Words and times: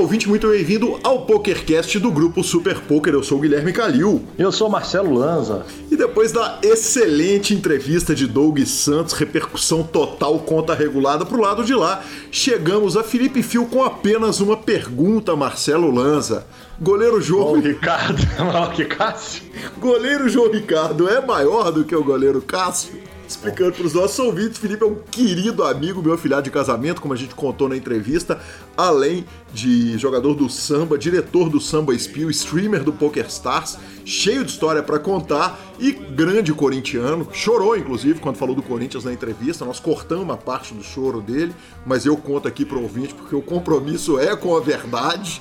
ouvinte, 0.00 0.26
muito 0.26 0.48
bem-vindo 0.48 0.98
ao 1.04 1.26
PokerCast 1.26 1.98
do 1.98 2.10
grupo 2.10 2.42
Super 2.42 2.80
Poker. 2.80 3.12
Eu 3.12 3.22
sou 3.22 3.36
o 3.36 3.40
Guilherme 3.42 3.70
Calil. 3.70 4.24
Eu 4.38 4.50
sou 4.50 4.70
Marcelo 4.70 5.12
Lanza. 5.12 5.66
E 5.90 5.96
depois 5.96 6.32
da 6.32 6.58
excelente 6.62 7.52
entrevista 7.52 8.14
de 8.14 8.26
Doug 8.26 8.58
Santos, 8.60 9.12
repercussão 9.12 9.82
total, 9.82 10.38
conta 10.38 10.72
regulada 10.74 11.26
pro 11.26 11.42
lado 11.42 11.62
de 11.64 11.74
lá, 11.74 12.02
chegamos 12.30 12.96
a 12.96 13.02
Felipe 13.02 13.42
Fio 13.42 13.66
com 13.66 13.84
apenas 13.84 14.40
uma 14.40 14.56
pergunta, 14.56 15.36
Marcelo 15.36 15.90
Lanza. 15.90 16.46
Goleiro 16.80 17.20
João. 17.20 17.52
Oh, 17.52 17.60
Ricardo, 17.60 18.22
maior 18.42 18.72
que 18.72 18.86
Cássio. 18.86 19.42
Goleiro 19.78 20.30
João 20.30 20.50
Ricardo 20.50 21.10
é 21.10 21.20
maior 21.20 21.70
do 21.70 21.84
que 21.84 21.94
o 21.94 22.02
goleiro 22.02 22.40
Cássio? 22.40 23.09
Explicando 23.30 23.70
para 23.70 23.86
os 23.86 23.94
nossos 23.94 24.18
ouvintes, 24.18 24.58
Felipe 24.58 24.82
é 24.82 24.86
um 24.86 24.96
querido 24.96 25.62
amigo, 25.62 26.02
meu 26.02 26.14
afilhado 26.14 26.42
de 26.42 26.50
casamento, 26.50 27.00
como 27.00 27.14
a 27.14 27.16
gente 27.16 27.32
contou 27.32 27.68
na 27.68 27.76
entrevista, 27.76 28.40
além 28.76 29.24
de 29.54 29.96
jogador 29.98 30.34
do 30.34 30.48
samba, 30.48 30.98
diretor 30.98 31.48
do 31.48 31.60
Samba 31.60 31.96
Spiel, 31.96 32.28
streamer 32.30 32.82
do 32.82 32.92
Poker 32.92 33.26
Stars, 33.26 33.78
cheio 34.04 34.44
de 34.44 34.50
história 34.50 34.82
para 34.82 34.98
contar 34.98 35.60
e 35.78 35.92
grande 35.92 36.52
corintiano. 36.52 37.28
Chorou, 37.32 37.76
inclusive, 37.76 38.18
quando 38.18 38.36
falou 38.36 38.54
do 38.54 38.62
Corinthians 38.62 39.04
na 39.04 39.12
entrevista. 39.12 39.64
Nós 39.64 39.78
cortamos 39.78 40.24
uma 40.24 40.36
parte 40.36 40.74
do 40.74 40.82
choro 40.82 41.20
dele, 41.20 41.54
mas 41.86 42.04
eu 42.04 42.16
conto 42.16 42.48
aqui 42.48 42.64
para 42.64 42.78
ouvinte 42.78 43.14
porque 43.14 43.36
o 43.36 43.42
compromisso 43.42 44.18
é 44.18 44.34
com 44.36 44.56
a 44.56 44.60
verdade. 44.60 45.40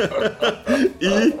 e 0.98 1.34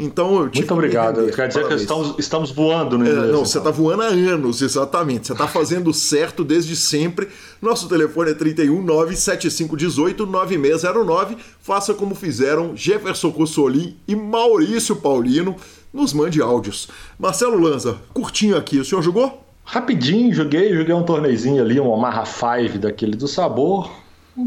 Então 0.00 0.34
eu 0.36 0.50
Muito 0.54 0.74
obrigado. 0.74 1.30
Quer 1.30 1.48
dizer 1.48 1.60
Parabéns. 1.60 1.68
que 1.68 1.74
estamos, 1.82 2.18
estamos 2.18 2.50
voando 2.50 2.96
no 2.96 3.06
inglês. 3.06 3.28
É, 3.28 3.32
não, 3.32 3.44
você 3.44 3.58
está 3.58 3.70
voando 3.70 4.02
há 4.02 4.06
anos, 4.06 4.62
exatamente. 4.62 5.26
Você 5.26 5.32
está 5.32 5.46
fazendo 5.46 5.92
certo 5.94 6.42
desde 6.42 6.74
sempre. 6.74 7.28
Nosso 7.60 7.88
telefone 7.88 8.30
é 8.30 8.34
31 8.34 8.82
97518 8.82 10.24
9609. 10.26 11.36
Faça 11.60 11.92
como 11.92 12.14
fizeram 12.14 12.74
Jefferson 12.74 13.30
Cossolin 13.30 13.96
e 14.08 14.16
Maurício 14.16 14.96
Paulino. 14.96 15.54
Nos 15.92 16.12
mande 16.12 16.40
áudios. 16.40 16.88
Marcelo 17.18 17.58
Lanza, 17.58 17.98
curtinho 18.14 18.56
aqui, 18.56 18.78
o 18.78 18.84
senhor 18.84 19.02
jogou? 19.02 19.44
Rapidinho, 19.64 20.32
joguei, 20.32 20.74
joguei 20.74 20.94
um 20.94 21.02
torneizinho 21.02 21.62
ali, 21.62 21.78
um 21.78 21.88
Omaha 21.88 22.24
5 22.24 22.78
daquele 22.78 23.16
do 23.16 23.28
sabor. 23.28 23.90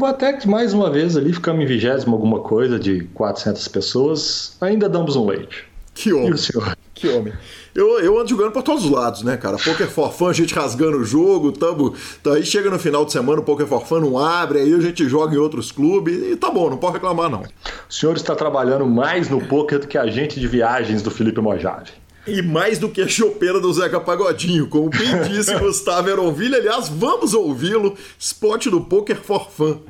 Até 0.02 0.32
que 0.32 0.48
mais 0.48 0.72
uma 0.72 0.90
vez 0.90 1.16
ali 1.16 1.32
ficamos 1.32 1.62
em 1.62 1.66
vigésimo 1.66 2.14
alguma 2.14 2.40
coisa 2.40 2.78
de 2.78 3.04
400 3.14 3.68
pessoas. 3.68 4.56
Ainda 4.60 4.88
damos 4.88 5.16
um 5.16 5.26
leite. 5.26 5.64
Que 5.94 6.12
homem. 6.12 6.30
E 6.30 6.32
o 6.32 6.38
senhor? 6.38 6.76
Que 6.92 7.08
homem. 7.08 7.32
Eu, 7.74 8.00
eu 8.00 8.18
ando 8.18 8.30
jogando 8.30 8.52
para 8.52 8.62
todos 8.62 8.84
os 8.84 8.90
lados, 8.90 9.22
né, 9.22 9.36
cara? 9.36 9.56
Poker 9.56 9.88
for 9.88 10.12
fun, 10.12 10.28
a 10.28 10.32
gente 10.32 10.54
rasgando 10.54 10.98
o 10.98 11.04
jogo, 11.04 11.50
tamo, 11.50 11.94
tá 12.22 12.34
aí 12.34 12.44
chega 12.44 12.70
no 12.70 12.78
final 12.78 13.04
de 13.04 13.12
semana, 13.12 13.40
o 13.40 13.44
Poker 13.44 13.66
for 13.66 13.84
fun 13.84 14.00
não 14.00 14.18
abre, 14.18 14.60
aí 14.60 14.72
a 14.72 14.80
gente 14.80 15.08
joga 15.08 15.34
em 15.34 15.38
outros 15.38 15.72
clubes 15.72 16.14
e 16.14 16.36
tá 16.36 16.50
bom, 16.50 16.70
não 16.70 16.76
pode 16.76 16.94
reclamar 16.94 17.28
não. 17.28 17.42
O 17.42 17.92
senhor 17.92 18.16
está 18.16 18.34
trabalhando 18.36 18.86
mais 18.86 19.28
no 19.28 19.40
poker 19.40 19.80
do 19.80 19.88
que 19.88 19.98
a 19.98 20.06
gente 20.06 20.38
de 20.38 20.46
viagens 20.46 21.02
do 21.02 21.10
Felipe 21.10 21.40
Mojave. 21.40 21.90
E 22.26 22.40
mais 22.40 22.78
do 22.78 22.88
que 22.88 23.02
a 23.02 23.08
chopeira 23.08 23.60
do 23.60 23.70
Zeca 23.70 24.00
Pagodinho, 24.00 24.66
como 24.66 24.88
bem 24.88 25.20
disse 25.28 25.54
Gustavo 25.58 26.08
Eronville. 26.08 26.54
Aliás, 26.54 26.88
vamos 26.88 27.34
ouvi-lo. 27.34 27.98
Spot 28.18 28.70
do 28.70 28.80
Poker 28.80 29.16
for 29.16 29.50
Fun. 29.50 29.80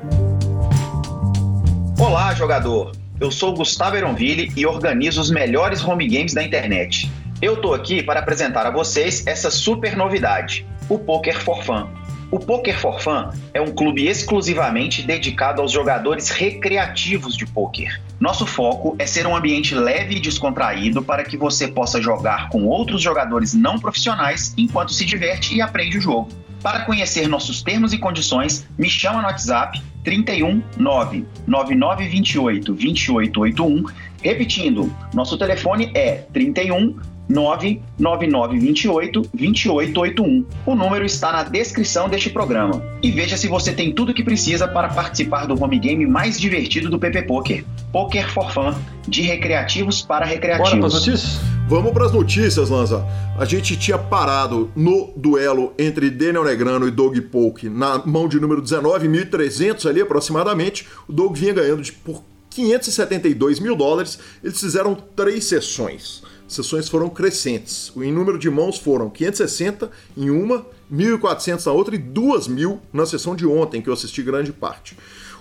Olá, 1.97 2.35
jogador. 2.35 2.91
Eu 3.21 3.31
sou 3.31 3.55
Gustavo 3.55 3.97
Eronville 3.97 4.53
e 4.57 4.67
organizo 4.67 5.21
os 5.21 5.31
melhores 5.31 5.85
home 5.85 6.09
games 6.09 6.35
da 6.35 6.43
internet. 6.43 7.09
Eu 7.41 7.57
tô 7.61 7.73
aqui 7.73 8.03
para 8.03 8.19
apresentar 8.19 8.67
a 8.67 8.71
vocês 8.71 9.25
essa 9.29 9.49
super 9.49 9.97
novidade, 9.97 10.67
o 10.89 10.99
Poker 10.99 11.41
for 11.41 11.63
Fun. 11.63 11.87
O 12.33 12.39
Poker 12.41 12.77
for 12.77 13.01
Fun 13.01 13.31
é 13.53 13.61
um 13.61 13.73
clube 13.73 14.09
exclusivamente 14.09 15.03
dedicado 15.03 15.63
aos 15.63 15.71
jogadores 15.71 16.31
recreativos 16.31 17.37
de 17.37 17.47
poker. 17.47 18.01
Nosso 18.25 18.47
foco 18.47 18.97
é 18.99 19.05
ser 19.05 19.27
um 19.27 19.37
ambiente 19.37 19.75
leve 19.75 20.17
e 20.17 20.19
descontraído 20.19 21.03
para 21.03 21.25
que 21.25 21.37
você 21.37 21.69
possa 21.69 22.01
jogar 22.01 22.49
com 22.49 22.65
outros 22.65 23.03
jogadores 23.03 23.53
não 23.53 23.79
profissionais 23.79 24.55
enquanto 24.57 24.95
se 24.95 25.05
diverte 25.05 25.55
e 25.55 25.61
aprende 25.61 25.99
o 25.99 26.01
jogo. 26.01 26.31
Para 26.63 26.87
conhecer 26.87 27.29
nossos 27.29 27.63
termos 27.63 27.93
e 27.93 27.99
condições, 27.99 28.67
me 28.79 28.89
chama 28.89 29.21
no 29.21 29.27
WhatsApp 29.27 29.79
31 30.03 30.63
9 30.75 31.27
9928 31.47 32.73
2881. 32.73 33.85
Repetindo, 34.23 34.91
nosso 35.13 35.37
telefone 35.37 35.91
é 35.95 36.25
31 36.33 36.97
99928 37.29 39.23
2881. 39.35 40.45
O 40.67 40.75
número 40.75 41.05
está 41.05 41.33
na 41.33 41.43
descrição 41.43 42.09
deste 42.09 42.31
programa. 42.31 42.83
E 43.03 43.11
veja 43.11 43.37
se 43.37 43.49
você 43.49 43.73
tem 43.73 43.93
tudo 43.93 44.13
o 44.13 44.15
que 44.15 44.23
precisa 44.23 44.69
para 44.69 44.89
participar 44.89 45.47
do 45.47 45.63
home 45.63 45.79
game 45.79 46.07
mais 46.07 46.39
divertido 46.39 46.91
do 46.91 46.99
PP 46.99 47.23
Poker. 47.23 47.65
Poker 47.93 48.31
for 48.31 48.53
Fun, 48.53 48.75
de 49.07 49.23
recreativos 49.23 50.03
para 50.03 50.27
recreativos. 50.27 50.71
Bora 50.71 50.79
para 50.79 50.87
as 50.87 51.07
notícias? 51.07 51.55
Vamos 51.67 51.93
para 51.93 52.05
as 52.05 52.13
notícias, 52.13 52.69
Lanza. 52.69 53.07
A 53.39 53.45
gente 53.45 53.77
tinha 53.77 53.97
parado 53.97 54.71
no 54.77 55.13
duelo 55.17 55.73
entre 55.79 56.11
Daniel 56.11 56.45
Negrano 56.45 56.87
e 56.87 56.91
Doug 56.91 57.17
Polk 57.33 57.69
na 57.71 58.03
mão 58.05 58.29
de 58.29 58.39
número 58.39 58.63
19.300 58.63 59.89
ali 59.89 60.03
aproximadamente. 60.03 60.87
O 61.09 61.13
Doug 61.13 61.35
vinha 61.35 61.55
ganhando 61.55 61.83
de, 61.83 61.91
por 61.91 62.23
572 62.51 63.61
mil 63.61 63.75
dólares. 63.75 64.19
Eles 64.43 64.61
fizeram 64.61 64.95
três 64.95 65.45
sessões 65.47 66.23
sessões 66.47 66.89
foram 66.89 67.09
crescentes. 67.09 67.91
O 67.95 68.01
número 68.01 68.39
de 68.39 68.51
mãos 68.51 68.79
foram 68.79 69.11
560 69.11 69.91
em 70.17 70.31
uma, 70.31 70.67
1.400 70.93 71.67
na 71.67 71.73
outra 71.73 71.95
e 71.95 71.99
2.000 71.99 72.79
na 72.93 73.07
sessão 73.07 73.35
de 73.35 73.47
ontem, 73.47 73.81
que 73.81 73.89
eu 73.89 73.95
assisti 73.95 74.23
grande 74.23 74.53
parte. 74.53 74.97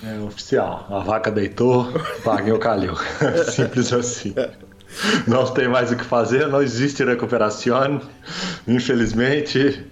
É 0.02 0.18
oficial. 0.20 0.86
A 0.90 1.00
vaca 1.00 1.30
deitou, 1.30 1.92
paguei 2.22 2.52
o 2.52 2.58
calil. 2.58 2.94
Simples 3.50 3.92
assim. 3.92 4.32
Não 5.26 5.44
tem 5.52 5.68
mais 5.68 5.90
o 5.90 5.96
que 5.96 6.04
fazer, 6.04 6.46
não 6.46 6.62
existe 6.62 7.04
recuperação. 7.04 8.00
Infelizmente, 8.66 9.84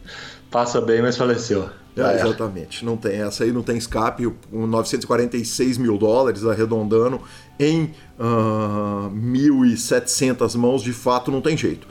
passa 0.51 0.81
bem, 0.81 1.03
mas 1.03 1.17
faleceu. 1.17 1.69
É, 1.97 2.15
exatamente, 2.17 2.85
não 2.85 2.97
tem 2.97 3.23
essa 3.23 3.45
aí, 3.45 3.53
não 3.53 3.63
tem 3.63 3.79
escape. 3.79 4.31
946 4.53 5.79
mil 5.79 5.97
dólares 5.97 6.45
arredondando 6.45 7.21
em 7.59 7.85
uh, 8.19 9.09
ah, 9.09 9.11
1.700 9.15 10.57
mãos, 10.57 10.83
de 10.83 10.93
fato 10.93 11.31
não 11.31 11.41
tem 11.41 11.57
jeito. 11.57 11.89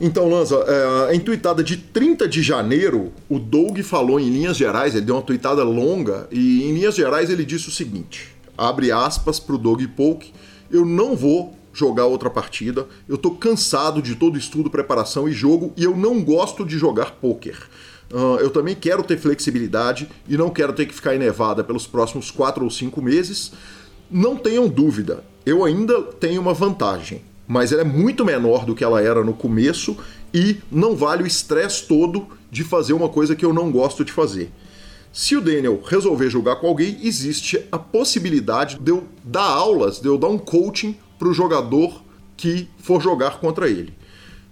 Então, 0.00 0.28
Lanza, 0.28 0.54
é, 0.56 1.10
a 1.10 1.14
intuitada 1.14 1.62
de 1.62 1.76
30 1.76 2.28
de 2.28 2.40
janeiro, 2.40 3.12
o 3.28 3.36
Doug 3.36 3.80
falou 3.80 4.20
em 4.20 4.30
linhas 4.30 4.56
gerais, 4.56 4.94
ele 4.94 5.04
deu 5.04 5.16
uma 5.16 5.22
tuitada 5.22 5.64
longa, 5.64 6.28
e 6.30 6.62
em 6.62 6.72
linhas 6.72 6.94
gerais 6.94 7.28
ele 7.30 7.44
disse 7.44 7.68
o 7.68 7.72
seguinte: 7.72 8.28
abre 8.56 8.92
aspas 8.92 9.40
para 9.40 9.56
o 9.56 9.58
Doug 9.58 9.82
Polk, 9.96 10.32
eu 10.70 10.84
não 10.84 11.16
vou 11.16 11.52
jogar 11.72 12.06
outra 12.06 12.30
partida, 12.30 12.86
eu 13.08 13.18
tô 13.18 13.32
cansado 13.32 14.00
de 14.00 14.14
todo 14.14 14.38
estudo, 14.38 14.70
preparação 14.70 15.28
e 15.28 15.32
jogo, 15.32 15.72
e 15.76 15.82
eu 15.82 15.96
não 15.96 16.22
gosto 16.22 16.64
de 16.64 16.78
jogar 16.78 17.16
poker. 17.20 17.68
Uh, 18.10 18.36
eu 18.40 18.50
também 18.50 18.74
quero 18.74 19.02
ter 19.02 19.18
flexibilidade 19.18 20.08
e 20.26 20.36
não 20.36 20.48
quero 20.48 20.72
ter 20.72 20.86
que 20.86 20.94
ficar 20.94 21.14
em 21.14 21.18
Nevada 21.18 21.62
pelos 21.62 21.86
próximos 21.86 22.30
4 22.30 22.64
ou 22.64 22.70
5 22.70 23.02
meses. 23.02 23.52
Não 24.10 24.36
tenham 24.36 24.66
dúvida, 24.66 25.22
eu 25.44 25.64
ainda 25.64 26.02
tenho 26.02 26.40
uma 26.40 26.54
vantagem, 26.54 27.22
mas 27.46 27.70
ela 27.70 27.82
é 27.82 27.84
muito 27.84 28.24
menor 28.24 28.64
do 28.64 28.74
que 28.74 28.82
ela 28.82 29.02
era 29.02 29.22
no 29.22 29.34
começo 29.34 29.96
e 30.32 30.56
não 30.70 30.96
vale 30.96 31.22
o 31.22 31.26
estresse 31.26 31.86
todo 31.86 32.26
de 32.50 32.64
fazer 32.64 32.94
uma 32.94 33.08
coisa 33.08 33.36
que 33.36 33.44
eu 33.44 33.52
não 33.52 33.70
gosto 33.70 34.04
de 34.04 34.12
fazer. 34.12 34.50
Se 35.12 35.36
o 35.36 35.40
Daniel 35.40 35.82
resolver 35.84 36.30
jogar 36.30 36.56
com 36.56 36.66
alguém, 36.66 36.98
existe 37.02 37.62
a 37.72 37.78
possibilidade 37.78 38.78
de 38.78 38.90
eu 38.90 39.04
dar 39.24 39.42
aulas, 39.42 40.00
de 40.00 40.06
eu 40.06 40.16
dar 40.16 40.28
um 40.28 40.38
coaching 40.38 40.96
para 41.18 41.28
o 41.28 41.34
jogador 41.34 42.02
que 42.36 42.68
for 42.78 43.02
jogar 43.02 43.40
contra 43.40 43.68
ele. 43.68 43.92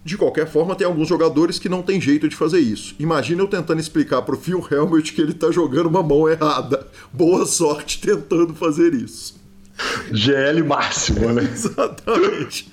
De 0.07 0.17
qualquer 0.17 0.47
forma, 0.47 0.77
tem 0.77 0.87
alguns 0.87 1.09
jogadores 1.09 1.59
que 1.59 1.69
não 1.69 1.83
tem 1.83 2.01
jeito 2.01 2.29
de 2.29 2.37
fazer 2.37 2.61
isso. 2.61 2.95
Imagina 2.97 3.43
eu 3.43 3.49
tentando 3.49 3.81
explicar 3.81 4.23
para 4.23 4.37
o 4.37 4.39
Phil 4.39 4.65
Helmut 4.71 5.13
que 5.13 5.21
ele 5.21 5.33
está 5.33 5.51
jogando 5.51 5.89
uma 5.89 6.01
mão 6.01 6.29
errada. 6.29 6.87
Boa 7.13 7.45
sorte 7.45 8.01
tentando 8.01 8.55
fazer 8.55 8.95
isso. 8.95 9.35
GL 10.13 10.63
máximo, 10.63 11.33
né? 11.33 11.43
Exatamente. 11.53 12.71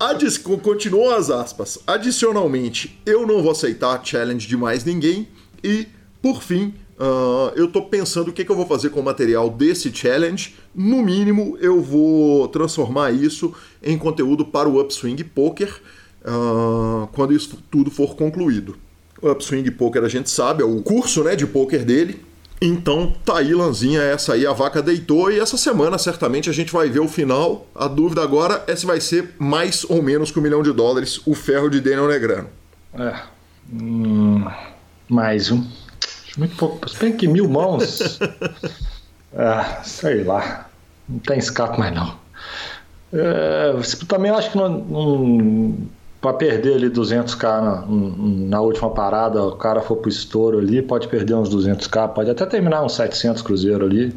Adis, 0.00 0.36
continuam 0.36 1.14
as 1.14 1.30
aspas. 1.30 1.78
Adicionalmente, 1.86 3.00
eu 3.06 3.24
não 3.24 3.40
vou 3.40 3.52
aceitar 3.52 4.04
challenge 4.04 4.48
de 4.48 4.56
mais 4.56 4.84
ninguém. 4.84 5.28
E, 5.62 5.86
por 6.20 6.42
fim, 6.42 6.74
uh, 6.98 7.52
eu 7.54 7.66
estou 7.66 7.82
pensando 7.84 8.30
o 8.30 8.32
que, 8.32 8.44
que 8.44 8.50
eu 8.50 8.56
vou 8.56 8.66
fazer 8.66 8.90
com 8.90 8.98
o 8.98 9.04
material 9.04 9.48
desse 9.48 9.94
challenge. 9.94 10.56
No 10.74 11.04
mínimo, 11.04 11.56
eu 11.60 11.80
vou 11.80 12.48
transformar 12.48 13.12
isso 13.12 13.54
em 13.80 13.96
conteúdo 13.96 14.44
para 14.44 14.68
o 14.68 14.80
Upswing 14.80 15.22
Poker 15.22 15.80
uh, 16.28 17.08
quando 17.08 17.32
isso 17.32 17.58
tudo 17.70 17.90
for 17.90 18.14
concluído. 18.14 18.76
O 19.20 19.30
Upswing 19.30 19.68
Poker 19.72 20.04
a 20.04 20.08
gente 20.08 20.30
sabe, 20.30 20.62
é 20.62 20.66
o 20.66 20.80
curso 20.82 21.24
né, 21.24 21.34
de 21.34 21.46
poker 21.46 21.84
dele. 21.84 22.24
Então 22.60 23.14
tá 23.24 23.38
aí, 23.38 23.54
Lanzinha, 23.54 24.00
essa 24.00 24.34
aí 24.34 24.44
a 24.44 24.52
vaca 24.52 24.82
deitou 24.82 25.30
e 25.30 25.38
essa 25.38 25.56
semana 25.56 25.96
certamente 25.96 26.50
a 26.50 26.52
gente 26.52 26.72
vai 26.72 26.88
ver 26.88 27.00
o 27.00 27.08
final. 27.08 27.66
A 27.74 27.86
dúvida 27.86 28.22
agora 28.22 28.64
é 28.66 28.74
se 28.74 28.84
vai 28.84 29.00
ser 29.00 29.34
mais 29.38 29.84
ou 29.88 30.02
menos 30.02 30.30
que 30.30 30.38
um 30.38 30.42
milhão 30.42 30.62
de 30.62 30.72
dólares 30.72 31.20
o 31.24 31.34
ferro 31.34 31.70
de 31.70 31.80
Daniel 31.80 32.08
Negrano. 32.08 32.48
É. 32.94 33.14
Hum, 33.72 34.44
mais 35.08 35.52
um. 35.52 35.64
Muito 36.36 36.56
pouco. 36.56 36.88
Se 36.88 36.98
bem 36.98 37.16
que 37.16 37.28
mil 37.28 37.48
mãos. 37.48 38.18
ah, 39.36 39.80
sei 39.84 40.24
lá. 40.24 40.68
Não 41.08 41.18
tem 41.20 41.38
escape 41.38 41.78
mais 41.78 41.94
não. 41.94 42.16
É, 43.12 43.72
também 44.06 44.30
acho 44.30 44.50
que 44.50 44.56
não, 44.56 44.68
não 44.68 45.88
para 46.20 46.32
perder 46.32 46.74
ali 46.74 46.90
200k 46.90 47.42
na, 47.42 47.84
na, 48.48 48.60
última 48.60 48.90
parada, 48.90 49.42
o 49.42 49.52
cara 49.52 49.80
for 49.80 49.96
pro 49.96 50.08
estouro 50.08 50.58
ali, 50.58 50.82
pode 50.82 51.06
perder 51.08 51.34
uns 51.34 51.48
200k, 51.54 52.08
pode 52.08 52.30
até 52.30 52.44
terminar 52.44 52.82
uns 52.82 52.94
700 52.94 53.42
cruzeiro 53.42 53.84
ali, 53.84 54.14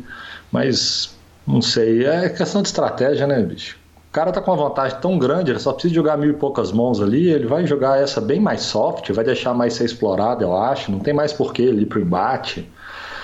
mas 0.52 1.16
não 1.46 1.62
sei, 1.62 2.06
é 2.06 2.30
questão 2.30 2.62
de 2.62 2.70
estratégia, 2.70 3.28
né, 3.28 3.42
bicho? 3.42 3.78
O 4.10 4.12
cara 4.12 4.32
tá 4.32 4.42
com 4.42 4.52
uma 4.52 4.68
vantagem 4.68 4.98
tão 5.00 5.18
grande, 5.18 5.52
ele 5.52 5.60
só 5.60 5.72
precisa 5.72 5.94
jogar 5.94 6.18
mil 6.18 6.32
e 6.32 6.34
poucas 6.34 6.72
mãos 6.72 7.00
ali, 7.02 7.30
ele 7.30 7.46
vai 7.46 7.66
jogar 7.66 8.02
essa 8.02 8.20
bem 8.20 8.42
mais 8.42 8.62
soft, 8.62 9.10
vai 9.12 9.24
deixar 9.24 9.54
mais 9.54 9.74
ser 9.74 9.86
explorado, 9.86 10.44
eu 10.44 10.56
acho, 10.56 10.92
não 10.92 11.00
tem 11.00 11.14
mais 11.14 11.32
porquê 11.32 11.62
ele 11.62 11.84
ir 11.84 11.86
pro 11.86 12.02
embate. 12.02 12.70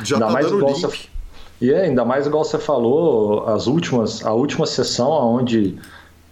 Já 0.03 0.15
ainda 0.15 0.27
tá 0.27 0.31
mais 0.31 0.47
igual 0.47 0.75
você, 0.75 1.09
E 1.59 1.73
é, 1.73 1.81
ainda 1.81 2.05
mais 2.05 2.25
igual 2.25 2.45
você 2.45 2.57
falou, 2.57 3.47
as 3.47 3.67
últimas, 3.67 4.25
a 4.25 4.31
última 4.31 4.65
sessão 4.65 5.09
onde 5.09 5.77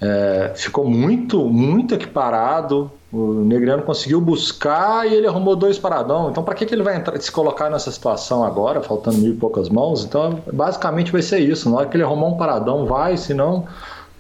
é, 0.01 0.51
ficou 0.55 0.89
muito, 0.89 1.45
muito 1.45 1.95
equiparado. 1.95 2.91
O 3.11 3.45
Negriano 3.45 3.83
conseguiu 3.83 4.19
buscar 4.19 5.09
e 5.09 5.13
ele 5.13 5.27
arrumou 5.27 5.55
dois 5.55 5.77
paradão. 5.77 6.29
Então, 6.29 6.43
para 6.43 6.53
que, 6.53 6.65
que 6.65 6.75
ele 6.75 6.83
vai 6.83 6.97
entrar, 6.97 7.19
se 7.21 7.31
colocar 7.31 7.69
nessa 7.69 7.91
situação 7.91 8.43
agora, 8.43 8.81
faltando 8.81 9.17
mil 9.17 9.33
e 9.33 9.37
poucas 9.37 9.69
mãos? 9.69 10.03
Então, 10.03 10.39
basicamente 10.51 11.11
vai 11.11 11.21
ser 11.21 11.39
isso. 11.39 11.69
Na 11.69 11.77
hora 11.77 11.87
que 11.87 11.95
ele 11.95 12.03
arrumar 12.03 12.27
um 12.27 12.37
paradão, 12.37 12.85
vai, 12.85 13.15
senão, 13.15 13.65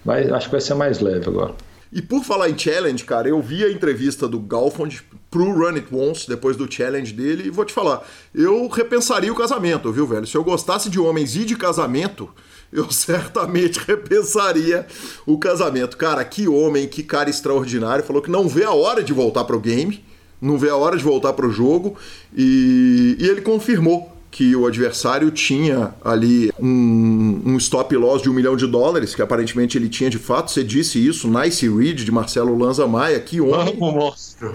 vai, 0.03 0.29
acho 0.29 0.47
que 0.47 0.51
vai 0.51 0.61
ser 0.61 0.75
mais 0.75 0.99
leve 0.99 1.27
agora. 1.27 1.51
E 1.95 2.01
por 2.01 2.25
falar 2.25 2.49
em 2.49 2.57
challenge, 2.57 3.05
cara, 3.05 3.29
eu 3.29 3.41
vi 3.41 3.63
a 3.63 3.71
entrevista 3.71 4.27
do 4.27 4.37
Galfond 4.37 5.01
pro 5.31 5.49
Run 5.49 5.75
It 5.75 5.87
Once, 5.95 6.27
depois 6.27 6.57
do 6.57 6.69
challenge 6.69 7.13
dele, 7.13 7.47
e 7.47 7.49
vou 7.49 7.63
te 7.63 7.71
falar, 7.71 8.05
eu 8.33 8.67
repensaria 8.67 9.31
o 9.31 9.35
casamento, 9.35 9.89
viu, 9.93 10.05
velho? 10.05 10.27
Se 10.27 10.35
eu 10.35 10.43
gostasse 10.43 10.89
de 10.89 10.99
homens 10.99 11.37
e 11.37 11.45
de 11.45 11.55
casamento, 11.55 12.29
eu 12.69 12.91
certamente 12.91 13.79
repensaria 13.79 14.85
o 15.25 15.39
casamento. 15.39 15.95
Cara, 15.95 16.25
que 16.25 16.49
homem, 16.49 16.85
que 16.85 17.01
cara 17.01 17.29
extraordinário. 17.29 18.03
Falou 18.03 18.21
que 18.21 18.29
não 18.29 18.45
vê 18.49 18.65
a 18.65 18.71
hora 18.71 19.01
de 19.01 19.13
voltar 19.13 19.45
pro 19.45 19.57
game, 19.57 20.03
não 20.41 20.57
vê 20.57 20.69
a 20.69 20.75
hora 20.75 20.97
de 20.97 21.03
voltar 21.03 21.31
pro 21.31 21.49
jogo. 21.49 21.95
E, 22.35 23.15
e 23.17 23.25
ele 23.25 23.39
confirmou 23.39 24.14
que 24.35 24.53
o 24.53 24.67
adversário 24.67 25.31
tinha 25.31 25.95
ali 26.03 26.51
um, 26.59 27.41
um, 27.45 27.57
stop 27.57 27.95
loss 27.95 28.21
de 28.21 28.29
um 28.29 28.33
milhão 28.33 28.57
de 28.57 28.67
dólares, 28.67 29.15
que 29.15 29.21
aparentemente 29.21 29.77
ele 29.77 29.87
tinha 29.87 30.09
de 30.09 30.19
fato. 30.19 30.51
Você 30.51 30.61
disse 30.61 30.99
isso, 30.99 31.29
Nice 31.29 31.65
Read 31.69 32.03
de 32.03 32.11
Marcelo 32.11 32.53
Lanza 32.57 32.85
Maia, 32.85 33.17
que 33.21 33.39
homem. 33.39 33.77
Vamos, 33.79 33.95
monstro. 33.95 34.53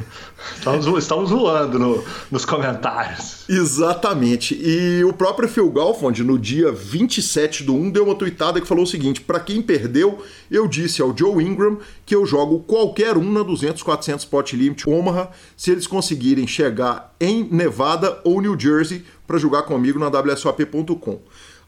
Estamos, 0.54 0.86
estamos 0.98 1.30
zoando 1.30 1.78
no, 1.78 2.04
nos 2.30 2.44
comentários. 2.44 3.44
Exatamente. 3.48 4.54
E 4.54 5.02
o 5.02 5.14
próprio 5.14 5.48
Phil 5.48 5.70
Galfond, 5.70 6.22
no 6.24 6.38
dia 6.38 6.70
27 6.70 7.64
do 7.64 7.74
1, 7.74 7.90
deu 7.90 8.04
uma 8.04 8.14
tweetada 8.14 8.60
que 8.60 8.68
falou 8.68 8.84
o 8.84 8.86
seguinte: 8.86 9.22
para 9.22 9.40
quem 9.40 9.62
perdeu, 9.62 10.22
eu 10.50 10.68
disse 10.68 11.00
ao 11.00 11.16
Joe 11.16 11.42
Ingram 11.42 11.78
que 12.04 12.14
eu 12.14 12.26
jogo 12.26 12.60
qualquer 12.60 13.16
um 13.16 13.32
na 13.32 13.42
200, 13.42 13.82
400 13.82 14.26
pot 14.26 14.54
limit 14.54 14.88
Omaha 14.88 15.30
se 15.56 15.70
eles 15.70 15.86
conseguirem 15.86 16.46
chegar 16.46 17.14
em 17.18 17.48
Nevada 17.50 18.20
ou 18.24 18.42
New 18.42 18.58
Jersey 18.58 19.04
para 19.30 19.38
jogar 19.38 19.62
comigo 19.62 19.96
na 19.96 20.08
WSOP.com. 20.08 21.20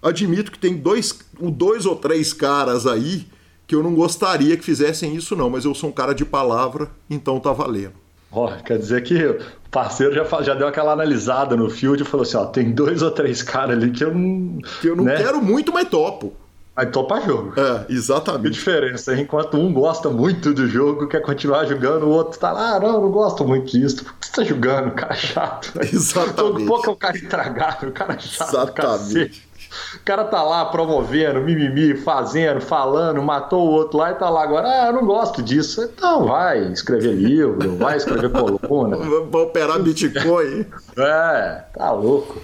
Admito 0.03 0.51
que 0.51 0.59
tem 0.59 0.77
dois, 0.77 1.17
dois 1.41 1.87
ou 1.87 1.95
três 1.95 2.33
caras 2.33 2.89
aí 2.89 3.25
que 3.69 3.77
eu 3.77 3.85
não 3.85 3.95
gostaria 3.95 4.57
que 4.57 4.65
fizessem 4.65 5.15
isso, 5.15 5.37
não, 5.37 5.49
mas 5.49 5.65
eu 5.65 5.73
sou 5.73 5.91
um 5.91 5.93
cara 5.93 6.13
de 6.13 6.25
palavra, 6.25 6.91
então 7.09 7.39
tá 7.39 7.53
valendo. 7.53 7.93
Oh, 8.33 8.49
quer 8.67 8.79
dizer 8.79 9.01
que 9.05 9.15
o 9.15 9.39
parceiro 9.71 10.13
já, 10.13 10.43
já 10.43 10.55
deu 10.55 10.67
aquela 10.67 10.93
analisada 10.93 11.57
no 11.57 11.71
field 11.71 12.03
e 12.03 12.05
falou 12.05 12.25
assim: 12.25 12.37
ó, 12.37 12.47
tem 12.47 12.73
dois 12.73 13.01
ou 13.01 13.13
três 13.13 13.45
caras 13.45 13.77
ali 13.77 13.93
que 13.93 14.03
eu 14.03 14.13
não. 14.13 14.59
Que 14.81 14.89
eu 14.89 14.97
não 14.97 15.05
né? 15.05 15.17
quero 15.17 15.41
muito, 15.41 15.73
mas 15.73 15.89
topo. 15.89 16.35
Mas 16.75 16.91
topa 16.91 17.21
jogo. 17.21 17.53
É, 17.61 17.93
exatamente. 17.93 18.43
Que 18.45 18.51
diferença. 18.51 19.15
Enquanto 19.15 19.59
um 19.59 19.73
gosta 19.73 20.09
muito 20.09 20.55
do 20.55 20.67
jogo, 20.67 21.07
quer 21.07 21.21
continuar 21.21 21.67
jogando, 21.67 22.07
o 22.07 22.11
outro 22.11 22.39
tá 22.41 22.51
lá, 22.51 22.77
ah, 22.77 22.81
não, 22.81 23.01
não 23.03 23.11
gosto 23.11 23.45
muito 23.45 23.71
disso. 23.71 24.05
Por 24.05 24.15
que 24.15 24.27
você 24.27 24.33
tá 24.33 24.45
jogando, 24.45 24.91
cara 24.93 25.15
chato? 25.15 25.73
Exatamente. 25.93 26.37
Todo 26.37 26.67
pouco 26.67 26.91
é 26.91 26.93
o 26.93 26.97
cara 26.97 27.17
estragado, 27.17 27.89
o 27.89 27.93
cara 27.93 28.19
chato. 28.19 28.49
Exatamente. 28.49 29.53
O 29.97 30.05
cara 30.05 30.25
tá 30.25 30.43
lá 30.43 30.67
promovendo, 30.67 31.41
mimimi, 31.41 31.97
fazendo, 31.97 32.61
falando, 32.61 33.23
matou 33.23 33.69
o 33.69 33.71
outro 33.71 33.99
lá 33.99 34.11
e 34.11 34.15
tá 34.15 34.29
lá 34.29 34.43
agora. 34.43 34.69
Ah, 34.69 34.87
eu 34.89 34.93
não 34.95 35.07
gosto 35.07 35.43
disso. 35.43 35.83
Então 35.83 36.27
vai 36.27 36.73
escrever 36.73 37.13
livro, 37.15 37.77
vai 37.77 37.97
escrever 37.97 38.31
coluna. 38.33 38.97
Vai 38.97 39.43
operar 39.43 39.79
Bitcoin. 39.79 40.67
É, 40.97 41.63
tá 41.75 41.91
louco. 41.91 42.41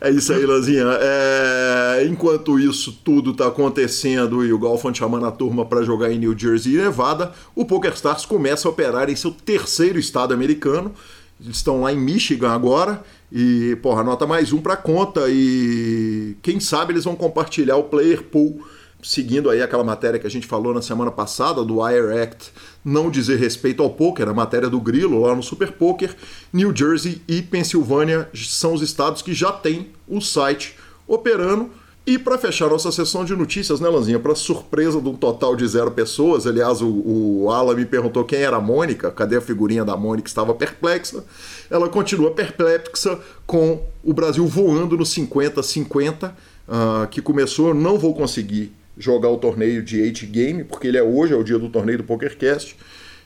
É 0.00 0.10
isso 0.10 0.32
aí, 0.32 0.44
Lanzinha. 0.44 0.84
É... 1.00 2.06
Enquanto 2.06 2.58
isso 2.58 2.92
tudo 3.04 3.30
está 3.30 3.46
acontecendo 3.48 4.44
e 4.44 4.52
o 4.52 4.58
Golfon 4.58 4.92
chamando 4.92 5.26
a 5.26 5.30
turma 5.30 5.64
para 5.64 5.82
jogar 5.82 6.12
em 6.12 6.18
New 6.18 6.38
Jersey 6.38 6.74
e 6.74 6.76
Nevada, 6.76 7.32
o 7.54 7.64
PokerStars 7.64 8.26
começa 8.26 8.68
a 8.68 8.70
operar 8.70 9.08
em 9.08 9.16
seu 9.16 9.30
terceiro 9.30 9.98
estado 9.98 10.34
americano. 10.34 10.92
Eles 11.40 11.56
estão 11.56 11.82
lá 11.82 11.92
em 11.92 11.98
Michigan 11.98 12.50
agora 12.50 13.02
e, 13.30 13.76
porra, 13.82 14.02
nota 14.02 14.26
mais 14.26 14.52
um 14.52 14.60
para 14.60 14.76
conta 14.76 15.26
e 15.28 16.36
quem 16.42 16.60
sabe 16.60 16.92
eles 16.92 17.04
vão 17.04 17.14
compartilhar 17.14 17.76
o 17.76 17.84
player 17.84 18.22
pool 18.22 18.60
seguindo 19.02 19.50
aí 19.50 19.62
aquela 19.62 19.84
matéria 19.84 20.18
que 20.18 20.26
a 20.26 20.30
gente 20.30 20.46
falou 20.46 20.74
na 20.74 20.82
semana 20.82 21.10
passada 21.10 21.64
do 21.64 21.80
Wire 21.80 22.18
Act 22.18 22.52
não 22.84 23.10
dizer 23.10 23.36
respeito 23.36 23.82
ao 23.82 23.90
poker, 23.90 24.28
a 24.28 24.34
matéria 24.34 24.70
do 24.70 24.80
Grilo 24.80 25.20
lá 25.20 25.34
no 25.34 25.42
Super 25.42 25.72
Poker, 25.72 26.14
New 26.52 26.74
Jersey 26.74 27.20
e 27.26 27.42
Pensilvânia 27.42 28.28
são 28.32 28.74
os 28.74 28.80
estados 28.80 29.22
que 29.22 29.34
já 29.34 29.50
têm 29.50 29.90
o 30.06 30.20
site 30.20 30.76
operando. 31.06 31.70
E 32.06 32.16
para 32.16 32.38
fechar 32.38 32.70
nossa 32.70 32.92
sessão 32.92 33.24
de 33.24 33.34
notícias, 33.34 33.80
né, 33.80 33.88
Lanzinha? 33.88 34.20
Para 34.20 34.36
surpresa 34.36 35.00
de 35.00 35.08
um 35.08 35.16
total 35.16 35.56
de 35.56 35.66
zero 35.66 35.90
pessoas, 35.90 36.46
aliás, 36.46 36.80
o, 36.80 36.86
o 36.86 37.50
Alan 37.50 37.74
me 37.74 37.84
perguntou 37.84 38.24
quem 38.24 38.38
era 38.38 38.58
a 38.58 38.60
Mônica, 38.60 39.10
cadê 39.10 39.34
a 39.34 39.40
figurinha 39.40 39.84
da 39.84 39.96
Mônica? 39.96 40.28
Estava 40.28 40.54
perplexa. 40.54 41.24
Ela 41.68 41.88
continua 41.88 42.30
perplexa 42.30 43.18
com 43.44 43.82
o 44.04 44.12
Brasil 44.12 44.46
voando 44.46 44.96
no 44.96 45.02
50-50, 45.02 46.30
uh, 46.30 47.08
que 47.08 47.20
começou. 47.20 47.74
Não 47.74 47.98
vou 47.98 48.14
conseguir 48.14 48.72
jogar 48.96 49.28
o 49.28 49.38
torneio 49.38 49.82
de 49.82 50.00
8 50.00 50.26
game, 50.26 50.64
porque 50.64 50.86
ele 50.86 50.96
é 50.96 51.02
hoje, 51.02 51.32
é 51.32 51.36
o 51.36 51.44
dia 51.44 51.58
do 51.58 51.68
torneio 51.68 51.98
do 51.98 52.04
PokerCast. 52.04 52.76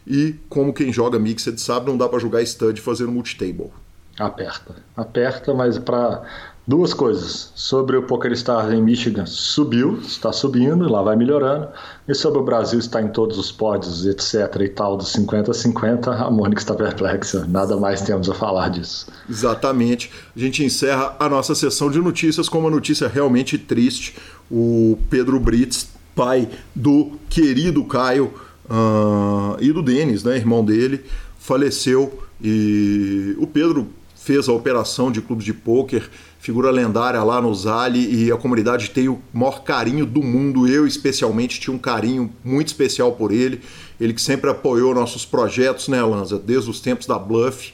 E 0.07 0.35
como 0.49 0.73
quem 0.73 0.93
joga 0.93 1.19
Mixed 1.19 1.61
sabe, 1.61 1.87
não 1.87 1.97
dá 1.97 2.09
para 2.09 2.19
jogar 2.19 2.43
stud 2.43 2.81
fazendo 2.81 3.12
multitable. 3.12 3.71
Aperta. 4.19 4.77
Aperta, 4.97 5.55
mas 5.55 5.79
para 5.79 6.23
duas 6.67 6.95
coisas. 6.95 7.52
Sobre 7.55 7.97
o 7.97 8.02
PokerStars 8.02 8.73
em 8.73 8.83
Michigan, 8.83 9.26
subiu, 9.26 9.99
está 10.00 10.33
subindo, 10.33 10.88
lá 10.88 11.02
vai 11.02 11.17
melhorando. 11.17 11.69
E 12.09 12.14
sobre 12.14 12.38
o 12.38 12.43
Brasil 12.43 12.79
está 12.79 13.00
em 13.00 13.09
todos 13.09 13.38
os 13.38 13.50
pódios, 13.50 14.07
etc. 14.07 14.35
e 14.61 14.69
tal, 14.69 14.97
dos 14.97 15.12
50-50, 15.14 16.09
a 16.09 16.31
Mônica 16.31 16.61
está 16.61 16.75
perplexa. 16.75 17.47
Nada 17.49 17.76
mais 17.76 18.02
temos 18.02 18.29
a 18.29 18.35
falar 18.35 18.69
disso. 18.69 19.07
Exatamente. 19.29 20.11
A 20.35 20.38
gente 20.38 20.64
encerra 20.64 21.17
a 21.19 21.29
nossa 21.29 21.55
sessão 21.55 21.90
de 21.90 21.99
notícias 21.99 22.49
com 22.49 22.59
uma 22.59 22.71
notícia 22.71 23.09
realmente 23.09 23.59
triste. 23.59 24.17
O 24.50 24.99
Pedro 25.09 25.38
Brits, 25.40 25.88
pai 26.14 26.49
do 26.75 27.12
querido 27.29 27.85
Caio 27.85 28.33
uh, 28.67 29.57
e 29.61 29.73
do 29.73 29.83
Denis, 29.83 30.25
né, 30.25 30.37
irmão 30.37 30.64
dele, 30.64 31.05
faleceu. 31.38 32.23
E 32.43 33.37
o 33.38 33.47
Pedro 33.47 33.88
fez 34.23 34.49
a 34.49 34.53
operação 34.53 35.11
de 35.11 35.23
clube 35.23 35.43
de 35.43 35.55
pôquer, 35.55 36.09
figura 36.39 36.71
lendária 36.71 37.23
lá 37.23 37.41
no 37.41 37.55
Zali 37.55 38.27
e 38.27 38.31
a 38.31 38.37
comunidade 38.37 38.91
tem 38.91 39.09
o 39.09 39.21
maior 39.33 39.65
carinho 39.65 40.05
do 40.05 40.23
mundo. 40.23 40.69
Eu, 40.69 40.87
especialmente, 40.87 41.59
tinha 41.59 41.75
um 41.75 41.79
carinho 41.79 42.31
muito 42.45 42.69
especial 42.69 43.12
por 43.12 43.33
ele. 43.33 43.62
Ele 43.99 44.12
que 44.12 44.21
sempre 44.21 44.50
apoiou 44.50 44.95
nossos 44.95 45.25
projetos, 45.25 45.89
né, 45.89 46.03
Lanza, 46.03 46.39
desde 46.39 46.69
os 46.69 46.81
tempos 46.81 47.07
da 47.07 47.19
Bluff. 47.19 47.73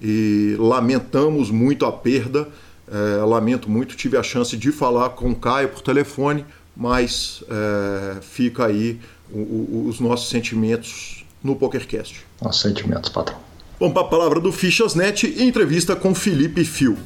E 0.00 0.54
lamentamos 0.58 1.50
muito 1.50 1.84
a 1.84 1.90
perda. 1.90 2.48
É, 2.90 3.22
lamento 3.24 3.68
muito, 3.68 3.94
tive 3.96 4.16
a 4.16 4.22
chance 4.22 4.56
de 4.56 4.72
falar 4.72 5.10
com 5.10 5.30
o 5.30 5.36
Caio 5.36 5.68
por 5.68 5.82
telefone, 5.82 6.42
mas 6.74 7.44
é, 7.46 8.20
fica 8.22 8.64
aí 8.64 8.98
o, 9.30 9.38
o, 9.38 9.86
os 9.88 10.00
nossos 10.00 10.30
sentimentos 10.30 11.26
no 11.42 11.54
PokerCast. 11.54 12.24
Nossos 12.40 12.62
sentimentos, 12.62 13.10
patrão. 13.10 13.47
Vamos 13.80 13.94
para 13.94 14.02
a 14.02 14.08
palavra 14.08 14.40
do 14.40 14.50
Fichasnet 14.50 15.24
e 15.24 15.44
entrevista 15.44 15.94
com 15.94 16.12
Felipe 16.12 16.64
Fio. 16.64 16.96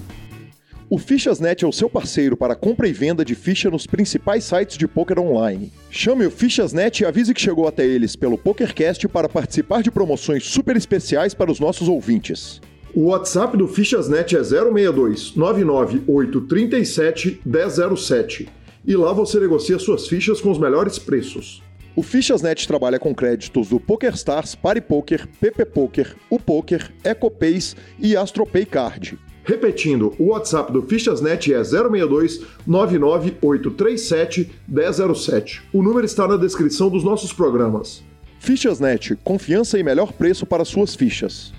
O 0.89 0.97
Fichasnet 0.97 1.63
é 1.63 1.69
o 1.69 1.73
seu 1.73 1.91
parceiro 1.91 2.35
para 2.35 2.55
compra 2.55 2.89
e 2.89 2.95
venda 2.95 3.23
de 3.23 3.35
ficha 3.35 3.71
nos 3.71 3.87
principais 3.87 4.45
sites 4.45 4.79
de 4.79 4.89
poker 4.89 5.19
online. 5.19 5.71
Chame 5.91 6.25
o 6.25 6.31
Fichasnet 6.31 7.03
e 7.03 7.05
avise 7.05 7.35
que 7.35 7.43
chegou 7.43 7.69
até 7.69 7.87
eles 7.87 8.17
pelo 8.17 8.39
PokerCast 8.39 9.07
para 9.09 9.29
participar 9.29 9.83
de 9.83 9.91
promoções 9.91 10.47
super 10.47 10.75
especiais 10.75 11.35
para 11.35 11.53
os 11.53 11.61
nossos 11.61 11.89
ouvintes. 11.89 12.59
O 12.95 13.09
WhatsApp 13.09 13.55
do 13.55 13.69
Fichasnet 13.69 14.35
é 14.35 14.43
062 14.43 15.37
99837 15.37 17.43
1007 17.45 18.49
e 18.87 18.97
lá 18.97 19.13
você 19.13 19.39
negocia 19.39 19.79
suas 19.79 20.09
fichas 20.09 20.41
com 20.41 20.51
os 20.51 20.59
melhores 20.59 20.99
preços. 20.99 21.63
O 21.95 22.03
Fichasnet 22.03 22.67
trabalha 22.67 22.99
com 22.99 23.15
créditos 23.15 23.69
do 23.69 23.79
PokerStars, 23.79 24.55
PariPoker, 24.55 25.29
PP 25.41 25.67
Poker, 25.67 26.17
o 26.31 26.39
Poker, 26.39 26.91
EcoPays 27.05 27.77
e 27.99 28.17
AstroPay 28.17 28.65
Card. 28.65 29.19
Repetindo, 29.45 30.15
o 30.19 30.29
WhatsApp 30.29 30.73
do 30.73 30.83
Fichasnet 30.83 31.53
é 31.53 31.63
062 31.63 32.41
99837 32.67 34.51
1007. 34.67 35.63
O 35.73 35.83
número 35.83 36.07
está 36.07 36.27
na 36.27 36.37
descrição 36.37 36.89
dos 36.89 37.05
nossos 37.05 37.33
programas. 37.33 38.03
Fichasnet, 38.39 39.17
confiança 39.23 39.79
e 39.79 39.83
melhor 39.83 40.13
preço 40.13 40.47
para 40.47 40.65
suas 40.65 40.95
fichas. 40.95 41.53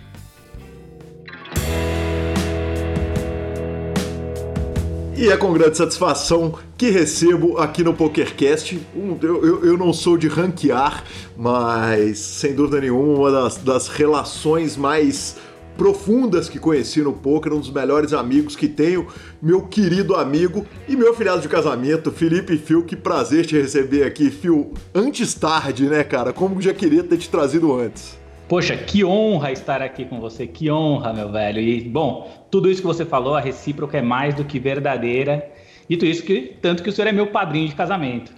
E 5.24 5.30
é 5.30 5.38
com 5.38 5.54
grande 5.54 5.78
satisfação 5.78 6.56
que 6.78 6.90
recebo 6.90 7.58
aqui 7.58 7.82
no 7.82 7.94
PokerCast. 7.94 8.78
Eu, 8.94 9.46
eu, 9.46 9.66
eu, 9.66 9.78
não 9.78 9.94
sou 9.94 10.18
de 10.18 10.28
ranquear, 10.28 11.06
mas 11.38 12.20
sem 12.20 12.54
dúvida 12.54 12.82
nenhuma, 12.82 13.20
uma 13.20 13.32
das, 13.32 13.56
das 13.56 13.88
relações 13.88 14.76
mais 14.76 15.38
profundas 15.78 16.50
que 16.50 16.60
conheci 16.60 17.02
no 17.02 17.14
poker, 17.14 17.54
um 17.54 17.62
dos 17.62 17.72
melhores 17.72 18.12
amigos 18.12 18.54
que 18.54 18.68
tenho, 18.68 19.08
meu 19.42 19.62
querido 19.62 20.14
amigo 20.14 20.68
e 20.90 20.96
meu 20.98 21.16
filhado 21.16 21.40
de 21.40 21.48
casamento, 21.48 22.12
Felipe 22.12 22.58
Fio. 22.58 22.84
Que 22.84 22.98
prazer 22.98 23.46
te 23.46 23.56
receber 23.56 24.04
aqui, 24.04 24.30
Fio. 24.30 24.74
Antes 24.94 25.34
tarde, 25.34 25.86
né, 25.86 26.04
cara? 26.04 26.34
Como 26.34 26.62
já 26.62 26.74
queria 26.74 27.02
ter 27.02 27.16
te 27.16 27.30
trazido 27.30 27.74
antes. 27.74 28.22
Poxa, 28.46 28.76
que 28.76 29.06
honra 29.06 29.54
estar 29.54 29.82
aqui 29.82 30.04
com 30.04 30.20
você, 30.20 30.46
que 30.46 30.70
honra, 30.70 31.14
meu 31.14 31.32
velho. 31.32 31.62
E, 31.62 31.82
bom, 31.82 32.30
tudo 32.54 32.70
isso 32.70 32.82
que 32.82 32.88
você 32.88 33.04
falou, 33.04 33.34
a 33.34 33.40
recíproca 33.40 33.98
é 33.98 34.02
mais 34.04 34.36
do 34.36 34.46
que 34.46 34.60
verdadeira. 34.60 35.44
Tudo 35.90 36.06
isso 36.06 36.22
que, 36.22 36.56
tanto 36.62 36.84
que 36.84 36.90
o 36.90 36.94
senhor 36.94 37.08
é 37.08 37.12
meu 37.12 37.26
padrinho 37.26 37.68
de 37.68 37.74
casamento. 37.74 38.32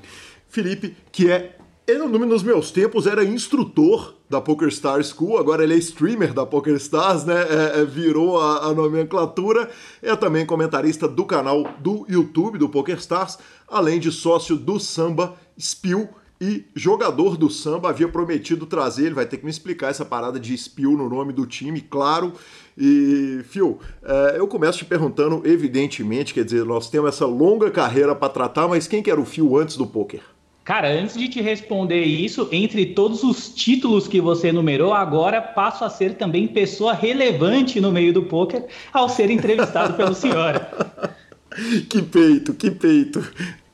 Felipe, 0.47 0.95
que 1.11 1.29
é, 1.29 1.57
ele, 1.85 2.07
nos 2.07 2.41
meus 2.41 2.71
tempos, 2.71 3.07
era 3.07 3.25
instrutor 3.25 4.15
da 4.29 4.39
Poker 4.39 4.71
Star 4.71 5.03
School, 5.03 5.37
agora 5.37 5.65
ele 5.65 5.73
é 5.73 5.77
streamer 5.77 6.33
da 6.33 6.45
Poker 6.45 6.75
Stars, 6.75 7.25
né? 7.25 7.35
É, 7.35 7.81
é, 7.81 7.83
virou 7.83 8.39
a, 8.39 8.67
a, 8.67 8.73
nomenclatura. 8.73 9.69
É 10.01 10.15
também 10.15 10.45
comentarista 10.45 11.09
do 11.09 11.25
canal 11.25 11.69
do 11.79 12.05
YouTube 12.07 12.57
do 12.57 12.69
Poker 12.69 12.95
Stars, 12.95 13.37
além 13.67 13.99
de 13.99 14.13
sócio 14.13 14.55
do 14.55 14.79
Samba 14.79 15.35
Spill 15.59 16.07
e 16.39 16.65
jogador 16.75 17.37
do 17.37 17.49
samba 17.49 17.89
havia 17.89 18.09
prometido 18.09 18.65
trazer, 18.65 19.05
ele 19.05 19.15
vai 19.15 19.25
ter 19.25 19.37
que 19.37 19.45
me 19.45 19.49
explicar 19.49 19.89
essa 19.89 20.03
parada 20.03 20.37
de 20.37 20.53
spill 20.57 20.91
no 20.91 21.09
nome 21.09 21.31
do 21.31 21.45
time, 21.45 21.79
claro. 21.79 22.33
E, 22.77 23.41
Phil, 23.45 23.79
é, 24.03 24.35
eu 24.37 24.47
começo 24.47 24.79
te 24.79 24.85
perguntando, 24.85 25.41
evidentemente, 25.45 26.33
quer 26.33 26.43
dizer, 26.43 26.65
nós 26.65 26.89
temos 26.89 27.09
essa 27.09 27.25
longa 27.25 27.71
carreira 27.71 28.13
para 28.13 28.29
tratar, 28.29 28.67
mas 28.67 28.87
quem 28.87 29.01
que 29.01 29.09
era 29.09 29.19
o 29.19 29.25
Phil 29.25 29.57
antes 29.57 29.77
do 29.77 29.87
poker? 29.87 30.21
Cara, 30.65 30.89
antes 30.89 31.15
de 31.15 31.29
te 31.29 31.41
responder 31.41 32.03
isso, 32.03 32.49
entre 32.51 32.87
todos 32.87 33.23
os 33.23 33.53
títulos 33.53 34.07
que 34.07 34.19
você 34.19 34.47
enumerou, 34.47 34.93
agora 34.93 35.39
passo 35.39 35.85
a 35.85 35.89
ser 35.91 36.15
também 36.15 36.47
pessoa 36.47 36.91
relevante 36.91 37.79
no 37.79 37.91
meio 37.91 38.11
do 38.11 38.23
poker 38.23 38.65
ao 38.91 39.07
ser 39.07 39.29
entrevistado 39.29 39.93
pelo 39.93 40.13
senhor. 40.15 40.59
Que 41.87 42.01
peito, 42.01 42.53
que 42.55 42.71
peito. 42.71 43.23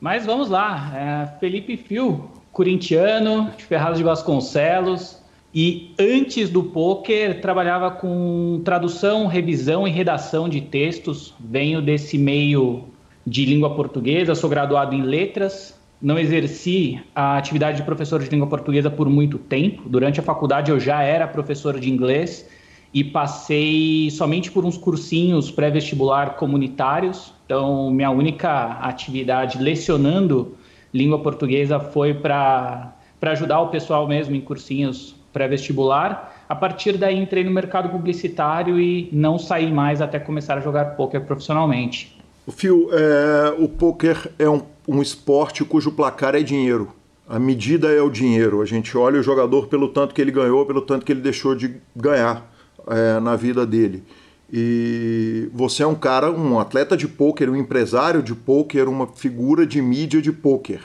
Mas 0.02 0.26
vamos 0.26 0.50
lá, 0.50 0.92
é, 0.94 1.40
Felipe 1.40 1.78
Fio, 1.78 2.30
corintiano, 2.52 3.50
de 3.58 3.64
Ferraz 3.64 3.98
de 3.98 4.04
Vasconcelos, 4.04 5.21
e 5.54 5.94
antes 6.00 6.50
do 6.50 6.64
poker 6.64 7.42
trabalhava 7.42 7.92
com 7.92 8.62
tradução, 8.64 9.28
revisão 9.28 9.86
e 9.86 9.92
redação 9.92 10.48
de 10.48 10.62
textos. 10.62 11.34
Venho 11.40 11.82
desse 11.82 12.18
meio 12.18 12.86
de 13.28 13.46
língua 13.46 13.76
portuguesa, 13.76 14.34
sou 14.34 14.50
graduado 14.50 14.96
em 14.96 15.02
letras. 15.02 15.78
Não 16.02 16.18
exerci 16.18 17.00
a 17.14 17.38
atividade 17.38 17.78
de 17.78 17.84
professor 17.84 18.24
de 18.24 18.30
língua 18.30 18.48
portuguesa 18.48 18.90
por 18.90 19.10
muito 19.10 19.38
tempo. 19.38 19.90
Durante 19.90 20.22
a 20.22 20.24
faculdade 20.24 20.72
eu 20.72 20.80
já 20.80 21.04
era 21.04 21.28
professor 21.28 21.78
de 21.78 21.92
inglês 21.92 22.48
e 22.94 23.04
passei 23.04 24.10
somente 24.10 24.50
por 24.50 24.64
uns 24.64 24.78
cursinhos 24.78 25.52
pré-vestibular 25.52 26.38
comunitários. 26.38 27.34
Então, 27.46 27.92
minha 27.92 28.10
única 28.10 28.80
atividade 28.82 29.62
lecionando 29.62 30.56
língua 30.94 31.20
portuguesa 31.20 31.78
foi 31.78 32.14
para 32.14 32.96
ajudar 33.22 33.60
o 33.60 33.68
pessoal 33.68 34.08
mesmo 34.08 34.34
em 34.34 34.42
cursinhos 34.42 35.21
pré-vestibular. 35.32 36.44
A 36.48 36.56
partir 36.56 36.98
daí 36.98 37.18
entrei 37.18 37.44
no 37.44 37.52
mercado 37.52 37.90
publicitário 37.90 38.80
e 38.80 39.10
não 39.12 39.38
saí 39.38 39.72
mais 39.72 40.02
até 40.02 40.20
começar 40.20 40.58
a 40.58 40.62
jogar 40.62 40.96
poker 40.96 41.22
profissionalmente. 41.22 42.18
Fio, 42.50 42.90
é, 42.92 43.56
o 43.58 43.68
poker 43.68 44.32
é 44.38 44.50
um, 44.50 44.62
um 44.88 45.02
esporte 45.02 45.64
cujo 45.64 45.92
placar 45.92 46.36
é 46.36 46.42
dinheiro. 46.42 46.92
A 47.28 47.40
medida 47.40 47.90
é 47.90 48.02
o 48.02 48.10
dinheiro. 48.10 48.62
A 48.62 48.66
gente 48.66 48.98
olha 48.98 49.20
o 49.20 49.24
jogador 49.24 49.68
pelo 49.68 49.88
tanto 49.88 50.14
que 50.14 50.22
ele 50.22 50.32
ganhou, 50.32 50.66
pelo 50.66 50.82
tanto 50.82 51.06
que 51.06 51.12
ele 51.12 51.22
deixou 51.22 51.56
de 51.56 51.76
ganhar 51.96 52.46
é, 52.88 53.20
na 53.20 53.36
vida 53.36 53.66
dele. 53.66 54.04
E 54.52 55.50
você 55.54 55.84
é 55.84 55.88
um 55.88 55.96
cara, 55.96 56.30
um 56.30 56.60
atleta 56.60 56.98
de 56.98 57.08
pôquer, 57.08 57.50
um 57.50 57.56
empresário 57.56 58.22
de 58.22 58.36
pôquer, 58.36 58.90
uma 58.90 59.08
figura 59.08 59.66
de 59.66 59.82
mídia 59.82 60.22
de 60.22 60.32
pôquer. 60.32 60.82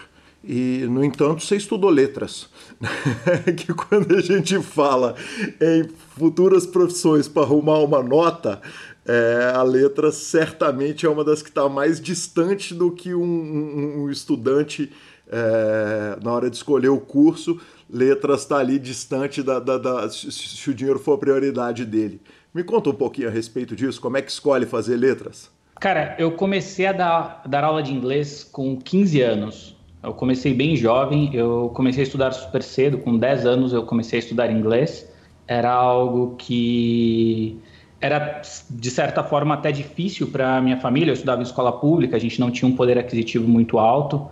E, 0.47 0.87
no 0.88 1.03
entanto, 1.03 1.43
você 1.43 1.57
estudou 1.57 1.91
letras. 1.91 2.49
que 3.57 3.75
quando 3.75 4.15
a 4.15 4.21
gente 4.21 4.61
fala 4.62 5.17
em 5.61 5.88
futuras 6.17 6.67
profissões 6.67 7.26
para 7.26 7.43
arrumar 7.43 7.81
uma 7.81 8.03
nota, 8.03 8.61
é, 9.05 9.53
a 9.55 9.62
letra 9.62 10.12
certamente 10.12 11.05
é 11.05 11.09
uma 11.09 11.25
das 11.25 11.43
que 11.43 11.49
está 11.49 11.69
mais 11.69 12.00
distante 12.00 12.75
do 12.75 12.93
que 12.93 13.15
um, 13.15 13.23
um, 13.23 14.03
um 14.03 14.11
estudante 14.11 14.93
é, 15.29 16.19
na 16.23 16.33
hora 16.33 16.49
de 16.49 16.57
escolher 16.57 16.88
o 16.88 17.00
curso, 17.00 17.61
letras 17.91 18.43
está 18.43 18.59
ali 18.59 18.79
distante 18.79 19.43
da, 19.43 19.59
da, 19.59 19.79
da, 19.79 20.09
se 20.11 20.71
o 20.71 20.75
dinheiro 20.75 20.99
for 20.99 21.15
a 21.15 21.19
prioridade 21.19 21.85
dele. 21.85 22.21
Me 22.55 22.62
conta 22.62 22.91
um 22.91 22.95
pouquinho 22.95 23.29
a 23.29 23.31
respeito 23.31 23.76
disso, 23.76 24.00
como 24.00 24.17
é 24.17 24.23
que 24.23 24.31
escolhe 24.31 24.67
fazer 24.67 24.97
letras? 24.97 25.50
Cara, 25.81 26.17
eu 26.19 26.33
comecei 26.33 26.87
a 26.87 26.93
dar, 26.93 27.43
dar 27.47 27.65
aula 27.65 27.83
de 27.83 27.93
inglês 27.93 28.43
com 28.43 28.79
15 28.79 29.21
anos. 29.21 29.75
Eu 30.07 30.15
comecei 30.15 30.55
bem 30.55 30.77
jovem, 30.77 31.31
eu 31.35 31.69
comecei 31.75 32.05
a 32.05 32.07
estudar 32.07 32.31
super 32.31 32.63
cedo, 32.63 32.99
com 32.99 33.19
10 33.19 33.45
anos 33.45 33.73
eu 33.73 33.83
comecei 33.83 34.21
a 34.21 34.23
estudar 34.23 34.53
inglês. 34.53 35.13
Era 35.49 35.73
algo 35.73 36.37
que 36.39 37.59
era, 38.01 38.41
de 38.71 38.89
certa 38.89 39.25
forma, 39.25 39.55
até 39.55 39.73
difícil 39.73 40.29
para 40.29 40.61
minha 40.61 40.77
família. 40.79 41.11
Eu 41.11 41.15
estudava 41.15 41.41
em 41.41 41.43
escola 41.43 41.73
pública, 41.73 42.15
a 42.15 42.21
gente 42.21 42.39
não 42.39 42.53
tinha 42.53 42.69
um 42.69 42.77
poder 42.77 42.97
aquisitivo 42.97 43.49
muito 43.49 43.81
alto. 43.81 44.29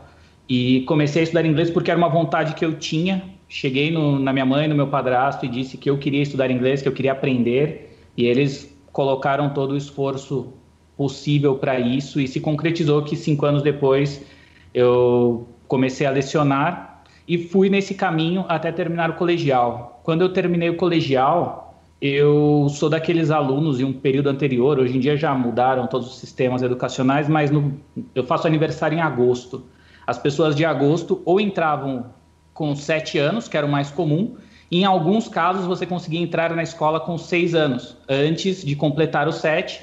E 0.49 0.83
comecei 0.83 1.23
a 1.23 1.25
estudar 1.25 1.45
inglês 1.45 1.73
porque 1.73 1.91
era 1.91 1.99
uma 1.99 2.09
vontade 2.09 2.55
que 2.55 2.65
eu 2.65 2.79
tinha. 2.79 3.25
Cheguei 3.49 3.91
no, 3.91 4.17
na 4.21 4.33
minha 4.33 4.47
mãe, 4.47 4.69
no 4.69 4.77
meu 4.77 4.87
padrasto, 4.87 5.45
e 5.45 5.49
disse 5.49 5.77
que 5.77 5.91
eu 5.91 5.99
queria 5.99 6.23
estudar 6.23 6.53
inglês, 6.53 6.83
que 6.83 6.89
eu 6.89 6.93
queria 6.93 7.11
aprender. 7.11 7.99
E 8.17 8.27
eles 8.27 8.73
colocaram 8.93 9.51
todo 9.51 9.73
o 9.73 9.77
esforço 9.77 10.53
possível 10.97 11.57
para 11.57 11.81
isso 11.81 12.21
e 12.21 12.29
se 12.29 12.39
concretizou 12.39 13.03
que 13.03 13.17
cinco 13.17 13.45
anos 13.45 13.61
depois 13.61 14.25
eu 14.73 15.49
comecei 15.67 16.07
a 16.07 16.11
lecionar 16.11 17.03
e 17.27 17.39
fui 17.39 17.69
nesse 17.69 17.95
caminho 17.95 18.45
até 18.49 18.71
terminar 18.71 19.11
o 19.11 19.15
colegial. 19.15 20.01
Quando 20.03 20.23
eu 20.23 20.33
terminei 20.33 20.69
o 20.69 20.77
colegial, 20.77 21.75
eu 22.01 22.67
sou 22.69 22.91
daqueles 22.91 23.31
alunos 23.31 23.81
em 23.81 23.85
um 23.85 23.93
período 23.93 24.29
anterior, 24.29 24.79
hoje 24.79 24.97
em 24.97 25.01
dia 25.01 25.17
já 25.17 25.35
mudaram 25.35 25.87
todos 25.87 26.09
os 26.09 26.19
sistemas 26.19 26.63
educacionais, 26.63 27.29
mas 27.29 27.51
no, 27.51 27.73
eu 28.15 28.25
faço 28.25 28.47
aniversário 28.47 28.99
em 28.99 29.01
agosto. 29.01 29.65
As 30.07 30.19
pessoas 30.19 30.55
de 30.55 30.65
agosto 30.65 31.23
ou 31.25 31.41
entravam 31.41 32.07
com 32.53 32.77
sete 32.77 33.19
anos, 33.19 33.49
que 33.49 33.57
era 33.57 33.67
o 33.67 33.71
mais 33.71 33.91
comum, 33.91 34.37
em 34.71 34.85
alguns 34.85 35.29
casos, 35.29 35.67
você 35.67 35.87
conseguia 35.87 36.21
entrar 36.21 36.55
na 36.55 36.63
escola 36.63 36.99
com 36.99 37.17
seis 37.17 37.55
anos, 37.55 37.97
antes 38.09 38.65
de 38.65 38.75
completar 38.75 39.29
os 39.29 39.37
sete. 39.37 39.81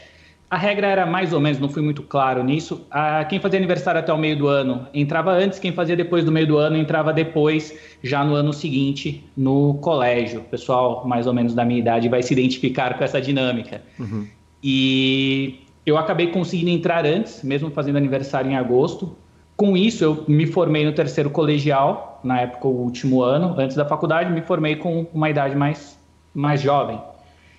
A 0.52 0.58
regra 0.58 0.86
era 0.86 1.06
mais 1.06 1.32
ou 1.32 1.40
menos, 1.40 1.60
não 1.60 1.70
fui 1.70 1.82
muito 1.82 2.04
claro 2.04 2.44
nisso. 2.44 2.86
Ah, 2.92 3.24
quem 3.24 3.40
fazia 3.40 3.58
aniversário 3.58 4.02
até 4.02 4.12
o 4.12 4.18
meio 4.18 4.38
do 4.38 4.50
ano 4.50 4.86
entrava 4.94 5.32
antes, 5.32 5.60
quem 5.60 5.72
fazia 5.72 5.96
depois 5.96 6.26
do 6.26 6.32
meio 6.32 6.46
do 6.46 6.58
ano 6.58 6.76
entrava 6.76 7.14
depois, 7.14 7.74
já 8.04 8.22
no 8.22 8.36
ano 8.36 8.52
seguinte, 8.52 9.24
no 9.38 9.76
colégio. 9.76 10.42
O 10.42 10.44
pessoal, 10.44 11.08
mais 11.08 11.26
ou 11.26 11.34
menos 11.34 11.54
da 11.54 11.64
minha 11.64 11.80
idade, 11.80 12.10
vai 12.10 12.22
se 12.22 12.34
identificar 12.34 12.98
com 12.98 13.04
essa 13.06 13.22
dinâmica. 13.22 13.82
Uhum. 13.98 14.28
E 14.62 15.62
eu 15.86 15.98
acabei 15.98 16.28
conseguindo 16.28 16.70
entrar 16.70 17.06
antes, 17.06 17.42
mesmo 17.44 17.72
fazendo 17.72 17.96
aniversário 17.96 18.52
em 18.52 18.58
agosto. 18.58 19.16
Com 19.56 19.78
isso, 19.78 20.04
eu 20.04 20.26
me 20.28 20.46
formei 20.46 20.84
no 20.84 20.92
terceiro 20.92 21.30
colegial, 21.30 22.20
na 22.26 22.42
época 22.42 22.68
o 22.68 22.72
último 22.72 23.24
ano, 23.24 23.56
antes 23.58 23.78
da 23.78 23.86
faculdade, 23.86 24.30
me 24.30 24.42
formei 24.42 24.76
com 24.76 25.08
uma 25.14 25.30
idade 25.30 25.56
mais, 25.56 25.98
mais 26.34 26.62
jovem. 26.62 27.00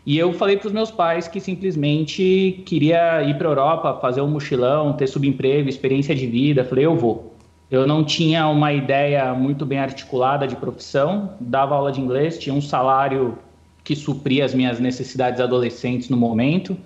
E 0.05 0.19
eu 0.19 0.33
falei 0.33 0.57
para 0.57 0.67
os 0.67 0.73
meus 0.73 0.91
pais 0.91 1.29
que 1.29 1.41
simplesmente 1.41 2.63
queria 2.67 3.23
ir 3.23 3.39
para 3.39 3.49
a 3.49 3.51
Europa, 3.53 3.99
fazer 4.01 4.21
um 4.21 4.29
mochilão, 4.29 4.93
ter 4.95 5.07
subemprego, 5.07 5.69
experiência 5.69 6.15
de 6.15 6.27
vida. 6.27 6.65
Falei, 6.65 6.87
eu 6.87 6.97
vou. 6.97 7.33
Eu 7.71 7.87
não 7.87 8.05
tinha 8.05 8.47
uma 8.49 8.73
ideia 8.73 9.33
muito 9.33 9.65
bem 9.65 9.79
articulada 9.79 10.47
de 10.47 10.57
profissão, 10.57 11.35
dava 11.41 11.75
aula 11.75 11.91
de 11.91 12.01
inglês, 12.01 12.39
tinha 12.39 12.55
um 12.55 12.61
salário 12.61 13.39
que 13.83 13.97
supria 13.97 14.45
as 14.45 14.53
minhas 14.53 14.79
necessidades 14.79 15.41
adolescentes 15.41 16.11
no 16.11 16.17
momento. 16.17 16.77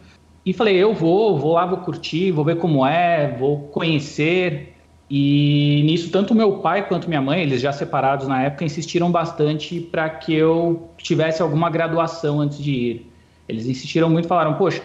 E 0.45 0.53
falei, 0.53 0.77
eu 0.77 0.95
vou, 0.95 1.37
vou 1.37 1.55
lá, 1.55 1.67
vou 1.67 1.79
curtir, 1.79 2.31
vou 2.31 2.45
ver 2.45 2.59
como 2.59 2.87
é, 2.87 3.35
vou 3.37 3.63
conhecer. 3.69 4.76
E 5.09 5.83
nisso, 5.85 6.11
tanto 6.11 6.35
meu 6.35 6.59
pai 6.59 6.89
quanto 6.89 7.09
minha 7.09 7.23
mãe, 7.23 7.41
eles 7.41 7.61
já 7.61 7.73
separados 7.73 8.27
na 8.27 8.43
época, 8.43 8.65
insistiram 8.65 9.11
bastante 9.11 9.81
para 9.81 10.11
que 10.11 10.35
eu 10.35 10.91
tivesse 10.99 11.41
alguma 11.41 11.71
graduação 11.71 12.41
antes 12.41 12.59
de 12.59 12.73
ir. 12.73 13.13
Eles 13.49 13.67
insistiram 13.67 14.11
muito, 14.11 14.27
falaram: 14.27 14.55
Poxa, 14.55 14.83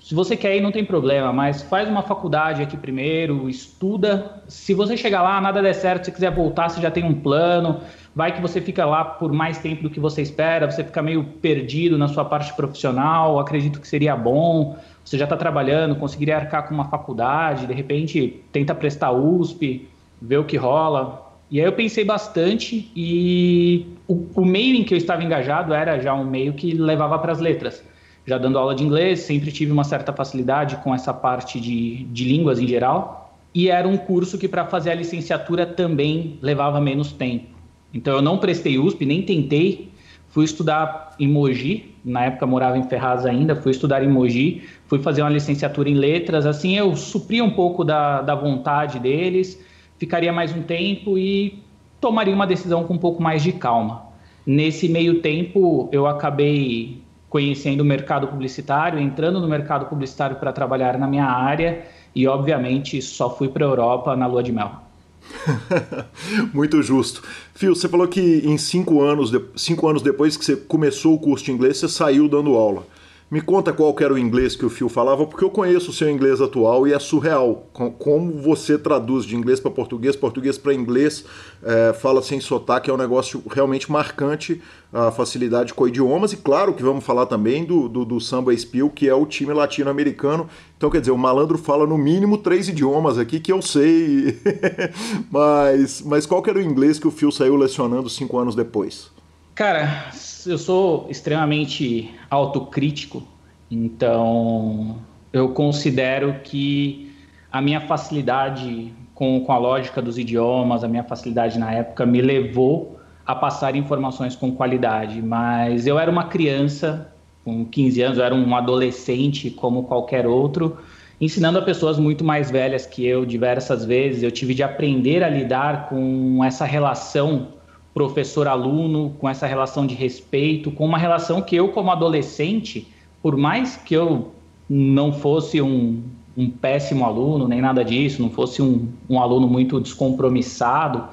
se 0.00 0.14
você 0.14 0.36
quer 0.36 0.56
ir, 0.56 0.60
não 0.60 0.70
tem 0.70 0.84
problema, 0.84 1.32
mas 1.32 1.62
faz 1.62 1.88
uma 1.88 2.00
faculdade 2.00 2.62
aqui 2.62 2.76
primeiro, 2.76 3.48
estuda. 3.50 4.40
Se 4.46 4.72
você 4.72 4.96
chegar 4.96 5.20
lá, 5.20 5.40
nada 5.40 5.60
der 5.60 5.74
certo, 5.74 6.04
se 6.04 6.12
quiser 6.12 6.30
voltar, 6.30 6.68
você 6.68 6.80
já 6.80 6.92
tem 6.92 7.02
um 7.02 7.14
plano. 7.14 7.80
Vai 8.14 8.32
que 8.32 8.40
você 8.40 8.60
fica 8.60 8.86
lá 8.86 9.04
por 9.04 9.32
mais 9.32 9.58
tempo 9.58 9.82
do 9.82 9.90
que 9.90 9.98
você 9.98 10.22
espera, 10.22 10.70
você 10.70 10.84
fica 10.84 11.02
meio 11.02 11.24
perdido 11.24 11.98
na 11.98 12.06
sua 12.06 12.24
parte 12.24 12.54
profissional. 12.54 13.40
Acredito 13.40 13.80
que 13.80 13.88
seria 13.88 14.14
bom 14.14 14.76
você 15.06 15.16
já 15.16 15.24
está 15.24 15.36
trabalhando, 15.36 15.94
conseguiria 15.94 16.36
arcar 16.36 16.66
com 16.66 16.74
uma 16.74 16.86
faculdade, 16.86 17.68
de 17.68 17.72
repente 17.72 18.42
tenta 18.50 18.74
prestar 18.74 19.12
USP, 19.12 19.88
ver 20.20 20.38
o 20.38 20.44
que 20.44 20.56
rola. 20.56 21.32
E 21.48 21.60
aí 21.60 21.66
eu 21.66 21.72
pensei 21.72 22.04
bastante 22.04 22.90
e 22.96 23.86
o, 24.08 24.26
o 24.34 24.44
meio 24.44 24.74
em 24.74 24.82
que 24.82 24.92
eu 24.92 24.98
estava 24.98 25.22
engajado 25.22 25.72
era 25.72 26.00
já 26.00 26.12
um 26.12 26.24
meio 26.24 26.54
que 26.54 26.74
levava 26.74 27.20
para 27.20 27.30
as 27.30 27.38
letras. 27.38 27.84
Já 28.26 28.36
dando 28.36 28.58
aula 28.58 28.74
de 28.74 28.82
inglês, 28.82 29.20
sempre 29.20 29.52
tive 29.52 29.70
uma 29.70 29.84
certa 29.84 30.12
facilidade 30.12 30.74
com 30.78 30.92
essa 30.92 31.14
parte 31.14 31.60
de, 31.60 32.02
de 32.06 32.24
línguas 32.24 32.58
em 32.58 32.66
geral. 32.66 33.32
E 33.54 33.70
era 33.70 33.86
um 33.86 33.96
curso 33.96 34.36
que 34.36 34.48
para 34.48 34.66
fazer 34.66 34.90
a 34.90 34.94
licenciatura 34.96 35.64
também 35.64 36.36
levava 36.42 36.80
menos 36.80 37.12
tempo. 37.12 37.54
Então 37.94 38.16
eu 38.16 38.22
não 38.22 38.38
prestei 38.38 38.76
USP, 38.76 39.06
nem 39.06 39.22
tentei. 39.22 39.88
Fui 40.36 40.44
estudar 40.44 41.14
em 41.18 41.26
Mogi, 41.26 41.94
na 42.04 42.26
época 42.26 42.44
morava 42.46 42.76
em 42.76 42.82
Ferraz 42.82 43.24
ainda, 43.24 43.56
fui 43.56 43.72
estudar 43.72 44.04
em 44.04 44.06
Mogi, 44.06 44.64
fui 44.86 44.98
fazer 44.98 45.22
uma 45.22 45.30
licenciatura 45.30 45.88
em 45.88 45.94
letras, 45.94 46.44
assim 46.44 46.76
eu 46.76 46.94
supria 46.94 47.42
um 47.42 47.52
pouco 47.52 47.82
da, 47.82 48.20
da 48.20 48.34
vontade 48.34 48.98
deles, 48.98 49.58
ficaria 49.96 50.30
mais 50.34 50.54
um 50.54 50.60
tempo 50.60 51.16
e 51.16 51.64
tomaria 51.98 52.34
uma 52.34 52.46
decisão 52.46 52.84
com 52.84 52.92
um 52.92 52.98
pouco 52.98 53.22
mais 53.22 53.42
de 53.42 53.50
calma. 53.50 54.02
Nesse 54.46 54.90
meio 54.90 55.22
tempo, 55.22 55.88
eu 55.90 56.06
acabei 56.06 57.00
conhecendo 57.30 57.80
o 57.80 57.84
mercado 57.84 58.28
publicitário, 58.28 59.00
entrando 59.00 59.40
no 59.40 59.48
mercado 59.48 59.86
publicitário 59.86 60.36
para 60.36 60.52
trabalhar 60.52 60.98
na 60.98 61.06
minha 61.06 61.24
área 61.24 61.86
e, 62.14 62.28
obviamente, 62.28 63.00
só 63.00 63.34
fui 63.34 63.48
para 63.48 63.64
a 63.64 63.68
Europa 63.68 64.14
na 64.14 64.26
lua 64.26 64.42
de 64.42 64.52
mel. 64.52 64.85
Muito 66.52 66.82
justo. 66.82 67.22
Fio, 67.54 67.74
você 67.74 67.88
falou 67.88 68.08
que 68.08 68.20
em 68.20 68.58
cinco 68.58 69.02
anos, 69.02 69.32
cinco 69.56 69.88
anos 69.88 70.02
depois 70.02 70.36
que 70.36 70.44
você 70.44 70.56
começou 70.56 71.14
o 71.14 71.18
curso 71.18 71.44
de 71.44 71.52
inglês, 71.52 71.78
você 71.78 71.88
saiu 71.88 72.28
dando 72.28 72.54
aula. 72.54 72.86
Me 73.28 73.40
conta 73.40 73.72
qual 73.72 73.92
era 73.98 74.14
o 74.14 74.18
inglês 74.18 74.54
que 74.54 74.64
o 74.64 74.70
Fio 74.70 74.88
falava, 74.88 75.26
porque 75.26 75.44
eu 75.44 75.50
conheço 75.50 75.90
o 75.90 75.92
seu 75.92 76.08
inglês 76.08 76.40
atual 76.40 76.86
e 76.86 76.92
é 76.92 76.98
surreal. 77.00 77.66
Como 77.98 78.40
você 78.40 78.78
traduz 78.78 79.24
de 79.24 79.34
inglês 79.34 79.58
para 79.58 79.68
português, 79.72 80.14
português 80.14 80.56
para 80.56 80.72
inglês, 80.72 81.24
é, 81.60 81.92
fala 81.92 82.22
sem 82.22 82.38
sotaque, 82.38 82.88
é 82.88 82.94
um 82.94 82.96
negócio 82.96 83.42
realmente 83.50 83.90
marcante, 83.90 84.62
a 84.92 85.10
facilidade 85.10 85.74
com 85.74 85.88
idiomas. 85.88 86.32
E 86.32 86.36
claro 86.36 86.72
que 86.72 86.84
vamos 86.84 87.04
falar 87.04 87.26
também 87.26 87.64
do, 87.64 87.88
do, 87.88 88.04
do 88.04 88.20
Samba 88.20 88.56
Spiel, 88.56 88.90
que 88.90 89.08
é 89.08 89.14
o 89.14 89.26
time 89.26 89.52
latino-americano. 89.52 90.48
Então, 90.76 90.88
quer 90.88 91.00
dizer, 91.00 91.10
o 91.10 91.18
malandro 91.18 91.58
fala 91.58 91.84
no 91.84 91.98
mínimo 91.98 92.38
três 92.38 92.68
idiomas 92.68 93.18
aqui 93.18 93.40
que 93.40 93.50
eu 93.50 93.60
sei. 93.60 94.38
mas, 95.32 96.00
mas 96.00 96.26
qual 96.26 96.44
era 96.46 96.60
o 96.60 96.62
inglês 96.62 96.96
que 97.00 97.08
o 97.08 97.10
Fio 97.10 97.32
saiu 97.32 97.56
lecionando 97.56 98.08
cinco 98.08 98.38
anos 98.38 98.54
depois? 98.54 99.10
Cara, 99.56 100.10
eu 100.46 100.58
sou 100.58 101.06
extremamente 101.08 102.14
autocrítico, 102.28 103.22
então 103.70 104.98
eu 105.32 105.48
considero 105.48 106.40
que 106.44 107.10
a 107.50 107.62
minha 107.62 107.80
facilidade 107.80 108.92
com, 109.14 109.40
com 109.40 109.52
a 109.52 109.56
lógica 109.56 110.02
dos 110.02 110.18
idiomas, 110.18 110.84
a 110.84 110.88
minha 110.88 111.02
facilidade 111.02 111.58
na 111.58 111.72
época 111.72 112.04
me 112.04 112.20
levou 112.20 113.00
a 113.24 113.34
passar 113.34 113.74
informações 113.74 114.36
com 114.36 114.52
qualidade, 114.52 115.22
mas 115.22 115.86
eu 115.86 115.98
era 115.98 116.10
uma 116.10 116.24
criança 116.24 117.10
com 117.42 117.64
15 117.64 118.02
anos, 118.02 118.18
eu 118.18 118.24
era 118.24 118.34
um 118.34 118.54
adolescente 118.54 119.48
como 119.48 119.84
qualquer 119.84 120.26
outro, 120.26 120.76
ensinando 121.18 121.58
a 121.58 121.62
pessoas 121.62 121.98
muito 121.98 122.22
mais 122.22 122.50
velhas 122.50 122.84
que 122.84 123.06
eu 123.06 123.24
diversas 123.24 123.86
vezes. 123.86 124.22
Eu 124.22 124.30
tive 124.30 124.52
de 124.52 124.62
aprender 124.62 125.24
a 125.24 125.30
lidar 125.30 125.88
com 125.88 126.44
essa 126.44 126.66
relação 126.66 127.56
professor-aluno, 127.96 129.16
com 129.18 129.26
essa 129.26 129.46
relação 129.46 129.86
de 129.86 129.94
respeito, 129.94 130.70
com 130.70 130.84
uma 130.84 130.98
relação 130.98 131.40
que 131.40 131.56
eu, 131.56 131.68
como 131.68 131.90
adolescente, 131.90 132.86
por 133.22 133.38
mais 133.38 133.74
que 133.74 133.94
eu 133.94 134.32
não 134.68 135.14
fosse 135.14 135.62
um, 135.62 136.02
um 136.36 136.50
péssimo 136.50 137.06
aluno, 137.06 137.48
nem 137.48 137.62
nada 137.62 137.82
disso, 137.82 138.20
não 138.20 138.28
fosse 138.28 138.60
um, 138.60 138.86
um 139.08 139.18
aluno 139.18 139.48
muito 139.48 139.80
descompromissado, 139.80 141.04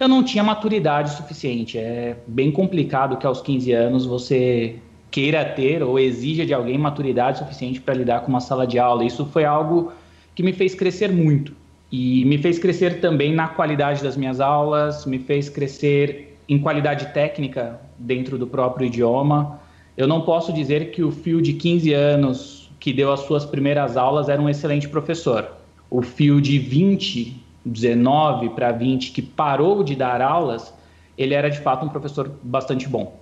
eu 0.00 0.08
não 0.08 0.24
tinha 0.24 0.42
maturidade 0.42 1.10
suficiente. 1.10 1.76
É 1.76 2.16
bem 2.26 2.50
complicado 2.50 3.18
que 3.18 3.26
aos 3.26 3.42
15 3.42 3.72
anos 3.72 4.06
você 4.06 4.76
queira 5.10 5.44
ter 5.44 5.82
ou 5.82 5.98
exija 5.98 6.46
de 6.46 6.54
alguém 6.54 6.78
maturidade 6.78 7.36
suficiente 7.36 7.82
para 7.82 7.92
lidar 7.92 8.20
com 8.20 8.28
uma 8.28 8.40
sala 8.40 8.66
de 8.66 8.78
aula. 8.78 9.04
Isso 9.04 9.26
foi 9.26 9.44
algo 9.44 9.92
que 10.34 10.42
me 10.42 10.54
fez 10.54 10.74
crescer 10.74 11.12
muito. 11.12 11.54
E 11.96 12.24
me 12.24 12.38
fez 12.38 12.58
crescer 12.58 13.00
também 13.00 13.32
na 13.32 13.46
qualidade 13.46 14.02
das 14.02 14.16
minhas 14.16 14.40
aulas, 14.40 15.06
me 15.06 15.16
fez 15.16 15.48
crescer 15.48 16.36
em 16.48 16.58
qualidade 16.58 17.14
técnica 17.14 17.80
dentro 17.96 18.36
do 18.36 18.48
próprio 18.48 18.88
idioma. 18.88 19.60
Eu 19.96 20.08
não 20.08 20.22
posso 20.22 20.52
dizer 20.52 20.90
que 20.90 21.04
o 21.04 21.12
Fio 21.12 21.40
de 21.40 21.52
15 21.52 21.92
anos 21.92 22.68
que 22.80 22.92
deu 22.92 23.12
as 23.12 23.20
suas 23.20 23.44
primeiras 23.44 23.96
aulas 23.96 24.28
era 24.28 24.42
um 24.42 24.48
excelente 24.48 24.88
professor. 24.88 25.52
O 25.88 26.02
Fio 26.02 26.40
de 26.40 26.58
20 26.58 27.40
19 27.64 28.48
para 28.50 28.72
20, 28.72 29.12
que 29.12 29.22
parou 29.22 29.84
de 29.84 29.94
dar 29.94 30.20
aulas, 30.20 30.74
ele 31.16 31.32
era 31.32 31.48
de 31.48 31.60
fato 31.60 31.86
um 31.86 31.88
professor 31.88 32.28
bastante 32.42 32.88
bom. 32.88 33.20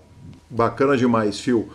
Bacana 0.49 0.97
demais, 0.97 1.39
Phil. 1.39 1.69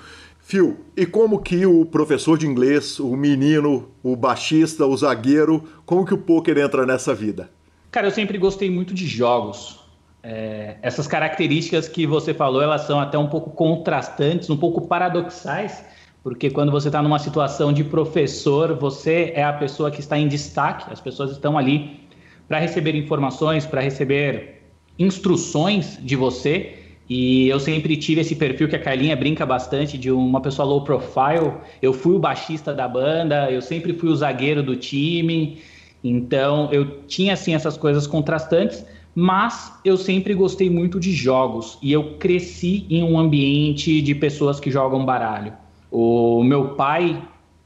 Phil, 0.47 0.77
e 0.95 1.05
como 1.05 1.41
que 1.41 1.65
o 1.65 1.85
professor 1.85 2.37
de 2.37 2.47
inglês, 2.47 3.01
o 3.01 3.17
menino, 3.17 3.89
o 4.01 4.15
baixista, 4.15 4.85
o 4.85 4.95
zagueiro, 4.95 5.61
como 5.85 6.05
que 6.05 6.13
o 6.13 6.17
poker 6.17 6.57
entra 6.57 6.85
nessa 6.85 7.13
vida? 7.13 7.49
Cara, 7.91 8.07
eu 8.07 8.11
sempre 8.11 8.37
gostei 8.37 8.71
muito 8.71 8.93
de 8.93 9.05
jogos. 9.05 9.81
É, 10.23 10.77
essas 10.81 11.05
características 11.05 11.89
que 11.89 12.07
você 12.07 12.33
falou, 12.33 12.61
elas 12.61 12.83
são 12.83 12.97
até 12.97 13.17
um 13.17 13.27
pouco 13.27 13.49
contrastantes, 13.49 14.49
um 14.49 14.55
pouco 14.55 14.87
paradoxais, 14.87 15.83
porque 16.23 16.49
quando 16.49 16.71
você 16.71 16.87
está 16.87 17.01
numa 17.01 17.19
situação 17.19 17.73
de 17.73 17.83
professor, 17.83 18.73
você 18.73 19.33
é 19.35 19.43
a 19.43 19.51
pessoa 19.51 19.91
que 19.91 19.99
está 19.99 20.17
em 20.17 20.29
destaque, 20.29 20.89
as 20.89 21.01
pessoas 21.01 21.31
estão 21.31 21.57
ali 21.57 21.99
para 22.47 22.57
receber 22.57 22.95
informações, 22.95 23.65
para 23.65 23.81
receber 23.81 24.61
instruções 24.97 25.99
de 26.01 26.15
você, 26.15 26.86
e 27.09 27.47
eu 27.47 27.59
sempre 27.59 27.95
tive 27.95 28.21
esse 28.21 28.35
perfil 28.35 28.67
que 28.67 28.75
a 28.75 28.79
Carlinha 28.79 29.15
brinca 29.15 29.45
bastante 29.45 29.97
de 29.97 30.11
uma 30.11 30.41
pessoa 30.41 30.67
low 30.67 30.83
profile. 30.83 31.53
Eu 31.81 31.93
fui 31.93 32.15
o 32.15 32.19
baixista 32.19 32.73
da 32.73 32.87
banda, 32.87 33.49
eu 33.49 33.61
sempre 33.61 33.93
fui 33.93 34.09
o 34.09 34.15
zagueiro 34.15 34.61
do 34.61 34.75
time. 34.75 35.59
Então 36.03 36.69
eu 36.71 37.01
tinha 37.07 37.33
assim 37.33 37.55
essas 37.55 37.77
coisas 37.77 38.05
contrastantes, 38.05 38.85
mas 39.15 39.73
eu 39.85 39.95
sempre 39.95 40.33
gostei 40.33 40.69
muito 40.69 40.99
de 40.99 41.13
jogos 41.13 41.77
e 41.81 41.93
eu 41.93 42.15
cresci 42.17 42.85
em 42.89 43.03
um 43.03 43.17
ambiente 43.17 44.01
de 44.01 44.13
pessoas 44.13 44.59
que 44.59 44.69
jogam 44.69 45.05
baralho. 45.05 45.53
O 45.89 46.43
meu 46.43 46.75
pai 46.75 47.21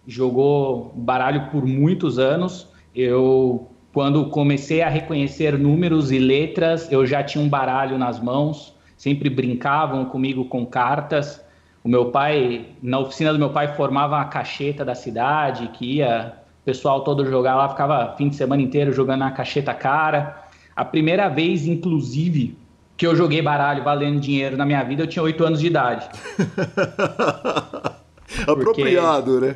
jogou 0.06 0.94
baralho 0.96 1.50
por 1.52 1.66
muitos 1.66 2.20
anos. 2.20 2.68
Eu 2.94 3.68
quando 3.92 4.26
comecei 4.26 4.84
a 4.84 4.88
reconhecer 4.88 5.58
números 5.58 6.12
e 6.12 6.20
letras, 6.20 6.92
eu 6.92 7.06
já 7.08 7.24
tinha 7.24 7.44
um 7.44 7.50
baralho 7.50 7.98
nas 7.98 8.22
mãos 8.22 8.80
sempre 9.02 9.32
brincavam 9.32 10.06
comigo 10.06 10.46
com 10.46 10.64
cartas. 10.64 11.44
O 11.84 11.90
meu 11.90 12.12
pai, 12.12 12.68
na 12.84 13.00
oficina 13.00 13.34
do 13.34 13.40
meu 13.40 13.50
pai, 13.50 13.76
formava 13.76 14.22
a 14.22 14.26
cacheta 14.26 14.86
da 14.86 14.94
cidade, 14.94 15.70
que 15.70 15.96
ia 15.96 16.34
o 16.62 16.64
pessoal 16.64 17.04
todo 17.04 17.26
jogar 17.26 17.56
lá, 17.56 17.68
ficava 17.68 18.14
fim 18.16 18.30
de 18.30 18.36
semana 18.36 18.62
inteiro 18.62 18.94
jogando 18.94 19.22
na 19.22 19.32
cacheta 19.32 19.74
cara. 19.74 20.44
A 20.76 20.86
primeira 20.86 21.28
vez, 21.30 21.66
inclusive, 21.66 22.56
que 22.96 23.08
eu 23.08 23.16
joguei 23.16 23.42
baralho 23.42 23.84
valendo 23.84 24.20
dinheiro 24.20 24.56
na 24.56 24.68
minha 24.68 24.84
vida, 24.84 25.02
eu 25.02 25.08
tinha 25.08 25.24
oito 25.24 25.44
anos 25.44 25.60
de 25.60 25.66
idade. 25.66 26.08
Apropriado, 28.46 29.32
porque, 29.32 29.48
né? 29.48 29.56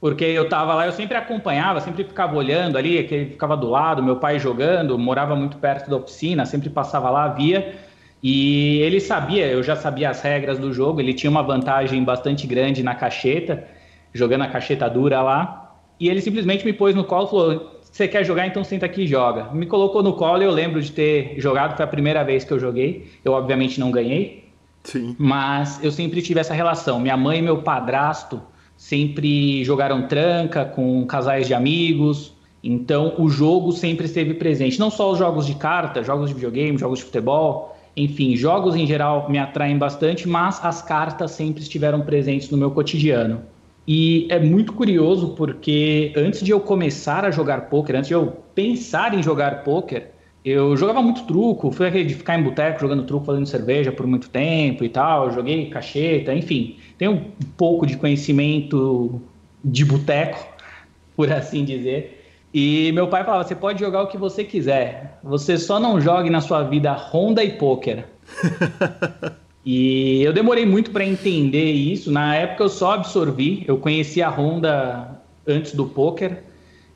Porque 0.00 0.24
eu 0.24 0.48
tava 0.48 0.74
lá, 0.74 0.86
eu 0.86 0.92
sempre 0.92 1.18
acompanhava, 1.18 1.78
sempre 1.80 2.04
ficava 2.04 2.34
olhando 2.34 2.78
ali, 2.78 3.04
que 3.04 3.14
ele 3.14 3.30
ficava 3.32 3.54
do 3.54 3.68
lado, 3.68 4.02
meu 4.02 4.16
pai 4.16 4.38
jogando, 4.38 4.98
morava 4.98 5.36
muito 5.36 5.58
perto 5.58 5.90
da 5.90 5.98
oficina, 5.98 6.46
sempre 6.46 6.70
passava 6.70 7.10
lá, 7.10 7.28
via. 7.28 7.86
E 8.22 8.78
ele 8.80 9.00
sabia, 9.00 9.46
eu 9.46 9.62
já 9.62 9.76
sabia 9.76 10.10
as 10.10 10.20
regras 10.20 10.58
do 10.58 10.72
jogo, 10.72 11.00
ele 11.00 11.14
tinha 11.14 11.30
uma 11.30 11.42
vantagem 11.42 12.02
bastante 12.02 12.46
grande 12.46 12.82
na 12.82 12.94
cacheta, 12.94 13.64
jogando 14.12 14.42
a 14.42 14.48
cacheta 14.48 14.88
dura 14.88 15.22
lá. 15.22 15.76
E 16.00 16.08
ele 16.08 16.20
simplesmente 16.20 16.64
me 16.64 16.72
pôs 16.72 16.94
no 16.94 17.04
colo 17.04 17.26
e 17.26 17.30
falou: 17.30 17.80
Você 17.82 18.08
quer 18.08 18.24
jogar? 18.24 18.46
Então 18.46 18.64
senta 18.64 18.86
aqui 18.86 19.02
e 19.02 19.06
joga. 19.06 19.52
Me 19.52 19.66
colocou 19.66 20.02
no 20.02 20.14
colo 20.14 20.42
e 20.42 20.44
eu 20.44 20.50
lembro 20.50 20.80
de 20.80 20.92
ter 20.92 21.34
jogado, 21.38 21.76
foi 21.76 21.84
a 21.84 21.88
primeira 21.88 22.24
vez 22.24 22.44
que 22.44 22.52
eu 22.52 22.58
joguei. 22.58 23.08
Eu, 23.24 23.32
obviamente, 23.32 23.78
não 23.78 23.90
ganhei. 23.90 24.48
Sim. 24.82 25.14
Mas 25.18 25.82
eu 25.82 25.90
sempre 25.90 26.22
tive 26.22 26.40
essa 26.40 26.54
relação. 26.54 27.00
Minha 27.00 27.16
mãe 27.16 27.38
e 27.38 27.42
meu 27.42 27.62
padrasto 27.62 28.40
sempre 28.76 29.64
jogaram 29.64 30.06
tranca 30.06 30.64
com 30.64 31.04
casais 31.06 31.46
de 31.46 31.54
amigos. 31.54 32.32
Então 32.62 33.14
o 33.18 33.28
jogo 33.28 33.72
sempre 33.72 34.06
esteve 34.06 34.34
presente. 34.34 34.78
Não 34.78 34.90
só 34.90 35.12
os 35.12 35.18
jogos 35.18 35.46
de 35.46 35.54
carta, 35.54 36.02
jogos 36.02 36.28
de 36.28 36.34
videogame, 36.34 36.78
jogos 36.78 37.00
de 37.00 37.04
futebol 37.04 37.76
enfim, 37.98 38.36
jogos 38.36 38.76
em 38.76 38.86
geral 38.86 39.28
me 39.28 39.38
atraem 39.38 39.76
bastante, 39.76 40.28
mas 40.28 40.64
as 40.64 40.80
cartas 40.80 41.32
sempre 41.32 41.62
estiveram 41.62 42.00
presentes 42.00 42.48
no 42.50 42.56
meu 42.56 42.70
cotidiano. 42.70 43.42
E 43.86 44.26
é 44.30 44.38
muito 44.38 44.72
curioso 44.72 45.30
porque 45.30 46.12
antes 46.14 46.42
de 46.42 46.50
eu 46.50 46.60
começar 46.60 47.24
a 47.24 47.30
jogar 47.30 47.62
poker, 47.70 47.96
antes 47.96 48.08
de 48.08 48.14
eu 48.14 48.36
pensar 48.54 49.14
em 49.14 49.22
jogar 49.22 49.64
poker, 49.64 50.10
eu 50.44 50.76
jogava 50.76 51.02
muito 51.02 51.24
truco, 51.24 51.70
fui 51.70 51.88
aquele 51.88 52.04
de 52.04 52.14
ficar 52.14 52.38
em 52.38 52.42
boteco 52.42 52.80
jogando 52.80 53.04
truco, 53.04 53.24
fazendo 53.24 53.46
cerveja 53.46 53.90
por 53.90 54.06
muito 54.06 54.30
tempo 54.30 54.84
e 54.84 54.88
tal, 54.88 55.30
joguei 55.32 55.70
cacheta, 55.70 56.34
enfim, 56.34 56.76
tenho 56.96 57.12
um 57.12 57.32
pouco 57.56 57.86
de 57.86 57.96
conhecimento 57.96 59.20
de 59.64 59.84
boteco, 59.84 60.46
por 61.16 61.32
assim 61.32 61.64
dizer. 61.64 62.17
E 62.52 62.90
meu 62.92 63.08
pai 63.08 63.24
falava: 63.24 63.44
você 63.44 63.54
pode 63.54 63.80
jogar 63.80 64.02
o 64.02 64.06
que 64.06 64.16
você 64.16 64.44
quiser, 64.44 65.18
você 65.22 65.58
só 65.58 65.78
não 65.78 66.00
jogue 66.00 66.30
na 66.30 66.40
sua 66.40 66.62
vida 66.62 66.92
Honda 66.92 67.44
e 67.44 67.52
poker. 67.52 68.04
e 69.64 70.22
eu 70.22 70.32
demorei 70.32 70.64
muito 70.64 70.90
para 70.90 71.04
entender 71.04 71.70
isso. 71.72 72.10
Na 72.10 72.34
época 72.34 72.64
eu 72.64 72.68
só 72.68 72.92
absorvi, 72.92 73.64
eu 73.66 73.78
conhecia 73.78 74.26
a 74.26 74.30
Honda 74.30 75.20
antes 75.46 75.74
do 75.74 75.86
poker, 75.86 76.42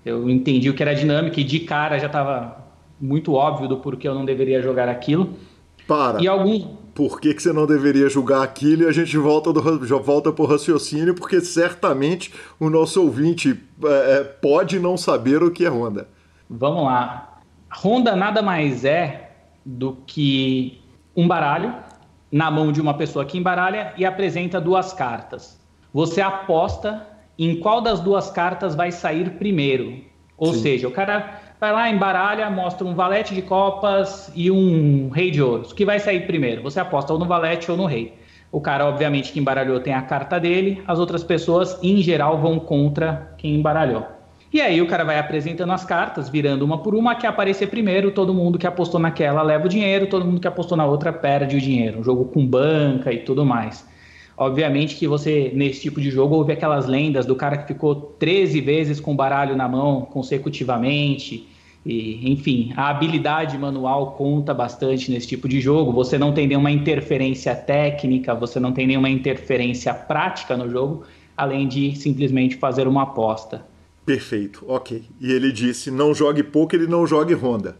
eu 0.04 0.28
entendi 0.28 0.68
o 0.70 0.74
que 0.74 0.82
era 0.82 0.94
dinâmica 0.94 1.40
e 1.40 1.44
de 1.44 1.60
cara 1.60 1.98
já 1.98 2.06
estava 2.06 2.62
muito 3.00 3.34
óbvio 3.34 3.68
do 3.68 3.76
porquê 3.78 4.08
eu 4.08 4.14
não 4.14 4.24
deveria 4.24 4.62
jogar 4.62 4.88
aquilo. 4.88 5.34
Para. 5.86 6.22
E 6.22 6.28
algum 6.28 6.76
por 6.94 7.20
que, 7.20 7.32
que 7.32 7.42
você 7.42 7.52
não 7.52 7.66
deveria 7.66 8.08
julgar 8.08 8.42
aquilo 8.42 8.82
e 8.82 8.86
a 8.86 8.92
gente 8.92 9.16
volta, 9.16 9.52
do, 9.52 9.86
já 9.86 9.96
volta 9.96 10.32
para 10.32 10.44
o 10.44 10.46
raciocínio, 10.46 11.14
porque 11.14 11.40
certamente 11.40 12.32
o 12.60 12.68
nosso 12.68 13.02
ouvinte 13.02 13.58
é, 13.84 13.88
é, 13.88 14.24
pode 14.24 14.78
não 14.78 14.96
saber 14.96 15.42
o 15.42 15.50
que 15.50 15.64
é 15.64 15.70
Honda. 15.70 16.08
Vamos 16.48 16.84
lá. 16.84 17.40
Honda 17.82 18.14
nada 18.14 18.42
mais 18.42 18.84
é 18.84 19.30
do 19.64 19.96
que 20.06 20.80
um 21.16 21.26
baralho 21.26 21.74
na 22.30 22.50
mão 22.50 22.72
de 22.72 22.80
uma 22.80 22.94
pessoa 22.94 23.24
que 23.24 23.38
embaralha 23.38 23.94
e 23.96 24.04
apresenta 24.04 24.60
duas 24.60 24.92
cartas. 24.92 25.60
Você 25.92 26.20
aposta 26.20 27.06
em 27.38 27.58
qual 27.58 27.80
das 27.80 28.00
duas 28.00 28.30
cartas 28.30 28.74
vai 28.74 28.92
sair 28.92 29.32
primeiro. 29.32 30.00
Ou 30.36 30.52
Sim. 30.52 30.60
seja, 30.60 30.88
o 30.88 30.90
cara 30.90 31.41
vai 31.62 31.70
lá, 31.70 31.88
embaralha, 31.88 32.50
mostra 32.50 32.84
um 32.84 32.92
valete 32.92 33.36
de 33.36 33.40
copas 33.40 34.32
e 34.34 34.50
um 34.50 35.10
rei 35.10 35.30
de 35.30 35.40
ouros. 35.40 35.70
O 35.70 35.74
que 35.76 35.84
vai 35.84 36.00
sair 36.00 36.26
primeiro? 36.26 36.60
Você 36.64 36.80
aposta 36.80 37.12
ou 37.12 37.20
no 37.20 37.24
valete 37.24 37.70
ou 37.70 37.76
no 37.76 37.86
rei. 37.86 38.14
O 38.50 38.60
cara, 38.60 38.84
obviamente, 38.84 39.30
que 39.30 39.38
embaralhou 39.38 39.78
tem 39.78 39.94
a 39.94 40.02
carta 40.02 40.40
dele, 40.40 40.82
as 40.88 40.98
outras 40.98 41.22
pessoas, 41.22 41.78
em 41.80 41.98
geral, 41.98 42.36
vão 42.40 42.58
contra 42.58 43.32
quem 43.38 43.54
embaralhou. 43.54 44.04
E 44.52 44.60
aí 44.60 44.82
o 44.82 44.88
cara 44.88 45.04
vai 45.04 45.20
apresentando 45.20 45.72
as 45.72 45.84
cartas, 45.84 46.28
virando 46.28 46.64
uma 46.64 46.78
por 46.78 46.96
uma, 46.96 47.14
que 47.14 47.28
aparecer 47.28 47.68
primeiro, 47.68 48.10
todo 48.10 48.34
mundo 48.34 48.58
que 48.58 48.66
apostou 48.66 48.98
naquela 48.98 49.40
leva 49.40 49.66
o 49.66 49.68
dinheiro, 49.68 50.08
todo 50.08 50.24
mundo 50.24 50.40
que 50.40 50.48
apostou 50.48 50.76
na 50.76 50.84
outra 50.84 51.12
perde 51.12 51.56
o 51.56 51.60
dinheiro. 51.60 52.00
Um 52.00 52.02
jogo 52.02 52.24
com 52.24 52.44
banca 52.44 53.12
e 53.12 53.18
tudo 53.18 53.46
mais. 53.46 53.86
Obviamente 54.36 54.96
que 54.96 55.06
você, 55.06 55.52
nesse 55.54 55.82
tipo 55.82 56.00
de 56.00 56.10
jogo, 56.10 56.34
ouve 56.34 56.52
aquelas 56.52 56.88
lendas 56.88 57.24
do 57.24 57.36
cara 57.36 57.56
que 57.56 57.68
ficou 57.68 57.94
13 57.94 58.60
vezes 58.60 58.98
com 58.98 59.14
baralho 59.14 59.54
na 59.54 59.68
mão 59.68 60.00
consecutivamente, 60.00 61.51
e, 61.84 62.30
enfim, 62.30 62.72
a 62.76 62.88
habilidade 62.88 63.58
manual 63.58 64.12
conta 64.12 64.54
bastante 64.54 65.10
nesse 65.10 65.26
tipo 65.26 65.48
de 65.48 65.60
jogo. 65.60 65.92
Você 65.92 66.16
não 66.16 66.32
tem 66.32 66.46
nenhuma 66.46 66.70
interferência 66.70 67.54
técnica, 67.56 68.34
você 68.34 68.60
não 68.60 68.72
tem 68.72 68.86
nenhuma 68.86 69.10
interferência 69.10 69.92
prática 69.92 70.56
no 70.56 70.70
jogo, 70.70 71.04
além 71.36 71.66
de 71.66 71.96
simplesmente 71.96 72.56
fazer 72.56 72.86
uma 72.86 73.02
aposta. 73.02 73.66
Perfeito, 74.06 74.64
ok. 74.68 75.02
E 75.20 75.32
ele 75.32 75.50
disse: 75.50 75.90
não 75.90 76.14
jogue 76.14 76.42
poker 76.44 76.80
e 76.80 76.86
não 76.86 77.06
jogue 77.06 77.34
Honda. 77.34 77.76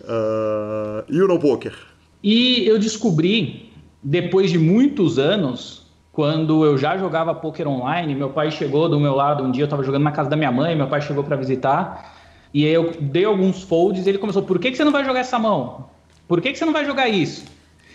Uh, 0.00 1.04
e 1.08 1.20
o 1.20 1.28
no 1.28 1.38
poker? 1.38 1.74
E 2.22 2.66
eu 2.66 2.78
descobri, 2.78 3.70
depois 4.02 4.50
de 4.50 4.58
muitos 4.58 5.18
anos, 5.18 5.86
quando 6.10 6.64
eu 6.64 6.78
já 6.78 6.96
jogava 6.96 7.34
poker 7.34 7.68
online, 7.68 8.14
meu 8.14 8.30
pai 8.30 8.50
chegou 8.50 8.88
do 8.88 8.98
meu 8.98 9.14
lado 9.14 9.44
um 9.44 9.50
dia, 9.50 9.62
eu 9.62 9.66
estava 9.66 9.82
jogando 9.82 10.02
na 10.02 10.12
casa 10.12 10.30
da 10.30 10.36
minha 10.36 10.52
mãe, 10.52 10.74
meu 10.74 10.88
pai 10.88 11.02
chegou 11.02 11.22
para 11.22 11.36
visitar 11.36 12.15
e 12.52 12.64
aí 12.64 12.72
eu 12.72 12.92
dei 13.00 13.24
alguns 13.24 13.62
folds 13.62 14.06
e 14.06 14.08
ele 14.08 14.18
começou, 14.18 14.42
por 14.42 14.58
que, 14.58 14.70
que 14.70 14.76
você 14.76 14.84
não 14.84 14.92
vai 14.92 15.04
jogar 15.04 15.20
essa 15.20 15.38
mão? 15.38 15.88
Por 16.26 16.40
que, 16.40 16.52
que 16.52 16.58
você 16.58 16.64
não 16.64 16.72
vai 16.72 16.84
jogar 16.84 17.08
isso? 17.08 17.44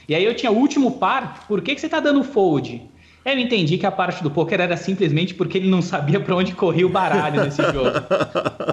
E 0.08 0.16
aí 0.16 0.24
eu 0.24 0.36
tinha 0.36 0.52
o 0.52 0.56
último 0.56 0.92
par, 0.92 1.46
por 1.48 1.62
que, 1.62 1.76
que 1.76 1.82
você 1.82 1.88
está 1.88 2.00
dando 2.00 2.24
fold? 2.24 2.82
Eu 3.24 3.38
entendi 3.38 3.78
que 3.78 3.86
a 3.86 3.92
parte 3.92 4.24
do 4.24 4.32
poker 4.32 4.60
era 4.60 4.76
simplesmente 4.76 5.34
porque 5.34 5.58
ele 5.58 5.70
não 5.70 5.82
sabia 5.82 6.20
para 6.20 6.36
onde 6.36 6.54
corria 6.54 6.86
o 6.86 6.90
baralho 6.90 7.44
nesse 7.44 7.62
jogo. 7.62 7.92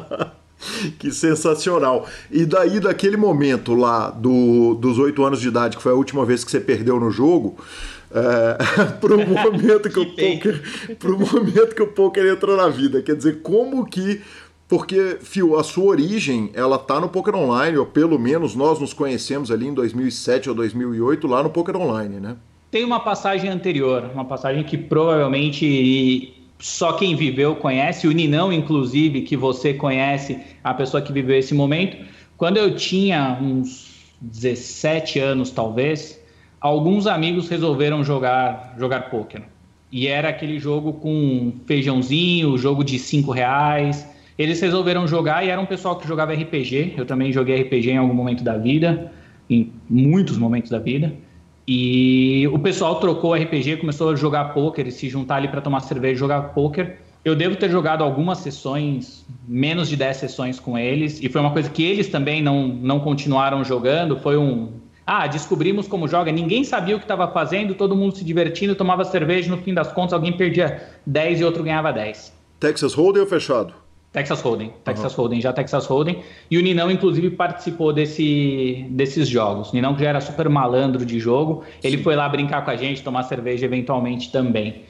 que 0.99 1.11
sensacional. 1.11 2.07
E 2.31 2.47
daí, 2.47 2.81
daquele 2.81 3.17
momento 3.17 3.75
lá 3.75 4.11
do, 4.11 4.75
dos 4.75 4.99
oito 4.99 5.23
anos 5.23 5.41
de 5.41 5.49
idade, 5.49 5.77
que 5.77 5.83
foi 5.83 5.93
a 5.93 5.95
última 5.95 6.25
vez 6.25 6.45
que 6.45 6.51
você 6.51 6.61
perdeu 6.61 6.99
no 6.99 7.11
jogo, 7.11 7.57
é, 8.11 8.57
para 9.01 9.15
o 9.15 9.19
momento 9.19 9.91
que, 9.91 9.95
que 9.95 10.01
o 10.01 10.07
poker, 10.07 10.63
pro 10.99 11.19
momento 11.19 11.75
que 11.75 11.83
o 11.83 11.89
poker 11.89 12.27
entrou 12.27 12.57
na 12.57 12.69
vida. 12.69 13.03
Quer 13.03 13.17
dizer, 13.17 13.43
como 13.43 13.85
que 13.85 14.23
porque, 14.69 15.17
Fio, 15.23 15.59
a 15.59 15.65
sua 15.65 15.85
origem, 15.85 16.51
ela 16.53 16.79
tá 16.79 17.01
no 17.01 17.09
Poker 17.09 17.35
Online, 17.35 17.79
ou 17.79 17.87
pelo 17.87 18.19
menos 18.19 18.55
nós 18.55 18.79
nos 18.79 18.93
conhecemos 18.93 19.51
ali 19.51 19.67
em 19.67 19.75
2007 19.75 20.51
ou 20.51 20.55
2008 20.55 21.27
lá 21.27 21.43
no 21.43 21.49
Poker 21.49 21.77
Online, 21.77 22.21
né? 22.21 22.37
Tem 22.71 22.85
uma 22.85 23.01
passagem 23.01 23.49
anterior, 23.49 24.11
uma 24.13 24.27
passagem 24.27 24.63
que 24.63 24.77
provavelmente 24.77 26.35
só 26.59 26.93
quem 26.93 27.17
viveu 27.17 27.57
conhece, 27.57 28.07
o 28.07 28.13
Ninão, 28.13 28.53
inclusive, 28.53 29.23
que 29.23 29.37
você 29.37 29.73
conhece, 29.73 30.39
a 30.63 30.75
pessoa 30.75 31.01
que 31.01 31.13
viveu 31.13 31.39
esse 31.39 31.55
momento, 31.55 31.97
Quando 32.39 32.57
eu 32.57 32.77
tinha 32.77 33.37
uns 33.43 34.15
17 34.21 35.19
anos, 35.19 35.51
talvez, 35.51 36.23
alguns 36.61 37.09
amigos 37.09 37.49
resolveram 37.49 38.05
jogar 38.05 38.77
jogar 38.79 39.11
pôquer. 39.11 39.43
E 39.91 40.07
era 40.07 40.29
aquele 40.29 40.61
jogo 40.61 40.93
com 40.93 41.53
feijãozinho, 41.67 42.57
jogo 42.57 42.85
de 42.85 42.97
5 42.97 43.33
reais. 43.33 44.07
Eles 44.39 44.61
resolveram 44.61 45.07
jogar 45.07 45.45
e 45.45 45.49
era 45.49 45.61
um 45.61 45.67
pessoal 45.67 45.97
que 45.97 46.07
jogava 46.07 46.33
RPG. 46.33 46.95
Eu 46.97 47.05
também 47.05 47.33
joguei 47.33 47.61
RPG 47.61 47.91
em 47.91 47.97
algum 47.97 48.15
momento 48.15 48.45
da 48.45 48.57
vida, 48.57 49.11
em 49.51 49.73
muitos 49.91 50.39
momentos 50.39 50.71
da 50.71 50.79
vida. 50.79 51.13
E 51.67 52.49
o 52.49 52.59
pessoal 52.59 53.01
trocou 53.01 53.35
RPG, 53.35 53.79
começou 53.79 54.11
a 54.11 54.17
jogar 54.17 54.55
e 54.57 54.91
se 54.93 55.09
juntar 55.09 55.37
ali 55.37 55.49
para 55.49 55.61
tomar 55.61 55.81
cerveja 55.81 56.15
e 56.15 56.17
jogar 56.17 56.55
pôquer. 56.55 57.01
Eu 57.25 57.35
devo 57.35 57.57
ter 57.57 57.69
jogado 57.69 58.03
algumas 58.03 58.39
sessões, 58.39 59.27
menos 59.47 59.89
de 59.89 59.97
10 59.97 60.17
sessões 60.17 60.61
com 60.61 60.79
eles, 60.79 61.21
e 61.23 61.29
foi 61.29 61.41
uma 61.41 61.51
coisa 61.51 61.69
que 61.69 61.83
eles 61.85 62.09
também 62.09 62.41
não, 62.41 62.69
não 62.69 63.01
continuaram 63.01 63.63
jogando. 63.65 64.19
Foi 64.19 64.39
um. 64.39 64.73
Ah, 65.05 65.27
descobrimos 65.27 65.89
como 65.89 66.07
joga, 66.07 66.31
ninguém 66.31 66.65
sabia 66.65 66.95
o 66.95 66.99
que 66.99 67.05
estava 67.05 67.29
fazendo, 67.29 67.75
todo 67.75 67.97
mundo 67.97 68.17
se 68.17 68.25
divertindo, 68.25 68.75
tomava 68.75 69.05
cerveja, 69.05 69.51
no 69.51 69.59
fim 69.59 69.75
das 69.75 69.93
contas 69.93 70.13
alguém 70.13 70.33
perdia 70.33 70.83
10 71.05 71.41
e 71.41 71.45
outro 71.45 71.65
ganhava 71.65 71.93
10. 71.93 72.33
Texas 72.61 72.95
Hold'em 72.95 73.23
ou 73.23 73.29
fechado? 73.29 73.75
Texas 74.13 74.41
Hold'em, 74.41 74.73
Texas 74.85 75.13
uhum. 75.13 75.23
Hold'em, 75.23 75.41
já 75.41 75.53
Texas 75.53 75.87
Hold'em. 75.87 76.23
E 76.51 76.57
o 76.57 76.63
Ninão, 76.63 76.91
inclusive, 76.91 77.31
participou 77.31 77.93
desse, 77.93 78.87
desses 78.91 79.29
jogos. 79.29 79.71
O 79.71 79.75
Ninão, 79.75 79.95
que 79.95 80.03
já 80.03 80.09
era 80.09 80.21
super 80.21 80.49
malandro 80.49 81.05
de 81.05 81.21
jogo, 81.21 81.63
ele 81.85 81.99
Sim. 81.99 82.03
foi 82.03 82.17
lá 82.17 82.29
brincar 82.29 82.65
com 82.65 82.71
a 82.71 82.77
gente, 82.77 83.03
tomar 83.03 83.25
cerveja 83.25 83.67
eventualmente 83.67 84.33
também. 84.33 84.83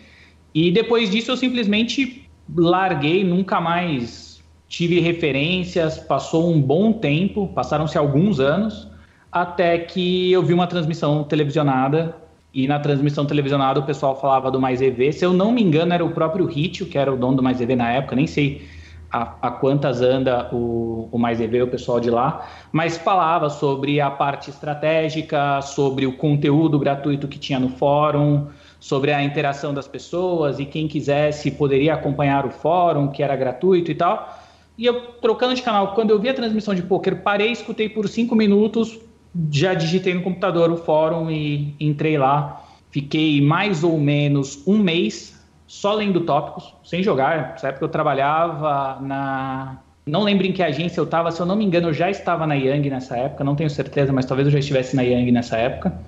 E 0.55 0.71
depois 0.71 1.11
disso 1.11 1.33
eu 1.33 1.37
simplesmente 1.37 2.29
larguei, 2.57 3.25
nunca 3.25 3.61
mais 3.61 4.43
tive 4.69 5.01
referências, 5.01 5.99
passou 5.99 6.53
um 6.53 6.61
bom 6.61 6.93
tempo, 6.93 7.49
passaram-se 7.49 7.99
alguns 7.99 8.39
anos, 8.39 8.89
até 9.33 9.79
que 9.79 10.31
eu 10.31 10.43
vi 10.43 10.55
uma 10.55 10.67
transmissão 10.67 11.25
televisionada 11.25 12.15
e 12.53 12.67
na 12.67 12.79
transmissão 12.79 13.27
televisionada 13.27 13.81
o 13.81 13.83
pessoal 13.83 14.19
falava 14.19 14.51
do 14.51 14.61
Mais 14.61 14.81
EV. 14.81 15.13
Se 15.13 15.25
eu 15.25 15.33
não 15.33 15.53
me 15.53 15.63
engano, 15.63 15.93
era 15.93 16.05
o 16.05 16.11
próprio 16.11 16.47
Ritio, 16.47 16.87
que 16.87 16.97
era 16.97 17.13
o 17.13 17.17
dono 17.17 17.37
do 17.37 17.43
Mais 17.43 17.61
EV 17.61 17.77
na 17.77 17.91
época, 17.91 18.17
nem 18.17 18.27
sei 18.27 18.67
a, 19.11 19.49
a 19.49 19.51
quantas 19.51 20.03
anda 20.03 20.49
o, 20.53 21.09
o 21.11 21.19
Mais 21.19 21.41
EV, 21.41 21.63
o 21.63 21.69
pessoal 21.69 21.99
de 21.99 22.11
lá, 22.11 22.47
mas 22.71 22.97
falava 22.97 23.49
sobre 23.49 24.01
a 24.01 24.11
parte 24.11 24.51
estratégica, 24.51 25.63
sobre 25.63 26.07
o 26.07 26.17
conteúdo 26.17 26.79
gratuito 26.79 27.27
que 27.27 27.39
tinha 27.39 27.59
no 27.59 27.71
fórum, 27.71 28.49
sobre 28.79 29.13
a 29.13 29.23
interação 29.23 29.73
das 29.73 29.89
pessoas 29.89 30.59
e 30.59 30.65
quem 30.65 30.87
quisesse 30.87 31.51
poderia 31.51 31.95
acompanhar 31.95 32.47
o 32.47 32.51
fórum, 32.51 33.09
que 33.09 33.23
era 33.23 33.35
gratuito 33.35 33.91
e 33.91 33.95
tal. 33.95 34.39
E 34.77 34.87
eu, 34.87 35.13
trocando 35.21 35.55
de 35.55 35.63
canal, 35.63 35.95
quando 35.95 36.11
eu 36.11 36.19
vi 36.21 36.29
a 36.29 36.35
transmissão 36.35 36.75
de 36.75 36.83
poker, 36.83 37.23
parei, 37.23 37.51
escutei 37.51 37.89
por 37.89 38.09
cinco 38.09 38.37
minutos, 38.37 38.99
já 39.51 39.75
digitei 39.75 40.15
no 40.15 40.23
computador 40.23 40.71
o 40.71 40.77
fórum 40.77 41.31
e 41.31 41.75
entrei 41.81 42.17
lá. 42.17 42.65
Fiquei 42.91 43.41
mais 43.41 43.83
ou 43.83 43.99
menos 43.99 44.63
um 44.67 44.79
mês 44.79 45.38
só 45.69 45.95
lendo 45.95 46.23
tópicos, 46.23 46.75
sem 46.83 47.03
jogar. 47.03 47.51
Nessa 47.51 47.69
época 47.69 47.85
eu 47.85 47.89
trabalhava 47.89 48.99
na. 49.01 49.79
Não 50.07 50.23
lembro 50.23 50.47
em 50.47 50.53
que 50.53 50.63
agência 50.63 50.99
eu 50.99 51.05
estava, 51.05 51.31
se 51.31 51.39
eu 51.39 51.45
não 51.45 51.55
me 51.55 51.65
engano, 51.65 51.89
eu 51.89 51.93
já 51.93 52.11
estava 52.11 52.47
na 52.47 52.55
Yang 52.55 52.89
nessa 52.89 53.15
época, 53.15 53.45
não 53.45 53.55
tenho 53.55 53.69
certeza, 53.69 54.11
mas 54.11 54.25
talvez 54.25 54.49
eu 54.49 54.53
já 54.53 54.59
estivesse 54.59 54.97
na 54.97 55.03
Yang 55.03 55.31
nessa 55.31 55.59
época. 55.59 56.01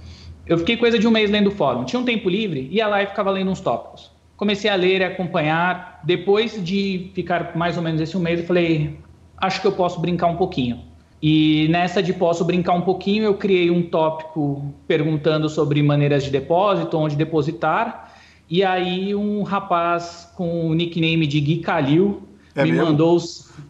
Eu 0.47 0.57
fiquei 0.57 0.79
coisa 0.79 0.99
de 0.99 1.07
um 1.07 1.11
mês 1.11 1.31
lendo 1.31 1.49
o 1.49 1.51
fórum. 1.51 1.85
Tinha 1.85 2.01
um 2.01 2.05
tempo 2.05 2.29
livre, 2.31 2.67
ia 2.73 2.89
lá 2.89 3.03
e 3.03 3.07
ficava 3.07 3.31
lendo 3.31 3.51
uns 3.51 3.61
tópicos. 3.61 4.11
Comecei 4.39 4.71
a 4.71 4.75
ler 4.75 5.03
e 5.03 5.05
acompanhar. 5.05 6.01
Depois 6.03 6.65
de 6.65 7.11
ficar 7.15 7.55
mais 7.55 7.77
ou 7.77 7.83
menos 7.83 8.01
esse 8.01 8.17
um 8.17 8.21
mês, 8.21 8.41
eu 8.41 8.47
falei, 8.47 8.99
acho 9.37 9.61
que 9.61 9.67
eu 9.67 9.73
posso 9.73 10.01
brincar 10.01 10.29
um 10.29 10.37
pouquinho. 10.37 10.81
E 11.23 11.69
nessa 11.69 12.03
de 12.03 12.15
posso 12.15 12.43
brincar 12.47 12.73
um 12.73 12.81
pouquinho, 12.81 13.25
eu 13.25 13.35
criei 13.35 13.71
um 13.71 13.83
tópico 13.83 14.75
perguntando 14.89 15.51
sobre 15.51 15.83
maneiras 15.83 16.25
de 16.25 16.31
depósito, 16.31 16.97
onde 16.97 17.15
depositar. 17.15 18.10
E 18.51 18.65
aí 18.65 19.15
um 19.15 19.43
rapaz 19.45 20.29
com 20.37 20.69
o 20.69 20.75
nickname 20.75 21.27
de 21.27 21.41
Gui 21.41 21.59
Calil 21.59 22.23
é 22.55 22.65
me, 22.65 22.73
mandou, 22.73 23.17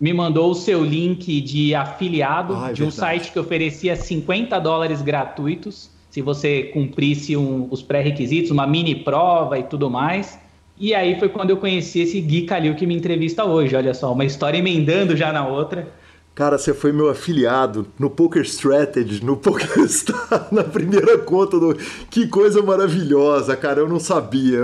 me 0.01 0.12
mandou 0.12 0.51
o 0.51 0.55
seu 0.55 0.83
link 0.83 1.40
de 1.43 1.75
afiliado 1.75 2.55
ah, 2.57 2.71
é 2.71 2.73
de 2.73 2.83
um 2.83 2.87
verdade. 2.87 2.95
site 2.95 3.33
que 3.33 3.38
oferecia 3.38 3.95
50 3.95 4.59
dólares 4.59 5.03
gratuitos 5.03 5.90
se 6.11 6.21
você 6.21 6.64
cumprisse 6.64 7.37
um, 7.37 7.69
os 7.71 7.83
pré-requisitos, 7.83 8.51
uma 8.51 8.66
mini 8.66 8.97
prova 8.97 9.59
e 9.59 9.62
tudo 9.62 9.88
mais. 9.88 10.40
E 10.77 10.93
aí 10.93 11.19
foi 11.19 11.29
quando 11.29 11.51
eu 11.51 11.57
conheci 11.57 12.01
esse 12.01 12.21
Gui 12.21 12.43
Calil 12.43 12.75
que 12.75 12.87
me 12.87 12.97
entrevista 12.97 13.45
hoje. 13.45 13.77
Olha 13.77 13.95
só, 13.95 14.12
uma 14.12 14.25
história 14.25 14.59
emendando 14.59 15.16
já 15.16 15.33
na 15.33 15.47
outra. 15.47 15.88
Cara, 16.35 16.57
você 16.57 16.73
foi 16.73 16.93
meu 16.93 17.11
afiliado 17.11 17.87
no 17.99 18.09
Poker 18.09 18.43
Strategy, 18.43 19.25
no 19.25 19.37
PokerStar, 19.38 20.49
na 20.53 20.64
primeira 20.64 21.19
conta 21.19 21.59
do. 21.59 21.75
Que 22.09 22.27
coisa 22.29 22.62
maravilhosa, 22.62 23.57
cara, 23.57 23.81
eu 23.81 23.88
não 23.88 24.01
sabia. 24.01 24.59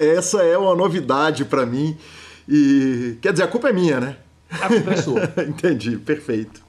Essa 0.00 0.42
é 0.42 0.56
uma 0.56 0.74
novidade 0.74 1.44
para 1.44 1.64
mim. 1.66 1.96
E 2.48 3.16
quer 3.20 3.32
dizer, 3.32 3.44
a 3.44 3.48
culpa 3.48 3.68
é 3.68 3.72
minha, 3.72 4.00
né? 4.00 4.16
A 4.50 4.68
culpa 4.68 4.92
é 4.92 4.96
sua. 4.96 5.32
Entendi, 5.46 5.96
perfeito. 5.96 6.62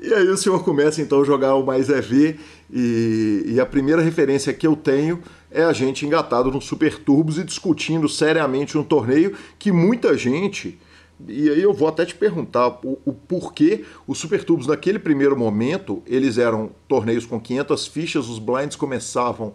E 0.00 0.12
aí 0.12 0.28
o 0.28 0.36
senhor 0.36 0.62
começa 0.64 1.00
então 1.00 1.20
a 1.22 1.24
jogar 1.24 1.54
o 1.54 1.64
Mais 1.64 1.88
EV 1.88 2.38
e, 2.72 3.44
e, 3.46 3.60
a 3.60 3.66
primeira 3.66 4.02
referência 4.02 4.52
que 4.52 4.66
eu 4.66 4.76
tenho 4.76 5.22
é 5.50 5.62
a 5.62 5.72
gente 5.72 6.04
engatado 6.04 6.50
no 6.50 6.60
Super 6.60 6.98
Turbos 6.98 7.38
e 7.38 7.44
discutindo 7.44 8.08
seriamente 8.08 8.76
um 8.76 8.82
torneio 8.82 9.34
que 9.58 9.72
muita 9.72 10.16
gente. 10.16 10.78
E 11.26 11.50
aí 11.50 11.62
eu 11.62 11.72
vou 11.72 11.88
até 11.88 12.04
te 12.04 12.14
perguntar 12.14 12.68
o, 12.84 12.98
o 13.04 13.12
porquê 13.12 13.84
os 14.06 14.18
Super 14.18 14.44
Turbos 14.44 14.66
naquele 14.66 14.98
primeiro 14.98 15.36
momento, 15.36 16.02
eles 16.06 16.38
eram 16.38 16.70
torneios 16.86 17.26
com 17.26 17.40
500 17.40 17.86
fichas, 17.86 18.28
os 18.28 18.38
blinds 18.38 18.76
começavam 18.76 19.54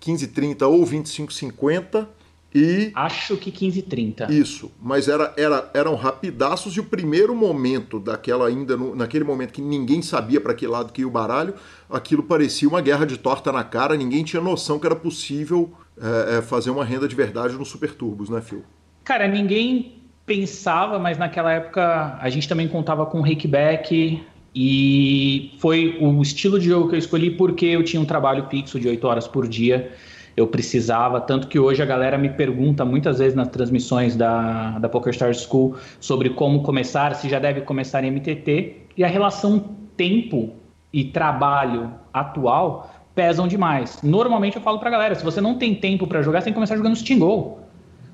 15, 0.00 0.28
30 0.28 0.66
ou 0.66 0.84
25, 0.84 1.32
50 1.32 2.08
e 2.54 2.92
acho 2.94 3.36
que 3.38 3.50
15:30. 3.50 4.30
Isso, 4.30 4.70
mas 4.80 5.08
era, 5.08 5.32
era, 5.36 5.70
eram 5.72 5.94
rapidaços 5.94 6.74
e 6.74 6.80
o 6.80 6.84
primeiro 6.84 7.34
momento 7.34 7.98
daquela 7.98 8.46
ainda 8.46 8.76
no, 8.76 8.94
naquele 8.94 9.24
momento 9.24 9.52
que 9.52 9.62
ninguém 9.62 10.02
sabia 10.02 10.40
para 10.40 10.54
que 10.54 10.66
lado 10.66 10.92
que 10.92 11.00
ia 11.00 11.08
o 11.08 11.10
baralho, 11.10 11.54
aquilo 11.88 12.22
parecia 12.22 12.68
uma 12.68 12.82
guerra 12.82 13.06
de 13.06 13.16
torta 13.16 13.50
na 13.50 13.64
cara, 13.64 13.96
ninguém 13.96 14.22
tinha 14.22 14.42
noção 14.42 14.78
que 14.78 14.86
era 14.86 14.96
possível 14.96 15.72
é, 15.98 16.38
é, 16.38 16.42
fazer 16.42 16.70
uma 16.70 16.84
renda 16.84 17.08
de 17.08 17.16
verdade 17.16 17.54
no 17.54 17.64
Super 17.64 17.94
Turbos, 17.94 18.28
né, 18.28 18.42
Phil? 18.42 18.62
Cara, 19.02 19.26
ninguém 19.26 20.01
pensava, 20.26 20.98
mas 20.98 21.18
naquela 21.18 21.52
época 21.52 22.18
a 22.20 22.30
gente 22.30 22.48
também 22.48 22.68
contava 22.68 23.06
com 23.06 23.20
rakeback 23.20 24.22
e 24.54 25.54
foi 25.58 25.96
o 26.00 26.20
estilo 26.22 26.58
de 26.58 26.68
jogo 26.68 26.88
que 26.88 26.94
eu 26.94 26.98
escolhi 26.98 27.30
porque 27.30 27.66
eu 27.66 27.82
tinha 27.82 28.00
um 28.00 28.04
trabalho 28.04 28.46
fixo 28.48 28.78
de 28.78 28.88
8 28.88 29.06
horas 29.06 29.26
por 29.26 29.48
dia 29.48 29.92
eu 30.36 30.46
precisava, 30.46 31.20
tanto 31.20 31.46
que 31.46 31.58
hoje 31.58 31.82
a 31.82 31.86
galera 31.86 32.16
me 32.16 32.30
pergunta 32.30 32.84
muitas 32.84 33.18
vezes 33.18 33.34
nas 33.34 33.48
transmissões 33.48 34.16
da, 34.16 34.78
da 34.78 34.88
PokerStars 34.88 35.42
School 35.42 35.76
sobre 36.00 36.30
como 36.30 36.62
começar, 36.62 37.14
se 37.14 37.28
já 37.28 37.38
deve 37.38 37.62
começar 37.62 38.02
em 38.02 38.10
MTT, 38.10 38.76
e 38.96 39.04
a 39.04 39.08
relação 39.08 39.76
tempo 39.96 40.54
e 40.92 41.04
trabalho 41.04 41.92
atual 42.12 42.90
pesam 43.14 43.46
demais. 43.46 44.00
Normalmente 44.02 44.56
eu 44.56 44.62
falo 44.62 44.78
pra 44.78 44.88
galera, 44.88 45.14
se 45.14 45.22
você 45.22 45.40
não 45.40 45.56
tem 45.56 45.74
tempo 45.74 46.06
para 46.06 46.22
jogar, 46.22 46.40
você 46.40 46.44
tem 46.44 46.52
que 46.52 46.56
começar 46.56 46.76
jogando 46.76 46.96
Stingol. 46.96 47.61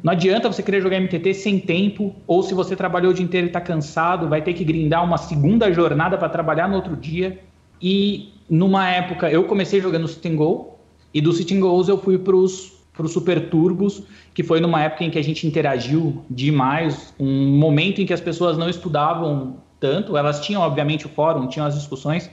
Não 0.03 0.13
adianta 0.13 0.51
você 0.51 0.63
querer 0.63 0.81
jogar 0.81 1.01
MTT 1.01 1.35
sem 1.35 1.59
tempo, 1.59 2.15
ou 2.27 2.43
se 2.43 2.55
você 2.55 2.77
trabalhou 2.77 3.11
o 3.11 3.15
dia 3.15 3.25
inteiro 3.25 3.47
e 3.47 3.51
está 3.51 3.61
cansado, 3.61 4.29
vai 4.29 4.41
ter 4.41 4.55
que 4.55 4.63
grindar 4.63 5.05
uma 5.05 5.19
segunda 5.19 5.73
jornada 5.73 6.17
para 6.17 6.29
trabalhar 6.29 6.69
no 6.69 6.77
outro 6.77 6.97
dia. 6.97 7.41
E 7.83 8.33
numa 8.49 8.89
época, 8.89 9.29
eu 9.31 9.45
comecei 9.45 9.81
jogando 9.81 10.07
Stingol, 10.07 10.79
e 11.13 11.21
do 11.21 11.33
Sitting 11.33 11.59
Goals 11.59 11.89
eu 11.89 11.99
fui 11.99 12.17
para 12.19 12.37
os 12.37 12.73
Super 13.07 13.49
Turbos, 13.49 14.03
que 14.35 14.45
foi 14.45 14.61
numa 14.61 14.83
época 14.83 15.05
em 15.05 15.11
que 15.11 15.19
a 15.19 15.23
gente 15.23 15.47
interagiu 15.47 16.25
demais, 16.31 17.13
um 17.19 17.59
momento 17.59 18.01
em 18.01 18.07
que 18.07 18.13
as 18.13 18.21
pessoas 18.21 18.57
não 18.57 18.69
estudavam 18.69 19.57
tanto, 19.81 20.17
elas 20.17 20.41
tinham 20.41 20.63
obviamente 20.63 21.07
o 21.07 21.09
fórum, 21.09 21.49
tinham 21.49 21.67
as 21.67 21.75
discussões, 21.75 22.31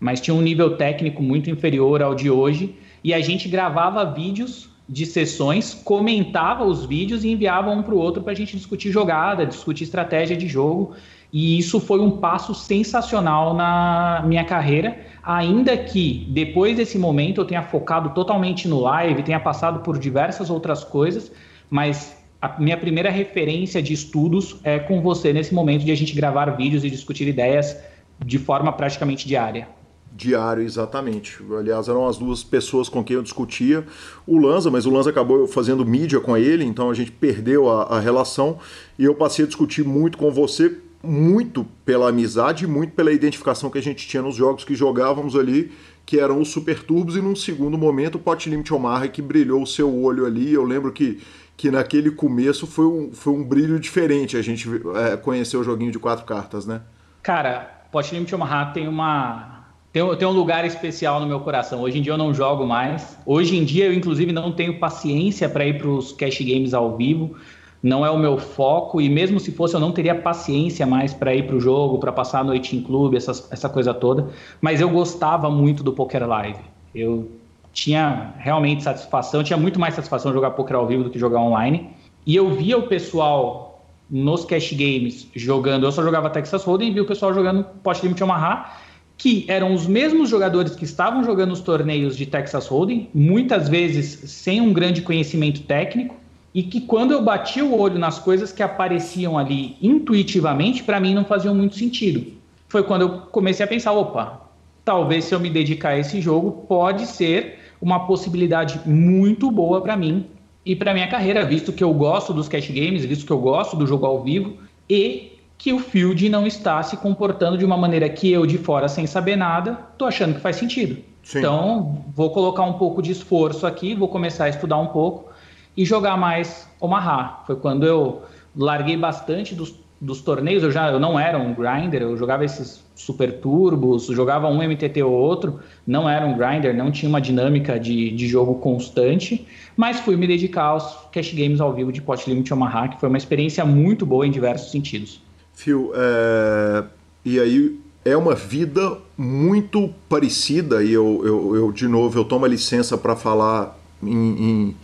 mas 0.00 0.20
tinham 0.20 0.38
um 0.38 0.42
nível 0.42 0.76
técnico 0.76 1.22
muito 1.22 1.50
inferior 1.50 2.02
ao 2.02 2.14
de 2.14 2.30
hoje, 2.30 2.74
e 3.04 3.12
a 3.12 3.20
gente 3.20 3.48
gravava 3.48 4.04
vídeos 4.04 4.71
de 4.92 5.06
sessões, 5.06 5.72
comentava 5.72 6.64
os 6.64 6.84
vídeos 6.84 7.24
e 7.24 7.30
enviava 7.30 7.70
um 7.70 7.82
para 7.82 7.94
o 7.94 7.98
outro 7.98 8.22
para 8.22 8.32
a 8.32 8.36
gente 8.36 8.54
discutir 8.54 8.90
jogada, 8.90 9.46
discutir 9.46 9.84
estratégia 9.84 10.36
de 10.36 10.46
jogo, 10.46 10.94
e 11.32 11.58
isso 11.58 11.80
foi 11.80 11.98
um 11.98 12.10
passo 12.18 12.54
sensacional 12.54 13.54
na 13.54 14.22
minha 14.26 14.44
carreira, 14.44 14.98
ainda 15.22 15.74
que 15.78 16.26
depois 16.28 16.76
desse 16.76 16.98
momento 16.98 17.40
eu 17.40 17.46
tenha 17.46 17.62
focado 17.62 18.10
totalmente 18.10 18.68
no 18.68 18.80
live, 18.80 19.22
tenha 19.22 19.40
passado 19.40 19.80
por 19.80 19.98
diversas 19.98 20.50
outras 20.50 20.84
coisas, 20.84 21.32
mas 21.70 22.14
a 22.42 22.60
minha 22.60 22.76
primeira 22.76 23.10
referência 23.10 23.82
de 23.82 23.94
estudos 23.94 24.60
é 24.62 24.78
com 24.78 25.00
você 25.00 25.32
nesse 25.32 25.54
momento 25.54 25.86
de 25.86 25.90
a 25.90 25.96
gente 25.96 26.14
gravar 26.14 26.50
vídeos 26.50 26.84
e 26.84 26.90
discutir 26.90 27.26
ideias 27.26 27.78
de 28.22 28.38
forma 28.38 28.70
praticamente 28.70 29.26
diária. 29.26 29.68
Diário, 30.14 30.62
exatamente. 30.62 31.38
Aliás, 31.58 31.88
eram 31.88 32.06
as 32.06 32.18
duas 32.18 32.44
pessoas 32.44 32.88
com 32.88 33.02
quem 33.02 33.16
eu 33.16 33.22
discutia. 33.22 33.84
O 34.26 34.38
Lanza, 34.38 34.70
mas 34.70 34.84
o 34.84 34.90
Lanza 34.90 35.10
acabou 35.10 35.46
fazendo 35.46 35.84
mídia 35.84 36.20
com 36.20 36.36
ele, 36.36 36.64
então 36.64 36.90
a 36.90 36.94
gente 36.94 37.10
perdeu 37.10 37.70
a, 37.70 37.84
a 37.84 38.00
relação 38.00 38.58
e 38.98 39.04
eu 39.04 39.14
passei 39.14 39.44
a 39.44 39.48
discutir 39.48 39.84
muito 39.84 40.18
com 40.18 40.30
você 40.30 40.76
muito 41.02 41.66
pela 41.84 42.10
amizade 42.10 42.64
e 42.64 42.66
muito 42.66 42.94
pela 42.94 43.12
identificação 43.12 43.68
que 43.68 43.78
a 43.78 43.82
gente 43.82 44.06
tinha 44.06 44.22
nos 44.22 44.36
jogos 44.36 44.64
que 44.64 44.74
jogávamos 44.74 45.34
ali, 45.34 45.72
que 46.06 46.20
eram 46.20 46.40
os 46.40 46.48
Super 46.48 46.82
Turbos, 46.82 47.16
e 47.16 47.20
num 47.20 47.34
segundo 47.34 47.76
momento 47.76 48.16
o 48.16 48.18
Pot 48.18 48.48
Limit 48.48 48.72
Omaha 48.72 49.08
que 49.08 49.20
brilhou 49.20 49.62
o 49.62 49.66
seu 49.66 49.92
olho 49.92 50.24
ali. 50.24 50.52
Eu 50.52 50.64
lembro 50.64 50.92
que, 50.92 51.20
que 51.56 51.70
naquele 51.70 52.10
começo 52.10 52.66
foi 52.66 52.86
um, 52.86 53.12
foi 53.12 53.32
um 53.32 53.42
brilho 53.42 53.80
diferente 53.80 54.36
a 54.36 54.42
gente 54.42 54.68
é, 54.94 55.16
conhecer 55.16 55.56
o 55.56 55.64
joguinho 55.64 55.90
de 55.90 55.98
quatro 55.98 56.24
cartas, 56.24 56.66
né? 56.66 56.82
Cara, 57.22 57.86
Pot 57.90 58.12
Limit 58.12 58.34
Omaha 58.34 58.66
tem 58.72 58.88
uma. 58.88 59.51
Tem, 59.92 60.16
tem 60.16 60.26
um 60.26 60.32
lugar 60.32 60.64
especial 60.64 61.20
no 61.20 61.26
meu 61.26 61.40
coração. 61.40 61.82
Hoje 61.82 61.98
em 61.98 62.02
dia 62.02 62.12
eu 62.12 62.18
não 62.18 62.32
jogo 62.32 62.66
mais. 62.66 63.18
Hoje 63.26 63.56
em 63.56 63.64
dia 63.64 63.86
eu, 63.86 63.94
inclusive, 63.94 64.32
não 64.32 64.50
tenho 64.50 64.78
paciência 64.78 65.48
para 65.48 65.66
ir 65.66 65.78
para 65.78 65.88
os 65.88 66.12
cash 66.12 66.40
games 66.40 66.72
ao 66.72 66.96
vivo 66.96 67.36
não 67.82 68.06
é 68.06 68.10
o 68.10 68.16
meu 68.16 68.38
foco 68.38 69.00
e 69.00 69.08
mesmo 69.08 69.40
se 69.40 69.50
fosse 69.50 69.74
eu 69.74 69.80
não 69.80 69.90
teria 69.90 70.14
paciência 70.14 70.86
mais 70.86 71.12
para 71.12 71.34
ir 71.34 71.46
para 71.46 71.56
o 71.56 71.60
jogo, 71.60 71.98
para 71.98 72.12
passar 72.12 72.40
a 72.40 72.44
noite 72.44 72.76
em 72.76 72.80
clube, 72.80 73.16
essa, 73.16 73.32
essa 73.50 73.68
coisa 73.68 73.92
toda. 73.92 74.28
Mas 74.60 74.80
eu 74.80 74.88
gostava 74.88 75.50
muito 75.50 75.82
do 75.82 75.92
Poker 75.92 76.26
Live. 76.26 76.60
Eu 76.94 77.28
tinha 77.72 78.34
realmente 78.38 78.84
satisfação, 78.84 79.42
tinha 79.42 79.56
muito 79.56 79.80
mais 79.80 79.94
satisfação 79.94 80.32
jogar 80.32 80.52
poker 80.52 80.76
ao 80.76 80.86
vivo 80.86 81.04
do 81.04 81.10
que 81.10 81.18
jogar 81.18 81.40
online. 81.40 81.90
E 82.24 82.36
eu 82.36 82.50
via 82.50 82.78
o 82.78 82.82
pessoal 82.82 83.84
nos 84.08 84.44
cash 84.44 84.72
games 84.72 85.26
jogando, 85.34 85.86
eu 85.86 85.90
só 85.90 86.02
jogava 86.02 86.28
Texas 86.28 86.62
Hold'em 86.64 86.90
e 86.90 86.92
via 86.92 87.02
o 87.02 87.06
pessoal 87.06 87.32
jogando 87.32 87.64
Pot 87.82 88.02
Limit 88.02 88.22
Omaha, 88.22 88.70
que 89.16 89.44
eram 89.48 89.72
os 89.72 89.86
mesmos 89.86 90.28
jogadores 90.28 90.74
que 90.74 90.84
estavam 90.84 91.22
jogando 91.22 91.52
os 91.52 91.60
torneios 91.60 92.16
de 92.16 92.26
Texas 92.26 92.66
Hold'em, 92.66 93.08
muitas 93.14 93.68
vezes 93.68 94.30
sem 94.30 94.60
um 94.60 94.72
grande 94.72 95.02
conhecimento 95.02 95.62
técnico, 95.62 96.16
e 96.54 96.62
que 96.62 96.80
quando 96.80 97.12
eu 97.12 97.22
bati 97.22 97.62
o 97.62 97.78
olho 97.78 97.98
nas 97.98 98.18
coisas 98.18 98.52
que 98.52 98.62
apareciam 98.62 99.38
ali 99.38 99.76
intuitivamente, 99.80 100.82
para 100.82 101.00
mim 101.00 101.14
não 101.14 101.24
faziam 101.24 101.54
muito 101.54 101.76
sentido. 101.76 102.26
Foi 102.68 102.82
quando 102.82 103.02
eu 103.02 103.10
comecei 103.30 103.64
a 103.64 103.68
pensar, 103.68 103.92
opa, 103.92 104.42
talvez 104.84 105.24
se 105.24 105.34
eu 105.34 105.40
me 105.40 105.48
dedicar 105.48 105.90
a 105.90 105.98
esse 105.98 106.20
jogo, 106.20 106.66
pode 106.68 107.06
ser 107.06 107.58
uma 107.80 108.06
possibilidade 108.06 108.80
muito 108.86 109.50
boa 109.50 109.80
para 109.80 109.96
mim 109.96 110.26
e 110.64 110.76
para 110.76 110.94
minha 110.94 111.08
carreira, 111.08 111.44
visto 111.44 111.72
que 111.72 111.82
eu 111.82 111.92
gosto 111.92 112.32
dos 112.32 112.48
cash 112.48 112.68
games, 112.68 113.04
visto 113.04 113.26
que 113.26 113.32
eu 113.32 113.38
gosto 113.38 113.76
do 113.76 113.86
jogo 113.86 114.06
ao 114.06 114.22
vivo 114.22 114.58
e 114.88 115.31
que 115.62 115.72
o 115.72 115.78
Field 115.78 116.28
não 116.28 116.44
está 116.44 116.82
se 116.82 116.96
comportando 116.96 117.56
de 117.56 117.64
uma 117.64 117.76
maneira 117.76 118.08
que 118.08 118.28
eu 118.28 118.44
de 118.44 118.58
fora 118.58 118.88
sem 118.88 119.06
saber 119.06 119.36
nada, 119.36 119.78
tô 119.96 120.06
achando 120.06 120.34
que 120.34 120.40
faz 120.40 120.56
sentido. 120.56 121.00
Sim. 121.22 121.38
Então, 121.38 122.04
vou 122.12 122.30
colocar 122.30 122.64
um 122.64 122.72
pouco 122.72 123.00
de 123.00 123.12
esforço 123.12 123.64
aqui, 123.64 123.94
vou 123.94 124.08
começar 124.08 124.46
a 124.46 124.48
estudar 124.48 124.78
um 124.78 124.88
pouco 124.88 125.30
e 125.76 125.84
jogar 125.84 126.16
mais 126.16 126.68
Omaha. 126.80 127.44
Foi 127.46 127.54
quando 127.54 127.86
eu 127.86 128.22
larguei 128.56 128.96
bastante 128.96 129.54
dos, 129.54 129.72
dos 130.00 130.20
torneios. 130.20 130.64
Eu 130.64 130.72
já 130.72 130.90
eu 130.90 130.98
não 130.98 131.16
era 131.16 131.38
um 131.38 131.54
grinder, 131.54 132.02
eu 132.02 132.16
jogava 132.16 132.44
esses 132.44 132.82
super 132.96 133.38
turbos, 133.38 134.06
jogava 134.06 134.48
um 134.48 134.64
MTT 134.64 135.00
ou 135.04 135.12
outro, 135.12 135.60
não 135.86 136.10
era 136.10 136.26
um 136.26 136.36
grinder, 136.36 136.76
não 136.76 136.90
tinha 136.90 137.08
uma 137.08 137.20
dinâmica 137.20 137.78
de, 137.78 138.10
de 138.10 138.26
jogo 138.26 138.56
constante, 138.56 139.46
mas 139.76 140.00
fui 140.00 140.16
me 140.16 140.26
dedicar 140.26 140.64
aos 140.64 141.06
cash 141.12 141.32
games 141.32 141.60
ao 141.60 141.72
vivo 141.72 141.92
de 141.92 142.02
Pot 142.02 142.28
Limit 142.28 142.52
Omaha, 142.52 142.88
que 142.88 142.98
foi 142.98 143.08
uma 143.08 143.18
experiência 143.18 143.64
muito 143.64 144.04
boa 144.04 144.26
em 144.26 144.30
diversos 144.32 144.72
sentidos. 144.72 145.22
Phil, 145.54 145.92
é... 145.94 146.84
e 147.24 147.38
aí 147.38 147.80
é 148.04 148.16
uma 148.16 148.34
vida 148.34 148.98
muito 149.16 149.92
parecida, 150.08 150.82
e 150.82 150.92
eu, 150.92 151.22
eu, 151.24 151.56
eu 151.56 151.72
de 151.72 151.86
novo, 151.86 152.18
eu 152.18 152.24
tomo 152.24 152.44
a 152.44 152.48
licença 152.48 152.98
para 152.98 153.14
falar 153.14 153.78
em, 154.02 154.10
em 154.10 154.76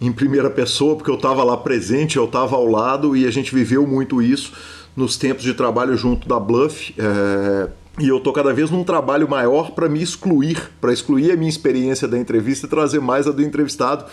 em 0.00 0.12
primeira 0.12 0.50
pessoa, 0.50 0.96
porque 0.96 1.10
eu 1.10 1.16
estava 1.16 1.42
lá 1.42 1.56
presente, 1.56 2.16
eu 2.16 2.24
estava 2.24 2.56
ao 2.56 2.66
lado 2.66 3.16
e 3.16 3.26
a 3.26 3.30
gente 3.30 3.54
viveu 3.54 3.86
muito 3.86 4.20
isso 4.20 4.52
nos 4.96 5.16
tempos 5.16 5.42
de 5.42 5.54
trabalho 5.54 5.96
junto 5.96 6.28
da 6.28 6.38
Bluff. 6.38 6.94
É... 6.98 7.68
E 7.98 8.08
eu 8.08 8.20
tô 8.20 8.30
cada 8.30 8.52
vez 8.52 8.70
num 8.70 8.84
trabalho 8.84 9.26
maior 9.26 9.70
para 9.70 9.88
me 9.88 10.02
excluir, 10.02 10.70
para 10.82 10.92
excluir 10.92 11.32
a 11.32 11.36
minha 11.36 11.48
experiência 11.48 12.06
da 12.06 12.18
entrevista 12.18 12.66
e 12.66 12.70
trazer 12.70 13.00
mais 13.00 13.26
a 13.26 13.30
do 13.30 13.42
entrevistado. 13.42 14.04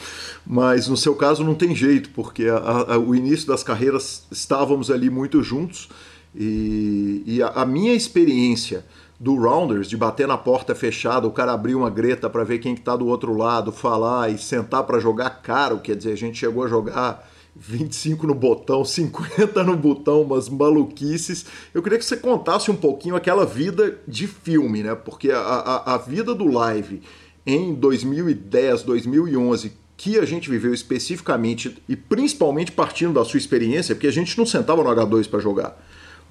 Mas 0.47 0.87
no 0.87 0.95
seu 0.95 1.13
caso 1.15 1.43
não 1.43 1.53
tem 1.53 1.75
jeito, 1.75 2.09
porque 2.11 2.47
a, 2.47 2.93
a, 2.93 2.97
o 2.97 3.13
início 3.13 3.45
das 3.45 3.61
carreiras 3.61 4.25
estávamos 4.31 4.89
ali 4.89 5.09
muito 5.09 5.43
juntos 5.43 5.89
e, 6.33 7.23
e 7.25 7.43
a, 7.43 7.47
a 7.49 7.65
minha 7.65 7.93
experiência 7.93 8.85
do 9.19 9.35
Rounders, 9.35 9.89
de 9.89 9.97
bater 9.97 10.27
na 10.27 10.37
porta 10.37 10.73
fechada, 10.73 11.27
o 11.27 11.31
cara 11.31 11.51
abrir 11.51 11.75
uma 11.75 11.89
greta 11.89 12.29
para 12.29 12.43
ver 12.45 12.59
quem 12.59 12.75
que 12.75 12.81
tá 12.81 12.95
do 12.95 13.07
outro 13.07 13.35
lado, 13.35 13.71
falar 13.71 14.31
e 14.31 14.37
sentar 14.37 14.83
para 14.83 14.99
jogar 14.99 15.41
caro, 15.41 15.79
quer 15.79 15.95
dizer, 15.95 16.13
a 16.13 16.17
gente 16.17 16.37
chegou 16.37 16.63
a 16.63 16.67
jogar 16.67 17.29
25 17.55 18.25
no 18.25 18.33
botão, 18.33 18.83
50 18.83 19.63
no 19.63 19.77
botão, 19.77 20.23
umas 20.23 20.49
maluquices. 20.49 21.45
Eu 21.73 21.81
queria 21.83 21.99
que 21.99 22.05
você 22.05 22.17
contasse 22.17 22.71
um 22.71 22.75
pouquinho 22.75 23.15
aquela 23.15 23.45
vida 23.45 23.99
de 24.07 24.27
filme, 24.27 24.83
né? 24.83 24.95
Porque 24.95 25.31
a, 25.31 25.39
a, 25.39 25.93
a 25.95 25.97
vida 25.97 26.33
do 26.33 26.45
live 26.45 27.01
em 27.45 27.73
2010, 27.73 28.83
2011, 28.83 29.73
que 29.95 30.17
a 30.17 30.25
gente 30.25 30.49
viveu 30.49 30.73
especificamente 30.73 31.77
e 31.87 31.95
principalmente 31.95 32.71
partindo 32.71 33.13
da 33.13 33.23
sua 33.23 33.37
experiência, 33.37 33.93
porque 33.95 34.07
a 34.07 34.11
gente 34.11 34.37
não 34.37 34.45
sentava 34.45 34.83
no 34.83 34.89
H2 34.89 35.29
para 35.29 35.39
jogar. 35.39 35.77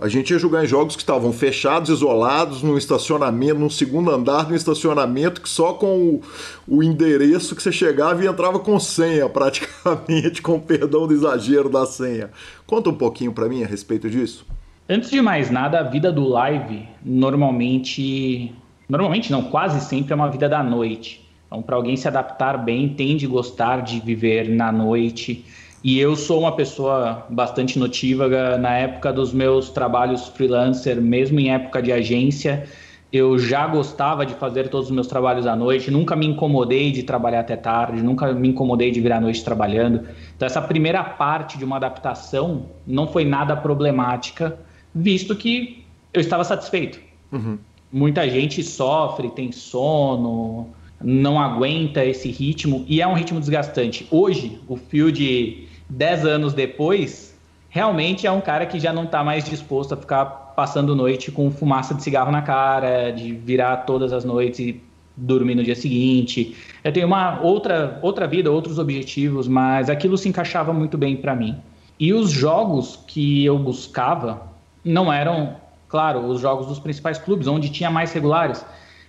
A 0.03 0.09
gente 0.09 0.33
ia 0.33 0.38
jogar 0.38 0.65
em 0.65 0.67
jogos 0.67 0.97
que 0.97 1.03
estavam 1.03 1.33
fechados, 1.33 1.88
isolados, 1.88 2.61
num 2.61 2.77
estacionamento, 2.77 3.61
num 3.61 3.71
segundo 3.71 4.11
andar 4.11 4.47
de 4.47 4.53
um 4.53 4.57
estacionamento, 4.57 5.41
que 5.41 5.49
só 5.49 5.75
com 5.75 5.97
o, 5.97 6.21
o, 6.67 6.83
endereço 6.83 7.55
que 7.55 7.62
você 7.62 7.71
chegava 7.71 8.25
e 8.25 8.27
entrava 8.27 8.59
com 8.59 8.81
senha, 8.81 9.29
praticamente, 9.29 10.43
com 10.43 10.59
perdão 10.59 11.07
do 11.07 11.15
exagero 11.15 11.69
da 11.69 11.87
senha. 11.87 12.31
Conta 12.67 12.91
um 12.91 12.95
pouquinho 12.95 13.33
para 13.33 13.49
mim 13.49 13.62
a 13.62 13.67
respeito 13.67 14.11
disso. 14.11 14.45
Antes 14.88 15.09
de 15.09 15.23
mais 15.23 15.53
nada, 15.53 15.79
a 15.79 15.85
vida 15.85 16.11
do 16.11 16.27
live 16.27 16.83
normalmente. 17.05 18.53
Normalmente 18.88 19.31
não, 19.31 19.45
quase 19.45 19.87
sempre 19.87 20.12
é 20.12 20.17
uma 20.17 20.29
vida 20.29 20.49
da 20.49 20.65
noite. 20.65 21.25
Então, 21.47 21.62
para 21.62 21.77
alguém 21.77 21.97
se 21.97 22.09
adaptar 22.09 22.59
bem, 22.59 22.88
tem 22.88 23.17
de 23.17 23.29
gostar 23.29 23.83
de 23.83 24.01
viver 24.01 24.49
na 24.49 24.73
noite 24.73 25.45
e 25.85 25.99
eu 25.99 26.14
sou 26.14 26.40
uma 26.40 26.53
pessoa 26.53 27.27
bastante 27.29 27.79
notívaga. 27.79 28.57
Na 28.57 28.77
época 28.77 29.12
dos 29.12 29.33
meus 29.33 29.71
trabalhos 29.71 30.29
freelancer, 30.29 31.01
mesmo 31.01 31.40
em 31.40 31.53
época 31.53 31.83
de 31.83 31.92
agência, 31.92 32.66
eu 33.12 33.38
já 33.38 33.66
gostava 33.66 34.25
de 34.25 34.33
fazer 34.35 34.68
todos 34.68 34.88
os 34.88 34.95
meus 34.95 35.07
trabalhos 35.07 35.47
à 35.47 35.55
noite, 35.55 35.90
nunca 35.90 36.16
me 36.16 36.27
incomodei 36.27 36.90
de 36.90 37.03
trabalhar 37.03 37.40
até 37.40 37.57
tarde, 37.57 38.03
nunca 38.03 38.33
me 38.33 38.49
incomodei 38.49 38.90
de 38.90 39.01
virar 39.01 39.18
à 39.18 39.21
noite 39.21 39.45
trabalhando. 39.45 40.09
Então, 40.35 40.47
essa 40.47 40.62
primeira 40.62 41.05
parte 41.05 41.59
de 41.59 41.64
uma 41.64 41.77
adaptação 41.77 42.66
não 42.87 43.07
foi 43.07 43.25
nada 43.25 43.55
problemática, 43.55 44.59
visto 44.95 45.37
que 45.37 45.85
eu 46.14 46.21
estava 46.21 46.42
satisfeito. 46.42 46.99
Uhum. 47.31 47.59
Muita 47.92 48.29
gente 48.31 48.62
sofre, 48.62 49.29
tem 49.31 49.53
sono, 49.53 50.68
não 51.03 51.38
aguenta 51.38 52.03
esse 52.03 52.31
ritmo 52.31 52.85
e 52.88 53.03
é 53.03 53.07
um 53.07 53.12
ritmo 53.12 53.38
desgastante. 53.38 54.07
Hoje, 54.11 54.59
o 54.66 54.77
Field 54.77 55.68
dez 55.92 56.24
anos 56.24 56.55
depois, 56.55 57.38
realmente 57.68 58.26
é 58.26 58.31
um 58.31 58.40
cara 58.40 58.64
que 58.66 58.81
já 58.81 58.92
não 58.92 59.05
está 59.05 59.22
mais 59.22 59.44
disposto 59.44 59.92
a 59.92 59.96
ficar 59.96 60.24
passando 60.57 60.96
noite 60.96 61.31
com 61.31 61.50
fumaça 61.50 61.94
de 61.94 62.02
cigarro 62.02 62.33
na 62.33 62.42
cara, 62.42 63.11
de 63.11 63.33
virar 63.33 63.78
todas 63.78 64.12
as 64.12 64.24
noites 64.24 64.59
e 64.61 64.83
dormir 65.16 65.55
no 65.55 65.62
dia 65.62 65.74
seguinte. 65.74 66.57
Eu 66.83 66.92
tenho 66.92 67.07
uma 67.07 67.40
outra, 67.42 67.98
outra 68.02 68.26
vida, 68.26 68.50
outros 68.50 68.78
objetivos, 68.78 69.46
mas 69.46 69.90
aquilo 69.90 70.16
se 70.16 70.28
encaixava 70.28 70.72
muito 70.72 70.96
bem 70.96 71.16
para 71.16 71.35
mim. 71.35 71.57
E 72.00 72.12
os 72.12 72.31
jogos 72.31 72.98
que 73.07 73.44
eu 73.44 73.59
buscava 73.59 74.42
não 74.83 75.12
eram, 75.12 75.57
claro, 75.88 76.20
os 76.26 76.40
jogos 76.40 76.66
dos 76.66 76.78
principais 76.78 77.18
clubes, 77.18 77.46
onde 77.46 77.68
tinha 77.68 77.90
mais 77.90 78.12
regulares. 78.12 78.64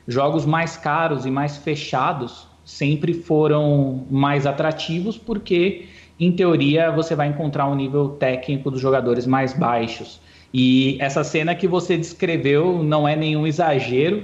Jogos 0.05 0.45
mais 0.45 0.75
caros 0.75 1.25
e 1.25 1.31
mais 1.31 1.55
fechados 1.55 2.45
sempre 2.65 3.13
foram 3.13 4.05
mais 4.11 4.45
atrativos 4.45 5.17
porque 5.17 5.87
em 6.19 6.31
teoria, 6.31 6.91
você 6.91 7.15
vai 7.15 7.27
encontrar 7.27 7.67
um 7.67 7.75
nível 7.75 8.09
técnico 8.09 8.69
dos 8.69 8.79
jogadores 8.79 9.25
mais 9.25 9.53
baixos. 9.53 10.21
E 10.53 10.97
essa 10.99 11.23
cena 11.23 11.55
que 11.55 11.67
você 11.67 11.97
descreveu 11.97 12.83
não 12.83 13.07
é 13.07 13.15
nenhum 13.15 13.47
exagero. 13.47 14.23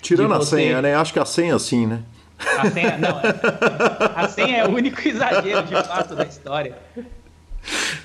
Tirando 0.00 0.28
você... 0.28 0.54
a 0.54 0.58
senha, 0.58 0.82
né? 0.82 0.94
Acho 0.94 1.12
que 1.12 1.18
a 1.18 1.24
senha 1.24 1.52
é 1.52 1.56
assim, 1.56 1.86
né? 1.86 2.02
A 2.58 2.70
senha, 2.70 2.98
não, 2.98 3.20
a 4.14 4.28
senha 4.28 4.58
é 4.58 4.66
o 4.66 4.70
único 4.70 5.06
exagero 5.06 5.62
de 5.62 5.74
fato 5.74 6.14
da 6.14 6.24
história. 6.24 6.76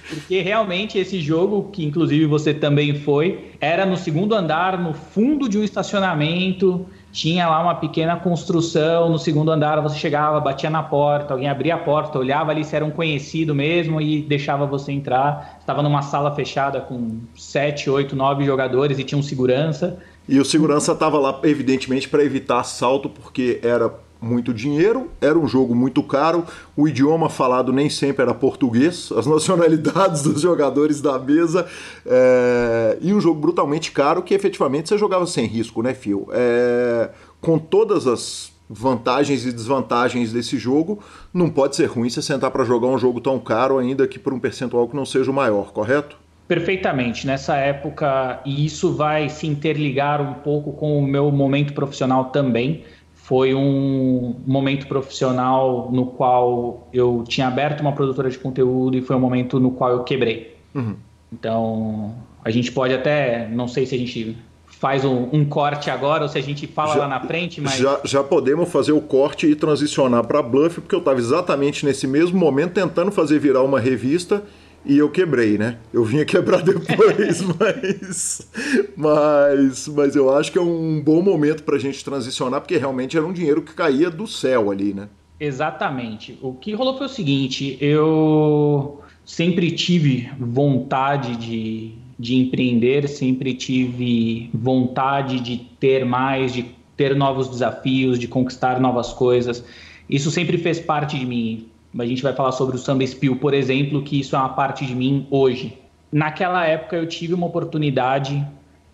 Porque 0.10 0.42
realmente 0.42 0.98
esse 0.98 1.22
jogo, 1.22 1.70
que 1.72 1.86
inclusive 1.86 2.26
você 2.26 2.54
também 2.54 2.96
foi, 2.96 3.52
era 3.62 3.86
no 3.86 3.96
segundo 3.96 4.36
andar, 4.36 4.78
no 4.78 4.94
fundo 4.94 5.48
de 5.48 5.58
um 5.58 5.64
estacionamento 5.64 6.86
tinha 7.12 7.48
lá 7.48 7.62
uma 7.62 7.76
pequena 7.76 8.16
construção 8.16 9.10
no 9.10 9.20
segundo 9.20 9.52
andar, 9.52 9.82
você 9.82 9.98
chegava, 9.98 10.40
batia 10.40 10.70
na 10.70 10.82
porta, 10.82 11.34
alguém 11.34 11.50
abria 11.50 11.76
a 11.76 11.78
porta, 11.78 12.18
olhava 12.18 12.52
ali 12.52 12.64
se 12.64 12.76
era 12.76 12.86
um 12.86 12.92
conhecido 12.92 13.54
mesmo 13.54 14.00
e 14.00 14.22
deixava 14.22 14.66
você 14.66 14.92
entrar. 14.92 15.58
Estava 15.60 15.82
numa 15.82 16.02
sala 16.02 16.34
fechada 16.34 16.80
com 16.80 17.20
sete, 17.36 17.90
oito, 17.90 18.16
nove 18.16 18.46
jogadores 18.46 18.98
e 18.98 19.04
tinha 19.04 19.20
um 19.20 19.24
segurança. 19.24 19.98
E 20.28 20.40
o 20.40 20.46
segurança 20.46 20.94
estava 20.94 21.20
lá, 21.20 21.40
evidentemente, 21.44 22.08
para 22.08 22.24
evitar 22.24 22.60
assalto, 22.60 23.10
porque 23.10 23.60
era 23.64 23.92
muito 24.22 24.54
dinheiro, 24.54 25.10
era 25.20 25.38
um 25.38 25.48
jogo 25.48 25.74
muito 25.74 26.04
caro, 26.04 26.46
o 26.78 26.88
idioma 26.88 27.28
falado 27.28 27.74
nem 27.74 27.90
sempre 27.90 28.22
era 28.22 28.34
português, 28.34 29.12
as 29.18 29.26
nacionalidades 29.28 30.22
dos 30.22 30.42
jogadores 30.42 31.02
da 31.02 31.18
mesa, 31.18 31.66
é, 32.06 32.98
e 33.02 33.14
um 33.14 33.20
jogo 33.20 33.40
brutalmente 33.40 33.92
caro 33.92 34.22
que 34.22 34.34
efetivamente 34.34 34.90
você 34.90 34.98
jogava 34.98 35.26
sem 35.26 35.48
risco, 35.48 35.82
né, 35.82 35.94
Phil? 35.96 36.30
É, 36.32 37.10
com 37.42 37.58
todas 37.58 38.06
as 38.06 38.52
vantagens 38.70 39.46
e 39.46 39.52
desvantagens 39.52 40.32
desse 40.32 40.58
jogo, 40.58 41.00
não 41.34 41.50
pode 41.50 41.76
ser 41.76 41.88
ruim 41.88 42.10
você 42.10 42.22
sentar 42.22 42.52
para 42.52 42.64
jogar 42.64 42.88
um 42.88 42.98
jogo 42.98 43.20
tão 43.20 43.38
caro, 43.40 43.80
ainda 43.80 44.08
que 44.08 44.18
por 44.18 44.34
um 44.34 44.40
percentual 44.40 44.88
que 44.88 44.96
não 44.96 45.06
seja 45.06 45.30
o 45.30 45.34
maior, 45.34 45.74
correto? 45.74 46.18
Perfeitamente. 46.48 47.26
Nessa 47.26 47.56
época, 47.56 48.42
e 48.46 48.66
isso 48.66 48.94
vai 48.94 49.30
se 49.30 49.48
interligar 49.48 50.22
um 50.22 50.34
pouco 50.34 50.74
com 50.74 51.00
o 51.00 51.06
meu 51.06 51.32
momento 51.32 51.74
profissional 51.74 52.26
também 52.26 52.84
foi 53.32 53.56
um 53.56 54.36
momento 54.46 54.88
profissional 54.88 55.90
no 55.90 56.06
qual 56.06 56.90
eu 56.92 57.24
tinha 57.26 57.48
aberto 57.48 57.80
uma 57.80 57.94
produtora 57.94 58.30
de 58.30 58.38
conteúdo 58.38 58.98
e 58.98 59.02
foi 59.02 59.16
um 59.16 59.22
momento 59.22 59.58
no 59.58 59.72
qual 59.72 59.90
eu 59.90 60.04
quebrei. 60.04 60.58
Uhum. 60.76 60.98
Então, 61.32 62.14
a 62.44 62.52
gente 62.52 62.74
pode 62.74 62.94
até, 62.94 63.48
não 63.48 63.70
sei 63.70 63.86
se 63.86 63.96
a 63.96 63.98
gente 63.98 64.36
faz 64.66 65.06
um, 65.06 65.30
um 65.32 65.46
corte 65.46 65.90
agora 65.90 66.24
ou 66.24 66.28
se 66.28 66.38
a 66.38 66.42
gente 66.42 66.68
fala 66.68 66.96
já, 66.96 67.00
lá 67.00 67.08
na 67.08 67.22
frente, 67.22 67.62
mas. 67.62 67.78
Já, 67.78 68.02
já 68.04 68.22
podemos 68.22 68.70
fazer 68.70 68.92
o 68.92 69.00
corte 69.00 69.48
e 69.48 69.56
transicionar 69.56 70.28
para 70.28 70.42
Bluff, 70.42 70.82
porque 70.82 70.94
eu 70.94 71.00
estava 71.00 71.18
exatamente 71.18 71.86
nesse 71.86 72.06
mesmo 72.06 72.38
momento 72.38 72.74
tentando 72.74 73.14
fazer 73.14 73.40
virar 73.40 73.64
uma 73.64 73.80
revista 73.80 74.44
e 74.86 74.98
eu 74.98 75.10
quebrei, 75.10 75.58
né? 75.58 75.78
Eu 75.94 76.04
vinha 76.04 76.26
quebrar 76.26 76.62
depois, 76.64 77.42
mas, 77.42 78.52
mas, 78.96 79.88
mas 79.88 80.16
eu 80.16 80.36
acho 80.36 80.52
que 80.52 80.58
é 80.58 80.62
um 80.62 81.02
bom 81.02 81.22
momento 81.22 81.64
para 81.64 81.76
a 81.76 81.80
gente 81.80 82.04
transicionar, 82.04 82.62
porque 82.62 82.78
realmente 82.78 83.18
era 83.18 83.26
um 83.26 83.34
dinheiro 83.34 83.62
que 83.62 83.74
caía 83.74 84.10
do 84.10 84.28
céu 84.28 84.72
ali, 84.72 84.94
né? 84.94 85.08
Exatamente. 85.40 86.38
O 86.42 86.54
que 86.54 86.74
rolou 86.74 86.98
foi 86.98 87.08
o 87.08 87.10
seguinte: 87.10 87.78
eu 87.82 89.02
sempre 89.26 89.72
tive 89.72 90.30
vontade 90.40 91.36
de, 91.36 91.94
de 92.18 92.36
empreender, 92.36 93.08
sempre 93.08 93.54
tive 93.54 94.50
vontade 94.54 95.40
de 95.40 95.58
ter 95.80 96.06
mais, 96.06 96.54
de 96.54 96.66
ter 96.96 97.16
novos 97.16 97.48
desafios, 97.48 98.20
de 98.20 98.28
conquistar 98.28 98.80
novas 98.80 99.14
coisas. 99.14 99.64
Isso 100.08 100.30
sempre 100.30 100.58
fez 100.58 100.80
parte 100.80 101.18
de 101.18 101.26
mim 101.26 101.71
a 101.98 102.06
gente 102.06 102.24
vai 102.24 102.34
falar 102.34 102.52
sobre 102.52 102.76
o 102.76 102.80
Samba 102.80 103.06
Spill, 103.06 103.36
por 103.38 103.54
exemplo, 103.54 104.02
que 104.02 104.20
isso 104.20 104.36
é 104.36 104.40
uma 104.40 104.50
parte 104.50 104.86
de 104.86 104.96
mim 104.96 105.28
hoje. 105.30 105.78
Naquela 106.12 106.66
época 106.66 106.96
eu 106.96 107.08
tive 107.08 107.34
uma 107.34 107.48
oportunidade 107.48 108.46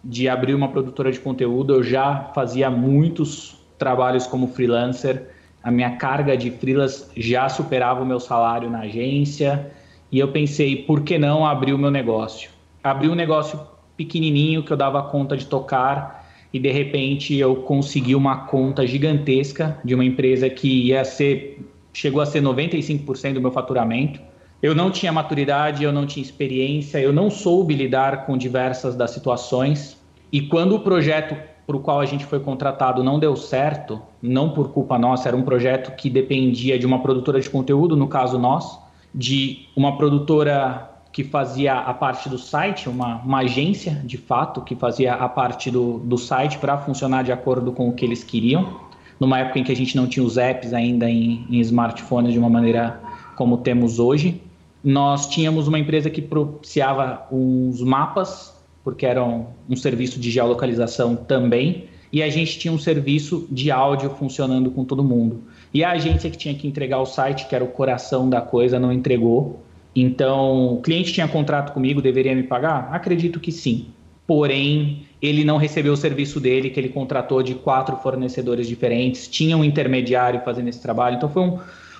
de 0.03 0.29
abrir 0.29 0.53
uma 0.53 0.69
produtora 0.69 1.11
de 1.11 1.19
conteúdo, 1.19 1.73
eu 1.73 1.83
já 1.83 2.31
fazia 2.33 2.69
muitos 2.69 3.57
trabalhos 3.77 4.25
como 4.25 4.47
freelancer, 4.47 5.29
a 5.63 5.71
minha 5.71 5.97
carga 5.97 6.37
de 6.37 6.49
freelas 6.51 7.11
já 7.15 7.49
superava 7.49 8.01
o 8.01 8.05
meu 8.05 8.19
salário 8.19 8.69
na 8.69 8.81
agência, 8.81 9.71
e 10.11 10.19
eu 10.19 10.29
pensei, 10.29 10.83
por 10.83 11.01
que 11.01 11.17
não 11.17 11.45
abrir 11.45 11.73
o 11.73 11.77
meu 11.77 11.91
negócio? 11.91 12.49
Abri 12.83 13.09
um 13.09 13.15
negócio 13.15 13.59
pequenininho 13.97 14.63
que 14.63 14.71
eu 14.71 14.77
dava 14.77 15.03
conta 15.03 15.35
de 15.35 15.45
tocar 15.45 16.25
e 16.53 16.59
de 16.59 16.71
repente 16.71 17.35
eu 17.35 17.57
consegui 17.57 18.15
uma 18.15 18.45
conta 18.45 18.87
gigantesca 18.87 19.77
de 19.83 19.93
uma 19.93 20.05
empresa 20.05 20.49
que 20.49 20.87
ia 20.87 21.03
ser 21.03 21.66
chegou 21.97 22.21
a 22.21 22.27
ser 22.27 22.43
95% 22.43 23.33
do 23.33 23.41
meu 23.41 23.51
faturamento. 23.51 24.21
Eu 24.61 24.75
não 24.75 24.91
tinha 24.91 25.11
maturidade, 25.11 25.83
eu 25.83 25.91
não 25.91 26.05
tinha 26.05 26.23
experiência, 26.23 26.99
eu 26.99 27.11
não 27.11 27.31
soube 27.31 27.73
lidar 27.73 28.27
com 28.27 28.37
diversas 28.37 28.95
das 28.95 29.09
situações. 29.09 29.97
E 30.31 30.41
quando 30.41 30.75
o 30.75 30.79
projeto 30.79 31.35
para 31.65 31.75
o 31.75 31.79
qual 31.79 31.99
a 31.99 32.05
gente 32.05 32.23
foi 32.23 32.39
contratado 32.39 33.03
não 33.03 33.19
deu 33.19 33.35
certo, 33.35 33.99
não 34.21 34.51
por 34.51 34.71
culpa 34.71 34.97
nossa, 34.99 35.27
era 35.27 35.35
um 35.35 35.41
projeto 35.41 35.95
que 35.95 36.07
dependia 36.07 36.77
de 36.77 36.85
uma 36.85 37.01
produtora 37.01 37.41
de 37.41 37.49
conteúdo, 37.49 37.95
no 37.97 38.07
caso 38.07 38.37
nós, 38.37 38.79
de 39.13 39.67
uma 39.75 39.97
produtora 39.97 40.91
que 41.11 41.23
fazia 41.23 41.73
a 41.73 41.93
parte 41.95 42.29
do 42.29 42.37
site, 42.37 42.87
uma, 42.87 43.15
uma 43.23 43.39
agência 43.39 43.99
de 44.05 44.17
fato 44.17 44.61
que 44.61 44.75
fazia 44.75 45.15
a 45.15 45.27
parte 45.27 45.71
do, 45.71 45.97
do 45.97 46.17
site 46.17 46.59
para 46.59 46.77
funcionar 46.77 47.23
de 47.23 47.31
acordo 47.31 47.71
com 47.71 47.89
o 47.89 47.93
que 47.93 48.05
eles 48.05 48.23
queriam 48.23 48.86
numa 49.19 49.39
época 49.39 49.59
em 49.59 49.63
que 49.63 49.71
a 49.71 49.75
gente 49.75 49.95
não 49.95 50.07
tinha 50.07 50.25
os 50.25 50.37
apps 50.37 50.73
ainda 50.73 51.09
em, 51.09 51.45
em 51.49 51.59
smartphones 51.59 52.33
de 52.33 52.39
uma 52.39 52.49
maneira 52.49 52.99
como 53.35 53.57
temos 53.57 53.99
hoje. 53.99 54.41
Nós 54.83 55.27
tínhamos 55.27 55.67
uma 55.67 55.79
empresa 55.79 56.09
que 56.09 56.21
propiciava 56.21 57.25
os 57.31 57.81
mapas, 57.81 58.53
porque 58.83 59.05
era 59.05 59.23
um, 59.23 59.45
um 59.69 59.75
serviço 59.75 60.19
de 60.19 60.31
geolocalização 60.31 61.15
também, 61.15 61.85
e 62.11 62.23
a 62.23 62.29
gente 62.29 62.57
tinha 62.57 62.71
um 62.71 62.79
serviço 62.79 63.47
de 63.51 63.69
áudio 63.69 64.09
funcionando 64.11 64.71
com 64.71 64.85
todo 64.85 65.03
mundo. 65.03 65.43
E 65.73 65.83
a 65.83 65.91
agência 65.91 66.29
que 66.29 66.37
tinha 66.37 66.55
que 66.55 66.67
entregar 66.67 66.99
o 66.99 67.05
site, 67.05 67.47
que 67.47 67.55
era 67.55 67.63
o 67.63 67.67
coração 67.67 68.29
da 68.29 68.39
coisa, 68.39 68.79
não 68.79 68.93
entregou. 68.93 69.61
Então, 69.93 70.75
o 70.75 70.81
cliente 70.81 71.11
tinha 71.11 71.27
contrato 71.27 71.73
comigo, 71.73 72.01
deveria 72.01 72.33
me 72.33 72.43
pagar? 72.43 72.89
Acredito 72.93 73.39
que 73.39 73.51
sim. 73.51 73.87
Porém, 74.27 75.07
ele 75.21 75.45
não 75.45 75.55
recebeu 75.57 75.93
o 75.93 75.97
serviço 75.97 76.39
dele, 76.39 76.69
que 76.69 76.79
ele 76.79 76.89
contratou 76.89 77.41
de 77.41 77.55
quatro 77.55 77.95
fornecedores 77.95 78.67
diferentes, 78.67 79.27
tinha 79.27 79.57
um 79.57 79.63
intermediário 79.63 80.41
fazendo 80.43 80.67
esse 80.67 80.81
trabalho, 80.81 81.15
então 81.15 81.29
foi 81.29 81.43
um, 81.43 81.59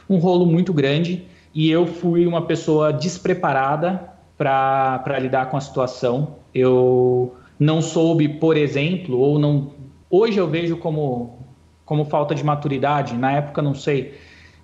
um 0.10 0.18
rolo 0.18 0.46
muito 0.46 0.74
grande 0.74 1.24
e 1.56 1.72
eu 1.72 1.88
fui 1.88 2.28
uma 2.28 2.42
pessoa 2.44 2.92
despreparada 2.92 4.14
para 4.38 5.18
lidar 5.20 5.50
com 5.50 5.58
a 5.58 5.62
situação. 5.62 6.36
Eu 6.54 7.34
não 7.60 7.82
soube, 7.82 8.28
por 8.28 8.56
exemplo, 8.56 9.18
ou 9.18 9.40
não. 9.40 9.72
Hoje 10.10 10.38
eu 10.38 10.48
vejo 10.48 10.78
como, 10.78 11.40
como 11.86 12.06
falta 12.06 12.36
de 12.36 12.44
maturidade, 12.44 13.16
na 13.16 13.32
época 13.32 13.62
não 13.62 13.74
sei, 13.74 14.14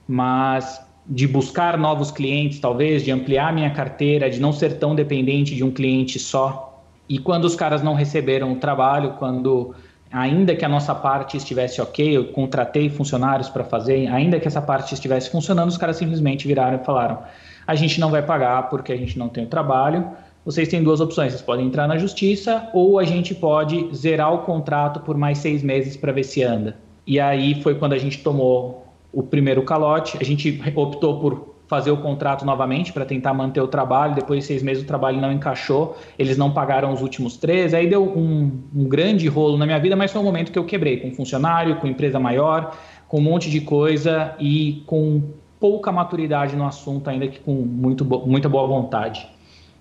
mas 0.07 0.81
de 1.05 1.27
buscar 1.27 1.77
novos 1.77 2.11
clientes, 2.11 2.59
talvez, 2.59 3.03
de 3.03 3.11
ampliar 3.11 3.53
minha 3.53 3.71
carteira, 3.71 4.29
de 4.29 4.39
não 4.39 4.53
ser 4.53 4.77
tão 4.77 4.93
dependente 4.95 5.55
de 5.55 5.63
um 5.63 5.71
cliente 5.71 6.19
só. 6.19 6.72
E 7.13 7.19
quando 7.19 7.45
os 7.45 7.55
caras 7.55 7.83
não 7.83 7.93
receberam 7.93 8.53
o 8.53 8.55
trabalho, 8.55 9.13
quando 9.19 9.75
ainda 10.11 10.55
que 10.55 10.65
a 10.65 10.67
nossa 10.67 10.95
parte 10.95 11.37
estivesse 11.37 11.79
ok, 11.79 12.17
eu 12.17 12.29
contratei 12.29 12.89
funcionários 12.89 13.49
para 13.49 13.63
fazer, 13.63 14.07
ainda 14.07 14.39
que 14.39 14.47
essa 14.47 14.59
parte 14.59 14.95
estivesse 14.95 15.29
funcionando, 15.29 15.69
os 15.69 15.77
caras 15.77 15.97
simplesmente 15.97 16.47
viraram 16.47 16.81
e 16.81 16.83
falaram: 16.83 17.19
a 17.67 17.75
gente 17.75 17.99
não 17.99 18.09
vai 18.09 18.23
pagar 18.23 18.67
porque 18.67 18.91
a 18.91 18.97
gente 18.97 19.19
não 19.19 19.29
tem 19.29 19.43
o 19.43 19.47
trabalho. 19.47 20.07
Vocês 20.43 20.67
têm 20.67 20.81
duas 20.81 20.99
opções: 20.99 21.33
vocês 21.33 21.43
podem 21.43 21.67
entrar 21.67 21.87
na 21.87 21.99
justiça 21.99 22.67
ou 22.73 22.97
a 22.97 23.03
gente 23.03 23.35
pode 23.35 23.95
zerar 23.95 24.33
o 24.33 24.39
contrato 24.39 24.99
por 25.01 25.15
mais 25.15 25.37
seis 25.37 25.61
meses 25.61 25.95
para 25.95 26.11
ver 26.11 26.23
se 26.23 26.41
anda. 26.41 26.79
E 27.05 27.19
aí 27.19 27.61
foi 27.61 27.75
quando 27.75 27.93
a 27.93 27.99
gente 27.99 28.23
tomou 28.23 28.87
o 29.11 29.21
primeiro 29.21 29.61
calote. 29.61 30.17
A 30.19 30.25
gente 30.25 30.59
optou 30.75 31.19
por 31.19 31.52
fazer 31.73 31.89
o 31.89 31.97
contrato 31.97 32.45
novamente 32.45 32.93
para 32.93 33.03
tentar 33.03 33.33
manter 33.33 33.59
o 33.59 33.67
trabalho. 33.67 34.13
Depois 34.13 34.41
de 34.41 34.45
seis 34.45 34.61
meses 34.61 34.83
o 34.83 34.85
trabalho 34.85 35.19
não 35.19 35.31
encaixou, 35.31 35.97
eles 36.19 36.37
não 36.37 36.51
pagaram 36.51 36.93
os 36.93 37.01
últimos 37.01 37.35
três. 37.35 37.73
Aí 37.73 37.89
deu 37.89 38.03
um, 38.03 38.51
um 38.75 38.83
grande 38.83 39.27
rolo 39.27 39.57
na 39.57 39.65
minha 39.65 39.79
vida, 39.79 39.95
mas 39.95 40.11
foi 40.11 40.21
um 40.21 40.23
momento 40.23 40.51
que 40.51 40.59
eu 40.59 40.65
quebrei 40.65 40.97
com 40.97 41.11
funcionário, 41.11 41.77
com 41.77 41.87
empresa 41.87 42.19
maior, 42.19 42.77
com 43.07 43.17
um 43.17 43.23
monte 43.23 43.49
de 43.49 43.59
coisa 43.61 44.35
e 44.39 44.83
com 44.85 45.23
pouca 45.59 45.91
maturidade 45.91 46.55
no 46.55 46.67
assunto, 46.67 47.09
ainda 47.09 47.27
que 47.27 47.39
com 47.39 47.53
muito, 47.53 48.05
muita 48.05 48.47
boa 48.47 48.67
vontade. 48.67 49.27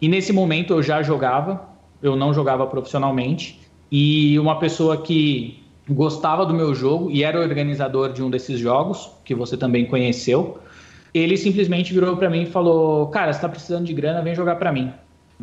E 0.01 0.09
nesse 0.09 0.32
momento 0.32 0.72
eu 0.72 0.82
já 0.82 1.03
jogava, 1.03 1.68
eu 2.03 2.16
não 2.16 2.32
jogava 2.32 2.66
profissionalmente, 2.66 3.61
e 3.90 4.38
uma 4.38 4.59
pessoa 4.59 4.97
que 4.97 5.62
gostava 5.90 6.47
do 6.47 6.55
meu 6.55 6.74
jogo 6.74 7.11
e 7.11 7.22
era 7.22 7.38
organizador 7.38 8.12
de 8.12 8.22
um 8.22 8.30
desses 8.30 8.59
jogos, 8.59 9.11
que 9.24 9.34
você 9.34 9.57
também 9.57 9.84
conheceu, 9.84 10.59
ele 11.15 11.37
simplesmente 11.37 11.93
virou 11.93 12.17
para 12.17 12.31
mim 12.31 12.43
e 12.43 12.47
falou: 12.47 13.09
Cara, 13.09 13.33
você 13.33 13.41
tá 13.41 13.49
precisando 13.49 13.85
de 13.85 13.93
grana, 13.93 14.23
vem 14.23 14.35
jogar 14.35 14.57
para 14.57 14.73
mim. 14.73 14.93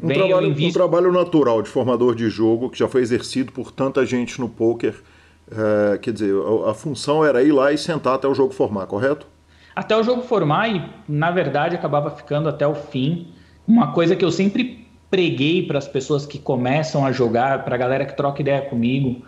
Um 0.02 0.08
trabalho, 0.08 0.68
um 0.68 0.72
trabalho 0.72 1.12
natural 1.12 1.62
de 1.62 1.70
formador 1.70 2.16
de 2.16 2.30
jogo 2.30 2.70
que 2.70 2.80
já 2.80 2.88
foi 2.88 3.02
exercido 3.02 3.52
por 3.52 3.72
tanta 3.72 4.06
gente 4.06 4.40
no 4.40 4.48
poker. 4.48 4.96
É, 5.52 5.98
quer 5.98 6.14
dizer, 6.14 6.34
a, 6.34 6.72
a, 6.72 6.74
função 6.74 7.26
era 7.26 7.44
ir 7.44 7.52
lá 7.52 7.74
e 7.74 7.78
sentar 7.78 8.16
até 8.16 8.28
o 8.28 8.34
jogo 8.34 8.54
formar, 8.54 8.86
correto? 8.86 9.28
Até 9.76 9.98
o 9.98 10.04
jogo 10.04 10.22
formar 10.22 10.70
e, 10.70 10.82
na 11.08 11.32
verdade, 11.32 11.76
acabava 11.76 12.12
ficando 12.12 12.48
até 12.48 12.68
o 12.68 12.76
fim. 12.76 13.28
Uma 13.68 13.92
coisa 13.92 14.16
que 14.16 14.24
eu 14.24 14.32
sempre 14.32 14.88
preguei 15.10 15.66
para 15.66 15.80
as 15.80 15.88
pessoas 15.88 16.26
que 16.26 16.38
começam 16.38 17.06
a 17.06 17.12
jogar, 17.12 17.66
para 17.66 17.76
a 17.76 17.78
galera 17.78 18.06
que 18.06 18.16
troca 18.16 18.42
ideia 18.42 18.62
comigo, 18.62 19.26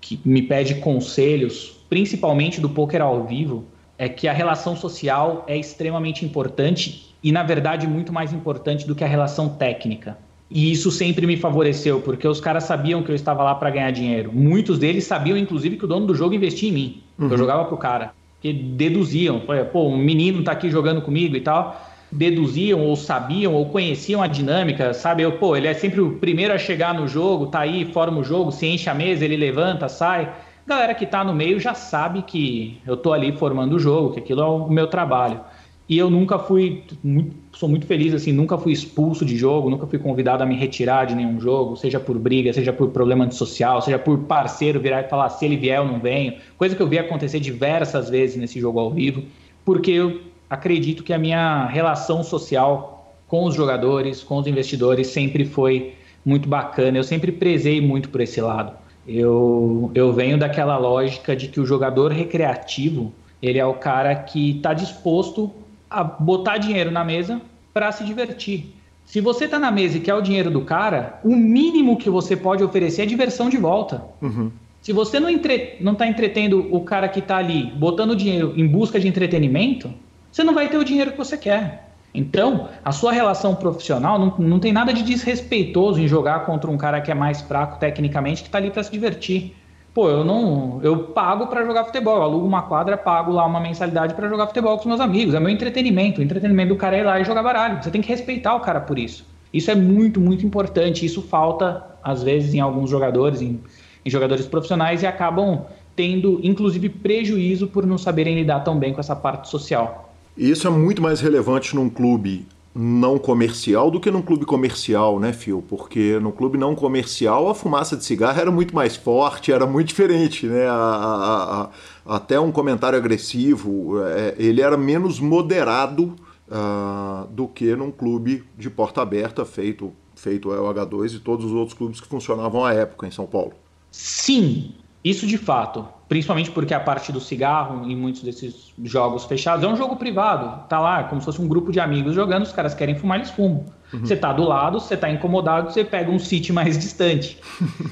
que 0.00 0.20
me 0.24 0.42
pede 0.42 0.76
conselhos, 0.76 1.84
principalmente 1.88 2.60
do 2.60 2.68
poker 2.68 3.00
ao 3.00 3.24
vivo, 3.24 3.64
é 4.02 4.08
que 4.08 4.26
a 4.26 4.32
relação 4.32 4.74
social 4.74 5.44
é 5.46 5.56
extremamente 5.56 6.24
importante 6.24 7.14
e, 7.22 7.30
na 7.30 7.44
verdade, 7.44 7.86
muito 7.86 8.12
mais 8.12 8.32
importante 8.32 8.84
do 8.84 8.96
que 8.96 9.04
a 9.04 9.06
relação 9.06 9.50
técnica. 9.50 10.18
E 10.50 10.72
isso 10.72 10.90
sempre 10.90 11.24
me 11.24 11.36
favoreceu, 11.36 12.00
porque 12.00 12.26
os 12.26 12.40
caras 12.40 12.64
sabiam 12.64 13.00
que 13.04 13.12
eu 13.12 13.14
estava 13.14 13.44
lá 13.44 13.54
para 13.54 13.70
ganhar 13.70 13.92
dinheiro. 13.92 14.32
Muitos 14.34 14.76
deles 14.76 15.04
sabiam, 15.04 15.38
inclusive, 15.38 15.76
que 15.76 15.84
o 15.84 15.86
dono 15.86 16.04
do 16.04 16.16
jogo 16.16 16.34
investia 16.34 16.68
em 16.68 16.72
mim. 16.72 17.02
Uhum. 17.16 17.28
Eu 17.30 17.38
jogava 17.38 17.64
pro 17.66 17.76
cara. 17.76 18.10
Que 18.40 18.52
deduziam. 18.52 19.40
Pô, 19.72 19.88
um 19.88 19.96
menino 19.96 20.42
tá 20.42 20.50
aqui 20.50 20.68
jogando 20.68 21.00
comigo 21.00 21.36
e 21.36 21.40
tal. 21.40 21.80
Deduziam 22.10 22.80
ou 22.80 22.96
sabiam 22.96 23.54
ou 23.54 23.66
conheciam 23.66 24.20
a 24.20 24.26
dinâmica, 24.26 24.92
sabe? 24.92 25.22
Eu, 25.22 25.38
pô, 25.38 25.56
ele 25.56 25.68
é 25.68 25.74
sempre 25.74 26.00
o 26.00 26.16
primeiro 26.16 26.52
a 26.52 26.58
chegar 26.58 26.92
no 26.92 27.06
jogo, 27.06 27.46
tá 27.46 27.60
aí, 27.60 27.84
forma 27.84 28.18
o 28.18 28.24
jogo, 28.24 28.50
se 28.50 28.66
enche 28.66 28.90
a 28.90 28.94
mesa, 28.94 29.24
ele 29.24 29.36
levanta, 29.36 29.88
sai 29.88 30.28
galera 30.66 30.94
que 30.94 31.04
está 31.04 31.24
no 31.24 31.34
meio 31.34 31.58
já 31.58 31.74
sabe 31.74 32.22
que 32.22 32.80
eu 32.86 32.94
estou 32.94 33.12
ali 33.12 33.32
formando 33.32 33.76
o 33.76 33.78
jogo, 33.78 34.12
que 34.12 34.20
aquilo 34.20 34.40
é 34.40 34.46
o 34.46 34.68
meu 34.68 34.86
trabalho. 34.86 35.40
E 35.88 35.98
eu 35.98 36.08
nunca 36.08 36.38
fui, 36.38 36.84
muito, 37.02 37.36
sou 37.52 37.68
muito 37.68 37.86
feliz 37.86 38.14
assim, 38.14 38.32
nunca 38.32 38.56
fui 38.56 38.72
expulso 38.72 39.24
de 39.24 39.36
jogo, 39.36 39.68
nunca 39.68 39.86
fui 39.86 39.98
convidado 39.98 40.42
a 40.42 40.46
me 40.46 40.54
retirar 40.54 41.04
de 41.04 41.14
nenhum 41.14 41.38
jogo, 41.40 41.76
seja 41.76 42.00
por 42.00 42.18
briga, 42.18 42.52
seja 42.52 42.72
por 42.72 42.90
problema 42.90 43.30
social, 43.30 43.82
seja 43.82 43.98
por 43.98 44.20
parceiro 44.20 44.80
virar 44.80 45.02
e 45.02 45.08
falar 45.08 45.28
se 45.28 45.44
ele 45.44 45.56
vier 45.56 45.78
eu 45.78 45.84
não 45.84 45.98
venho, 45.98 46.34
coisa 46.56 46.74
que 46.74 46.80
eu 46.80 46.86
vi 46.86 46.98
acontecer 46.98 47.40
diversas 47.40 48.08
vezes 48.08 48.36
nesse 48.36 48.60
jogo 48.60 48.78
ao 48.78 48.90
vivo, 48.90 49.24
porque 49.64 49.90
eu 49.90 50.22
acredito 50.48 51.02
que 51.02 51.12
a 51.12 51.18
minha 51.18 51.66
relação 51.66 52.22
social 52.22 53.14
com 53.26 53.44
os 53.44 53.54
jogadores, 53.54 54.22
com 54.22 54.36
os 54.36 54.46
investidores 54.46 55.08
sempre 55.08 55.44
foi 55.44 55.94
muito 56.24 56.48
bacana, 56.48 56.96
eu 56.96 57.04
sempre 57.04 57.32
prezei 57.32 57.80
muito 57.80 58.08
por 58.08 58.20
esse 58.20 58.40
lado. 58.40 58.81
Eu, 59.06 59.90
eu 59.94 60.12
venho 60.12 60.38
daquela 60.38 60.76
lógica 60.78 61.34
de 61.34 61.48
que 61.48 61.60
o 61.60 61.66
jogador 61.66 62.12
recreativo 62.12 63.12
ele 63.42 63.58
é 63.58 63.66
o 63.66 63.74
cara 63.74 64.14
que 64.14 64.56
está 64.56 64.72
disposto 64.72 65.52
a 65.90 66.04
botar 66.04 66.58
dinheiro 66.58 66.90
na 66.90 67.04
mesa 67.04 67.42
para 67.74 67.90
se 67.90 68.04
divertir. 68.04 68.72
Se 69.04 69.20
você 69.20 69.46
está 69.46 69.58
na 69.58 69.70
mesa 69.70 69.98
e 69.98 70.00
quer 70.00 70.14
o 70.14 70.22
dinheiro 70.22 70.50
do 70.50 70.62
cara, 70.62 71.20
o 71.24 71.34
mínimo 71.34 71.96
que 71.96 72.08
você 72.08 72.36
pode 72.36 72.62
oferecer 72.62 73.02
é 73.02 73.06
diversão 73.06 73.50
de 73.50 73.56
volta. 73.56 74.04
Uhum. 74.22 74.50
Se 74.80 74.92
você 74.92 75.18
não 75.20 75.28
está 75.28 75.94
tá 75.96 76.06
entretendo 76.06 76.68
o 76.74 76.80
cara 76.80 77.08
que 77.08 77.18
está 77.18 77.36
ali 77.36 77.66
botando 77.72 78.16
dinheiro 78.16 78.54
em 78.56 78.66
busca 78.66 78.98
de 78.98 79.08
entretenimento, 79.08 79.92
você 80.30 80.42
não 80.42 80.54
vai 80.54 80.68
ter 80.68 80.78
o 80.78 80.84
dinheiro 80.84 81.12
que 81.12 81.18
você 81.18 81.36
quer. 81.36 81.91
Então, 82.14 82.68
a 82.84 82.92
sua 82.92 83.10
relação 83.10 83.54
profissional 83.54 84.18
não, 84.18 84.34
não 84.38 84.58
tem 84.58 84.72
nada 84.72 84.92
de 84.92 85.02
desrespeitoso 85.02 86.00
em 86.00 86.06
jogar 86.06 86.44
contra 86.44 86.70
um 86.70 86.76
cara 86.76 87.00
que 87.00 87.10
é 87.10 87.14
mais 87.14 87.40
fraco 87.40 87.78
tecnicamente, 87.78 88.42
que 88.42 88.48
está 88.48 88.58
ali 88.58 88.70
para 88.70 88.82
se 88.82 88.92
divertir. 88.92 89.56
Pô, 89.94 90.08
eu 90.08 90.24
não. 90.24 90.80
Eu 90.82 91.04
pago 91.08 91.46
para 91.46 91.64
jogar 91.64 91.84
futebol, 91.84 92.16
eu 92.16 92.22
alugo 92.22 92.46
uma 92.46 92.62
quadra, 92.62 92.96
pago 92.96 93.30
lá 93.30 93.44
uma 93.44 93.60
mensalidade 93.60 94.14
para 94.14 94.28
jogar 94.28 94.46
futebol 94.46 94.74
com 94.76 94.80
os 94.80 94.86
meus 94.86 95.00
amigos. 95.00 95.34
É 95.34 95.40
meu 95.40 95.50
entretenimento. 95.50 96.20
O 96.20 96.24
entretenimento 96.24 96.70
do 96.70 96.76
cara 96.76 96.96
é 96.96 97.00
ir 97.00 97.04
lá 97.04 97.20
e 97.20 97.24
jogar 97.24 97.42
baralho. 97.42 97.82
Você 97.82 97.90
tem 97.90 98.00
que 98.00 98.08
respeitar 98.08 98.54
o 98.54 98.60
cara 98.60 98.80
por 98.80 98.98
isso. 98.98 99.26
Isso 99.52 99.70
é 99.70 99.74
muito, 99.74 100.18
muito 100.18 100.46
importante. 100.46 101.04
Isso 101.04 101.20
falta, 101.20 101.84
às 102.02 102.22
vezes, 102.22 102.54
em 102.54 102.60
alguns 102.60 102.88
jogadores, 102.88 103.42
em, 103.42 103.60
em 104.04 104.10
jogadores 104.10 104.46
profissionais, 104.46 105.02
e 105.02 105.06
acabam 105.06 105.66
tendo, 105.94 106.40
inclusive, 106.42 106.88
prejuízo 106.88 107.66
por 107.66 107.84
não 107.84 107.98
saberem 107.98 108.34
lidar 108.34 108.60
tão 108.60 108.78
bem 108.78 108.94
com 108.94 109.00
essa 109.00 109.14
parte 109.14 109.48
social. 109.48 110.11
Isso 110.36 110.66
é 110.66 110.70
muito 110.70 111.02
mais 111.02 111.20
relevante 111.20 111.74
num 111.74 111.88
clube 111.88 112.46
não 112.74 113.18
comercial 113.18 113.90
do 113.90 114.00
que 114.00 114.10
num 114.10 114.22
clube 114.22 114.46
comercial, 114.46 115.20
né, 115.20 115.32
Phil? 115.32 115.62
Porque 115.68 116.18
no 116.20 116.32
clube 116.32 116.56
não 116.56 116.74
comercial 116.74 117.48
a 117.48 117.54
fumaça 117.54 117.96
de 117.96 118.04
cigarro 118.04 118.40
era 118.40 118.50
muito 118.50 118.74
mais 118.74 118.96
forte, 118.96 119.52
era 119.52 119.66
muito 119.66 119.88
diferente, 119.88 120.46
né? 120.46 120.66
A, 120.66 120.72
a, 120.74 121.62
a, 121.62 122.16
até 122.16 122.40
um 122.40 122.50
comentário 122.50 122.98
agressivo, 122.98 124.02
é, 124.02 124.34
ele 124.38 124.62
era 124.62 124.76
menos 124.76 125.20
moderado 125.20 126.16
uh, 126.48 127.26
do 127.28 127.46
que 127.46 127.76
num 127.76 127.90
clube 127.90 128.44
de 128.56 128.70
porta 128.70 129.02
aberta 129.02 129.44
feito 129.44 129.92
feito 130.14 130.50
o 130.50 130.74
H2 130.74 131.16
e 131.16 131.18
todos 131.18 131.46
os 131.46 131.52
outros 131.52 131.76
clubes 131.76 132.00
que 132.00 132.06
funcionavam 132.06 132.64
à 132.64 132.72
época 132.72 133.06
em 133.06 133.10
São 133.10 133.26
Paulo. 133.26 133.54
Sim, 133.90 134.72
isso 135.04 135.26
de 135.26 135.38
fato 135.38 135.86
principalmente 136.12 136.50
porque 136.50 136.74
a 136.74 136.80
parte 136.80 137.10
do 137.10 137.18
cigarro 137.18 137.90
em 137.90 137.96
muitos 137.96 138.22
desses 138.22 138.70
jogos 138.84 139.24
fechados 139.24 139.64
é 139.64 139.66
um 139.66 139.74
jogo 139.74 139.96
privado. 139.96 140.68
Tá 140.68 140.78
lá, 140.78 141.04
como 141.04 141.22
se 141.22 141.24
fosse 141.24 141.40
um 141.40 141.48
grupo 141.48 141.72
de 141.72 141.80
amigos 141.80 142.14
jogando, 142.14 142.42
os 142.42 142.52
caras 142.52 142.74
querem 142.74 142.94
fumar, 142.94 143.16
eles 143.16 143.30
fumam. 143.30 143.64
Uhum. 143.94 144.00
Você 144.00 144.14
tá 144.14 144.30
do 144.30 144.42
lado, 144.42 144.78
você 144.78 144.94
tá 144.94 145.08
incomodado, 145.08 145.72
você 145.72 145.82
pega 145.82 146.10
um 146.10 146.18
sítio 146.18 146.54
mais 146.54 146.76
distante. 146.76 147.38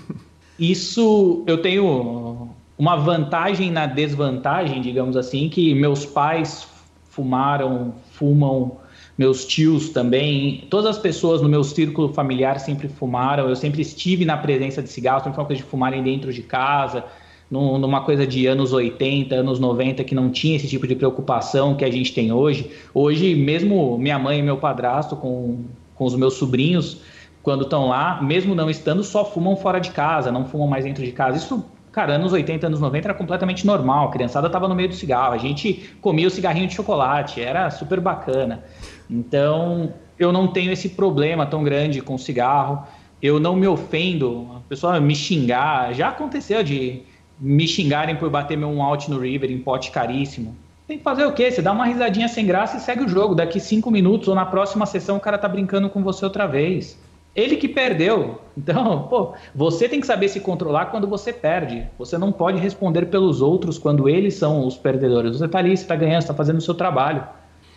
Isso 0.61 1.42
eu 1.46 1.62
tenho 1.62 2.50
uma 2.76 2.96
vantagem 2.96 3.70
na 3.70 3.86
desvantagem, 3.86 4.82
digamos 4.82 5.16
assim, 5.16 5.48
que 5.48 5.74
meus 5.74 6.04
pais 6.04 6.68
fumaram, 7.08 7.94
fumam, 8.12 8.79
meus 9.20 9.44
tios 9.44 9.90
também, 9.90 10.64
todas 10.70 10.96
as 10.96 10.98
pessoas 10.98 11.42
no 11.42 11.48
meu 11.48 11.62
círculo 11.62 12.10
familiar 12.10 12.58
sempre 12.58 12.88
fumaram, 12.88 13.50
eu 13.50 13.54
sempre 13.54 13.82
estive 13.82 14.24
na 14.24 14.34
presença 14.34 14.82
de 14.82 14.88
cigarros, 14.88 15.24
sempre 15.24 15.34
foi 15.34 15.42
uma 15.42 15.46
coisa 15.46 15.62
de 15.62 15.68
fumarem 15.68 16.02
dentro 16.02 16.32
de 16.32 16.40
casa, 16.40 17.04
numa 17.50 18.00
coisa 18.00 18.26
de 18.26 18.46
anos 18.46 18.72
80, 18.72 19.34
anos 19.34 19.60
90, 19.60 20.04
que 20.04 20.14
não 20.14 20.30
tinha 20.30 20.56
esse 20.56 20.66
tipo 20.66 20.86
de 20.86 20.96
preocupação 20.96 21.74
que 21.74 21.84
a 21.84 21.90
gente 21.92 22.14
tem 22.14 22.32
hoje. 22.32 22.70
Hoje, 22.94 23.34
mesmo 23.34 23.98
minha 23.98 24.18
mãe 24.18 24.38
e 24.38 24.42
meu 24.42 24.56
padrasto, 24.56 25.14
com, 25.14 25.64
com 25.94 26.04
os 26.06 26.16
meus 26.16 26.34
sobrinhos, 26.38 27.02
quando 27.42 27.64
estão 27.64 27.88
lá, 27.88 28.22
mesmo 28.22 28.54
não 28.54 28.70
estando, 28.70 29.04
só 29.04 29.22
fumam 29.22 29.54
fora 29.54 29.78
de 29.78 29.90
casa, 29.90 30.32
não 30.32 30.46
fumam 30.46 30.66
mais 30.66 30.86
dentro 30.86 31.04
de 31.04 31.12
casa. 31.12 31.36
Isso, 31.36 31.62
cara, 31.92 32.14
anos 32.14 32.32
80, 32.32 32.68
anos 32.68 32.80
90 32.80 33.08
era 33.08 33.14
completamente 33.14 33.66
normal. 33.66 34.08
A 34.08 34.12
criançada 34.12 34.46
estava 34.46 34.66
no 34.66 34.74
meio 34.74 34.88
do 34.88 34.94
cigarro, 34.94 35.34
a 35.34 35.38
gente 35.38 35.94
comia 36.00 36.26
o 36.26 36.30
cigarrinho 36.30 36.68
de 36.68 36.74
chocolate, 36.74 37.42
era 37.42 37.70
super 37.70 38.00
bacana. 38.00 38.64
Então, 39.11 39.92
eu 40.18 40.32
não 40.32 40.46
tenho 40.46 40.70
esse 40.70 40.90
problema 40.90 41.44
tão 41.44 41.64
grande 41.64 42.00
com 42.00 42.16
cigarro. 42.16 42.86
Eu 43.20 43.40
não 43.40 43.56
me 43.56 43.66
ofendo, 43.66 44.48
a 44.56 44.61
pessoa 44.68 45.00
me 45.00 45.14
xingar. 45.14 45.92
Já 45.94 46.08
aconteceu 46.08 46.62
de 46.62 47.02
me 47.38 47.66
xingarem 47.66 48.16
por 48.16 48.30
bater 48.30 48.56
meu 48.56 48.68
um 48.68 48.82
out 48.82 49.11
no 49.11 49.18
River 49.18 49.50
em 49.50 49.58
pote 49.58 49.90
caríssimo. 49.90 50.56
Tem 50.86 50.98
que 50.98 51.04
fazer 51.04 51.24
o 51.24 51.32
quê? 51.32 51.50
Você 51.50 51.62
dá 51.62 51.72
uma 51.72 51.86
risadinha 51.86 52.28
sem 52.28 52.44
graça 52.44 52.76
e 52.76 52.80
segue 52.80 53.04
o 53.04 53.08
jogo. 53.08 53.34
Daqui 53.34 53.61
cinco 53.61 53.90
minutos 53.90 54.28
ou 54.28 54.34
na 54.34 54.44
próxima 54.44 54.86
sessão 54.86 55.16
o 55.16 55.20
cara 55.20 55.38
tá 55.38 55.48
brincando 55.48 55.88
com 55.88 56.02
você 56.02 56.24
outra 56.24 56.46
vez. 56.46 56.98
Ele 57.34 57.56
que 57.56 57.68
perdeu. 57.68 58.40
Então, 58.56 59.06
pô, 59.08 59.32
você 59.54 59.88
tem 59.88 60.00
que 60.00 60.06
saber 60.06 60.28
se 60.28 60.40
controlar 60.40 60.86
quando 60.86 61.06
você 61.06 61.32
perde. 61.32 61.86
Você 61.98 62.18
não 62.18 62.32
pode 62.32 62.58
responder 62.58 63.06
pelos 63.06 63.40
outros 63.40 63.78
quando 63.78 64.08
eles 64.08 64.34
são 64.34 64.66
os 64.66 64.76
perdedores. 64.76 65.38
Você 65.38 65.48
tá 65.48 65.58
ali, 65.58 65.76
você 65.76 65.86
tá 65.86 65.94
ganhando, 65.94 66.22
você 66.22 66.28
tá 66.28 66.34
fazendo 66.34 66.58
o 66.58 66.62
seu 66.62 66.74
trabalho. 66.74 67.24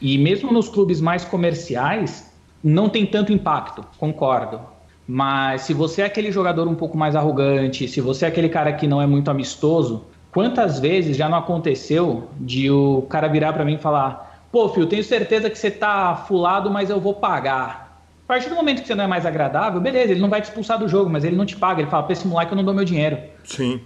E 0.04 0.18
mesmo 0.18 0.52
nos 0.52 0.68
clubes 0.68 1.00
mais 1.00 1.24
comerciais, 1.24 2.30
não 2.62 2.90
tem 2.90 3.06
tanto 3.06 3.32
impacto, 3.32 3.86
concordo. 3.98 4.60
Mas 5.08 5.62
se 5.62 5.74
você 5.74 6.02
é 6.02 6.06
aquele 6.06 6.30
jogador 6.30 6.68
um 6.68 6.76
pouco 6.76 6.98
mais 6.98 7.16
arrogante, 7.16 7.88
se 7.88 8.02
você 8.02 8.26
é 8.26 8.28
aquele 8.28 8.50
cara 8.50 8.74
que 8.74 8.86
não 8.86 9.02
é 9.02 9.08
muito 9.08 9.32
amistoso, 9.32 10.04
quantas 10.30 10.78
vezes 10.78 11.16
já 11.16 11.30
não 11.30 11.38
aconteceu 11.38 12.28
de 12.38 12.70
o 12.70 13.04
cara 13.04 13.30
virar 13.30 13.54
para 13.54 13.64
mim 13.64 13.76
e 13.76 13.78
falar: 13.78 14.44
"Pô, 14.52 14.68
filho, 14.68 14.88
tenho 14.88 15.06
certeza 15.06 15.50
que 15.50 15.58
você 15.58 15.72
tá 15.72 16.14
fulado, 16.28 16.70
mas 16.70 16.90
eu 16.90 17.00
vou 17.00 17.14
pagar". 17.14 18.04
A 18.26 18.28
partir 18.28 18.50
do 18.50 18.56
momento 18.56 18.82
que 18.82 18.88
você 18.88 18.96
não 18.96 19.06
é 19.06 19.08
mais 19.08 19.26
agradável, 19.26 19.80
beleza, 19.80 20.12
ele 20.12 20.20
não 20.22 20.30
vai 20.30 20.42
te 20.42 20.46
expulsar 20.46 20.78
do 20.78 20.90
jogo, 20.90 21.10
mas 21.10 21.24
ele 21.24 21.38
não 21.38 21.46
te 21.46 21.56
paga, 21.56 21.82
ele 21.82 21.90
fala: 21.90 22.04
"Pra 22.04 22.12
esse 22.12 22.28
moleque 22.28 22.52
eu 22.52 22.58
não 22.58 22.66
dou 22.66 22.74
meu 22.74 22.84
dinheiro". 22.84 23.18
Sim. 23.46 23.80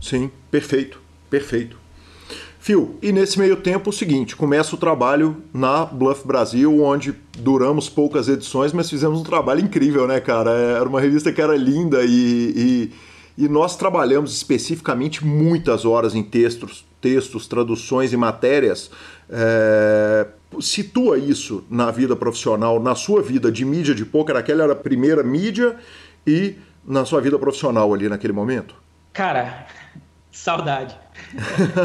Sim, 0.00 0.30
perfeito. 0.52 1.02
Perfeito. 1.28 1.83
Phil, 2.64 2.96
e 3.02 3.12
nesse 3.12 3.38
meio 3.38 3.56
tempo 3.56 3.90
o 3.90 3.92
seguinte, 3.92 4.34
começa 4.34 4.74
o 4.74 4.78
trabalho 4.78 5.36
na 5.52 5.84
Bluff 5.84 6.26
Brasil, 6.26 6.82
onde 6.82 7.14
duramos 7.36 7.90
poucas 7.90 8.26
edições, 8.26 8.72
mas 8.72 8.88
fizemos 8.88 9.20
um 9.20 9.22
trabalho 9.22 9.60
incrível, 9.60 10.08
né, 10.08 10.18
cara? 10.18 10.50
Era 10.50 10.88
uma 10.88 10.98
revista 10.98 11.30
que 11.30 11.42
era 11.42 11.54
linda 11.58 12.02
e, 12.02 12.90
e, 13.36 13.44
e 13.44 13.48
nós 13.50 13.76
trabalhamos 13.76 14.34
especificamente 14.34 15.22
muitas 15.22 15.84
horas 15.84 16.14
em 16.14 16.22
textos, 16.22 16.86
textos, 17.02 17.46
traduções 17.46 18.14
e 18.14 18.16
matérias. 18.16 18.90
É, 19.28 20.26
situa 20.58 21.18
isso 21.18 21.62
na 21.68 21.90
vida 21.90 22.16
profissional, 22.16 22.80
na 22.80 22.94
sua 22.94 23.20
vida 23.20 23.52
de 23.52 23.62
mídia 23.62 23.94
de 23.94 24.06
poker, 24.06 24.36
aquela 24.36 24.64
era 24.64 24.72
a 24.72 24.76
primeira 24.76 25.22
mídia 25.22 25.76
e 26.26 26.54
na 26.82 27.04
sua 27.04 27.20
vida 27.20 27.38
profissional 27.38 27.92
ali 27.92 28.08
naquele 28.08 28.32
momento? 28.32 28.74
Cara, 29.12 29.66
saudade. 30.36 30.96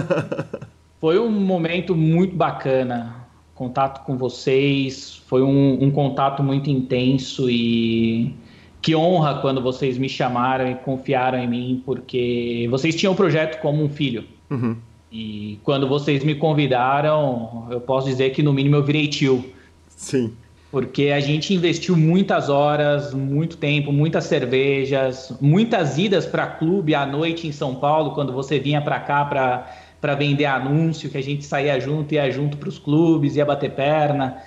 foi 1.00 1.20
um 1.20 1.30
momento 1.30 1.96
muito 1.96 2.36
bacana. 2.36 3.28
Contato 3.56 4.06
com 4.06 4.18
vocês, 4.18 5.22
foi 5.28 5.42
um, 5.42 5.84
um, 5.84 5.92
contato 5.92 6.42
muito 6.42 6.70
intenso 6.70 7.50
e 7.50 8.34
que 8.82 8.96
honra 8.96 9.40
quando 9.42 9.62
vocês 9.62 9.98
me 9.98 10.08
chamaram 10.08 10.70
e 10.72 10.76
confiaram 10.76 11.38
em 11.38 11.48
mim, 11.48 11.84
porque 11.86 12.68
vocês 12.70 12.96
tinham 12.96 13.14
o 13.14 13.16
projeto 13.16 13.60
como 13.62 13.84
um 13.84 13.90
filho. 13.90 14.24
Uhum. 14.50 14.78
E 15.12 15.60
quando 15.64 15.88
vocês 15.88 16.24
me 16.24 16.36
convidaram, 16.36 17.68
eu 17.70 17.82
posso 17.82 18.08
dizer 18.08 18.30
que 18.30 18.42
no 18.42 18.54
mínimo 18.54 18.78
eu 18.78 18.84
virei 18.84 19.08
tio. 19.08 19.44
Sim. 19.90 20.34
Porque 20.72 21.08
a 21.08 21.20
gente 21.20 21.54
investiu 21.54 21.98
muitas 21.98 22.48
horas, 22.48 23.12
muito 23.14 23.58
tempo, 23.58 23.92
muitas 23.92 24.26
cervejas, 24.26 25.36
muitas 25.42 25.98
idas 25.98 26.28
para 26.28 26.46
clube 26.46 26.94
à 26.94 27.06
noite 27.06 27.48
em 27.48 27.52
São 27.52 27.74
Paulo, 27.76 28.12
quando 28.12 28.32
você 28.32 28.60
vinha 28.60 28.80
para 28.80 29.00
cá 29.00 29.26
para 29.26 30.16
vender 30.16 30.46
anúncio, 30.46 31.10
que 31.10 31.18
a 31.18 31.24
gente 31.24 31.44
saía 31.44 31.80
junto, 31.80 32.14
ia 32.14 32.30
junto 32.30 32.56
para 32.58 32.70
os 32.70 32.78
clubes, 32.78 33.36
ia 33.36 33.46
bater 33.46 33.72
perna. 33.72 34.38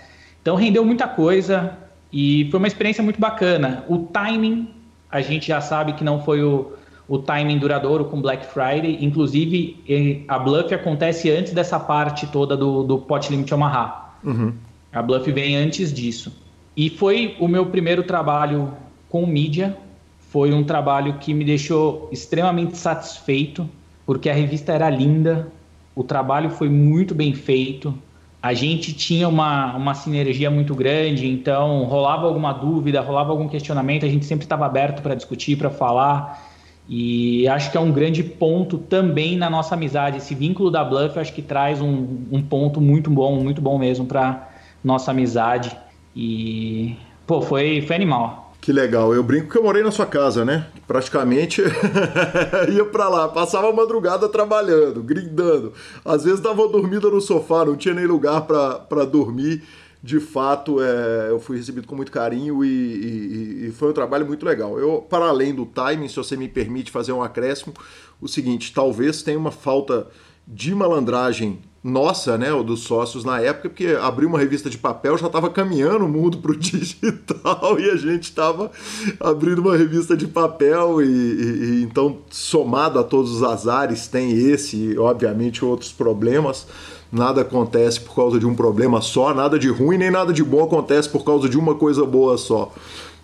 Então 0.41 0.55
rendeu 0.55 0.85
muita 0.85 1.09
coisa 1.09 1.77
e 2.13 2.47
foi 2.51 2.59
uma 2.59 2.69
experiência 2.69 3.03
muito 3.03 3.21
bacana. 3.21 3.85
O 3.89 3.99
timing, 3.99 4.69
a 5.11 5.21
gente 5.21 5.49
já 5.49 5.61
sabe 5.61 5.95
que 5.95 6.05
não 6.05 6.23
foi 6.23 6.41
o, 6.45 6.73
o 7.09 7.19
timing 7.19 7.59
duradouro 7.59 8.05
com 8.05 8.23
Black 8.23 8.47
Friday. 8.47 8.99
Inclusive, 9.01 10.25
a 10.29 10.39
Bluff 10.39 10.73
acontece 10.73 11.31
antes 11.31 11.53
dessa 11.53 11.81
parte 11.81 12.29
toda 12.29 12.57
do, 12.57 12.85
do 12.85 12.99
Pot 12.99 13.29
Limit 13.29 13.53
Omaha. 13.53 14.13
Uhum. 14.23 14.53
A 14.93 15.01
Bluff 15.01 15.31
vem 15.33 15.57
antes 15.57 15.93
disso. 15.93 16.33
E 16.77 16.91
foi 16.91 17.37
o 17.41 17.49
meu 17.49 17.67
primeiro 17.67 18.03
trabalho 18.03 18.73
com 19.09 19.27
mídia. 19.27 19.77
Foi 20.19 20.53
um 20.53 20.65
trabalho 20.65 21.15
que 21.15 21.35
me 21.35 21.45
deixou 21.45 22.09
extremamente 22.13 22.77
satisfeito, 22.77 23.69
porque 24.07 24.31
a 24.31 24.35
revista 24.35 24.73
era 24.73 24.89
linda, 24.89 25.51
o 25.95 26.03
trabalho 26.03 26.51
foi 26.51 26.69
muito 26.69 27.15
bem 27.15 27.35
feito, 27.35 27.95
a 28.43 28.55
gente 28.55 28.93
tinha 28.93 29.29
uma, 29.29 29.77
uma 29.77 29.95
sinergia 29.95 30.51
muito 30.51 30.75
grande, 30.75 31.29
então 31.29 31.85
rolava 31.85 32.27
alguma 32.27 32.53
dúvida, 32.53 33.01
rolava 33.01 33.31
algum 33.31 33.47
questionamento, 33.47 34.05
a 34.05 34.09
gente 34.09 34.25
sempre 34.25 34.45
estava 34.45 34.67
aberto 34.67 35.03
para 35.03 35.15
discutir, 35.15 35.57
para 35.57 35.71
falar. 35.71 36.51
E 36.89 37.47
acho 37.47 37.71
que 37.71 37.77
é 37.77 37.81
um 37.81 37.93
grande 37.93 38.25
ponto 38.25 38.79
também 38.79 39.37
na 39.37 39.49
nossa 39.49 39.75
amizade. 39.75 40.17
Esse 40.17 40.35
vínculo 40.35 40.71
da 40.71 40.83
Bluff 40.83 41.19
acho 41.19 41.33
que 41.33 41.41
traz 41.41 41.81
um, 41.81 42.25
um 42.33 42.43
ponto 42.43 42.81
muito 42.81 43.09
bom, 43.11 43.41
muito 43.41 43.61
bom 43.63 43.79
mesmo 43.79 44.07
para 44.07 44.49
nossa 44.83 45.11
amizade. 45.11 45.77
E, 46.15 46.97
pô, 47.27 47.41
foi, 47.41 47.83
foi 47.83 47.97
animal. 47.97 48.53
Que 48.63 48.73
legal. 48.73 49.13
Eu 49.13 49.25
brinco 49.25 49.51
que 49.51 49.59
eu 49.59 49.63
morei 49.65 49.83
na 49.83 49.91
sua 49.91 50.07
casa, 50.07 50.45
né? 50.45 50.69
Praticamente 50.87 51.61
ia 52.73 52.85
para 52.85 53.09
lá, 53.09 53.29
passava 53.29 53.69
a 53.69 53.73
madrugada 53.73 54.29
trabalhando, 54.29 55.03
grindando. 55.03 55.73
Às 56.05 56.23
vezes 56.23 56.39
dava 56.39 56.69
dormida 56.69 57.11
no 57.11 57.21
sofá, 57.21 57.65
não 57.65 57.77
tinha 57.77 57.93
nem 57.93 58.07
lugar 58.07 58.43
para 58.43 59.05
dormir. 59.05 59.65
De 60.01 60.21
fato, 60.21 60.83
é, 60.83 61.31
eu 61.31 61.41
fui 61.41 61.57
recebido 61.57 61.87
com 61.87 61.95
muito 61.95 62.11
carinho 62.11 62.65
e, 62.65 62.69
e, 62.69 63.67
e, 63.67 63.73
foi 63.73 63.91
um 63.91 63.93
trabalho 63.93 64.27
muito 64.27 64.45
legal. 64.45 64.79
Eu, 64.79 65.01
para 65.01 65.27
além 65.27 65.55
do 65.55 65.65
timing, 65.65 66.09
se 66.09 66.17
você 66.17 66.37
me 66.37 66.49
permite 66.49 66.91
fazer 66.91 67.13
um 67.13 67.23
acréscimo, 67.23 67.73
o 68.21 68.27
seguinte, 68.29 68.73
talvez 68.73 69.23
tenha 69.23 69.39
uma 69.39 69.53
falta 69.53 70.09
de 70.47 70.75
malandragem 70.75 71.61
nossa, 71.83 72.39
né, 72.39 72.53
ou 72.53 72.63
dos 72.63 72.85
sócios 72.85 73.25
na 73.25 73.41
época, 73.41 73.69
porque 73.69 73.99
abrir 74.01 74.27
uma 74.27 74.39
revista 74.39 74.71
de 74.71 74.79
papel 74.79 75.19
já 75.19 75.27
estava 75.27 75.51
caminhando 75.51 76.05
o 76.05 76.09
mundo 76.09 76.39
para 76.39 76.53
o 76.53 76.57
digital 76.57 77.77
e 77.79 77.91
a 77.91 77.97
gente 77.97 78.25
estava 78.25 78.71
abrindo 79.19 79.61
uma 79.61 79.77
revista 79.77 80.17
de 80.17 80.29
papel 80.29 81.03
e, 81.03 81.07
e, 81.07 81.65
e, 81.81 81.83
então 81.83 82.19
somado 82.31 83.01
a 83.01 83.03
todos 83.03 83.33
os 83.33 83.43
azares 83.43 84.07
tem 84.07 84.31
esse 84.31 84.77
e 84.77 84.99
obviamente 84.99 85.65
outros 85.65 85.91
problemas. 85.91 86.69
Nada 87.11 87.43
acontece 87.43 88.01
por 88.01 88.15
causa 88.15 88.39
de 88.39 88.47
um 88.47 88.55
problema 88.55 89.03
só, 89.03 89.35
nada 89.35 89.59
de 89.59 89.69
ruim 89.69 89.99
nem 89.99 90.11
nada 90.11 90.33
de 90.33 90.43
bom 90.43 90.63
acontece 90.63 91.09
por 91.09 91.25
causa 91.25 91.49
de 91.49 91.59
uma 91.59 91.75
coisa 91.75 92.07
boa 92.07 92.39
só. 92.39 92.73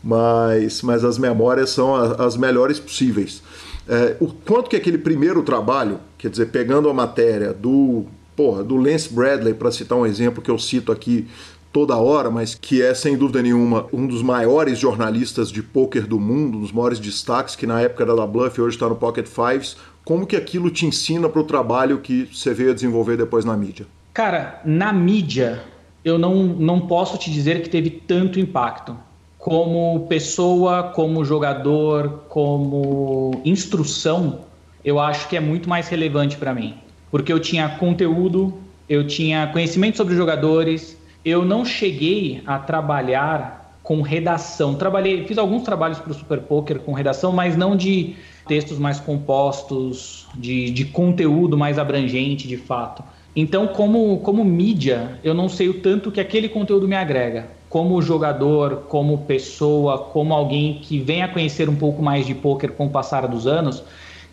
Mas, 0.03 0.83
mas 0.83 1.05
as 1.05 1.17
memórias 1.17 1.71
são 1.71 1.95
as 1.95 2.37
melhores 2.37 2.79
possíveis. 2.79 3.43
É, 3.89 4.17
o 4.21 4.27
quanto 4.27 4.69
que 4.69 4.77
aquele 4.77 4.99
primeiro 4.99 5.43
trabalho, 5.43 5.99
quer 6.19 6.29
dizer, 6.29 6.51
pegando 6.51 6.91
a 6.91 6.95
matéria 6.95 7.55
do 7.55 8.05
porra, 8.39 8.63
do 8.63 8.77
Lance 8.77 9.13
Bradley, 9.13 9.53
para 9.53 9.73
citar 9.73 9.99
um 9.99 10.07
exemplo 10.07 10.41
que 10.41 10.49
eu 10.49 10.57
cito 10.61 10.93
aqui 10.93 11.27
toda 11.73 11.97
hora, 11.97 12.31
mas 12.31 12.55
que 12.55 12.81
é 12.81 12.95
sem 12.95 13.19
dúvida 13.19 13.43
nenhuma 13.43 13.87
um 13.93 14.07
dos 14.07 14.23
maiores 14.23 14.79
jornalistas 14.79 15.51
de 15.51 15.61
pôquer 15.61 16.07
do 16.07 16.21
mundo, 16.21 16.57
um 16.57 16.61
dos 16.61 16.71
maiores 16.71 17.01
destaques, 17.01 17.57
que 17.57 17.67
na 17.67 17.81
época 17.81 18.05
era 18.05 18.15
da 18.15 18.25
Bluff 18.25 18.57
e 18.57 18.63
hoje 18.63 18.77
está 18.77 18.89
no 18.89 18.95
Pocket 18.95 19.27
Fives. 19.27 19.77
Como 20.05 20.25
que 20.25 20.37
aquilo 20.37 20.71
te 20.71 20.87
ensina 20.87 21.29
para 21.29 21.41
o 21.41 21.45
trabalho 21.45 21.99
que 21.99 22.29
você 22.33 22.55
veio 22.55 22.71
a 22.71 22.75
desenvolver 22.75 23.17
depois 23.17 23.45
na 23.45 23.57
mídia? 23.57 23.87
Cara, 24.15 24.63
na 24.65 24.93
mídia 24.93 25.65
eu 26.05 26.17
não, 26.17 26.45
não 26.45 26.87
posso 26.87 27.19
te 27.19 27.33
dizer 27.33 27.61
que 27.61 27.69
teve 27.69 27.91
tanto 27.91 28.39
impacto. 28.39 28.97
Como 29.37 30.07
pessoa, 30.09 30.85
como 30.95 31.25
jogador, 31.25 32.23
como 32.29 33.43
instrução, 33.45 34.43
eu 34.85 35.01
acho 35.01 35.29
que 35.29 35.37
é 35.37 35.41
muito 35.41 35.69
mais 35.69 35.89
relevante 35.89 36.37
para 36.37 36.55
mim 36.55 36.77
porque 37.11 37.33
eu 37.33 37.41
tinha 37.41 37.69
conteúdo, 37.69 38.55
eu 38.89 39.07
tinha 39.07 39.47
conhecimento 39.49 39.97
sobre 39.97 40.15
jogadores, 40.15 40.97
eu 41.25 41.45
não 41.45 41.65
cheguei 41.65 42.43
a 42.47 42.59
trabalhar 42.59 43.79
com 43.83 44.03
redação. 44.03 44.75
Trabalhei, 44.75 45.27
fiz 45.27 45.39
alguns 45.39 45.63
trabalhos 45.63 45.99
para 45.99 46.13
o 46.13 46.15
Super 46.15 46.41
Poker 46.41 46.79
com 46.81 46.93
redação, 46.93 47.33
mas 47.33 47.57
não 47.57 47.77
de 47.77 48.17
textos 48.47 48.79
mais 48.79 49.01
compostos, 49.01 50.27
de, 50.35 50.71
de 50.71 50.85
conteúdo 50.85 51.57
mais 51.57 51.79
abrangente, 51.79 52.47
de 52.47 52.57
fato. 52.57 53.03
Então, 53.37 53.69
como, 53.69 54.19
como 54.19 54.45
mídia, 54.45 55.19
eu 55.23 55.33
não 55.33 55.49
sei 55.49 55.69
o 55.69 55.75
tanto 55.75 56.11
que 56.11 56.21
aquele 56.21 56.49
conteúdo 56.49 56.89
me 56.89 56.97
agrega. 56.97 57.47
Como 57.69 58.01
jogador, 58.01 58.87
como 58.89 59.19
pessoa, 59.19 59.99
como 59.99 60.35
alguém 60.35 60.81
que 60.83 60.99
vem 60.99 61.23
a 61.23 61.29
conhecer 61.29 61.69
um 61.69 61.77
pouco 61.77 62.03
mais 62.03 62.27
de 62.27 62.35
poker 62.35 62.73
com 62.73 62.87
o 62.87 62.91
passar 62.91 63.29
dos 63.29 63.47
anos, 63.47 63.85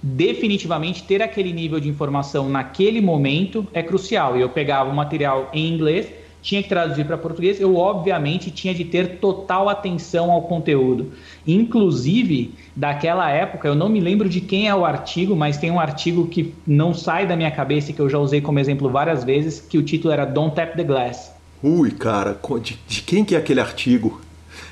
definitivamente 0.01 1.03
ter 1.03 1.21
aquele 1.21 1.51
nível 1.51 1.79
de 1.79 1.89
informação 1.89 2.49
naquele 2.49 3.01
momento 3.01 3.65
é 3.73 3.81
crucial. 3.81 4.37
E 4.37 4.41
eu 4.41 4.49
pegava 4.49 4.89
o 4.89 4.95
material 4.95 5.49
em 5.53 5.73
inglês, 5.73 6.07
tinha 6.45 6.61
que 6.61 6.69
traduzir 6.69 7.05
para 7.05 7.17
português, 7.17 7.59
eu 7.59 7.75
obviamente 7.75 8.51
tinha 8.51 8.73
de 8.73 8.85
ter 8.85 9.17
total 9.17 9.67
atenção 9.67 10.31
ao 10.31 10.43
conteúdo. 10.43 11.11
Inclusive, 11.45 12.53
daquela 12.75 13.31
época, 13.31 13.67
eu 13.67 13.73
não 13.73 13.89
me 13.89 13.99
lembro 13.99 14.29
de 14.29 14.39
quem 14.39 14.67
é 14.67 14.75
o 14.75 14.85
artigo, 14.85 15.35
mas 15.35 15.57
tem 15.57 15.71
um 15.71 15.79
artigo 15.79 16.27
que 16.27 16.53
não 16.67 16.93
sai 16.93 17.25
da 17.25 17.35
minha 17.35 17.49
cabeça, 17.49 17.91
que 17.91 17.99
eu 17.99 18.07
já 18.07 18.19
usei 18.19 18.41
como 18.41 18.59
exemplo 18.59 18.89
várias 18.91 19.23
vezes, 19.23 19.59
que 19.59 19.77
o 19.77 19.83
título 19.83 20.13
era 20.13 20.23
Don't 20.23 20.55
Tap 20.55 20.75
the 20.75 20.83
Glass. 20.83 21.33
Ui, 21.63 21.89
cara, 21.89 22.37
de, 22.61 22.77
de 22.87 23.01
quem 23.01 23.25
que 23.25 23.33
é 23.33 23.39
aquele 23.39 23.59
artigo? 23.59 24.21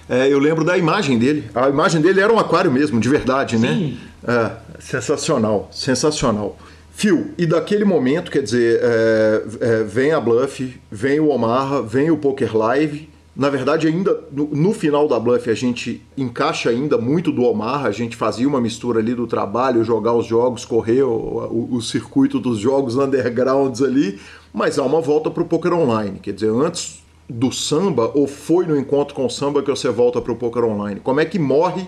É, 0.10 0.28
eu 0.32 0.40
lembro 0.40 0.64
da 0.64 0.78
imagem 0.78 1.18
dele. 1.18 1.46
A 1.56 1.70
imagem 1.70 2.02
dele 2.02 2.20
era 2.20 2.32
um 2.32 2.40
aquário 2.40 2.72
mesmo, 2.72 3.00
de 3.00 3.10
verdade, 3.10 3.58
né? 3.58 3.74
Sim. 3.74 3.98
né? 4.24 4.60
É. 4.60 4.64
Sensacional, 4.80 5.70
sensacional. 5.72 6.58
Phil, 6.92 7.32
e 7.38 7.46
daquele 7.46 7.86
momento, 7.86 8.30
quer 8.30 8.44
dizer, 8.44 8.80
é, 8.82 9.44
é, 9.62 9.84
vem 9.84 10.12
a 10.12 10.20
Bluff, 10.20 10.80
vem 10.92 11.20
o 11.20 11.30
Omar, 11.30 11.82
vem 11.84 12.12
o 12.12 12.18
Poker 12.18 12.56
Live. 12.56 13.10
Na 13.36 13.50
verdade, 13.50 13.88
ainda 13.88 14.24
no, 14.32 14.48
no, 14.48 14.74
final 14.74 15.08
da 15.08 15.20
Bluff, 15.20 15.50
a 15.50 15.56
gente 15.56 16.04
encaixa 16.16 16.70
ainda 16.70 17.00
muito 17.00 17.32
do 17.32 17.44
Omar, 17.44 17.86
a 17.86 17.92
gente 17.92 18.16
fazia 18.16 18.48
uma 18.48 18.62
mistura 18.62 19.00
ali 19.00 19.16
do 19.16 19.26
trabalho, 19.26 19.84
jogar 19.84 20.14
os 20.14 20.28
jogos, 20.28 20.66
correr 20.66 21.02
o, 21.02 21.10
o, 21.10 21.76
o 21.78 21.82
circuito 21.82 22.40
dos 22.40 22.60
jogos 22.60 22.96
undergrounds 22.96 23.82
ali, 23.82 24.20
mas 24.54 24.78
há 24.78 24.84
uma 24.84 25.02
volta 25.02 25.32
para 25.32 25.42
o 25.42 25.48
Poker 25.48 25.74
Online. 25.74 26.20
Quer 26.22 26.34
dizer, 26.34 26.52
antes 26.52 27.03
do 27.30 27.52
samba, 27.52 28.12
ou 28.14 28.28
foi 28.28 28.66
no 28.66 28.78
encontro 28.78 29.16
com 29.16 29.26
o 29.26 29.30
samba 29.30 29.64
que 29.64 29.70
você 29.70 29.90
volta 29.90 30.22
para 30.22 30.32
o 30.32 30.36
Poker 30.36 30.64
Online? 30.64 31.00
Como 31.00 31.20
é 31.20 31.26
que 31.26 31.40
morre 31.40 31.86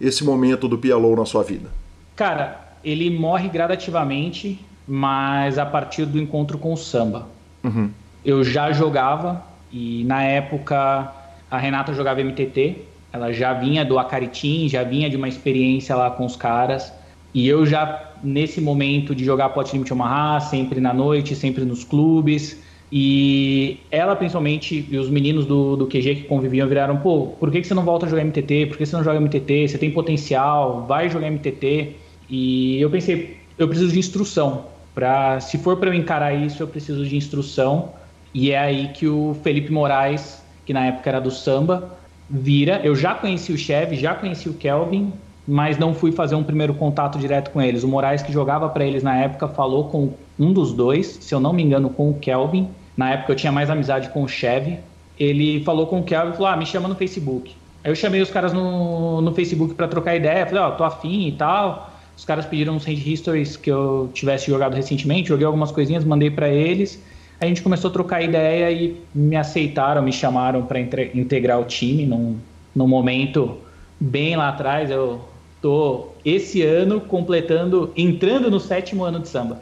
esse 0.00 0.24
momento 0.24 0.68
do 0.68 0.76
PLO 0.76 1.16
na 1.16 1.24
sua 1.24 1.42
vida? 1.42 1.70
Cara, 2.16 2.76
ele 2.84 3.10
morre 3.10 3.48
gradativamente, 3.48 4.58
mas 4.86 5.58
a 5.58 5.64
partir 5.64 6.04
do 6.04 6.18
encontro 6.18 6.58
com 6.58 6.72
o 6.72 6.76
samba. 6.76 7.28
Uhum. 7.62 7.90
Eu 8.24 8.42
já 8.42 8.72
jogava 8.72 9.44
e 9.72 10.04
na 10.04 10.22
época 10.22 11.12
a 11.50 11.58
Renata 11.58 11.94
jogava 11.94 12.22
MTT, 12.22 12.76
ela 13.12 13.32
já 13.32 13.52
vinha 13.52 13.84
do 13.84 13.98
Acaritim, 13.98 14.68
já 14.68 14.82
vinha 14.82 15.08
de 15.08 15.16
uma 15.16 15.28
experiência 15.28 15.94
lá 15.94 16.10
com 16.10 16.24
os 16.24 16.34
caras. 16.34 16.92
E 17.34 17.46
eu 17.46 17.64
já, 17.64 18.12
nesse 18.22 18.60
momento 18.60 19.14
de 19.14 19.24
jogar 19.24 19.50
Pot 19.50 19.72
Limit 19.72 19.92
Omaha, 19.92 20.40
sempre 20.40 20.80
na 20.80 20.92
noite, 20.92 21.34
sempre 21.34 21.64
nos 21.64 21.84
clubes. 21.84 22.58
E 22.94 23.80
ela, 23.90 24.14
principalmente, 24.14 24.86
e 24.90 24.98
os 24.98 25.08
meninos 25.08 25.46
do, 25.46 25.76
do 25.76 25.86
QG 25.86 26.14
que 26.14 26.22
conviviam 26.24 26.68
viraram: 26.68 26.98
pô, 26.98 27.28
por 27.40 27.50
que, 27.50 27.64
você 27.64 27.72
não 27.72 27.84
volta 27.84 28.04
a 28.04 28.08
jogar 28.08 28.22
MTT? 28.22 28.66
Por 28.66 28.76
que 28.76 28.84
você 28.84 28.94
não 28.94 29.02
joga 29.02 29.18
MTT? 29.18 29.68
Você 29.68 29.78
tem 29.78 29.90
potencial, 29.90 30.84
vai 30.86 31.08
jogar 31.08 31.30
MTT. 31.30 31.96
E 32.28 32.78
eu 32.78 32.90
pensei, 32.90 33.38
eu 33.56 33.66
preciso 33.66 33.92
de 33.92 33.98
instrução. 33.98 34.66
Pra, 34.94 35.40
se 35.40 35.56
for 35.56 35.78
para 35.78 35.88
eu 35.88 35.94
encarar 35.94 36.34
isso, 36.34 36.62
eu 36.62 36.68
preciso 36.68 37.06
de 37.06 37.16
instrução. 37.16 37.94
E 38.34 38.50
é 38.50 38.58
aí 38.58 38.88
que 38.88 39.08
o 39.08 39.34
Felipe 39.42 39.72
Moraes, 39.72 40.42
que 40.66 40.74
na 40.74 40.84
época 40.84 41.08
era 41.08 41.18
do 41.18 41.30
samba, 41.30 41.96
vira. 42.28 42.78
Eu 42.84 42.94
já 42.94 43.14
conheci 43.14 43.54
o 43.54 43.56
Chevy, 43.56 43.96
já 43.96 44.14
conheci 44.14 44.50
o 44.50 44.54
Kelvin, 44.54 45.14
mas 45.48 45.78
não 45.78 45.94
fui 45.94 46.12
fazer 46.12 46.34
um 46.34 46.44
primeiro 46.44 46.74
contato 46.74 47.18
direto 47.18 47.52
com 47.52 47.62
eles. 47.62 47.84
O 47.84 47.88
Moraes, 47.88 48.20
que 48.20 48.30
jogava 48.30 48.68
para 48.68 48.84
eles 48.84 49.02
na 49.02 49.16
época, 49.16 49.48
falou 49.48 49.84
com 49.84 50.12
um 50.38 50.52
dos 50.52 50.74
dois, 50.74 51.06
se 51.22 51.34
eu 51.34 51.40
não 51.40 51.54
me 51.54 51.62
engano, 51.62 51.88
com 51.88 52.10
o 52.10 52.14
Kelvin. 52.14 52.68
Na 52.96 53.10
época 53.12 53.32
eu 53.32 53.36
tinha 53.36 53.52
mais 53.52 53.70
amizade 53.70 54.08
com 54.10 54.22
o 54.22 54.28
Chevy. 54.28 54.78
Ele 55.18 55.62
falou 55.64 55.86
com 55.86 56.00
o 56.00 56.02
Kelvin 56.02 56.32
e 56.32 56.36
falou: 56.36 56.48
Ah, 56.48 56.56
me 56.56 56.66
chama 56.66 56.88
no 56.88 56.94
Facebook. 56.94 57.54
Aí 57.84 57.90
eu 57.90 57.96
chamei 57.96 58.20
os 58.20 58.30
caras 58.30 58.52
no, 58.52 59.20
no 59.20 59.34
Facebook 59.34 59.74
para 59.74 59.88
trocar 59.88 60.16
ideia. 60.16 60.46
Falei: 60.46 60.62
Ó, 60.62 60.68
oh, 60.68 60.72
tô 60.72 60.84
afim 60.84 61.28
e 61.28 61.32
tal. 61.32 61.90
Os 62.16 62.24
caras 62.24 62.46
pediram 62.46 62.76
uns 62.76 62.86
hand 62.86 62.92
histories 63.06 63.56
que 63.56 63.70
eu 63.70 64.10
tivesse 64.12 64.50
jogado 64.50 64.74
recentemente, 64.74 65.28
joguei 65.28 65.46
algumas 65.46 65.72
coisinhas, 65.72 66.04
mandei 66.04 66.30
para 66.30 66.48
eles. 66.48 67.02
A 67.40 67.46
gente 67.46 67.62
começou 67.62 67.90
a 67.90 67.92
trocar 67.92 68.22
ideia 68.22 68.70
e 68.70 69.00
me 69.12 69.34
aceitaram, 69.34 70.02
me 70.02 70.12
chamaram 70.12 70.62
para 70.62 70.80
integrar 70.80 71.58
o 71.58 71.64
time 71.64 72.06
num, 72.06 72.38
num 72.74 72.86
momento 72.86 73.58
bem 73.98 74.36
lá 74.36 74.50
atrás. 74.50 74.90
Eu 74.90 75.20
tô 75.60 76.08
esse 76.24 76.62
ano 76.62 77.00
completando, 77.00 77.90
entrando 77.96 78.50
no 78.50 78.60
sétimo 78.60 79.02
ano 79.02 79.18
de 79.18 79.28
samba. 79.28 79.60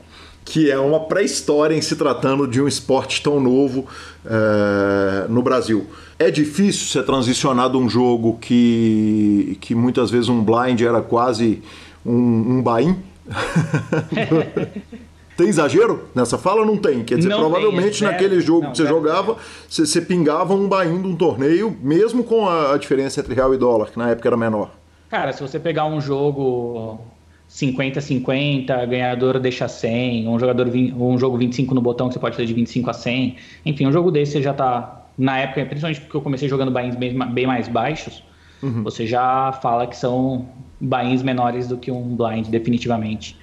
Que 0.51 0.69
é 0.69 0.77
uma 0.77 0.99
pré-história 0.99 1.77
em 1.77 1.81
se 1.81 1.95
tratando 1.95 2.49
de 2.49 2.61
um 2.61 2.67
esporte 2.67 3.23
tão 3.23 3.39
novo 3.39 3.87
é, 4.27 5.29
no 5.29 5.43
Brasil. 5.43 5.87
É 6.19 6.29
difícil 6.29 6.89
você 6.89 7.05
transicionar 7.05 7.71
de 7.71 7.77
um 7.77 7.89
jogo 7.89 8.37
que, 8.41 9.57
que 9.61 9.77
muitas 9.77 10.11
vezes 10.11 10.29
um 10.29 10.43
blind 10.43 10.81
era 10.81 11.01
quase 11.01 11.63
um, 12.05 12.57
um 12.57 12.63
bain? 12.63 12.99
tem 15.37 15.49
exagero 15.49 16.09
nessa 16.13 16.37
fala 16.37 16.67
não 16.67 16.77
tem? 16.77 17.05
Quer 17.05 17.19
dizer, 17.19 17.29
não 17.29 17.39
provavelmente 17.39 18.01
tem, 18.01 18.09
naquele 18.09 18.41
jogo 18.41 18.65
não, 18.65 18.73
que 18.73 18.79
você 18.79 18.89
jogava, 18.89 19.37
você, 19.69 19.87
você, 19.87 20.01
pingava 20.01 20.53
um 20.53 20.69
bain 20.69 21.01
de 21.01 21.07
um 21.07 21.15
torneio, 21.15 21.77
mesmo 21.81 22.25
com 22.25 22.49
a, 22.49 22.75
a, 22.75 22.77
diferença 22.77 23.21
entre 23.21 23.35
real 23.35 23.55
e 23.55 23.57
dólar, 23.57 23.93
que 23.93 23.99
na 23.99 24.11
época 24.11 24.29
era 24.29 24.37
menor. 24.37 24.73
Cara, 25.09 25.33
se 25.33 25.41
você 25.41 25.61
pegar 25.61 25.87
um 25.87 26.01
jogo 26.01 27.01
50-50, 27.51 28.87
ganhador 28.87 29.41
deixa 29.41 29.67
100, 29.67 30.29
um 30.29 30.39
jogador 30.39 30.69
um 30.69 31.19
jogo 31.19 31.37
25 31.37 31.75
no 31.75 31.81
botão 31.81 32.07
que 32.07 32.15
você 32.15 32.21
pode 32.21 32.37
fazer 32.37 32.47
de 32.47 32.55
25 32.55 32.89
a 32.89 32.93
100. 32.93 33.37
Enfim, 33.67 33.87
um 33.87 33.93
jogo 33.93 34.11
desse 34.13 34.33
você 34.33 34.43
já 34.43 34.55
tá 34.55 35.09
na 35.19 35.39
época, 35.39 35.67
principalmente 35.67 36.01
porque 36.01 36.17
eu 36.17 36.21
comecei 36.21 36.49
jogando 36.49 36.71
bains 36.71 36.95
bem, 36.95 37.19
bem 37.33 37.47
mais 37.47 37.67
baixos, 37.67 38.23
uhum. 38.63 38.85
você 38.85 39.05
já 39.05 39.53
fala 39.61 39.87
que 39.89 39.97
são 39.97 40.49
bains 40.81 41.23
menores 41.23 41.67
do 41.67 41.77
que 41.77 41.91
um 41.91 42.17
blind 42.17 42.47
definitivamente. 42.47 43.37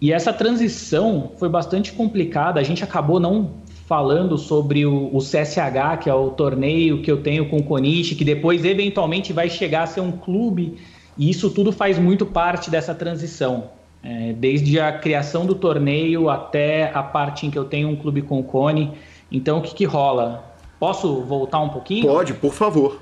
E 0.00 0.12
essa 0.12 0.32
transição 0.32 1.32
foi 1.36 1.48
bastante 1.48 1.92
complicada. 1.92 2.60
A 2.60 2.62
gente 2.62 2.84
acabou 2.84 3.18
não 3.18 3.50
falando 3.86 4.38
sobre 4.38 4.86
o, 4.86 5.10
o, 5.12 5.18
CSH, 5.18 5.98
que 6.00 6.08
é 6.08 6.14
o 6.14 6.30
torneio 6.30 7.02
que 7.02 7.10
eu 7.10 7.20
tenho 7.20 7.48
com 7.48 7.56
o 7.56 7.62
Konishi, 7.62 8.14
que 8.14 8.24
depois 8.24 8.64
eventualmente 8.64 9.32
vai 9.32 9.50
chegar 9.50 9.82
a 9.82 9.86
ser 9.86 10.00
um 10.00 10.12
clube 10.12 10.78
e 11.18 11.28
isso 11.28 11.50
tudo 11.50 11.72
faz 11.72 11.98
muito 11.98 12.24
parte 12.24 12.70
dessa 12.70 12.94
transição. 12.94 13.70
É, 14.00 14.32
desde 14.32 14.78
a 14.78 14.92
criação 14.92 15.44
do 15.44 15.56
torneio 15.56 16.30
até 16.30 16.92
a 16.94 17.02
parte 17.02 17.46
em 17.46 17.50
que 17.50 17.58
eu 17.58 17.64
tenho 17.64 17.88
um 17.88 17.96
clube 17.96 18.22
com 18.22 18.38
o 18.38 18.44
Cone. 18.44 18.92
Então, 19.30 19.58
o 19.58 19.62
que, 19.62 19.74
que 19.74 19.84
rola? 19.84 20.54
Posso 20.78 21.22
voltar 21.22 21.60
um 21.60 21.68
pouquinho? 21.68 22.06
Pode, 22.06 22.32
por 22.34 22.54
favor. 22.54 23.00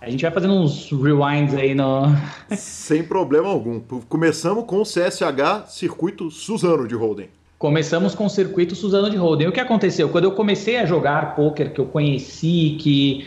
A 0.00 0.08
gente 0.08 0.22
vai 0.22 0.30
fazendo 0.30 0.54
uns 0.54 0.90
rewinds 0.90 1.54
aí 1.54 1.74
no. 1.74 2.04
Sem 2.56 3.02
problema 3.02 3.48
algum. 3.48 3.80
Começamos 4.08 4.64
com 4.64 4.80
o 4.80 4.84
CSH 4.84 5.66
Circuito 5.68 6.30
Suzano 6.30 6.88
de 6.88 6.94
Holden. 6.94 7.28
Começamos 7.58 8.14
com 8.14 8.24
o 8.26 8.30
circuito 8.30 8.76
Suzano 8.76 9.10
de 9.10 9.16
Holden. 9.16 9.48
O 9.48 9.52
que 9.52 9.58
aconteceu? 9.58 10.08
Quando 10.08 10.24
eu 10.24 10.32
comecei 10.32 10.78
a 10.78 10.86
jogar 10.86 11.34
poker, 11.34 11.72
que 11.74 11.80
eu 11.80 11.86
conheci, 11.86 12.76
que 12.80 13.26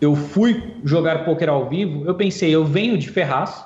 eu 0.00 0.16
fui 0.16 0.74
jogar 0.82 1.24
poker 1.24 1.48
ao 1.48 1.68
vivo, 1.68 2.04
eu 2.06 2.14
pensei, 2.14 2.54
eu 2.54 2.64
venho 2.64 2.96
de 2.96 3.08
Ferraz, 3.08 3.64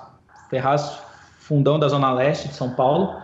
Ferraz, 0.50 0.98
fundão 1.38 1.78
da 1.78 1.88
Zona 1.88 2.12
Leste 2.12 2.48
de 2.48 2.54
São 2.54 2.70
Paulo, 2.70 3.14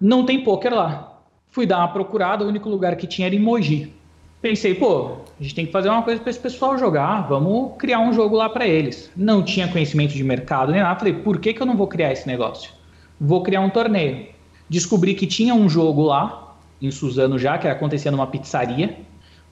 não 0.00 0.24
tem 0.26 0.44
poker 0.44 0.74
lá. 0.74 1.20
Fui 1.50 1.64
dar 1.64 1.78
uma 1.78 1.88
procurada, 1.88 2.44
o 2.44 2.48
único 2.48 2.68
lugar 2.68 2.96
que 2.96 3.06
tinha 3.06 3.26
era 3.26 3.34
em 3.34 3.38
Mogi. 3.38 3.94
Pensei, 4.42 4.74
pô, 4.74 5.16
a 5.40 5.42
gente 5.42 5.54
tem 5.54 5.66
que 5.66 5.72
fazer 5.72 5.88
uma 5.88 6.02
coisa 6.02 6.20
para 6.20 6.28
esse 6.28 6.38
pessoal 6.38 6.76
jogar, 6.76 7.26
vamos 7.26 7.72
criar 7.78 8.00
um 8.00 8.12
jogo 8.12 8.36
lá 8.36 8.48
para 8.48 8.66
eles. 8.66 9.10
Não 9.16 9.42
tinha 9.42 9.66
conhecimento 9.66 10.12
de 10.12 10.22
mercado 10.22 10.72
nem 10.72 10.82
nada, 10.82 10.98
falei, 10.98 11.14
por 11.14 11.38
que, 11.38 11.54
que 11.54 11.62
eu 11.62 11.66
não 11.66 11.76
vou 11.76 11.86
criar 11.86 12.12
esse 12.12 12.26
negócio? 12.26 12.70
Vou 13.18 13.42
criar 13.42 13.62
um 13.62 13.70
torneio. 13.70 14.26
Descobri 14.68 15.14
que 15.14 15.26
tinha 15.26 15.54
um 15.54 15.68
jogo 15.68 16.02
lá, 16.02 16.54
em 16.82 16.90
Suzano 16.90 17.38
já, 17.38 17.56
que 17.56 17.66
acontecia 17.66 18.10
numa 18.10 18.26
pizzaria. 18.26 18.98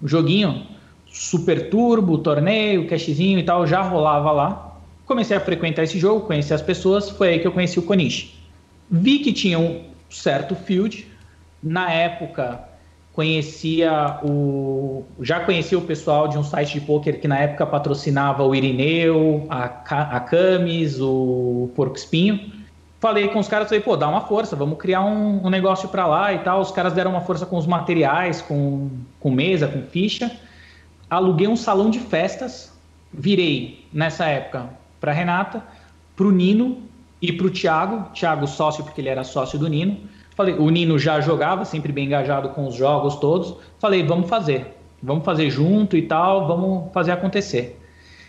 Um 0.02 0.06
joguinho 0.06 0.66
super 1.14 1.70
turbo, 1.70 2.18
torneio, 2.18 2.88
cashzinho 2.88 3.38
e 3.38 3.42
tal, 3.44 3.66
já 3.66 3.80
rolava 3.80 4.32
lá. 4.32 4.76
Comecei 5.06 5.36
a 5.36 5.40
frequentar 5.40 5.84
esse 5.84 5.98
jogo, 5.98 6.26
conheci 6.26 6.52
as 6.52 6.60
pessoas, 6.60 7.08
foi 7.08 7.28
aí 7.28 7.38
que 7.38 7.46
eu 7.46 7.52
conheci 7.52 7.78
o 7.78 7.82
Konishi. 7.82 8.34
Vi 8.90 9.20
que 9.20 9.32
tinha 9.32 9.58
um 9.58 9.84
certo 10.10 10.56
field. 10.56 11.06
Na 11.62 11.90
época, 11.90 12.60
conhecia 13.12 14.18
o. 14.24 15.04
Já 15.20 15.40
conhecia 15.40 15.78
o 15.78 15.82
pessoal 15.82 16.26
de 16.26 16.36
um 16.36 16.42
site 16.42 16.74
de 16.74 16.80
poker 16.80 17.20
que 17.20 17.28
na 17.28 17.38
época 17.38 17.64
patrocinava 17.64 18.42
o 18.42 18.54
Irineu, 18.54 19.46
a, 19.48 19.64
a 19.64 20.20
Camis, 20.20 21.00
o 21.00 21.70
Porco 21.76 21.96
Espinho. 21.96 22.52
Falei 22.98 23.28
com 23.28 23.38
os 23.38 23.48
caras, 23.48 23.68
falei, 23.68 23.82
pô, 23.82 23.96
dá 23.96 24.08
uma 24.08 24.22
força, 24.22 24.56
vamos 24.56 24.78
criar 24.78 25.02
um, 25.02 25.46
um 25.46 25.50
negócio 25.50 25.88
para 25.90 26.06
lá 26.06 26.32
e 26.32 26.38
tal. 26.38 26.60
Os 26.60 26.70
caras 26.70 26.92
deram 26.92 27.12
uma 27.12 27.20
força 27.20 27.46
com 27.46 27.56
os 27.56 27.66
materiais, 27.66 28.42
com, 28.42 28.90
com 29.20 29.30
mesa, 29.30 29.68
com 29.68 29.82
ficha 29.82 30.30
aluguei 31.14 31.48
um 31.48 31.56
salão 31.56 31.90
de 31.90 31.98
festas, 31.98 32.72
virei 33.12 33.86
nessa 33.92 34.26
época 34.26 34.68
para 35.00 35.12
Renata, 35.12 35.62
para 36.16 36.26
o 36.26 36.30
Nino 36.30 36.82
e 37.20 37.32
para 37.32 37.46
o 37.46 37.50
Thiago, 37.50 38.10
Thiago 38.12 38.46
sócio 38.46 38.84
porque 38.84 39.00
ele 39.00 39.08
era 39.08 39.24
sócio 39.24 39.58
do 39.58 39.68
Nino. 39.68 39.98
Falei, 40.34 40.54
o 40.54 40.68
Nino 40.70 40.98
já 40.98 41.20
jogava, 41.20 41.64
sempre 41.64 41.92
bem 41.92 42.06
engajado 42.06 42.48
com 42.50 42.66
os 42.66 42.74
jogos 42.74 43.16
todos. 43.16 43.54
Falei, 43.78 44.02
vamos 44.02 44.28
fazer, 44.28 44.76
vamos 45.02 45.24
fazer 45.24 45.50
junto 45.50 45.96
e 45.96 46.02
tal, 46.02 46.46
vamos 46.46 46.92
fazer 46.92 47.12
acontecer. 47.12 47.80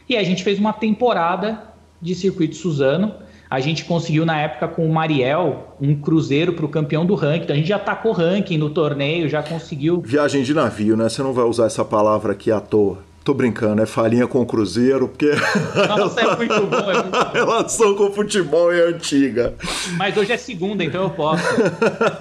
E 0.08 0.16
aí 0.16 0.24
a 0.24 0.28
gente 0.28 0.44
fez 0.44 0.60
uma 0.60 0.74
temporada 0.74 1.64
de 2.02 2.14
circuito 2.14 2.56
Suzano 2.56 3.16
a 3.50 3.60
gente 3.60 3.86
conseguiu 3.86 4.26
na 4.26 4.40
época 4.40 4.68
com 4.68 4.86
o 4.86 4.94
Mariel 4.94 5.76
um 5.80 5.96
cruzeiro 5.96 6.54
para 6.54 6.66
o 6.66 6.70
campeão 6.70 7.06
do 7.06 7.16
ranking. 7.16 7.44
Então 7.44 7.54
a 7.56 7.58
gente 7.58 7.70
já 7.70 7.80
tacou 7.80 8.12
ranking 8.12 8.58
no 8.58 8.70
torneio, 8.70 9.30
já 9.30 9.44
conseguiu. 9.44 10.02
Viagem 10.02 10.44
de 10.44 10.54
navio, 10.54 10.98
né? 10.98 11.10
Você 11.10 11.22
não 11.22 11.34
vai 11.34 11.46
usar 11.46 11.66
essa 11.66 11.86
palavra 11.86 12.34
aqui 12.34 12.52
à 12.52 12.60
toa. 12.60 13.00
Tô 13.24 13.34
brincando, 13.34 13.82
é 13.82 13.88
falinha 13.88 14.28
com 14.28 14.40
o 14.40 14.46
Cruzeiro, 14.46 15.08
porque. 15.08 15.32
Nossa, 15.88 16.22
é 16.22 16.36
muito 16.36 16.68
bom, 16.68 16.92
é 16.92 17.02
muito 17.02 17.16
A 17.16 17.32
relação 17.32 17.96
com 17.96 18.04
o 18.04 18.14
futebol 18.14 18.72
é 18.72 18.82
antiga. 18.90 19.56
Mas 19.98 20.16
hoje 20.16 20.32
é 20.32 20.38
segunda, 20.38 20.84
então 20.84 21.04
eu 21.04 21.10
posso. 21.10 21.44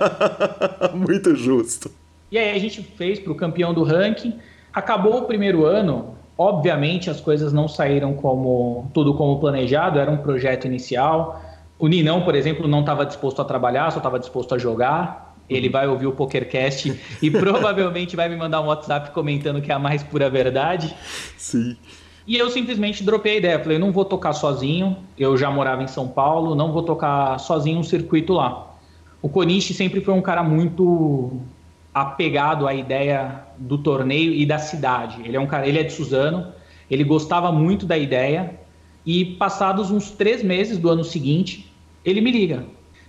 muito 0.96 1.36
justo. 1.36 1.90
E 2.30 2.38
aí 2.38 2.56
a 2.56 2.58
gente 2.58 2.82
fez 2.96 3.18
para 3.18 3.32
o 3.32 3.34
campeão 3.34 3.74
do 3.74 3.82
ranking. 3.82 4.38
Acabou 4.72 5.18
o 5.18 5.22
primeiro 5.26 5.66
ano, 5.66 6.16
Obviamente 6.36 7.08
as 7.08 7.20
coisas 7.20 7.52
não 7.52 7.68
saíram 7.68 8.14
como 8.14 8.90
tudo 8.92 9.14
como 9.14 9.38
planejado, 9.38 9.98
era 9.98 10.10
um 10.10 10.16
projeto 10.16 10.66
inicial. 10.66 11.40
O 11.78 11.86
Ninão, 11.86 12.22
por 12.22 12.34
exemplo, 12.34 12.66
não 12.66 12.80
estava 12.80 13.06
disposto 13.06 13.40
a 13.40 13.44
trabalhar, 13.44 13.90
só 13.90 13.98
estava 13.98 14.18
disposto 14.18 14.54
a 14.54 14.58
jogar. 14.58 15.36
Ele 15.48 15.68
vai 15.68 15.86
ouvir 15.86 16.06
o 16.06 16.12
PokerCast 16.12 16.98
e 17.22 17.30
provavelmente 17.30 18.16
vai 18.16 18.28
me 18.28 18.36
mandar 18.36 18.60
um 18.62 18.66
WhatsApp 18.66 19.10
comentando 19.10 19.60
que 19.60 19.70
é 19.70 19.74
a 19.74 19.78
mais 19.78 20.02
pura 20.02 20.28
verdade. 20.28 20.94
Sim. 21.36 21.76
E 22.26 22.36
eu 22.36 22.50
simplesmente 22.50 23.04
dropei 23.04 23.34
a 23.34 23.36
ideia. 23.36 23.58
Falei, 23.58 23.78
não 23.78 23.92
vou 23.92 24.04
tocar 24.04 24.32
sozinho. 24.32 24.96
Eu 25.16 25.36
já 25.36 25.50
morava 25.50 25.82
em 25.82 25.86
São 25.86 26.08
Paulo, 26.08 26.54
não 26.54 26.72
vou 26.72 26.82
tocar 26.82 27.38
sozinho 27.38 27.78
um 27.78 27.84
circuito 27.84 28.32
lá. 28.32 28.74
O 29.20 29.28
Konishi 29.28 29.72
sempre 29.72 30.00
foi 30.00 30.14
um 30.14 30.22
cara 30.22 30.42
muito 30.42 31.40
apegado 31.94 32.66
à 32.66 32.74
ideia 32.74 33.44
do 33.56 33.78
torneio 33.78 34.34
e 34.34 34.44
da 34.44 34.58
cidade. 34.58 35.22
Ele 35.24 35.36
é 35.36 35.40
um 35.40 35.46
cara, 35.46 35.66
ele 35.66 35.78
é 35.78 35.84
de 35.84 35.92
Suzano, 35.92 36.52
ele 36.90 37.04
gostava 37.04 37.52
muito 37.52 37.86
da 37.86 37.96
ideia 37.96 38.58
e 39.06 39.24
passados 39.24 39.92
uns 39.92 40.10
três 40.10 40.42
meses 40.42 40.76
do 40.76 40.90
ano 40.90 41.04
seguinte, 41.04 41.72
ele 42.04 42.20
me 42.20 42.32
liga. 42.32 42.64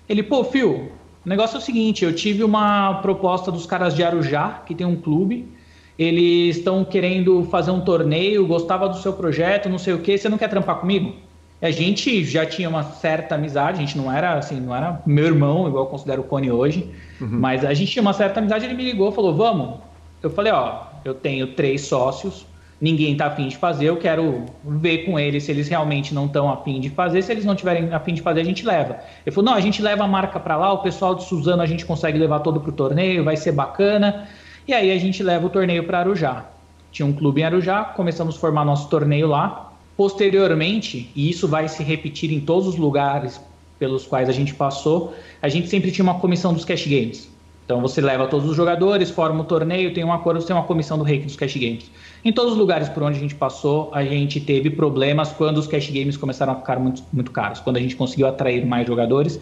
Ele, 0.07 0.21
pô, 0.21 0.43
Phil, 0.43 0.91
o 1.25 1.29
negócio 1.29 1.55
é 1.55 1.57
o 1.57 1.61
seguinte, 1.61 2.05
eu 2.05 2.13
tive 2.13 2.43
uma 2.43 3.01
proposta 3.01 3.51
dos 3.51 3.65
caras 3.65 3.95
de 3.95 4.03
Arujá, 4.03 4.61
que 4.65 4.75
tem 4.75 4.85
um 4.85 4.95
clube, 4.95 5.51
eles 5.97 6.57
estão 6.57 6.85
querendo 6.85 7.43
fazer 7.45 7.71
um 7.71 7.81
torneio, 7.81 8.45
gostava 8.45 8.87
do 8.87 8.97
seu 8.97 9.13
projeto, 9.13 9.67
não 9.67 9.79
sei 9.79 9.93
o 9.93 9.99
que, 9.99 10.17
você 10.17 10.29
não 10.29 10.37
quer 10.37 10.49
trampar 10.49 10.75
comigo? 10.75 11.15
A 11.61 11.71
gente 11.71 12.23
já 12.25 12.45
tinha 12.45 12.69
uma 12.69 12.83
certa 12.83 13.35
amizade, 13.35 13.77
a 13.77 13.85
gente 13.85 13.97
não 13.97 14.11
era 14.11 14.33
assim, 14.33 14.59
não 14.59 14.75
era 14.75 15.01
meu 15.05 15.25
irmão, 15.25 15.67
igual 15.67 15.85
eu 15.85 15.89
considero 15.89 16.21
o 16.21 16.25
Cone 16.25 16.51
hoje, 16.51 16.91
uhum. 17.19 17.29
mas 17.31 17.63
a 17.63 17.73
gente 17.73 17.91
tinha 17.91 18.01
uma 18.01 18.13
certa 18.13 18.39
amizade, 18.39 18.65
ele 18.65 18.73
me 18.73 18.83
ligou, 18.83 19.11
falou, 19.11 19.33
vamos. 19.33 19.79
Eu 20.21 20.29
falei, 20.29 20.51
ó, 20.51 20.83
eu 21.03 21.13
tenho 21.13 21.47
três 21.47 21.81
sócios, 21.81 22.45
ninguém 22.79 23.15
tá 23.15 23.27
afim 23.27 23.47
de 23.47 23.55
fazer, 23.55 23.85
eu 23.85 23.97
quero 23.97 24.45
ver 24.63 25.05
com 25.05 25.17
eles 25.17 25.43
se 25.43 25.51
eles 25.51 25.67
realmente 25.69 26.13
não 26.13 26.25
estão 26.25 26.51
afim 26.51 26.79
de 26.79 26.89
fazer, 26.89 27.21
se 27.21 27.31
eles 27.31 27.45
não 27.45 27.55
tiverem 27.55 27.93
afim 27.93 28.13
de 28.13 28.21
fazer, 28.21 28.41
a 28.41 28.45
gente 28.45 28.65
leva. 28.65 28.99
Ele 29.25 29.33
falou, 29.33 29.49
não, 29.51 29.57
a 29.57 29.61
gente 29.61 29.81
leva 29.81 30.03
a 30.03 30.07
marca 30.07 30.39
para 30.39 30.57
lá, 30.57 30.73
o 30.73 30.79
pessoal 30.79 31.15
de 31.15 31.23
Suzano 31.23 31.61
a 31.61 31.65
gente 31.65 31.85
consegue 31.85 32.17
levar 32.17 32.39
todo 32.39 32.59
pro 32.59 32.71
torneio, 32.71 33.23
vai 33.23 33.37
ser 33.37 33.53
bacana, 33.53 34.27
e 34.67 34.73
aí 34.73 34.91
a 34.91 34.97
gente 34.99 35.23
leva 35.23 35.45
o 35.45 35.49
torneio 35.49 35.85
para 35.85 35.99
Arujá. 35.99 36.45
Tinha 36.91 37.05
um 37.05 37.13
clube 37.13 37.41
em 37.41 37.43
Arujá, 37.43 37.83
começamos 37.83 38.35
a 38.35 38.39
formar 38.39 38.65
nosso 38.65 38.89
torneio 38.89 39.27
lá, 39.27 39.71
Posteriormente, 39.97 41.09
e 41.15 41.29
isso 41.29 41.47
vai 41.47 41.67
se 41.69 41.81
repetir 41.81 42.31
em 42.31 42.39
todos 42.39 42.67
os 42.67 42.75
lugares 42.75 43.39
pelos 43.79 44.05
quais 44.05 44.27
a 44.29 44.31
gente 44.31 44.53
passou, 44.53 45.13
a 45.41 45.49
gente 45.49 45.67
sempre 45.69 45.91
tinha 45.91 46.03
uma 46.03 46.19
comissão 46.19 46.53
dos 46.53 46.65
cash 46.65 46.85
games. 46.85 47.29
Então 47.65 47.81
você 47.81 47.99
leva 47.99 48.27
todos 48.27 48.47
os 48.47 48.55
jogadores, 48.55 49.09
forma 49.09 49.41
o 49.41 49.43
torneio, 49.43 49.93
tem 49.93 50.03
um 50.03 50.13
acordo, 50.13 50.39
você 50.39 50.47
tem 50.47 50.55
uma 50.55 50.65
comissão 50.65 50.97
do 50.97 51.03
reiki 51.03 51.25
dos 51.25 51.35
cash 51.35 51.55
games. 51.55 51.89
Em 52.23 52.31
todos 52.31 52.53
os 52.53 52.57
lugares 52.57 52.87
por 52.89 53.01
onde 53.03 53.17
a 53.17 53.19
gente 53.19 53.33
passou, 53.33 53.89
a 53.91 54.03
gente 54.03 54.39
teve 54.39 54.69
problemas 54.69 55.31
quando 55.31 55.57
os 55.57 55.65
cash 55.65 55.89
games 55.89 56.15
começaram 56.15 56.53
a 56.53 56.55
ficar 56.57 56.79
muito, 56.79 57.03
muito 57.11 57.31
caros, 57.31 57.59
quando 57.59 57.77
a 57.77 57.79
gente 57.79 57.95
conseguiu 57.95 58.27
atrair 58.27 58.65
mais 58.65 58.85
jogadores. 58.85 59.39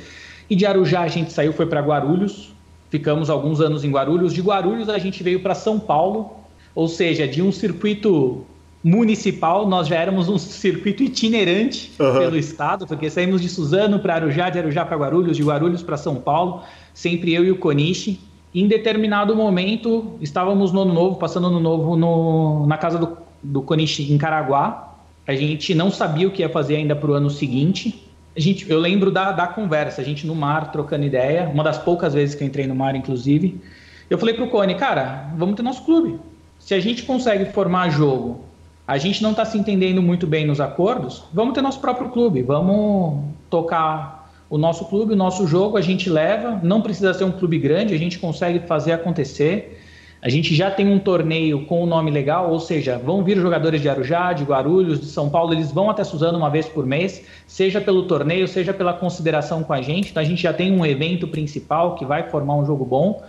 E 0.50 0.56
de 0.56 0.66
Arujá 0.66 1.02
a 1.02 1.08
gente 1.10 1.34
saiu, 1.34 1.52
foi 1.52 1.66
para 1.66 1.82
Guarulhos, 1.82 2.54
ficamos 2.90 3.30
alguns 3.30 3.60
anos 3.60 3.84
em 3.84 3.92
Guarulhos. 3.92 4.34
De 4.34 4.42
Guarulhos 4.42 4.88
a 4.88 4.98
gente 4.98 5.22
veio 5.22 5.42
para 5.42 5.54
São 5.54 5.78
Paulo, 5.78 6.32
ou 6.74 6.88
seja, 6.88 7.28
de 7.28 7.42
um 7.42 7.52
circuito 7.52 8.46
municipal, 8.84 9.68
nós 9.68 9.88
já 9.88 9.96
éramos 9.96 10.28
um 10.28 10.38
circuito 10.38 11.04
itinerante 11.04 11.94
uhum. 11.98 12.20
pelo 12.20 12.38
estado, 12.38 12.86
porque 12.86 13.10
saímos 13.10 13.42
de 13.42 13.48
Suzano 13.48 14.00
para 14.00 14.16
Arujá, 14.16 14.50
de 14.50 14.60
Arujá 14.60 14.84
para 14.84 14.98
Guarulhos, 14.98 15.38
de 15.38 15.44
Guarulhos 15.44 15.82
para 15.82 15.96
São 15.96 16.16
Paulo, 16.16 16.64
sempre 16.94 17.34
eu 17.34 17.46
e 17.46 17.52
o 17.52 17.56
Coniche. 17.56 18.20
Em 18.54 18.68
determinado 18.68 19.36
momento, 19.36 20.18
estávamos 20.22 20.74
no 20.74 20.82
Ano 20.82 20.94
Novo, 20.94 21.16
passando 21.16 21.48
Ano 21.48 21.62
Novo 21.62 21.96
no, 21.96 22.68
na 22.68 22.78
casa 22.78 22.98
do, 22.98 23.18
do 23.42 23.62
Coniche 23.62 24.12
em 24.12 24.18
Caraguá. 24.18 24.96
A 25.26 25.34
gente 25.34 25.74
não 25.74 25.90
sabia 25.90 26.28
o 26.28 26.32
que 26.32 26.42
ia 26.42 26.50
fazer 26.50 26.76
ainda 26.76 26.96
para 26.96 27.10
o 27.10 27.14
ano 27.14 27.30
seguinte. 27.30 28.04
A 28.36 28.40
gente, 28.40 28.70
eu 28.70 28.80
lembro 28.80 29.10
da, 29.10 29.32
da 29.32 29.48
conversa, 29.48 30.02
a 30.02 30.04
gente 30.04 30.28
no 30.28 30.36
mar 30.36 30.72
trocando 30.72 31.06
ideia, 31.06 31.50
uma 31.54 31.64
das 31.64 31.78
poucas 31.78 32.14
vezes 32.14 32.36
que 32.36 32.44
eu 32.44 32.48
entrei 32.48 32.68
no 32.68 32.76
mar, 32.76 32.96
inclusive. 32.96 33.62
Eu 34.10 34.18
falei 34.18 34.36
para 34.36 34.44
o 34.44 34.50
Cone, 34.50 34.76
cara, 34.76 35.32
vamos 35.38 35.56
ter 35.56 35.64
nosso 35.64 35.86
clube. 35.86 36.20
Se 36.60 36.74
a 36.74 36.80
gente 36.80 37.04
consegue 37.04 37.46
formar 37.46 37.90
jogo 37.90 38.42
a 38.88 38.98
gente 38.98 39.24
não 39.24 39.32
está 39.32 39.46
se 39.46 39.58
entendendo 39.58 40.02
muito 40.02 40.28
bem 40.28 40.46
nos 40.46 40.60
acordos, 40.60 41.24
vamos 41.34 41.54
ter 41.54 41.62
nosso 41.62 41.80
próprio 41.80 42.10
clube, 42.10 42.42
vamos 42.42 43.24
tocar 43.50 44.32
o 44.50 44.58
nosso 44.58 44.86
clube, 44.86 45.14
o 45.14 45.16
nosso 45.16 45.48
jogo, 45.48 45.78
a 45.78 45.82
gente 45.82 46.10
leva, 46.10 46.60
não 46.62 46.82
precisa 46.82 47.14
ser 47.14 47.24
um 47.24 47.32
clube 47.32 47.58
grande, 47.58 47.94
a 47.94 47.98
gente 47.98 48.20
consegue 48.20 48.60
fazer 48.60 48.92
acontecer. 48.92 49.80
A 50.22 50.30
gente 50.30 50.56
já 50.56 50.72
tem 50.72 50.88
um 50.88 51.00
torneio 51.00 51.66
com 51.66 51.82
o 51.82 51.84
um 51.84 51.86
nome 51.86 52.10
legal, 52.10 52.50
ou 52.50 52.60
seja, 52.60 52.98
vão 52.98 53.24
vir 53.24 53.38
jogadores 53.38 53.82
de 53.82 53.90
Arujá, 53.90 54.32
de 54.32 54.44
Guarulhos, 54.44 55.02
de 55.02 55.08
São 55.08 55.30
Paulo, 55.30 55.54
eles 55.54 55.72
vão 55.72 55.90
até 55.90 56.04
Suzano 56.04 56.38
uma 56.38 56.50
vez 56.50 56.66
por 56.66 56.86
mês, 56.86 57.26
seja 57.46 57.82
pelo 57.82 58.04
torneio, 58.04 58.48
seja 58.48 58.74
pela 58.74 58.94
consideração 58.94 59.64
com 59.64 59.74
a 59.74 59.82
gente. 59.82 60.12
Então 60.12 60.24
a 60.24 60.26
gente 60.26 60.42
já 60.42 60.54
tem 60.54 60.72
um 60.72 60.86
evento 60.86 61.28
principal 61.28 61.96
que 61.96 62.06
vai 62.06 62.30
formar 62.30 62.56
um 62.56 62.66
jogo 62.66 62.86
bom. 62.86 63.22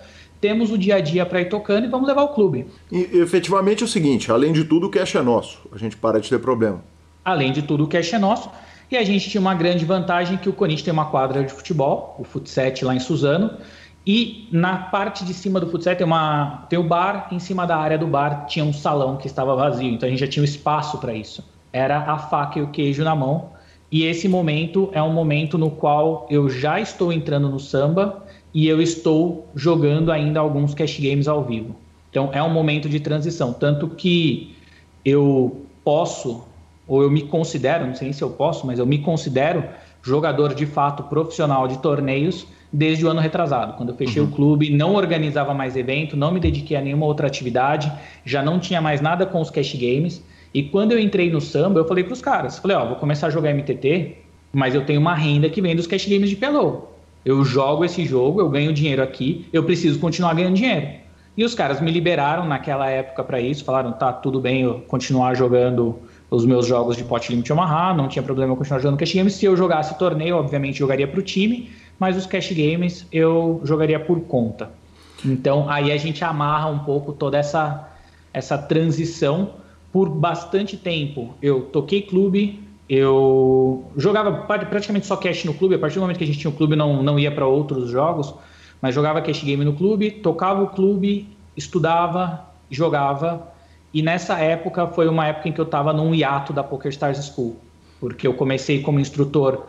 Temos 0.45 0.71
o 0.71 0.77
dia 0.77 0.97
a 0.97 1.01
dia 1.01 1.25
para 1.25 1.41
ir 1.41 1.49
tocando 1.49 1.87
e 1.87 1.89
vamos 1.89 2.07
levar 2.07 2.21
o 2.21 2.29
clube. 2.29 2.67
E 2.93 3.09
efetivamente 3.15 3.83
é 3.83 3.87
o 3.87 3.89
seguinte: 3.89 4.31
além 4.31 4.53
de 4.53 4.63
tudo, 4.63 4.89
o 4.89 4.91
cash 4.91 5.15
é 5.15 5.23
nosso. 5.23 5.59
A 5.73 5.79
gente 5.79 5.97
para 5.97 6.21
de 6.21 6.29
ter 6.29 6.39
problema. 6.39 6.85
Além 7.25 7.51
de 7.51 7.63
tudo, 7.63 7.85
o 7.85 7.87
cash 7.87 8.13
é 8.13 8.19
nosso. 8.19 8.51
E 8.91 8.97
a 8.99 9.03
gente 9.03 9.31
tinha 9.31 9.41
uma 9.41 9.55
grande 9.55 9.87
vantagem 9.87 10.37
que 10.37 10.47
o 10.47 10.53
Corinthians 10.53 10.83
tem 10.83 10.93
uma 10.93 11.07
quadra 11.07 11.43
de 11.43 11.51
futebol, 11.51 12.15
o 12.19 12.25
Futset 12.25 12.85
lá 12.85 12.95
em 12.95 13.01
Suzano, 13.01 13.53
e 14.07 14.47
na 14.53 14.77
parte 14.77 15.25
de 15.25 15.33
cima 15.33 15.59
do 15.59 15.67
futsal 15.67 15.97
tem, 15.97 16.07
uma, 16.07 16.67
tem 16.69 16.79
o 16.79 16.83
bar, 16.83 17.29
em 17.33 17.39
cima 17.39 17.67
da 17.67 17.79
área 17.79 17.97
do 17.97 18.07
bar 18.07 18.45
tinha 18.47 18.67
um 18.67 18.73
salão 18.75 19.17
que 19.17 19.27
estava 19.27 19.57
vazio, 19.57 19.89
então 19.89 20.07
a 20.07 20.11
gente 20.11 20.21
já 20.21 20.29
tinha 20.29 20.43
um 20.43 20.45
espaço 20.45 20.99
para 20.99 21.15
isso. 21.15 21.43
Era 21.73 22.01
a 22.01 22.19
faca 22.19 22.59
e 22.59 22.63
o 22.63 22.69
queijo 22.69 23.03
na 23.03 23.17
mão, 23.17 23.49
e 23.91 24.05
esse 24.05 24.29
momento 24.29 24.91
é 24.93 25.03
um 25.03 25.11
momento 25.11 25.57
no 25.57 25.71
qual 25.71 26.27
eu 26.29 26.51
já 26.51 26.79
estou 26.79 27.11
entrando 27.11 27.49
no 27.49 27.59
samba 27.59 28.24
e 28.55 28.69
eu 28.69 28.81
estou 28.81 29.49
jogando 29.55 30.13
ainda 30.13 30.39
alguns 30.39 30.73
cash 30.75 31.01
games 31.01 31.27
ao 31.27 31.45
vivo. 31.45 31.75
Então 32.11 32.31
é 32.33 32.41
um 32.41 32.51
momento 32.51 32.89
de 32.89 33.01
transição, 33.01 33.53
tanto 33.53 33.89
que 33.89 34.55
eu 35.05 35.67
posso, 35.83 36.45
ou 36.87 37.03
eu 37.03 37.11
me 37.11 37.23
considero, 37.23 37.87
não 37.87 37.95
sei 37.95 38.13
se 38.13 38.23
eu 38.23 38.31
posso, 38.31 38.65
mas 38.67 38.79
eu 38.79 38.87
me 38.87 38.99
considero 38.99 39.65
jogador 40.01 40.55
de 40.55 40.65
fato 40.65 41.03
profissional 41.05 41.67
de 41.67 41.79
torneios 41.79 42.47
desde 42.73 43.05
o 43.05 43.09
ano 43.09 43.21
retrasado. 43.21 43.77
Quando 43.77 43.89
eu 43.89 43.97
fechei 43.97 44.23
uhum. 44.23 44.29
o 44.29 44.31
clube, 44.31 44.71
não 44.71 44.95
organizava 44.95 45.53
mais 45.53 45.77
evento, 45.77 46.17
não 46.17 46.31
me 46.31 46.39
dediquei 46.39 46.77
a 46.77 46.81
nenhuma 46.81 47.07
outra 47.07 47.27
atividade, 47.27 47.93
já 48.25 48.43
não 48.43 48.61
tinha 48.61 48.81
mais 48.81 49.01
nada 49.01 49.27
com 49.27 49.41
os 49.41 49.51
cash 49.51 49.75
games. 49.75 50.23
E 50.53 50.63
quando 50.63 50.93
eu 50.93 51.01
entrei 51.01 51.31
no 51.31 51.41
samba, 51.41 51.81
eu 51.81 51.89
falei 51.89 52.05
para 52.05 52.13
os 52.13 52.21
caras, 52.21 52.59
falei, 52.59 52.77
ó, 52.77 52.87
vou 52.87 52.97
começar 52.97 53.27
a 53.27 53.31
jogar 53.31 53.53
MTT, 53.53 54.19
mas 54.53 54.75
eu 54.75 54.85
tenho 54.85 55.01
uma 55.01 55.15
renda 55.15 55.49
que 55.49 55.61
vem 55.61 55.75
dos 55.75 55.87
cash 55.87 56.07
games 56.07 56.31
de 56.31 56.37
Pelô. 56.37 56.94
Eu 57.25 57.45
jogo 57.45 57.85
esse 57.85 58.05
jogo, 58.05 58.41
eu 58.41 58.49
ganho 58.49 58.73
dinheiro 58.73 59.03
aqui, 59.03 59.47
eu 59.53 59.65
preciso 59.65 59.99
continuar 59.99 60.35
ganhando 60.35 60.57
dinheiro. 60.57 60.89
E 61.37 61.45
os 61.45 61.55
caras 61.55 61.81
me 61.81 61.91
liberaram 61.91 62.47
naquela 62.47 62.89
época 62.89 63.25
para 63.25 63.41
isso, 63.41 63.65
falaram, 63.65 63.93
tá, 63.93 64.13
tudo 64.13 64.41
bem 64.41 64.63
eu 64.63 64.81
continuar 64.87 65.35
jogando 65.35 65.99
os 66.31 66.45
meus 66.45 66.67
jogos 66.67 66.97
de 66.97 67.05
pot 67.05 67.29
limit 67.31 67.53
Omaha, 67.53 67.95
não 67.95 68.09
tinha 68.09 68.23
problema 68.23 68.53
eu 68.53 68.57
continuar 68.57 68.81
jogando 68.81 68.99
cash 68.99 69.15
games. 69.15 69.35
Se 69.35 69.45
eu 69.45 69.57
jogasse 69.57 69.99
torneio, 69.99 70.37
obviamente 70.37 70.79
jogaria 70.79 71.09
para 71.09 71.19
o 71.19 71.23
time, 71.23 71.71
mas 71.99 72.17
os 72.17 72.27
cash 72.27 72.53
games 72.53 73.07
eu 73.11 73.61
jogaria 73.65 73.99
por 73.99 74.21
conta. 74.21 74.71
Então 75.25 75.69
aí 75.69 75.91
a 75.91 75.97
gente 75.97 76.23
amarra 76.25 76.69
um 76.69 76.81
pouco 76.81 77.13
toda 77.13 77.39
essa, 77.39 77.89
essa 78.33 78.59
transição. 78.59 79.55
Por 79.93 80.09
bastante 80.09 80.77
tempo 80.77 81.35
eu 81.41 81.63
toquei 81.63 82.03
clube, 82.03 82.64
eu 82.89 83.91
jogava 83.97 84.33
praticamente 84.47 85.07
só 85.07 85.17
cash 85.17 85.45
no 85.45 85.55
clube, 85.55 85.75
a 85.75 85.79
partir 85.79 85.97
do 85.97 86.03
momento 86.03 86.19
que 86.19 86.25
a 86.25 86.27
gente 86.27 86.39
tinha 86.39 86.51
o 86.51 86.55
clube 86.55 86.77
não, 86.77 87.03
não 87.03 87.19
ia 87.19 87.31
para 87.31 87.47
outros 87.47 87.91
jogos, 87.91 88.35
mas 88.81 88.95
jogava 88.95 89.23
cash 89.23 89.43
game 89.43 89.65
no 89.65 89.73
clube, 89.73 90.11
tocava 90.11 90.63
o 90.63 90.69
clube, 90.69 91.29
estudava, 91.57 92.45
jogava. 92.71 93.49
E 93.93 94.03
nessa 94.03 94.39
época 94.39 94.87
foi 94.89 95.09
uma 95.09 95.27
época 95.27 95.49
em 95.49 95.53
que 95.53 95.61
eu 95.61 95.65
estava 95.65 95.93
num 95.93 96.15
hiato 96.15 96.53
da 96.53 96.63
Poker 96.63 96.91
Stars 96.91 97.25
School, 97.27 97.57
porque 98.01 98.27
eu 98.27 98.35
comecei 98.35 98.83
como 98.83 99.01
instrutor 99.01 99.67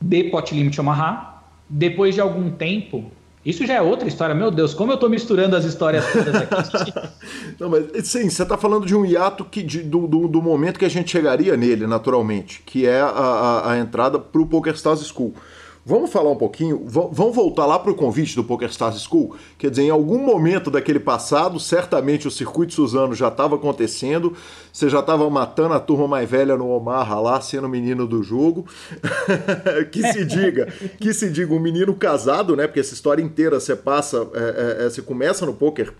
de 0.00 0.24
Pot 0.24 0.54
Limit 0.54 0.80
Omaha, 0.80 1.42
depois 1.68 2.14
de 2.14 2.20
algum 2.20 2.50
tempo, 2.50 3.04
isso 3.46 3.64
já 3.64 3.74
é 3.74 3.80
outra 3.80 4.08
história. 4.08 4.34
Meu 4.34 4.50
Deus, 4.50 4.74
como 4.74 4.90
eu 4.90 4.96
estou 4.96 5.08
misturando 5.08 5.54
as 5.54 5.64
histórias 5.64 6.04
todas 6.12 6.34
aqui. 6.34 6.92
Não, 7.60 7.70
mas 7.70 8.08
sim, 8.08 8.28
você 8.28 8.42
está 8.42 8.58
falando 8.58 8.84
de 8.84 8.94
um 8.94 9.04
hiato 9.04 9.44
que, 9.44 9.62
de, 9.62 9.82
do, 9.82 10.08
do, 10.08 10.26
do, 10.26 10.42
momento 10.42 10.80
que 10.80 10.84
a 10.84 10.90
gente 10.90 11.12
chegaria 11.12 11.56
nele, 11.56 11.86
naturalmente, 11.86 12.60
que 12.66 12.84
é 12.86 13.00
a, 13.00 13.06
a, 13.06 13.72
a 13.72 13.78
entrada 13.78 14.18
para 14.18 14.40
o 14.40 14.46
PokerStars 14.46 15.06
School. 15.06 15.32
Vamos 15.88 16.10
falar 16.10 16.32
um 16.32 16.36
pouquinho, 16.36 16.82
vamos 16.84 17.36
voltar 17.36 17.64
lá 17.64 17.78
para 17.78 17.92
o 17.92 17.94
convite 17.94 18.34
do 18.34 18.42
PokerStars 18.42 19.00
School? 19.02 19.36
Quer 19.56 19.70
dizer, 19.70 19.82
em 19.84 19.90
algum 19.90 20.18
momento 20.18 20.68
daquele 20.68 20.98
passado, 20.98 21.60
certamente 21.60 22.26
o 22.26 22.30
circuito 22.30 22.74
Suzano 22.74 23.14
já 23.14 23.28
estava 23.28 23.54
acontecendo, 23.54 24.36
você 24.72 24.90
já 24.90 24.98
estava 24.98 25.30
matando 25.30 25.74
a 25.74 25.78
turma 25.78 26.08
mais 26.08 26.28
velha 26.28 26.56
no 26.56 26.70
Omaha 26.70 27.20
lá, 27.20 27.40
sendo 27.40 27.68
menino 27.68 28.04
do 28.04 28.20
jogo. 28.20 28.66
que 29.92 30.02
se 30.12 30.24
diga, 30.24 30.66
que 30.98 31.14
se 31.14 31.30
diga 31.30 31.54
um 31.54 31.60
menino 31.60 31.94
casado, 31.94 32.56
né? 32.56 32.66
Porque 32.66 32.80
essa 32.80 32.92
história 32.92 33.22
inteira 33.22 33.60
você 33.60 33.76
passa, 33.76 34.26
é, 34.34 34.80
é, 34.80 34.86
é 34.86 34.90
você 34.90 35.00
começa 35.00 35.46
no 35.46 35.54
poker 35.54 35.94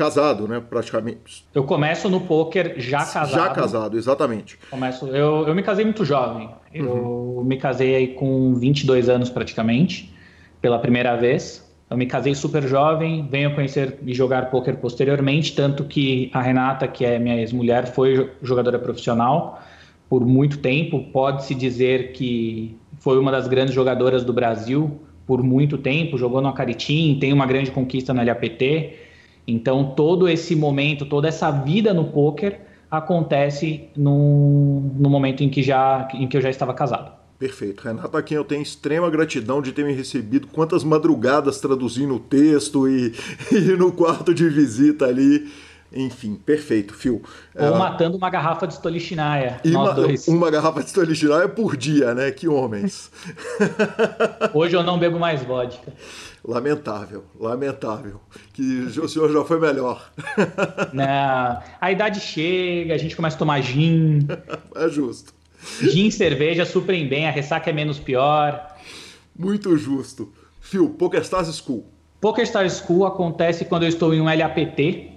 casado, 0.00 0.48
né, 0.48 0.62
praticamente. 0.66 1.44
Eu 1.54 1.64
começo 1.64 2.08
no 2.08 2.22
poker 2.22 2.74
já 2.78 3.00
casado. 3.00 3.30
Já 3.30 3.50
casado, 3.50 3.98
exatamente. 3.98 4.58
Começo, 4.70 5.06
eu, 5.08 5.46
eu 5.46 5.54
me 5.54 5.62
casei 5.62 5.84
muito 5.84 6.06
jovem. 6.06 6.48
Eu 6.72 6.86
uhum. 6.86 7.44
me 7.44 7.58
casei 7.58 7.94
aí 7.94 8.08
com 8.08 8.54
22 8.54 9.10
anos 9.10 9.28
praticamente, 9.28 10.10
pela 10.58 10.78
primeira 10.78 11.16
vez. 11.16 11.70
Eu 11.90 11.98
me 11.98 12.06
casei 12.06 12.34
super 12.34 12.62
jovem, 12.62 13.28
venho 13.30 13.54
conhecer 13.54 13.98
e 14.06 14.14
jogar 14.14 14.50
poker 14.50 14.78
posteriormente, 14.78 15.54
tanto 15.54 15.84
que 15.84 16.30
a 16.32 16.40
Renata, 16.40 16.88
que 16.88 17.04
é 17.04 17.18
minha 17.18 17.36
ex-mulher, 17.36 17.86
foi 17.92 18.32
jogadora 18.42 18.78
profissional 18.78 19.60
por 20.08 20.24
muito 20.24 20.58
tempo. 20.58 21.04
Pode-se 21.12 21.54
dizer 21.54 22.12
que 22.12 22.74
foi 23.00 23.18
uma 23.18 23.30
das 23.30 23.46
grandes 23.46 23.74
jogadoras 23.74 24.24
do 24.24 24.32
Brasil 24.32 24.98
por 25.26 25.42
muito 25.42 25.76
tempo, 25.76 26.16
jogou 26.16 26.40
no 26.40 26.48
Acaritim, 26.48 27.18
tem 27.20 27.34
uma 27.34 27.44
grande 27.44 27.70
conquista 27.70 28.14
no 28.14 28.24
LAPT. 28.24 28.99
Então, 29.50 29.94
todo 29.96 30.28
esse 30.28 30.54
momento, 30.54 31.04
toda 31.06 31.28
essa 31.28 31.50
vida 31.50 31.92
no 31.92 32.04
poker 32.04 32.60
acontece 32.90 33.88
no, 33.96 34.80
no 34.96 35.08
momento 35.08 35.42
em 35.42 35.48
que, 35.48 35.62
já, 35.62 36.08
em 36.14 36.26
que 36.26 36.36
eu 36.36 36.40
já 36.40 36.50
estava 36.50 36.74
casado. 36.74 37.12
Perfeito. 37.38 37.82
Renato, 37.82 38.14
a 38.16 38.22
quem 38.22 38.36
eu 38.36 38.44
tenho 38.44 38.60
extrema 38.60 39.08
gratidão 39.08 39.62
de 39.62 39.72
ter 39.72 39.82
me 39.84 39.94
recebido 39.94 40.46
quantas 40.48 40.84
madrugadas 40.84 41.58
traduzindo 41.58 42.14
o 42.14 42.20
texto 42.20 42.86
e, 42.86 43.14
e 43.50 43.76
no 43.76 43.90
quarto 43.90 44.34
de 44.34 44.48
visita 44.48 45.06
ali. 45.06 45.50
Enfim, 45.92 46.36
perfeito, 46.36 46.94
Phil. 46.94 47.22
Ou 47.58 47.72
uh, 47.72 47.78
matando 47.78 48.16
uma 48.16 48.30
garrafa 48.30 48.66
de 48.66 48.74
Stolichnaya, 48.74 49.60
nós 49.64 49.96
dois. 49.96 50.28
Uma 50.28 50.50
garrafa 50.50 50.82
de 50.82 50.90
Stolichnaya 50.90 51.48
por 51.48 51.76
dia, 51.76 52.14
né? 52.14 52.30
Que 52.30 52.46
homens. 52.46 53.10
Hoje 54.54 54.76
eu 54.76 54.84
não 54.84 54.98
bebo 54.98 55.18
mais 55.18 55.42
vodka. 55.42 55.92
Lamentável, 56.42 57.24
lamentável. 57.38 58.20
Que 58.52 58.62
o 58.62 59.08
senhor 59.08 59.30
já 59.30 59.44
foi 59.44 59.60
melhor. 59.60 60.10
Não, 60.92 61.62
a 61.80 61.92
idade 61.92 62.20
chega, 62.20 62.94
a 62.94 62.98
gente 62.98 63.14
começa 63.14 63.36
a 63.36 63.38
tomar 63.38 63.60
gin. 63.60 64.26
É 64.74 64.88
justo. 64.88 65.34
Gin, 65.82 66.10
cerveja 66.10 66.64
suprem 66.64 67.06
bem, 67.06 67.28
a 67.28 67.30
ressaca 67.30 67.68
é 67.68 67.72
menos 67.72 67.98
pior. 67.98 68.74
Muito 69.38 69.76
justo. 69.76 70.32
Phil, 70.60 70.88
PokerStars 70.90 71.54
School. 71.56 71.84
PokerStars 72.20 72.78
School 72.78 73.04
acontece 73.04 73.64
quando 73.64 73.82
eu 73.82 73.88
estou 73.88 74.14
em 74.14 74.20
um 74.20 74.24
LAPT 74.24 75.10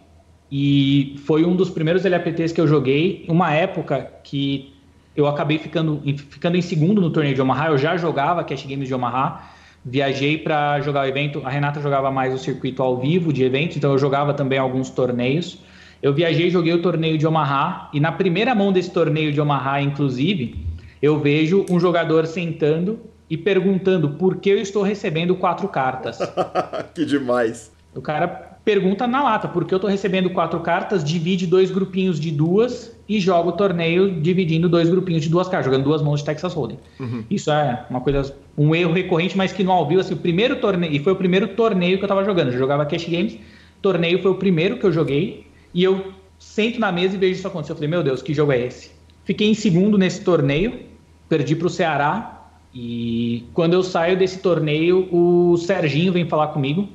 e 0.51 1.15
foi 1.25 1.45
um 1.45 1.55
dos 1.55 1.69
primeiros 1.69 2.03
LAPTs 2.03 2.51
que 2.51 2.59
eu 2.59 2.67
joguei. 2.67 3.25
Uma 3.29 3.53
época 3.53 4.11
que 4.23 4.73
eu 5.15 5.27
acabei 5.27 5.57
ficando, 5.57 6.01
ficando 6.29 6.57
em 6.57 6.61
segundo 6.61 6.99
no 6.99 7.09
torneio 7.09 7.35
de 7.35 7.41
Omaha. 7.41 7.67
Eu 7.67 7.77
já 7.77 7.95
jogava 7.95 8.43
Cash 8.43 8.65
Games 8.65 8.87
de 8.87 8.93
Omaha 8.93 9.52
Viajei 9.85 10.37
para 10.37 10.79
jogar 10.81 11.01
o 11.01 11.05
evento. 11.05 11.41
A 11.43 11.49
Renata 11.49 11.81
jogava 11.81 12.09
mais 12.09 12.33
o 12.33 12.37
circuito 12.37 12.81
ao 12.81 12.97
vivo 12.97 13.33
de 13.33 13.43
eventos, 13.43 13.77
então 13.77 13.91
eu 13.91 13.97
jogava 13.97 14.33
também 14.33 14.57
alguns 14.57 14.89
torneios. 14.89 15.59
Eu 16.01 16.13
viajei, 16.13 16.49
joguei 16.49 16.73
o 16.73 16.81
torneio 16.81 17.17
de 17.17 17.25
Omaha 17.27 17.89
e 17.93 17.99
na 17.99 18.11
primeira 18.11 18.53
mão 18.53 18.71
desse 18.71 18.91
torneio 18.91 19.31
de 19.31 19.39
Omaha, 19.39 19.81
inclusive, 19.81 20.65
eu 21.01 21.19
vejo 21.19 21.65
um 21.69 21.79
jogador 21.79 22.25
sentando 22.25 22.99
e 23.29 23.37
perguntando 23.37 24.11
por 24.11 24.37
que 24.37 24.49
eu 24.49 24.57
estou 24.57 24.83
recebendo 24.83 25.35
quatro 25.35 25.67
cartas. 25.67 26.19
que 26.93 27.05
demais. 27.05 27.71
O 27.95 28.01
cara 28.01 28.27
pergunta 28.63 29.05
na 29.07 29.21
lata, 29.23 29.47
porque 29.47 29.73
eu 29.73 29.77
estou 29.77 29.89
recebendo 29.89 30.29
quatro 30.29 30.59
cartas, 30.61 31.03
divide 31.03 31.45
dois 31.45 31.71
grupinhos 31.71 32.19
de 32.19 32.31
duas 32.31 32.92
e 33.07 33.19
joga 33.19 33.49
o 33.49 33.51
torneio 33.51 34.21
dividindo 34.21 34.69
dois 34.69 34.89
grupinhos 34.89 35.23
de 35.23 35.29
duas 35.29 35.47
cartas, 35.47 35.65
jogando 35.65 35.83
duas 35.83 36.01
mãos 36.01 36.21
de 36.21 36.25
Texas 36.25 36.53
Hold'em. 36.53 36.79
Uhum. 36.99 37.23
Isso 37.29 37.51
é 37.51 37.85
uma 37.89 38.01
coisa, 38.01 38.35
um 38.57 38.73
erro 38.73 38.93
recorrente, 38.93 39.37
mas 39.37 39.51
que 39.51 39.63
no 39.63 39.71
ao 39.71 39.87
vivo, 39.87 40.01
assim, 40.01 40.13
o 40.13 40.17
primeiro 40.17 40.55
torneio, 40.57 40.93
e 40.93 40.99
foi 40.99 41.13
o 41.13 41.15
primeiro 41.15 41.49
torneio 41.49 41.97
que 41.97 42.03
eu 42.03 42.07
estava 42.07 42.23
jogando, 42.23 42.51
eu 42.51 42.57
jogava 42.57 42.85
Cash 42.85 43.05
Games, 43.05 43.37
torneio 43.81 44.21
foi 44.21 44.31
o 44.31 44.35
primeiro 44.35 44.77
que 44.77 44.85
eu 44.85 44.91
joguei, 44.91 45.47
e 45.73 45.83
eu 45.83 46.13
sento 46.39 46.79
na 46.79 46.91
mesa 46.91 47.15
e 47.15 47.17
vejo 47.17 47.33
isso 47.33 47.47
acontecer. 47.47 47.73
Eu 47.73 47.75
falei, 47.75 47.89
meu 47.89 48.03
Deus, 48.03 48.21
que 48.21 48.33
jogo 48.33 48.51
é 48.51 48.59
esse? 48.59 48.91
Fiquei 49.25 49.49
em 49.49 49.53
segundo 49.53 49.97
nesse 49.97 50.21
torneio, 50.21 50.79
perdi 51.27 51.55
para 51.55 51.67
o 51.67 51.69
Ceará, 51.69 52.47
e 52.73 53.45
quando 53.53 53.73
eu 53.73 53.83
saio 53.83 54.17
desse 54.17 54.39
torneio, 54.39 55.07
o 55.11 55.57
Serginho 55.57 56.11
vem 56.11 56.27
falar 56.27 56.47
comigo, 56.47 56.89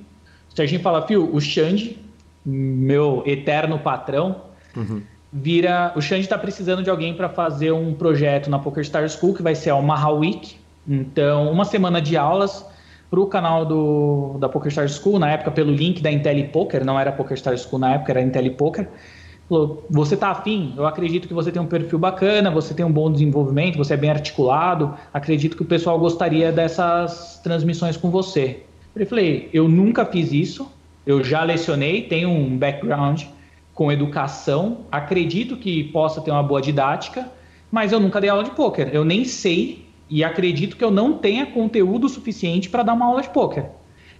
Serginho 0.54 0.80
fala, 0.80 1.06
Fio, 1.06 1.32
o 1.32 1.40
Xande, 1.40 1.96
meu 2.44 3.22
eterno 3.26 3.78
patrão, 3.78 4.42
uhum. 4.76 5.02
Vira. 5.32 5.92
O 5.96 6.00
Xande 6.00 6.22
está 6.22 6.38
precisando 6.38 6.82
de 6.82 6.90
alguém 6.90 7.14
para 7.14 7.28
fazer 7.28 7.72
um 7.72 7.94
projeto 7.94 8.48
na 8.50 8.58
Poker 8.58 8.84
Star 8.84 9.08
School, 9.08 9.34
que 9.34 9.42
vai 9.42 9.54
ser 9.54 9.70
a 9.70 9.76
Omaha 9.76 10.10
Week. 10.10 10.56
Então, 10.86 11.50
uma 11.50 11.64
semana 11.64 12.00
de 12.00 12.16
aulas 12.16 12.64
para 13.10 13.20
o 13.20 13.26
canal 13.26 13.64
do, 13.64 14.36
da 14.38 14.48
PokerStars 14.48 14.98
School, 14.98 15.18
na 15.18 15.30
época 15.30 15.50
pelo 15.50 15.72
link 15.72 16.02
da 16.02 16.10
IntelliPoker, 16.10 16.84
não 16.84 16.98
era 16.98 17.12
PokerStars 17.12 17.62
School 17.62 17.78
na 17.78 17.94
época, 17.94 18.12
era 18.12 18.20
IntelliPoker. 18.20 18.88
Falou, 19.48 19.86
você 19.88 20.14
tá 20.14 20.28
afim? 20.28 20.74
Eu 20.76 20.86
acredito 20.86 21.26
que 21.26 21.32
você 21.32 21.50
tem 21.50 21.60
um 21.60 21.66
perfil 21.66 21.98
bacana, 21.98 22.50
você 22.50 22.74
tem 22.74 22.84
um 22.84 22.92
bom 22.92 23.10
desenvolvimento, 23.10 23.78
você 23.78 23.94
é 23.94 23.96
bem 23.96 24.10
articulado, 24.10 24.94
acredito 25.12 25.56
que 25.56 25.62
o 25.62 25.66
pessoal 25.66 25.98
gostaria 25.98 26.52
dessas 26.52 27.40
transmissões 27.42 27.96
com 27.96 28.10
você. 28.10 28.62
Eu 28.94 29.06
falei, 29.06 29.48
eu 29.52 29.66
nunca 29.66 30.04
fiz 30.04 30.32
isso, 30.32 30.70
eu 31.06 31.24
já 31.24 31.44
lecionei, 31.44 32.02
tenho 32.02 32.28
um 32.28 32.58
background 32.58 33.22
com 33.78 33.92
educação, 33.92 34.78
acredito 34.90 35.56
que 35.56 35.84
possa 35.84 36.20
ter 36.20 36.32
uma 36.32 36.42
boa 36.42 36.60
didática, 36.60 37.30
mas 37.70 37.92
eu 37.92 38.00
nunca 38.00 38.20
dei 38.20 38.28
aula 38.28 38.42
de 38.42 38.50
poker. 38.50 38.90
Eu 38.92 39.04
nem 39.04 39.24
sei 39.24 39.86
e 40.10 40.24
acredito 40.24 40.76
que 40.76 40.82
eu 40.82 40.90
não 40.90 41.12
tenha 41.12 41.46
conteúdo 41.46 42.08
suficiente 42.08 42.68
para 42.68 42.82
dar 42.82 42.94
uma 42.94 43.06
aula 43.06 43.22
de 43.22 43.28
poker. 43.28 43.66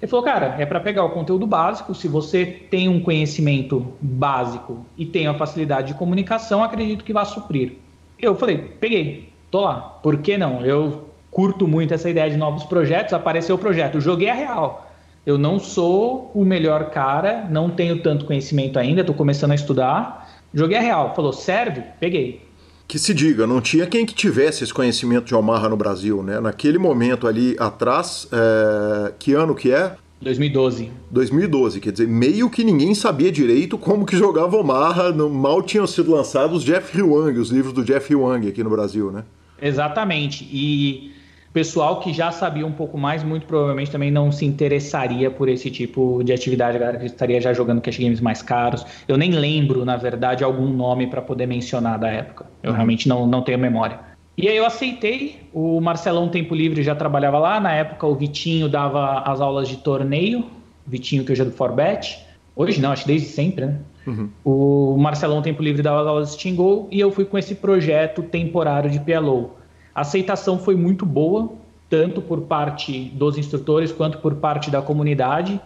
Ele 0.01 0.09
falou, 0.09 0.25
cara, 0.25 0.55
é 0.61 0.65
para 0.65 0.79
pegar 0.79 1.03
o 1.03 1.11
conteúdo 1.11 1.45
básico. 1.45 1.93
Se 1.93 2.07
você 2.07 2.47
tem 2.47 2.89
um 2.89 3.01
conhecimento 3.01 3.85
básico 4.01 4.87
e 4.97 5.05
tem 5.05 5.27
a 5.27 5.35
facilidade 5.35 5.89
de 5.89 5.99
comunicação, 5.99 6.63
acredito 6.63 7.03
que 7.03 7.13
vai 7.13 7.27
suprir. 7.27 7.79
Eu 8.17 8.37
falei, 8.37 8.59
peguei, 8.59 9.33
tô 9.51 9.63
lá. 9.63 9.75
Por 9.75 10.19
que 10.19 10.39
não? 10.39 10.65
Eu 10.65 11.09
curto 11.33 11.67
muito 11.67 11.93
essa 11.93 12.09
ideia 12.09 12.31
de 12.31 12.37
novos 12.37 12.63
projetos. 12.63 13.13
Apareceu 13.13 13.57
o 13.57 13.59
projeto, 13.59 14.01
joguei 14.01 14.31
a 14.31 14.35
real. 14.35 14.88
Eu 15.29 15.37
não 15.37 15.59
sou 15.59 16.31
o 16.35 16.43
melhor 16.43 16.89
cara, 16.89 17.47
não 17.51 17.69
tenho 17.69 18.01
tanto 18.01 18.25
conhecimento 18.25 18.79
ainda, 18.79 19.03
estou 19.03 19.15
começando 19.15 19.51
a 19.51 19.55
estudar. 19.55 20.27
Joguei 20.55 20.79
a 20.79 20.81
real. 20.81 21.15
Falou, 21.15 21.35
serve? 21.35 21.83
Peguei 22.01 22.49
que 22.89 22.99
se 22.99 23.13
diga, 23.13 23.47
não 23.47 23.61
tinha 23.61 23.87
quem 23.87 24.07
que 24.07 24.15
tivesse 24.15 24.65
esse 24.65 24.73
conhecimento 24.73 25.27
de 25.27 25.35
Omaha 25.35 25.69
no 25.69 25.77
Brasil, 25.77 26.23
né? 26.23 26.41
Naquele 26.41 26.79
momento 26.79 27.27
ali 27.27 27.55
atrás, 27.59 28.27
é... 28.33 29.13
que 29.19 29.35
ano 29.35 29.55
que 29.55 29.71
é? 29.71 29.95
2012. 30.23 30.91
2012, 31.11 31.81
quer 31.81 31.93
dizer, 31.93 32.09
meio 32.09 32.49
que 32.49 32.65
ninguém 32.65 32.95
sabia 32.95 33.31
direito 33.31 33.77
como 33.77 34.07
que 34.07 34.17
jogava 34.17 34.57
Omaha, 34.57 35.13
mal 35.13 35.61
tinham 35.61 35.87
sido 35.87 36.11
lançados 36.11 36.65
Jeff 36.65 37.03
Wang, 37.03 37.39
os 37.39 37.51
livros 37.51 37.75
do 37.75 37.85
Jeff 37.85 38.15
Wang 38.15 38.49
aqui 38.49 38.65
no 38.65 38.71
Brasil, 38.71 39.13
né? 39.13 39.25
Exatamente, 39.61 40.49
e 40.51 41.13
pessoal 41.53 42.01
que 42.01 42.13
já 42.13 42.31
sabia 42.31 42.67
um 42.67 42.73
pouco 42.73 42.99
mais, 42.99 43.23
muito 43.23 43.47
provavelmente 43.47 43.91
também 43.91 44.11
não 44.11 44.31
se 44.31 44.45
interessaria 44.45 45.31
por 45.31 45.49
esse 45.49 45.71
tipo 45.71 46.23
de 46.23 46.33
atividade, 46.33 46.77
a 46.77 46.81
galera 46.81 46.99
que 46.99 47.07
estaria 47.07 47.41
já 47.41 47.53
jogando 47.53 47.81
cash 47.81 47.99
games 47.99 48.21
mais 48.21 48.43
caros. 48.43 48.85
Eu 49.07 49.17
nem 49.17 49.33
lembro, 49.33 49.85
na 49.85 49.97
verdade, 49.97 50.45
algum 50.45 50.69
nome 50.69 51.07
para 51.07 51.23
poder 51.23 51.47
mencionar 51.47 51.99
da 51.99 52.09
época. 52.09 52.47
Eu 52.63 52.71
uhum. 52.71 52.77
realmente 52.77 53.09
não, 53.09 53.27
não 53.27 53.43
tenho 53.43 53.59
memória. 53.59 53.99
E 54.37 54.49
aí 54.49 54.57
eu 54.57 54.65
aceitei, 54.65 55.41
o 55.53 55.81
Marcelão 55.81 56.29
Tempo 56.29 56.55
Livre 56.55 56.83
já 56.83 56.95
trabalhava 56.95 57.41
lá, 57.41 57.59
na 57.59 57.73
época 57.73 58.07
o 58.07 58.15
Vitinho 58.15 58.69
dava 58.69 59.23
as 59.23 59.41
aulas 59.41 59.69
de 59.69 59.79
torneio, 59.79 60.45
Vitinho 60.87 61.25
que 61.25 61.33
hoje 61.33 61.43
é 61.43 61.45
do 61.45 61.51
Forbet, 61.51 62.25
hoje 62.55 62.81
não, 62.81 62.93
acho 62.93 63.03
que 63.03 63.09
desde 63.09 63.27
sempre, 63.27 63.67
né? 63.67 63.79
Uhum. 64.07 64.31
O 64.45 64.97
Marcelão 64.97 65.43
Tempo 65.43 65.63
Livre 65.63 65.83
dava 65.83 66.03
as 66.03 66.07
aulas 66.07 66.29
de 66.29 66.35
Stingol 66.35 66.89
e 66.91 67.01
eu 67.01 67.11
fui 67.11 67.25
com 67.25 67.37
esse 67.37 67.57
projeto 67.57 68.23
temporário 68.23 68.89
de 68.89 69.01
PLO. 69.01 69.58
A 69.99 70.03
aceitação 70.03 70.61
foi 70.61 70.77
muito 70.77 71.05
boa, 71.05 71.51
tanto 71.91 72.23
por 72.23 72.43
parte 72.43 73.11
dos 73.15 73.37
instrutores 73.37 73.91
quanto 73.91 74.19
por 74.19 74.37
parte 74.37 74.71
da 74.71 74.81
comunidade, 74.81 75.61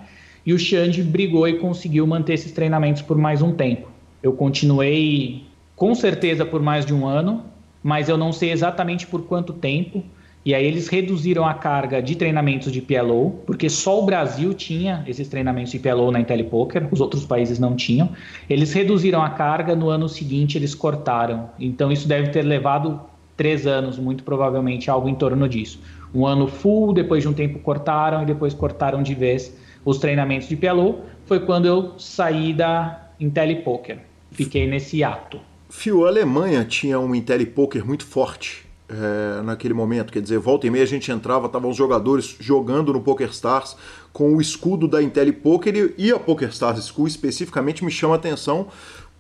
e 0.47 0.55
o 0.55 0.59
Xande 0.59 1.03
brigou 1.03 1.47
e 1.47 1.59
conseguiu 1.59 2.07
manter 2.07 2.33
esses 2.33 2.51
treinamentos 2.51 3.03
por 3.03 3.19
mais 3.19 3.43
um 3.43 3.53
tempo. 3.53 3.91
Eu 4.23 4.33
continuei 4.33 5.45
com 5.77 5.95
certeza 5.95 6.47
por 6.47 6.63
mais 6.63 6.87
de 6.87 6.95
um 6.95 7.07
ano, 7.07 7.45
mas 7.83 8.09
eu 8.09 8.17
não 8.17 8.33
sei 8.33 8.53
exatamente 8.53 9.07
por 9.07 9.27
quanto 9.27 9.53
tempo. 9.53 10.03
E 10.47 10.55
aí 10.55 10.65
eles 10.65 10.89
reduziram 10.89 11.47
a 11.47 11.53
carga 11.53 12.01
de 12.01 12.17
treinamentos 12.17 12.73
de 12.73 12.81
PLO, 12.81 13.33
porque 13.47 13.69
só 13.69 14.01
o 14.03 14.07
Brasil 14.07 14.55
tinha 14.55 15.05
esses 15.07 15.29
treinamentos 15.29 15.73
de 15.73 15.79
PLO 15.79 16.11
na 16.11 16.21
IntelliPoker, 16.21 16.89
os 16.91 17.03
outros 17.03 17.27
países 17.27 17.59
não 17.59 17.77
tinham. 17.77 18.09
Eles 18.49 18.73
reduziram 18.73 19.21
a 19.21 19.29
carga, 19.29 19.77
no 19.77 19.91
ano 19.91 20.09
seguinte 20.09 20.57
eles 20.57 20.75
cortaram. 20.75 21.51
Então 21.61 21.93
isso 21.93 22.09
deve 22.09 22.31
ter 22.31 22.43
levado 22.43 23.12
três 23.37 23.67
anos, 23.67 23.99
muito 23.99 24.23
provavelmente 24.23 24.91
algo 24.91 25.09
em 25.09 25.15
torno 25.15 25.49
disso. 25.49 25.81
Um 26.15 26.27
ano 26.27 26.47
full, 26.47 26.93
depois 26.93 27.23
de 27.23 27.29
um 27.29 27.33
tempo 27.33 27.59
cortaram 27.59 28.23
e 28.23 28.27
depois 28.27 28.53
cortaram 28.53 29.03
de 29.03 29.15
vez 29.15 29.57
os 29.85 29.99
treinamentos 29.99 30.49
de 30.49 30.57
PLO. 30.57 31.01
Foi 31.25 31.41
quando 31.41 31.67
eu 31.67 31.99
saí 31.99 32.53
da 32.53 33.09
IntelliPoker. 33.19 33.99
Fiquei 34.31 34.67
nesse 34.67 35.03
ato. 35.03 35.41
Fio, 35.69 36.05
a 36.05 36.09
Alemanha 36.09 36.65
tinha 36.65 37.01
um 37.01 37.15
IntelliPoker 37.15 37.85
muito 37.87 38.05
forte 38.05 38.67
é, 38.93 39.43
naquele 39.43 39.73
momento. 39.73 40.13
Quer 40.13 40.21
dizer, 40.21 40.39
volta 40.39 40.67
e 40.67 40.71
meia 40.71 40.85
a 40.85 40.87
gente 40.87 41.11
entrava, 41.11 41.47
estavam 41.47 41.71
os 41.71 41.77
jogadores 41.77 42.37
jogando 42.39 42.93
no 42.93 43.01
PokerStars 43.01 43.77
com 44.13 44.35
o 44.37 44.41
escudo 44.41 44.87
da 44.87 45.03
IntelliPoker 45.03 45.95
e 45.97 46.13
a 46.13 46.19
PokerStars 46.19 46.87
School 46.87 47.07
especificamente 47.07 47.85
me 47.85 47.91
chama 47.91 48.15
a 48.15 48.17
atenção 48.17 48.69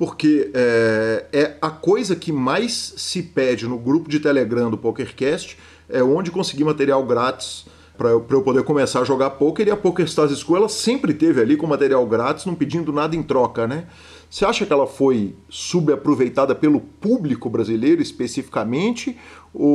porque 0.03 0.51
é, 0.53 1.27
é, 1.33 1.57
a 1.63 1.71
coisa 1.71 2.17
que 2.17 2.33
mais 2.33 2.93
se 2.97 3.23
pede 3.23 3.69
no 3.69 3.79
grupo 3.79 4.11
de 4.11 4.19
Telegram 4.19 4.69
do 4.69 4.77
PokerCast 4.77 5.57
é 5.89 6.03
onde 6.03 6.29
conseguir 6.33 6.65
material 6.65 7.07
grátis 7.07 7.67
para 7.97 8.09
eu, 8.09 8.27
eu, 8.29 8.43
poder 8.43 8.65
começar 8.65 9.03
a 9.03 9.05
jogar 9.05 9.31
poker 9.31 9.69
e 9.69 9.71
a 9.71 9.77
PokerStars 9.77 10.37
School 10.41 10.57
ela 10.57 10.69
sempre 10.69 11.15
teve 11.15 11.41
ali 11.41 11.57
com 11.57 11.69
material 11.69 12.05
grátis, 12.05 12.45
não 12.47 12.57
pedindo 12.57 12.93
nada 12.93 13.15
em 13.15 13.23
troca, 13.23 13.65
né? 13.69 13.85
Você 14.29 14.45
acha 14.45 14.67
que 14.67 14.73
ela 14.73 14.89
foi 14.89 15.37
subaproveitada 15.49 16.53
pelo 16.53 16.81
público 16.81 17.49
brasileiro 17.49 18.03
especificamente 18.03 19.17
ou, 19.55 19.71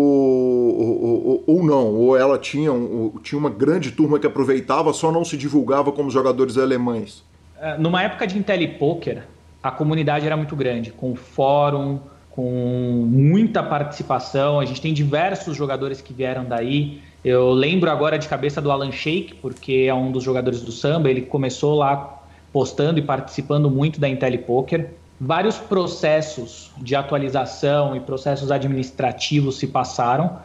ou, 0.78 1.44
ou 1.48 1.64
não? 1.64 1.96
Ou 1.96 2.18
ela 2.18 2.38
tinha, 2.38 2.74
um, 2.74 3.14
tinha 3.24 3.40
uma 3.40 3.50
grande 3.50 3.92
turma 3.92 4.20
que 4.20 4.28
aproveitava, 4.28 4.92
só 4.92 5.10
não 5.10 5.24
se 5.24 5.38
divulgava 5.38 5.90
como 5.94 6.12
jogadores 6.12 6.58
alemães? 6.58 7.24
É, 7.58 7.78
numa 7.78 8.04
época 8.04 8.28
de 8.28 8.38
IntelliPoker, 8.38 9.24
a 9.62 9.72
comunidade 9.72 10.26
era 10.26 10.38
muito 10.38 10.56
grande, 10.56 10.92
com 10.92 11.16
fórum, 11.16 12.00
com 12.30 13.06
muita 13.10 13.64
participação. 13.64 14.60
A 14.60 14.66
gente 14.66 14.80
tem 14.80 14.94
diversos 14.94 15.58
jogadores 15.58 16.02
que 16.02 16.14
vieram 16.14 16.46
daí. 16.46 17.02
Eu 17.26 17.52
lembro 17.52 17.90
agora 17.90 18.18
de 18.18 18.28
cabeça 18.28 18.62
do 18.62 18.72
Alan 18.72 18.92
Shake, 18.92 19.36
porque 19.36 19.86
é 19.88 19.94
um 19.94 20.12
dos 20.12 20.24
jogadores 20.24 20.62
do 20.62 20.72
samba. 20.72 21.10
Ele 21.10 21.22
começou 21.22 21.76
lá 21.76 22.22
postando 22.54 23.00
e 23.00 23.02
participando 23.02 23.70
muito 23.70 24.00
da 24.00 24.08
IntelliPoker. 24.08 24.92
Vários 25.20 25.58
processos 25.58 26.72
de 26.78 26.96
atualização 26.96 27.96
e 27.96 28.00
processos 28.00 28.52
administrativos 28.52 29.58
se 29.58 29.68
passaram. 29.68 30.38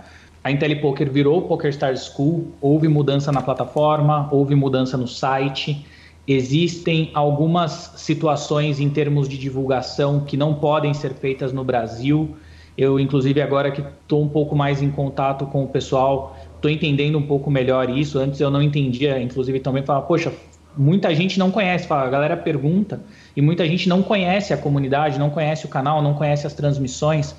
A 0.43 0.51
IntelliPoker 0.51 1.11
virou 1.11 1.43
PokerStars 1.43 2.07
School, 2.07 2.53
houve 2.61 2.89
mudança 2.89 3.31
na 3.31 3.43
plataforma, 3.43 4.29
houve 4.33 4.55
mudança 4.55 4.97
no 4.97 5.07
site. 5.07 5.87
Existem 6.27 7.11
algumas 7.15 7.93
situações 7.97 8.79
em 8.79 8.89
termos 8.89 9.29
de 9.29 9.37
divulgação 9.37 10.21
que 10.21 10.37
não 10.37 10.55
podem 10.55 10.95
ser 10.95 11.15
feitas 11.15 11.53
no 11.53 11.65
Brasil. 11.65 12.37
Eu, 12.79 13.01
inclusive, 13.01 13.41
agora 13.41 13.71
que 13.73 13.81
estou 13.81 14.23
um 14.23 14.29
pouco 14.29 14.55
mais 14.55 14.81
em 14.81 14.91
contato 14.91 15.47
com 15.47 15.65
o 15.65 15.69
pessoal, 15.69 16.37
estou 16.55 16.71
entendendo 16.71 17.19
um 17.19 17.27
pouco 17.27 17.51
melhor 17.51 17.91
isso. 17.91 18.19
Antes 18.19 18.41
eu 18.41 18.51
não 18.51 18.63
entendia, 18.63 19.21
inclusive 19.21 19.59
também 19.59 19.83
falava, 19.83 20.07
poxa, 20.07 20.33
muita 20.77 21.15
gente 21.15 21.39
não 21.39 21.51
conhece, 21.51 21.87
fala, 21.87 22.05
a 22.05 22.11
galera 22.11 22.37
pergunta, 22.37 23.03
e 23.37 23.43
muita 23.43 23.67
gente 23.67 23.89
não 23.89 24.03
conhece 24.03 24.53
a 24.53 24.57
comunidade, 24.57 25.19
não 25.19 25.31
conhece 25.31 25.67
o 25.67 25.69
canal, 25.69 26.01
não 26.01 26.15
conhece 26.15 26.47
as 26.47 26.55
transmissões, 26.55 27.35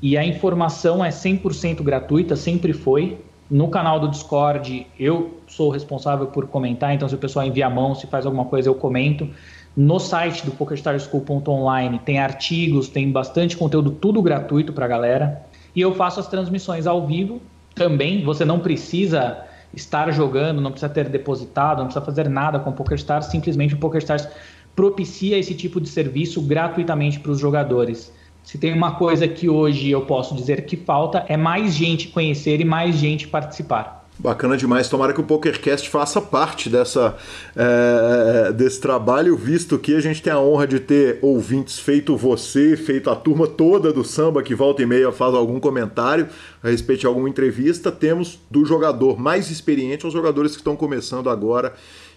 e 0.00 0.16
a 0.16 0.24
informação 0.24 1.04
é 1.04 1.10
100% 1.10 1.82
gratuita, 1.82 2.36
sempre 2.36 2.72
foi. 2.72 3.18
No 3.50 3.68
canal 3.68 3.98
do 3.98 4.08
Discord, 4.08 4.86
eu 4.98 5.40
sou 5.46 5.70
responsável 5.70 6.26
por 6.26 6.46
comentar, 6.48 6.94
então 6.94 7.08
se 7.08 7.14
o 7.14 7.18
pessoal 7.18 7.46
envia 7.46 7.66
a 7.66 7.70
mão, 7.70 7.94
se 7.94 8.06
faz 8.06 8.26
alguma 8.26 8.44
coisa, 8.44 8.68
eu 8.68 8.74
comento. 8.74 9.28
No 9.74 9.98
site 9.98 10.44
do 10.44 10.50
PokerStarschool.online 10.52 11.98
tem 12.00 12.18
artigos, 12.18 12.88
tem 12.88 13.10
bastante 13.10 13.56
conteúdo, 13.56 13.90
tudo 13.90 14.20
gratuito 14.20 14.72
para 14.72 14.84
a 14.84 14.88
galera. 14.88 15.42
E 15.74 15.80
eu 15.80 15.94
faço 15.94 16.20
as 16.20 16.26
transmissões 16.26 16.86
ao 16.86 17.06
vivo 17.06 17.40
também. 17.74 18.22
Você 18.24 18.44
não 18.44 18.58
precisa 18.58 19.44
estar 19.72 20.10
jogando, 20.12 20.60
não 20.60 20.70
precisa 20.70 20.92
ter 20.92 21.08
depositado, 21.08 21.78
não 21.78 21.86
precisa 21.86 22.04
fazer 22.04 22.28
nada 22.28 22.58
com 22.58 22.70
o 22.70 22.72
PokerStars, 22.72 23.26
simplesmente 23.26 23.74
o 23.74 23.78
PokerStars 23.78 24.28
propicia 24.74 25.38
esse 25.38 25.54
tipo 25.54 25.80
de 25.80 25.88
serviço 25.88 26.42
gratuitamente 26.42 27.18
para 27.18 27.32
os 27.32 27.38
jogadores. 27.38 28.12
Se 28.48 28.56
tem 28.56 28.72
uma 28.72 28.92
coisa 28.92 29.28
que 29.28 29.46
hoje 29.46 29.90
eu 29.90 30.06
posso 30.06 30.34
dizer 30.34 30.64
que 30.64 30.74
falta, 30.74 31.22
é 31.28 31.36
mais 31.36 31.74
gente 31.74 32.08
conhecer 32.08 32.58
e 32.62 32.64
mais 32.64 32.96
gente 32.96 33.28
participar. 33.28 34.06
Bacana 34.18 34.56
demais. 34.56 34.88
Tomara 34.88 35.12
que 35.12 35.20
o 35.20 35.24
PokerCast 35.24 35.90
faça 35.90 36.18
parte 36.18 36.70
dessa, 36.70 37.14
é, 37.54 38.50
desse 38.52 38.80
trabalho, 38.80 39.36
visto 39.36 39.78
que 39.78 39.94
a 39.94 40.00
gente 40.00 40.22
tem 40.22 40.32
a 40.32 40.40
honra 40.40 40.66
de 40.66 40.80
ter 40.80 41.18
ouvintes 41.20 41.78
feito 41.78 42.16
você, 42.16 42.74
feito 42.74 43.10
a 43.10 43.14
turma 43.14 43.46
toda 43.46 43.92
do 43.92 44.02
samba 44.02 44.42
que 44.42 44.54
volta 44.54 44.82
e 44.82 44.86
meia 44.86 45.12
faz 45.12 45.34
algum 45.34 45.60
comentário 45.60 46.26
a 46.62 46.70
respeito 46.70 47.00
de 47.00 47.06
alguma 47.06 47.28
entrevista. 47.28 47.92
Temos 47.92 48.38
do 48.50 48.64
jogador 48.64 49.20
mais 49.20 49.50
experiente 49.50 50.06
aos 50.06 50.14
jogadores 50.14 50.52
que 50.52 50.58
estão 50.58 50.74
começando 50.74 51.28
agora 51.28 51.74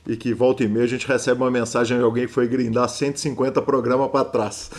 e 0.07 0.15
que 0.15 0.33
volta 0.33 0.63
e 0.63 0.67
meia 0.67 0.85
a 0.85 0.87
gente 0.87 1.07
recebe 1.07 1.41
uma 1.41 1.51
mensagem 1.51 1.97
de 1.97 2.03
alguém 2.03 2.25
que 2.25 2.33
foi 2.33 2.47
grindar 2.47 2.89
150 2.89 3.61
programas 3.61 4.09
para 4.09 4.25
trás. 4.25 4.71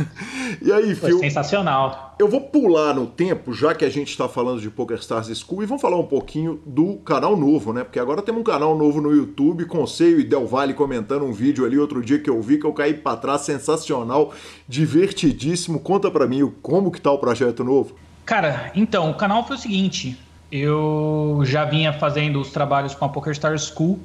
e 0.62 0.72
aí, 0.72 0.94
Foi 0.94 1.10
Phil, 1.10 1.18
sensacional. 1.18 2.14
Eu 2.18 2.28
vou 2.28 2.40
pular 2.40 2.94
no 2.94 3.06
tempo, 3.06 3.52
já 3.52 3.74
que 3.74 3.84
a 3.84 3.90
gente 3.90 4.08
está 4.08 4.28
falando 4.28 4.60
de 4.60 4.70
PokerStars 4.70 5.28
School, 5.38 5.62
e 5.62 5.66
vamos 5.66 5.82
falar 5.82 5.98
um 5.98 6.06
pouquinho 6.06 6.60
do 6.64 6.96
canal 6.98 7.36
novo, 7.36 7.72
né? 7.72 7.84
Porque 7.84 7.98
agora 7.98 8.22
temos 8.22 8.40
um 8.40 8.44
canal 8.44 8.76
novo 8.76 9.00
no 9.00 9.14
YouTube, 9.14 9.66
com 9.66 9.86
Seio 9.86 10.18
e 10.18 10.24
Del 10.24 10.46
Valle 10.46 10.72
comentando 10.72 11.24
um 11.24 11.32
vídeo 11.32 11.66
ali 11.66 11.78
outro 11.78 12.02
dia 12.02 12.18
que 12.18 12.30
eu 12.30 12.40
vi 12.40 12.58
que 12.58 12.66
eu 12.66 12.72
caí 12.72 12.94
para 12.94 13.16
trás, 13.16 13.42
sensacional, 13.42 14.32
divertidíssimo. 14.66 15.80
Conta 15.80 16.10
para 16.10 16.26
mim 16.26 16.50
como 16.62 16.90
que 16.90 17.00
tá 17.00 17.10
o 17.10 17.18
projeto 17.18 17.62
novo. 17.62 17.94
Cara, 18.24 18.70
então, 18.74 19.10
o 19.10 19.14
canal 19.14 19.46
foi 19.46 19.56
o 19.56 19.58
seguinte, 19.58 20.18
eu 20.50 21.40
já 21.44 21.64
vinha 21.64 21.92
fazendo 21.92 22.40
os 22.40 22.50
trabalhos 22.50 22.94
com 22.94 23.04
a 23.04 23.08
PokerStars 23.08 23.72
School, 23.74 23.98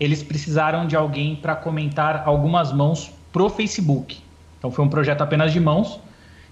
eles 0.00 0.22
precisaram 0.22 0.86
de 0.86 0.96
alguém 0.96 1.36
para 1.36 1.54
comentar 1.54 2.22
algumas 2.26 2.72
mãos 2.72 3.12
pro 3.30 3.50
Facebook. 3.50 4.18
Então 4.58 4.70
foi 4.70 4.84
um 4.84 4.88
projeto 4.88 5.20
apenas 5.20 5.52
de 5.52 5.60
mãos 5.60 6.00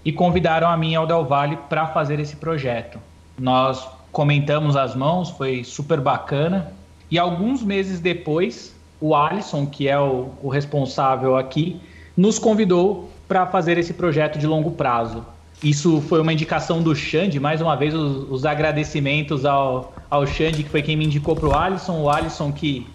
e 0.05 0.11
convidaram 0.11 0.69
a 0.69 0.77
mim 0.77 0.93
ao 0.93 1.07
Del 1.07 1.25
Valle 1.25 1.57
para 1.67 1.87
fazer 1.87 2.19
esse 2.19 2.35
projeto. 2.35 2.99
Nós 3.37 3.87
comentamos 4.11 4.75
as 4.75 4.95
mãos, 4.95 5.31
foi 5.31 5.63
super 5.63 5.99
bacana. 5.99 6.71
E 7.09 7.17
alguns 7.17 7.63
meses 7.63 7.99
depois, 7.99 8.75
o 9.01 9.15
Alisson, 9.15 9.65
que 9.65 9.87
é 9.87 9.99
o, 9.99 10.29
o 10.43 10.49
responsável 10.49 11.35
aqui, 11.35 11.81
nos 12.15 12.37
convidou 12.37 13.09
para 13.27 13.45
fazer 13.47 13.77
esse 13.77 13.93
projeto 13.93 14.37
de 14.37 14.45
longo 14.45 14.71
prazo. 14.71 15.25
Isso 15.63 16.01
foi 16.01 16.21
uma 16.21 16.31
indicação 16.31 16.81
do 16.81 16.95
Xande, 16.95 17.39
mais 17.39 17.61
uma 17.61 17.75
vez 17.75 17.93
os, 17.93 18.29
os 18.29 18.45
agradecimentos 18.45 19.43
ao, 19.43 19.93
ao 20.09 20.25
Xande, 20.25 20.63
que 20.63 20.69
foi 20.69 20.81
quem 20.81 20.95
me 20.95 21.05
indicou 21.05 21.35
para 21.35 21.49
o 21.49 21.55
Alisson. 21.55 22.01
O 22.01 22.09
Alisson 22.09 22.51
que 22.51 22.87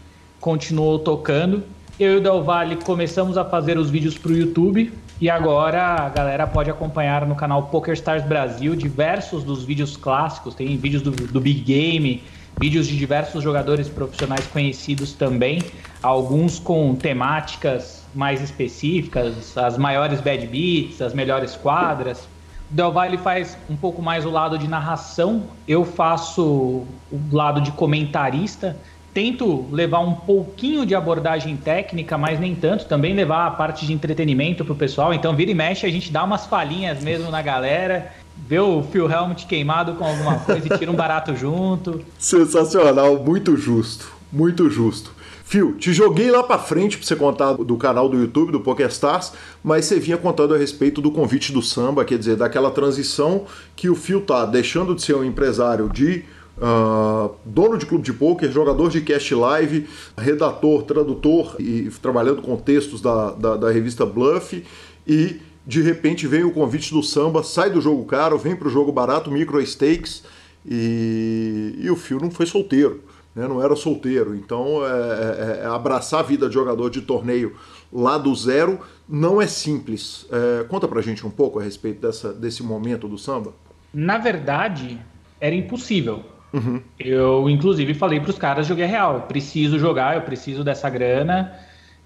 continuou 0.45 0.99
tocando. 0.99 1.65
Eu 1.99 2.13
e 2.13 2.17
o 2.19 2.21
Del 2.21 2.45
Valle 2.45 2.77
começamos 2.77 3.39
a 3.39 3.47
fazer 3.47 3.79
os 3.79 3.89
vídeos 3.89 4.19
para 4.19 4.31
o 4.31 4.37
YouTube 4.37 4.93
e 5.19 5.31
agora 5.31 5.83
a 5.83 6.09
galera 6.11 6.47
pode 6.47 6.69
acompanhar 6.71 7.27
no 7.27 7.35
canal 7.35 7.63
PokerStars 7.69 8.23
Brasil 8.23 8.77
diversos 8.77 9.43
dos 9.43 9.65
vídeos 9.65 9.97
clássicos. 9.97 10.55
Tem 10.55 10.77
vídeos 10.77 11.01
do, 11.01 11.13
do 11.13 11.41
Big 11.41 11.61
Game, 11.61 12.23
vídeos 12.61 12.87
de 12.87 12.95
diversos 12.95 13.43
jogadores 13.43 13.89
profissionais 13.89 14.47
conhecidos 14.49 15.15
também, 15.15 15.63
alguns 16.03 16.59
com 16.59 16.95
temáticas 16.95 18.05
mais 18.15 18.43
específicas, 18.43 19.57
as 19.57 19.79
maiores 19.79 20.21
bad 20.21 20.47
beats, 20.47 21.01
as 21.01 21.15
melhores 21.15 21.57
quadras. 21.57 22.29
O 22.71 22.75
Del 22.75 22.93
Valle 22.93 23.17
faz 23.17 23.57
um 23.71 23.77
pouco 23.77 24.03
mais 24.03 24.27
o 24.27 24.31
lado 24.31 24.59
de 24.59 24.69
narração, 24.69 25.45
eu 25.67 25.87
faço 25.87 26.43
o 26.43 26.87
lado 27.33 27.63
de 27.63 27.73
comentarista 27.73 28.77
tento 29.15 29.65
levar 29.71 30.01
um 30.01 30.13
pouquinho 30.13 30.85
de 30.85 30.95
abordagem 30.95 31.57
técnica, 31.57 32.19
mas 32.19 32.41
nem 32.41 32.53
tanto, 32.55 32.87
também 32.87 33.15
levar 33.15 33.47
a 33.47 33.51
parte 33.53 33.87
de 33.87 33.93
entretenimento 33.93 34.65
pro 34.65 34.75
pessoal. 34.75 35.15
Então, 35.15 35.35
vira 35.37 35.53
e 35.53 35.55
mexe, 35.55 35.87
a 35.87 35.91
gente 35.91 36.11
dá 36.11 36.25
umas 36.25 36.45
falhinhas 36.45 37.01
mesmo 37.03 37.31
na 37.31 37.41
galera, 37.41 38.13
vê 38.37 38.59
o 38.59 38.83
Phil 38.83 39.09
Helmut 39.09 39.47
queimado 39.47 39.95
com 39.95 40.05
alguma 40.05 40.41
coisa 40.41 40.67
e 40.67 40.77
tira 40.77 40.91
um 40.91 40.97
barato 40.97 41.37
junto. 41.37 42.05
Sensacional, 42.19 43.17
muito 43.23 43.57
justo, 43.57 44.13
muito 44.33 44.69
justo. 44.69 45.15
Phil, 45.45 45.77
te 45.77 45.93
joguei 45.93 46.31
lá 46.31 46.43
para 46.43 46.59
frente 46.59 46.97
para 46.97 47.07
você 47.07 47.15
contar 47.15 47.53
do 47.53 47.77
canal 47.77 48.09
do 48.09 48.19
YouTube, 48.19 48.51
do 48.51 48.61
PokerStars, 48.61 49.33
mas 49.63 49.85
você 49.85 50.01
vinha 50.01 50.17
contando 50.17 50.55
a 50.55 50.59
respeito 50.59 51.01
do 51.01 51.13
convite 51.13 51.53
do 51.53 51.63
samba, 51.63 52.05
quer 52.05 52.19
dizer, 52.19 52.35
daquela 52.35 52.71
transição 52.71 53.45
que 53.77 53.89
o 53.89 53.95
Phil 53.95 54.23
tá 54.23 54.47
deixando 54.47 54.95
de 54.95 55.03
ser 55.03 55.15
um 55.15 55.23
empresário 55.23 55.89
de 55.91 56.25
Uh, 56.57 57.35
dono 57.45 57.77
de 57.77 57.85
clube 57.85 58.05
de 58.05 58.13
poker, 58.13 58.51
jogador 58.51 58.89
de 58.89 59.01
cast 59.01 59.35
live, 59.35 59.89
redator, 60.17 60.85
tradutor 60.85 61.57
e 61.59 61.91
trabalhando 62.01 62.43
com 62.43 62.57
textos 62.57 63.01
da, 63.01 63.33
da, 63.33 63.57
da, 63.57 63.73
revista 63.73 64.07
Bluff 64.07 64.65
e 65.05 65.41
de 65.67 65.83
repente 65.83 66.29
vem 66.29 66.45
o 66.45 66.53
convite 66.53 66.93
do 66.93 67.03
samba, 67.03 67.43
sai 67.43 67.71
do 67.71 67.81
jogo 67.81 68.05
caro, 68.05 68.39
vem 68.39 68.55
para 68.55 68.69
o 68.69 68.71
jogo 68.71 68.93
barato, 68.93 69.33
micro 69.33 69.61
stakes 69.67 70.23
e, 70.65 71.75
e 71.77 71.91
o 71.91 71.97
Phil 71.97 72.21
não 72.21 72.31
foi 72.31 72.47
solteiro, 72.47 73.03
né? 73.35 73.49
não 73.49 73.61
era 73.61 73.75
solteiro, 73.75 74.37
então 74.37 74.87
é, 74.87 75.61
é, 75.61 75.65
é 75.65 75.67
abraçar 75.67 76.21
a 76.21 76.23
vida 76.23 76.47
de 76.47 76.55
jogador 76.55 76.89
de 76.89 77.01
torneio 77.01 77.57
lá 77.93 78.17
do 78.17 78.33
zero 78.33 78.79
não 79.09 79.43
é 79.43 79.47
simples. 79.49 80.25
É, 80.31 80.65
conta 80.65 80.87
pra 80.87 81.03
gente 81.03 81.27
um 81.27 81.31
pouco 81.31 81.59
a 81.59 81.63
respeito 81.65 82.01
dessa, 82.01 82.33
desse 82.33 82.63
momento 82.63 83.09
do 83.09 83.19
samba. 83.19 83.53
Na 83.93 84.19
verdade, 84.19 85.01
era 85.41 85.55
impossível 85.55 86.25
Uhum. 86.55 86.81
Eu, 87.01 87.51
inclusive, 87.51 87.95
falei 87.95 88.21
para 88.21 88.31
os 88.31 88.39
caras 88.39 88.67
joguei 88.69 88.87
real. 88.87 89.15
Eu 89.15 89.21
preciso 89.23 89.77
jogar, 89.77 90.15
eu 90.15 90.23
preciso 90.23 90.63
dessa 90.63 90.89
grana. 90.89 91.53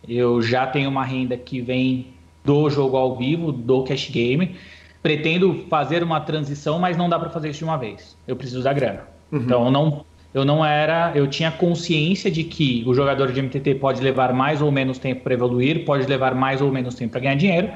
Eu 0.08 0.40
já 0.40 0.66
tenho 0.66 0.88
uma 0.88 1.04
renda 1.04 1.36
que 1.36 1.60
vem 1.60 2.06
do 2.42 2.70
jogo 2.70 2.96
ao 2.96 3.14
vivo, 3.14 3.52
do 3.52 3.84
cash 3.84 4.08
game. 4.10 4.56
Pretendo 5.02 5.66
fazer 5.68 6.02
uma 6.02 6.18
transição, 6.20 6.78
mas 6.78 6.96
não 6.96 7.10
dá 7.10 7.18
para 7.18 7.28
fazer 7.28 7.50
isso 7.50 7.58
de 7.58 7.64
uma 7.64 7.76
vez. 7.76 8.16
Eu 8.26 8.36
preciso 8.36 8.62
da 8.62 8.72
grana. 8.72 9.02
Uhum. 9.30 9.40
Então, 9.40 9.70
não, 9.70 10.04
eu 10.32 10.46
não 10.46 10.64
era. 10.64 11.12
Eu 11.14 11.26
tinha 11.26 11.50
consciência 11.50 12.30
de 12.30 12.42
que 12.42 12.82
o 12.86 12.94
jogador 12.94 13.30
de 13.30 13.42
MTT 13.42 13.74
pode 13.74 14.00
levar 14.00 14.32
mais 14.32 14.62
ou 14.62 14.72
menos 14.72 14.98
tempo 14.98 15.22
para 15.24 15.34
evoluir, 15.34 15.84
pode 15.84 16.06
levar 16.06 16.34
mais 16.34 16.62
ou 16.62 16.72
menos 16.72 16.94
tempo 16.94 17.12
para 17.12 17.20
ganhar 17.20 17.34
dinheiro. 17.34 17.70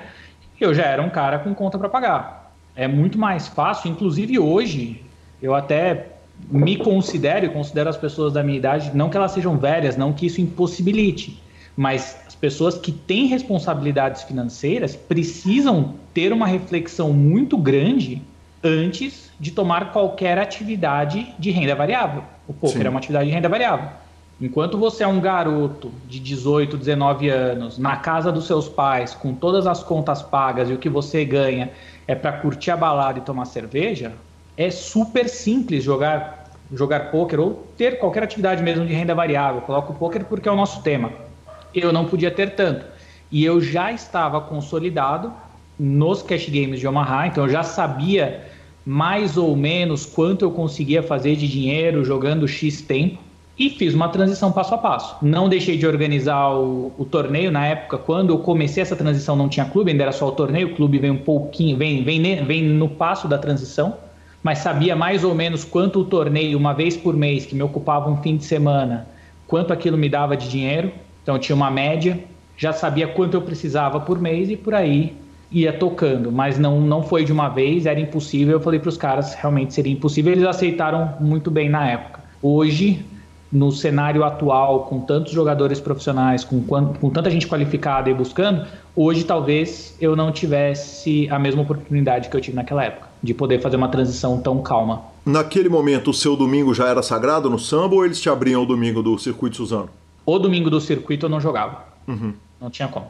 Eu 0.59 0.73
já 0.73 0.85
era 0.85 1.03
um 1.03 1.11
cara 1.11 1.39
com 1.39 1.55
conta 1.55 1.79
para 1.79 1.89
pagar. 1.91 2.55
É 2.75 2.89
muito 2.89 3.19
mais 3.19 3.49
fácil, 3.49 3.91
inclusive 3.91 4.39
hoje, 4.39 5.03
eu 5.43 5.55
até 5.55 6.12
me 6.51 6.77
considero 6.77 7.47
e 7.47 7.49
considero 7.49 7.89
as 7.89 7.97
pessoas 7.97 8.33
da 8.33 8.43
minha 8.43 8.59
idade, 8.59 8.91
não 8.95 9.09
que 9.09 9.17
elas 9.17 9.33
sejam 9.33 9.57
velhas, 9.57 9.97
não 9.97 10.13
que 10.13 10.27
isso 10.27 10.41
impossibilite, 10.41 11.41
mas 11.77 12.17
as 12.27 12.35
pessoas 12.35 12.77
que 12.77 12.93
têm 12.93 13.27
responsabilidades 13.27 14.23
financeiras 14.23 14.95
precisam 14.95 15.95
ter 16.13 16.33
uma 16.33 16.47
reflexão 16.47 17.13
muito 17.13 17.57
grande 17.57 18.23
antes 18.63 19.31
de 19.41 19.51
tomar 19.51 19.93
qualquer 19.93 20.39
atividade 20.39 21.35
de 21.39 21.51
renda 21.51 21.75
variável. 21.75 22.23
O 22.47 22.53
poker 22.53 22.83
Sim. 22.83 22.87
é 22.87 22.91
uma 22.91 22.99
atividade 22.99 23.29
de 23.29 23.35
renda 23.35 23.49
variável. 23.49 23.89
Enquanto 24.41 24.77
você 24.77 25.05
é 25.05 25.07
um 25.07 25.21
garoto 25.21 25.93
de 26.09 26.19
18, 26.19 26.77
19 26.77 27.29
anos, 27.29 27.79
na 27.79 27.97
casa 27.97 28.33
dos 28.33 28.47
seus 28.47 28.69
pais, 28.69 29.15
com 29.15 29.35
todas 29.35 29.67
as 29.67 29.83
contas 29.83 30.21
pagas 30.21 30.69
e 30.69 30.73
o 30.73 30.79
que 30.79 30.89
você 30.89 31.25
ganha 31.25 31.71
é 32.09 32.15
para 32.15 32.33
curtir 32.33 32.73
a 32.73 32.77
balada 32.77 33.21
e 33.21 33.23
tomar 33.23 33.45
cerveja, 33.45 34.13
é 34.63 34.71
super 34.71 35.29
simples 35.29 35.85
jogar 35.85 36.43
jogar 36.75 37.11
poker 37.11 37.39
ou 37.39 37.67
ter 37.77 37.99
qualquer 37.99 38.23
atividade 38.23 38.63
mesmo 38.63 38.87
de 38.87 38.95
renda 38.95 39.15
variável. 39.15 39.61
coloco 39.63 39.93
poker 39.95 40.25
porque 40.25 40.49
é 40.49 40.53
o 40.53 40.57
nosso 40.57 40.83
tema. 40.83 41.13
Eu 41.75 41.93
não 41.93 42.07
podia 42.07 42.31
ter 42.31 42.55
tanto. 42.55 42.87
E 43.31 43.45
eu 43.45 43.61
já 43.61 43.93
estava 43.93 44.41
consolidado 44.41 45.33
nos 45.79 46.23
cash 46.23 46.49
games 46.49 46.81
de 46.81 46.87
Omaha, 46.87 47.27
então 47.27 47.45
eu 47.45 47.51
já 47.51 47.63
sabia 47.63 48.47
mais 48.85 49.37
ou 49.37 49.57
menos 49.57 50.05
quanto 50.05 50.45
eu 50.45 50.51
conseguia 50.51 51.03
fazer 51.03 51.37
de 51.37 51.49
dinheiro 51.49 52.05
jogando 52.05 52.47
X 52.49 52.83
tempo 52.83 53.19
e 53.59 53.71
fiz 53.71 53.95
uma 53.95 54.09
transição 54.09 54.51
passo 54.51 54.75
a 54.75 54.79
passo. 54.79 55.17
Não 55.23 55.49
deixei 55.49 55.77
de 55.77 55.87
organizar 55.87 56.51
o, 56.55 56.93
o, 56.99 57.05
torneio 57.05 57.51
na 57.51 57.67
época, 57.67 57.99
quando 57.99 58.31
eu 58.31 58.39
comecei 58.39 58.83
essa 58.83 58.97
transição 58.97 59.37
não 59.37 59.49
tinha 59.49 59.67
clube, 59.67 59.91
ainda 59.91 60.05
era 60.05 60.13
só 60.13 60.29
o 60.29 60.33
torneio, 60.33 60.69
o 60.69 60.75
clube 60.75 60.99
vem 60.99 61.11
um 61.11 61.19
pouquinho, 61.19 61.77
vem, 61.77 62.03
vem, 62.03 62.45
vem 62.45 62.63
no 62.65 62.89
passo 62.89 63.29
da 63.29 63.39
transição 63.39 63.97
mas 64.43 64.59
sabia 64.59 64.97
mais 64.97 65.25
ou 65.25 65.35
menos 65.35 65.65
quanto 65.65 66.01
o 66.01 66.05
torneio, 66.05 66.59
uma 66.59 66.73
vez 66.73 66.97
por 66.97 67.15
mês, 67.15 67.47
que 67.47 67.55
me 67.55 67.63
ocupava 67.63 68.11
um 68.11 68.17
fim 68.23 68.37
de 68.37 68.45
semana, 68.45 69.07
quanto 69.47 69.73
aquilo 69.73 69.97
me 69.97 70.09
dava 70.09 70.37
de 70.37 70.49
dinheiro. 70.49 70.91
Então 71.23 71.39
tinha 71.39 71.55
uma 71.55 71.71
média, 71.71 72.19
já 72.57 72.73
sabia 72.73 73.07
quanto 73.07 73.35
eu 73.35 73.43
precisava 73.43 74.01
por 74.01 74.21
mês 74.21 74.51
e 74.51 74.57
por 74.57 74.75
aí 74.75 75.15
ia 75.51 75.73
tocando, 75.73 76.33
mas 76.33 76.59
não, 76.59 76.81
não 76.81 77.03
foi 77.03 77.25
de 77.25 77.33
uma 77.33 77.49
vez, 77.49 77.87
era 77.87 78.01
impossível. 78.01 78.55
Eu 78.55 78.61
falei 78.61 78.81
para 78.81 78.89
os 78.89 78.97
caras, 78.97 79.35
realmente 79.35 79.75
seria 79.75 79.93
impossível. 79.93 80.33
Eles 80.33 80.45
aceitaram 80.45 81.15
muito 81.21 81.51
bem 81.51 81.69
na 81.69 81.87
época. 81.87 82.21
Hoje, 82.41 83.05
no 83.53 83.71
cenário 83.71 84.25
atual, 84.25 84.87
com 84.87 85.01
tantos 85.01 85.33
jogadores 85.33 85.79
profissionais, 85.79 86.43
com, 86.43 86.63
com 86.63 87.11
tanta 87.11 87.31
gente 87.31 87.47
qualificada 87.47 88.09
e 88.09 88.15
buscando, 88.15 88.67
hoje 88.97 89.25
talvez 89.25 89.95
eu 90.01 90.17
não 90.17 90.33
tivesse 90.33 91.29
a 91.31 91.39
mesma 91.39 91.63
oportunidade 91.63 92.31
que 92.31 92.37
eu 92.37 92.41
tive 92.41 92.57
naquela 92.57 92.85
época 92.85 93.09
de 93.23 93.35
poder 93.35 93.61
fazer 93.61 93.77
uma 93.77 93.89
transição 93.89 94.41
tão 94.41 94.63
calma. 94.63 95.03
Naquele 95.25 95.69
momento, 95.69 96.11
o 96.11 96.15
seu 96.15 96.35
domingo 96.35 96.75
já 96.75 96.89
era 96.89 97.03
sagrado 97.03 97.49
no 97.49 97.59
samba 97.59 97.95
ou 97.95 98.05
eles 98.05 98.21
te 98.21 98.29
abriam 98.29 98.63
o 98.63 98.67
domingo 98.67 99.03
do 99.03 99.17
circuito 99.19 99.59
Suzano? 99.59 99.91
O 100.25 100.39
domingo 100.39 100.71
do 100.71 100.81
circuito 100.81 101.27
eu 101.27 101.31
não 101.31 101.41
jogava. 101.41 101.85
Uhum. 102.09 102.33
Não 102.61 102.71
tinha 102.71 102.89
como. 102.89 103.07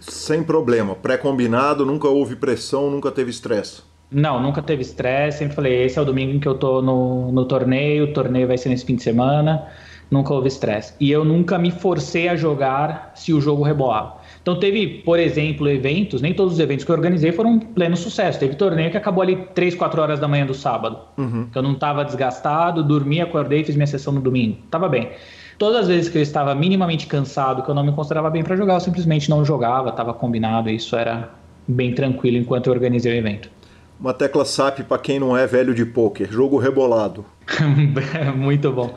Sem 0.00 0.42
problema. 0.42 0.94
Pré-combinado, 0.94 1.86
nunca 1.86 2.08
houve 2.08 2.36
pressão, 2.36 2.90
nunca 2.90 3.10
teve 3.10 3.30
estresse. 3.30 3.82
Não, 4.10 4.40
nunca 4.40 4.62
teve 4.62 4.82
estresse. 4.82 5.38
Sempre 5.38 5.54
falei, 5.54 5.84
esse 5.84 5.98
é 5.98 6.02
o 6.02 6.04
domingo 6.04 6.32
em 6.32 6.38
que 6.38 6.48
eu 6.48 6.54
tô 6.54 6.80
no, 6.80 7.32
no 7.32 7.44
torneio, 7.44 8.04
o 8.04 8.12
torneio 8.12 8.46
vai 8.46 8.58
ser 8.58 8.68
nesse 8.68 8.84
fim 8.84 8.96
de 8.96 9.02
semana. 9.02 9.66
Nunca 10.10 10.32
houve 10.32 10.48
estresse. 10.48 10.94
E 11.00 11.10
eu 11.10 11.24
nunca 11.24 11.58
me 11.58 11.70
forcei 11.70 12.28
a 12.28 12.36
jogar 12.36 13.12
se 13.14 13.32
o 13.32 13.40
jogo 13.40 13.62
rebolava. 13.62 14.18
Então 14.42 14.58
teve, 14.58 14.86
por 14.86 15.18
exemplo, 15.18 15.66
eventos, 15.68 16.20
nem 16.20 16.34
todos 16.34 16.54
os 16.54 16.60
eventos 16.60 16.84
que 16.84 16.90
eu 16.90 16.94
organizei 16.94 17.32
foram 17.32 17.52
um 17.52 17.58
pleno 17.58 17.96
sucesso. 17.96 18.38
Teve 18.38 18.54
torneio 18.54 18.90
que 18.90 18.96
acabou 18.96 19.22
ali 19.22 19.36
3, 19.54 19.74
4 19.74 20.00
horas 20.00 20.20
da 20.20 20.28
manhã 20.28 20.44
do 20.44 20.54
sábado. 20.54 20.98
Uhum. 21.16 21.48
Eu 21.54 21.62
não 21.62 21.72
estava 21.72 22.04
desgastado, 22.04 22.84
dormi, 22.84 23.20
acordei 23.20 23.62
e 23.62 23.64
fiz 23.64 23.74
minha 23.74 23.86
sessão 23.86 24.12
no 24.12 24.20
domingo. 24.20 24.58
Tava 24.70 24.88
bem. 24.88 25.10
Todas 25.58 25.82
as 25.82 25.88
vezes 25.88 26.10
que 26.10 26.18
eu 26.18 26.22
estava 26.22 26.54
minimamente 26.54 27.06
cansado, 27.06 27.62
que 27.62 27.70
eu 27.70 27.74
não 27.74 27.84
me 27.84 27.92
considerava 27.92 28.28
bem 28.28 28.42
para 28.42 28.56
jogar, 28.56 28.74
eu 28.74 28.80
simplesmente 28.80 29.30
não 29.30 29.44
jogava, 29.44 29.90
estava 29.90 30.12
combinado, 30.12 30.68
e 30.68 30.76
isso 30.76 30.96
era 30.96 31.30
bem 31.66 31.94
tranquilo 31.94 32.36
enquanto 32.36 32.66
eu 32.66 32.72
organizei 32.72 33.12
o 33.12 33.16
evento. 33.16 33.48
Uma 33.98 34.12
tecla 34.12 34.44
SAP 34.44 34.80
para 34.80 34.98
quem 34.98 35.18
não 35.18 35.36
é 35.36 35.46
velho 35.46 35.74
de 35.74 35.84
pôquer, 35.84 36.30
jogo 36.30 36.58
rebolado. 36.58 37.24
Muito 38.36 38.72
bom. 38.72 38.94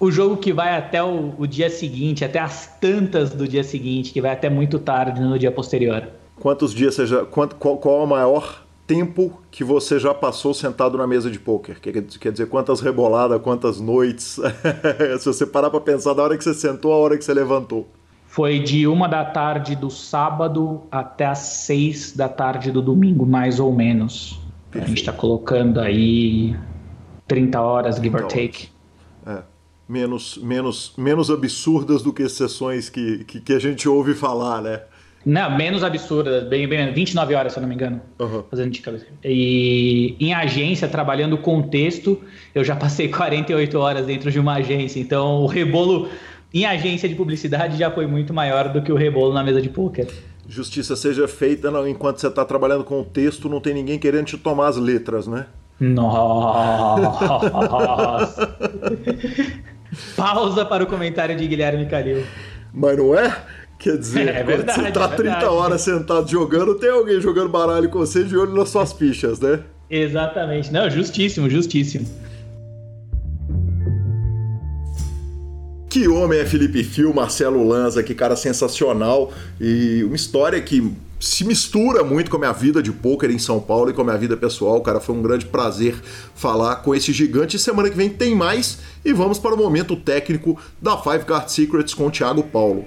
O 0.00 0.12
jogo 0.12 0.36
que 0.36 0.52
vai 0.52 0.76
até 0.76 1.02
o, 1.02 1.34
o, 1.36 1.46
dia 1.46 1.68
seguinte, 1.68 2.24
até 2.24 2.38
as 2.38 2.66
tantas 2.80 3.30
do 3.30 3.48
dia 3.48 3.64
seguinte, 3.64 4.12
que 4.12 4.20
vai 4.20 4.30
até 4.30 4.48
muito 4.48 4.78
tarde 4.78 5.20
no 5.20 5.36
dia 5.36 5.50
posterior. 5.50 6.06
Quantos 6.36 6.72
dias 6.72 6.94
você 6.94 7.04
já. 7.04 7.24
Qual, 7.24 7.48
qual 7.48 8.00
é 8.00 8.04
o 8.04 8.06
maior 8.06 8.64
tempo 8.86 9.42
que 9.50 9.64
você 9.64 9.98
já 9.98 10.14
passou 10.14 10.54
sentado 10.54 10.96
na 10.96 11.04
mesa 11.04 11.28
de 11.28 11.40
pôquer? 11.40 11.80
Quer, 11.80 12.00
quer 12.02 12.30
dizer, 12.30 12.46
quantas 12.46 12.80
reboladas, 12.80 13.42
quantas 13.42 13.80
noites? 13.80 14.38
Se 15.18 15.26
você 15.26 15.44
parar 15.44 15.68
para 15.68 15.80
pensar 15.80 16.14
da 16.14 16.22
hora 16.22 16.38
que 16.38 16.44
você 16.44 16.54
sentou, 16.54 16.92
a 16.92 16.96
hora 16.96 17.18
que 17.18 17.24
você 17.24 17.34
levantou. 17.34 17.88
Foi 18.38 18.60
de 18.60 18.86
uma 18.86 19.08
da 19.08 19.24
tarde 19.24 19.74
do 19.74 19.90
sábado 19.90 20.82
até 20.92 21.26
as 21.26 21.40
seis 21.40 22.12
da 22.12 22.28
tarde 22.28 22.70
do 22.70 22.80
domingo, 22.80 23.26
mais 23.26 23.58
ou 23.58 23.74
menos. 23.74 24.38
Perfeito. 24.70 24.84
A 24.84 24.86
gente 24.86 24.98
está 25.00 25.12
colocando 25.12 25.80
aí 25.80 26.54
30 27.26 27.60
horas, 27.60 27.96
give 27.96 28.10
30 28.10 28.24
or 28.24 28.30
take. 28.30 28.68
É. 29.26 29.38
Menos, 29.88 30.38
menos, 30.40 30.92
menos 30.96 31.32
absurdas 31.32 32.00
do 32.00 32.12
que 32.12 32.28
sessões 32.28 32.88
que, 32.88 33.24
que, 33.24 33.40
que 33.40 33.52
a 33.52 33.58
gente 33.58 33.88
ouve 33.88 34.14
falar, 34.14 34.62
né? 34.62 34.82
Não, 35.26 35.56
menos 35.56 35.82
absurda, 35.82 36.42
bem, 36.42 36.68
bem 36.68 36.92
29 36.92 37.34
horas, 37.34 37.52
se 37.52 37.58
eu 37.58 37.62
não 37.62 37.68
me 37.68 37.74
engano. 37.74 38.00
Uhum. 38.20 38.44
Fazendo 38.48 38.70
de 38.70 38.80
cabeça. 38.80 39.06
E 39.24 40.14
em 40.20 40.32
agência, 40.32 40.86
trabalhando 40.86 41.38
com 41.38 41.60
texto, 41.60 42.22
eu 42.54 42.62
já 42.62 42.76
passei 42.76 43.08
48 43.08 43.76
horas 43.76 44.06
dentro 44.06 44.30
de 44.30 44.38
uma 44.38 44.54
agência. 44.54 45.00
Então, 45.00 45.42
o 45.42 45.46
rebolo 45.46 46.08
em 46.52 46.64
agência 46.64 47.08
de 47.08 47.14
publicidade 47.14 47.76
já 47.76 47.90
foi 47.90 48.06
muito 48.06 48.32
maior 48.32 48.68
do 48.68 48.82
que 48.82 48.90
o 48.90 48.96
rebolo 48.96 49.34
na 49.34 49.42
mesa 49.42 49.60
de 49.60 49.68
poker. 49.68 50.08
Justiça 50.48 50.96
seja 50.96 51.28
feita 51.28 51.68
enquanto 51.88 52.18
você 52.18 52.28
está 52.28 52.44
trabalhando 52.44 52.82
com 52.84 53.00
o 53.00 53.04
texto, 53.04 53.48
não 53.48 53.60
tem 53.60 53.74
ninguém 53.74 53.98
querendo 53.98 54.26
te 54.26 54.38
tomar 54.38 54.68
as 54.68 54.76
letras, 54.76 55.26
né? 55.26 55.46
Nossa! 55.78 56.98
Pausa 60.16 60.64
para 60.64 60.82
o 60.84 60.86
comentário 60.86 61.36
de 61.36 61.46
Guilherme 61.46 61.86
Calil. 61.86 62.24
Mas 62.72 62.96
não 62.96 63.14
é? 63.14 63.36
Quer 63.78 63.96
dizer, 63.96 64.28
é 64.28 64.42
verdade, 64.42 64.80
você 64.80 64.90
tá 64.90 65.04
é 65.04 65.16
30 65.16 65.50
horas 65.50 65.80
sentado 65.82 66.28
jogando, 66.28 66.74
tem 66.74 66.90
alguém 66.90 67.20
jogando 67.20 67.48
baralho 67.48 67.88
com 67.88 68.00
você 68.00 68.24
de 68.24 68.36
olho 68.36 68.54
nas 68.54 68.70
suas 68.70 68.92
fichas, 68.92 69.38
né? 69.38 69.60
Exatamente. 69.88 70.72
Não, 70.72 70.90
justíssimo, 70.90 71.48
justíssimo. 71.48 72.06
Que 75.88 76.06
homem 76.06 76.38
é 76.38 76.44
Felipe 76.44 76.84
Fio, 76.84 77.14
Marcelo 77.14 77.66
Lanza, 77.66 78.02
que 78.02 78.14
cara 78.14 78.36
sensacional. 78.36 79.32
E 79.58 80.04
uma 80.04 80.14
história 80.16 80.60
que 80.60 80.92
se 81.18 81.44
mistura 81.44 82.04
muito 82.04 82.30
com 82.30 82.36
a 82.36 82.40
minha 82.40 82.52
vida 82.52 82.82
de 82.82 82.92
poker 82.92 83.30
em 83.30 83.38
São 83.38 83.58
Paulo 83.58 83.88
e 83.88 83.94
com 83.94 84.02
a 84.02 84.04
minha 84.04 84.18
vida 84.18 84.36
pessoal. 84.36 84.82
Cara, 84.82 85.00
foi 85.00 85.14
um 85.14 85.22
grande 85.22 85.46
prazer 85.46 85.94
falar 86.34 86.76
com 86.76 86.94
esse 86.94 87.10
gigante. 87.10 87.58
Semana 87.58 87.88
que 87.88 87.96
vem 87.96 88.10
tem 88.10 88.34
mais 88.34 88.80
e 89.02 89.14
vamos 89.14 89.38
para 89.38 89.54
o 89.54 89.56
momento 89.56 89.96
técnico 89.96 90.60
da 90.80 90.96
Five 90.98 91.24
Card 91.24 91.50
Secrets 91.50 91.94
com 91.94 92.06
o 92.06 92.10
Thiago 92.10 92.42
Paulo. 92.42 92.84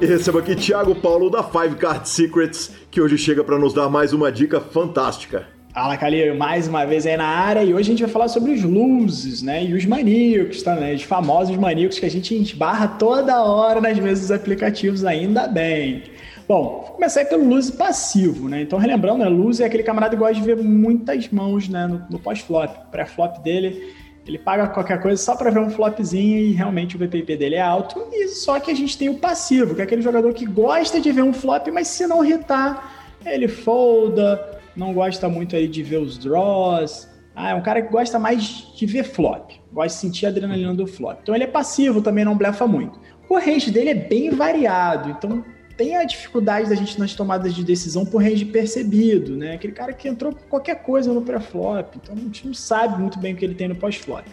E 0.00 0.06
recebo 0.06 0.38
aqui 0.38 0.54
Thiago 0.54 0.94
Paulo 0.94 1.28
da 1.28 1.42
Five 1.42 1.74
Card 1.74 2.08
Secrets, 2.08 2.70
que 2.88 3.00
hoje 3.00 3.18
chega 3.18 3.42
para 3.42 3.58
nos 3.58 3.74
dar 3.74 3.88
mais 3.88 4.12
uma 4.12 4.30
dica 4.30 4.60
fantástica. 4.60 5.57
Fala, 5.78 5.96
Calil, 5.96 6.34
mais 6.34 6.66
uma 6.66 6.84
vez 6.84 7.06
aí 7.06 7.16
na 7.16 7.24
área 7.24 7.62
e 7.62 7.72
hoje 7.72 7.82
a 7.82 7.92
gente 7.92 8.02
vai 8.02 8.10
falar 8.10 8.26
sobre 8.26 8.50
os 8.50 8.64
loses, 8.64 9.42
né? 9.42 9.62
E 9.62 9.74
os 9.74 9.86
maníacos, 9.86 10.60
tá? 10.60 10.74
Né? 10.74 10.92
Os 10.92 11.04
famosos 11.04 11.56
maníacos 11.56 12.00
que 12.00 12.04
a 12.04 12.10
gente 12.10 12.34
esbarra 12.34 12.88
toda 12.88 13.40
hora 13.44 13.80
nas 13.80 13.96
mesas 13.96 14.22
dos 14.22 14.32
aplicativos, 14.32 15.04
ainda 15.04 15.46
bem. 15.46 16.02
Bom, 16.48 16.82
vou 16.84 16.96
começar 16.96 17.24
pelo 17.26 17.48
lose 17.48 17.70
passivo, 17.70 18.48
né? 18.48 18.62
Então, 18.62 18.76
relembrando, 18.76 19.18
né? 19.18 19.28
Lose 19.28 19.62
é 19.62 19.66
aquele 19.66 19.84
camarada 19.84 20.16
que 20.16 20.18
gosta 20.18 20.34
de 20.34 20.42
ver 20.42 20.56
muitas 20.56 21.28
mãos 21.28 21.68
né? 21.68 21.86
no, 21.86 22.04
no 22.10 22.18
pós-flop. 22.18 22.90
Pré-flop 22.90 23.38
dele 23.44 23.94
ele 24.26 24.36
paga 24.36 24.66
qualquer 24.66 25.00
coisa 25.00 25.22
só 25.22 25.36
para 25.36 25.48
ver 25.48 25.60
um 25.60 25.70
flopzinho 25.70 26.40
e 26.40 26.52
realmente 26.54 26.96
o 26.96 26.98
VPP 26.98 27.36
dele 27.36 27.54
é 27.54 27.62
alto. 27.62 28.04
E 28.12 28.26
só 28.26 28.58
que 28.58 28.72
a 28.72 28.74
gente 28.74 28.98
tem 28.98 29.08
o 29.08 29.14
passivo, 29.14 29.76
que 29.76 29.80
é 29.80 29.84
aquele 29.84 30.02
jogador 30.02 30.34
que 30.34 30.44
gosta 30.44 31.00
de 31.00 31.12
ver 31.12 31.22
um 31.22 31.32
flop, 31.32 31.68
mas 31.68 31.86
se 31.86 32.04
não 32.04 32.24
irritar, 32.24 33.14
ele 33.24 33.46
folda, 33.46 34.57
não 34.78 34.94
gosta 34.94 35.28
muito 35.28 35.56
aí 35.56 35.66
de 35.66 35.82
ver 35.82 35.98
os 35.98 36.16
draws. 36.16 37.08
Ah, 37.34 37.50
é 37.50 37.54
um 37.54 37.62
cara 37.62 37.82
que 37.82 37.90
gosta 37.90 38.18
mais 38.18 38.72
de 38.76 38.86
ver 38.86 39.04
flop, 39.04 39.50
gosta 39.72 39.88
de 39.88 40.00
sentir 40.00 40.26
a 40.26 40.28
adrenalina 40.28 40.74
do 40.74 40.86
flop. 40.86 41.18
Então 41.22 41.34
ele 41.34 41.44
é 41.44 41.48
passivo, 41.48 42.00
também 42.00 42.24
não 42.24 42.36
blefa 42.36 42.66
muito. 42.66 42.98
O 43.28 43.36
range 43.38 43.70
dele 43.70 43.90
é 43.90 43.94
bem 43.94 44.30
variado, 44.30 45.10
então 45.10 45.44
tem 45.76 45.96
a 45.96 46.02
dificuldade 46.02 46.68
da 46.68 46.74
gente 46.74 46.98
nas 46.98 47.14
tomadas 47.14 47.54
de 47.54 47.62
decisão 47.62 48.04
por 48.04 48.22
range 48.22 48.44
percebido, 48.44 49.36
né? 49.36 49.54
Aquele 49.54 49.72
cara 49.72 49.92
que 49.92 50.08
entrou 50.08 50.32
com 50.32 50.40
qualquer 50.48 50.82
coisa 50.82 51.12
no 51.12 51.22
pré-flop, 51.22 51.94
então 51.96 52.14
a 52.16 52.18
gente 52.18 52.46
não 52.46 52.54
sabe 52.54 53.00
muito 53.00 53.18
bem 53.18 53.34
o 53.34 53.36
que 53.36 53.44
ele 53.44 53.54
tem 53.54 53.68
no 53.68 53.76
pós-flop. 53.76 54.24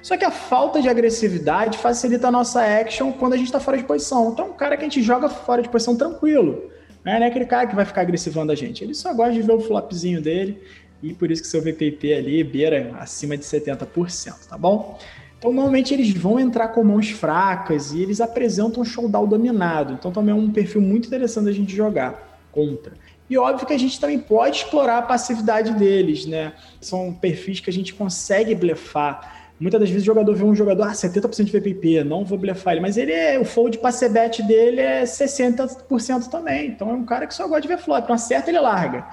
Só 0.00 0.16
que 0.16 0.24
a 0.24 0.30
falta 0.30 0.80
de 0.80 0.88
agressividade 0.88 1.76
facilita 1.76 2.28
a 2.28 2.30
nossa 2.30 2.62
action 2.62 3.12
quando 3.12 3.34
a 3.34 3.36
gente 3.36 3.46
está 3.46 3.60
fora 3.60 3.76
de 3.76 3.84
posição. 3.84 4.30
Então, 4.32 4.46
é 4.46 4.48
um 4.50 4.52
cara 4.52 4.76
que 4.76 4.82
a 4.82 4.88
gente 4.88 5.02
joga 5.02 5.28
fora 5.28 5.62
de 5.62 5.68
posição 5.68 5.96
tranquilo. 5.96 6.70
Né? 7.04 7.18
Não 7.18 7.26
é 7.26 7.28
aquele 7.28 7.46
cara 7.46 7.66
que 7.66 7.74
vai 7.74 7.84
ficar 7.84 8.00
agressivando 8.00 8.50
a 8.50 8.54
gente. 8.54 8.82
Ele 8.82 8.94
só 8.94 9.12
gosta 9.12 9.32
de 9.34 9.42
ver 9.42 9.52
o 9.52 9.60
flopzinho 9.60 10.22
dele 10.22 10.62
e 11.02 11.12
por 11.12 11.30
isso 11.30 11.42
que 11.42 11.48
seu 11.48 11.60
VPP 11.60 12.14
ali 12.14 12.42
beira 12.42 12.94
acima 12.98 13.36
de 13.36 13.44
70%, 13.44 14.48
tá 14.48 14.56
bom? 14.56 14.98
Então, 15.38 15.52
normalmente 15.52 15.92
eles 15.92 16.10
vão 16.10 16.40
entrar 16.40 16.68
com 16.68 16.82
mãos 16.82 17.10
fracas 17.10 17.92
e 17.92 18.00
eles 18.00 18.18
apresentam 18.22 18.82
um 18.82 18.84
showdown 18.84 19.26
dominado. 19.26 19.92
Então, 19.92 20.10
também 20.10 20.32
é 20.32 20.34
um 20.34 20.50
perfil 20.50 20.80
muito 20.80 21.06
interessante 21.06 21.50
a 21.50 21.52
gente 21.52 21.76
jogar 21.76 22.40
contra. 22.50 22.94
E 23.28 23.36
óbvio 23.36 23.66
que 23.66 23.74
a 23.74 23.78
gente 23.78 24.00
também 24.00 24.18
pode 24.18 24.58
explorar 24.58 24.98
a 24.98 25.02
passividade 25.02 25.74
deles, 25.74 26.24
né? 26.24 26.54
São 26.80 27.12
perfis 27.12 27.60
que 27.60 27.68
a 27.68 27.72
gente 27.72 27.92
consegue 27.92 28.54
blefar. 28.54 29.43
Muitas 29.64 29.80
das 29.80 29.88
vezes 29.88 30.02
o 30.02 30.06
jogador 30.06 30.34
vê 30.34 30.44
um 30.44 30.54
jogador, 30.54 30.82
ah, 30.82 30.92
70% 30.92 31.44
de 31.44 31.52
VPP, 31.52 32.04
não 32.04 32.22
vou 32.22 32.36
blefar 32.36 32.74
ele, 32.74 32.82
mas 32.82 32.98
ele 32.98 33.12
é, 33.12 33.38
o 33.38 33.46
fold 33.46 33.78
passe 33.78 34.06
bet 34.10 34.42
dele 34.42 34.78
é 34.78 35.04
60% 35.04 36.28
também. 36.28 36.66
Então 36.66 36.90
é 36.90 36.92
um 36.92 37.06
cara 37.06 37.26
que 37.26 37.32
só 37.32 37.48
gosta 37.48 37.62
de 37.62 37.68
ver 37.68 37.78
flop, 37.78 38.04
então 38.04 38.14
acerta 38.14 38.50
ele 38.50 38.60
larga. 38.60 39.06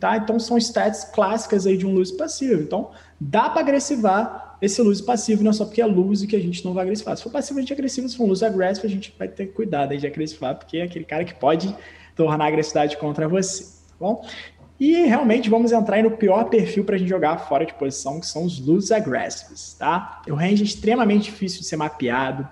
Tá? 0.00 0.16
Então 0.16 0.40
são 0.40 0.56
stats 0.56 1.04
clássicas 1.04 1.66
aí 1.66 1.76
de 1.76 1.86
um 1.86 1.92
lose 1.92 2.16
passivo. 2.16 2.62
Então 2.62 2.90
dá 3.20 3.50
para 3.50 3.60
agressivar 3.60 4.56
esse 4.62 4.80
lose 4.80 5.04
passivo 5.04 5.44
não 5.44 5.50
é 5.50 5.52
só 5.52 5.66
porque 5.66 5.82
é 5.82 5.86
lose 5.86 6.26
que 6.26 6.34
a 6.34 6.40
gente 6.40 6.64
não 6.64 6.72
vai 6.72 6.84
agressivar. 6.84 7.14
Se 7.14 7.22
for 7.22 7.30
passivo, 7.30 7.58
a 7.58 7.60
gente 7.60 7.74
é 7.74 7.76
agressivo. 7.76 8.08
Se 8.08 8.16
for 8.16 8.26
lose 8.26 8.42
agressivo, 8.42 8.86
a 8.86 8.90
gente 8.90 9.14
vai 9.18 9.28
ter 9.28 9.48
cuidado 9.48 9.92
aí 9.92 9.98
de 9.98 10.06
agressivar, 10.06 10.56
porque 10.56 10.78
é 10.78 10.84
aquele 10.84 11.04
cara 11.04 11.22
que 11.22 11.34
pode 11.34 11.76
tornar 12.16 12.46
a 12.46 12.48
agressividade 12.48 12.96
contra 12.96 13.28
você, 13.28 13.64
tá 13.64 13.94
bom? 14.00 14.24
E 14.80 15.06
realmente 15.06 15.50
vamos 15.50 15.72
entrar 15.72 16.02
no 16.02 16.12
pior 16.12 16.44
perfil 16.44 16.84
para 16.84 16.94
a 16.94 16.98
gente 16.98 17.08
jogar 17.08 17.38
fora 17.38 17.66
de 17.66 17.74
posição, 17.74 18.20
que 18.20 18.26
são 18.26 18.44
os 18.44 18.64
lose 18.64 18.94
aggressives, 18.94 19.74
tá? 19.74 20.22
O 20.28 20.34
range 20.34 20.62
é 20.62 20.66
extremamente 20.66 21.24
difícil 21.24 21.60
de 21.60 21.66
ser 21.66 21.76
mapeado. 21.76 22.46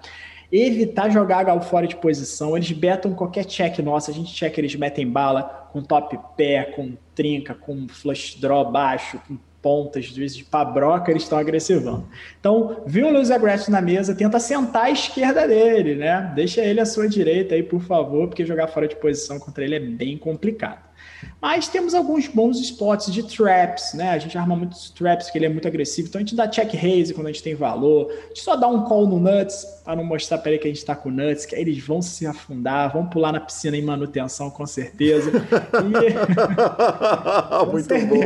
Evitar 0.51 1.11
jogar 1.11 1.45
gal 1.45 1.61
fora 1.61 1.87
de 1.87 1.97
posição, 1.97 2.57
eles 2.57 2.71
betam 2.73 3.15
qualquer 3.15 3.45
check 3.45 3.79
nosso, 3.81 4.11
a 4.11 4.15
gente 4.15 4.33
check, 4.33 4.57
eles 4.59 4.75
metem 4.75 5.09
bala 5.09 5.69
com 5.73 5.83
top 5.83 6.19
pé, 6.37 6.65
com 6.65 6.95
trinca, 7.15 7.55
com 7.55 7.87
flush 7.89 8.39
draw 8.41 8.71
baixo, 8.71 9.21
com 9.27 9.37
pontas, 9.61 10.09
vezes 10.11 10.37
de 10.37 10.45
pabroca, 10.45 11.11
eles 11.11 11.25
estão 11.25 11.39
agressivando. 11.39 12.07
Então, 12.39 12.85
viu 12.87 13.09
o 13.09 13.11
Lewis 13.11 13.33
Aggressive 13.33 13.73
na 13.73 13.81
mesa, 13.81 14.15
tenta 14.15 14.39
sentar 14.39 14.85
à 14.85 14.91
esquerda 14.91 15.47
dele, 15.49 15.97
né? 15.97 16.33
Deixa 16.37 16.61
ele 16.61 16.81
à 16.81 16.87
sua 16.87 17.09
direita 17.09 17.57
aí, 17.57 17.65
por 17.65 17.81
favor, 17.81 18.29
porque 18.29 18.47
jogar 18.47 18.69
fora 18.69 18.87
de 18.87 18.95
posição 18.95 19.41
contra 19.41 19.65
ele 19.65 19.75
é 19.75 19.81
bem 19.81 20.17
complicado. 20.17 20.86
Mas 21.41 21.69
temos 21.69 21.95
alguns 21.95 22.27
bons 22.29 22.59
spots 22.61 23.13
de 23.13 23.23
traps, 23.23 23.93
né? 23.95 24.11
A 24.11 24.19
gente 24.19 24.37
arma 24.37 24.57
muitos 24.57 24.91
traps, 24.91 25.31
que 25.31 25.39
ele 25.39 25.47
é 25.47 25.49
muito 25.49 25.69
agressivo. 25.69 26.09
Então 26.09 26.19
a 26.19 26.23
gente 26.25 26.35
dá 26.35 26.49
check 26.49 26.73
raise 26.75 27.15
quando 27.15 27.29
a 27.29 27.33
gente 27.33 27.43
tem 27.43 27.55
valor. 27.55 28.11
A 28.11 28.29
gente 28.29 28.41
só 28.41 28.57
dá 28.57 28.67
um 28.67 28.85
call 28.85 29.07
no 29.07 29.21
nuts, 29.21 29.65
para 29.85 29.97
não 29.97 30.05
mostrar 30.05 30.39
para 30.39 30.51
ele 30.53 30.59
que 30.59 30.67
a 30.67 30.71
gente 30.71 30.79
está 30.79 30.97
com 30.97 31.11
nuts, 31.11 31.47
que 31.47 31.55
aí 31.55 31.61
eles 31.61 31.79
vão 31.79 32.03
se 32.03 32.27
afundar, 32.27 32.93
vão 32.93 33.07
pular 33.07 33.33
na 33.33 33.41
piscina 33.41 33.77
em 33.77 33.83
manutenção, 33.83 34.51
com 34.51 34.67
certeza. 34.67 35.31
E... 35.77 37.67
muito 37.71 37.95
bom. 38.07 38.21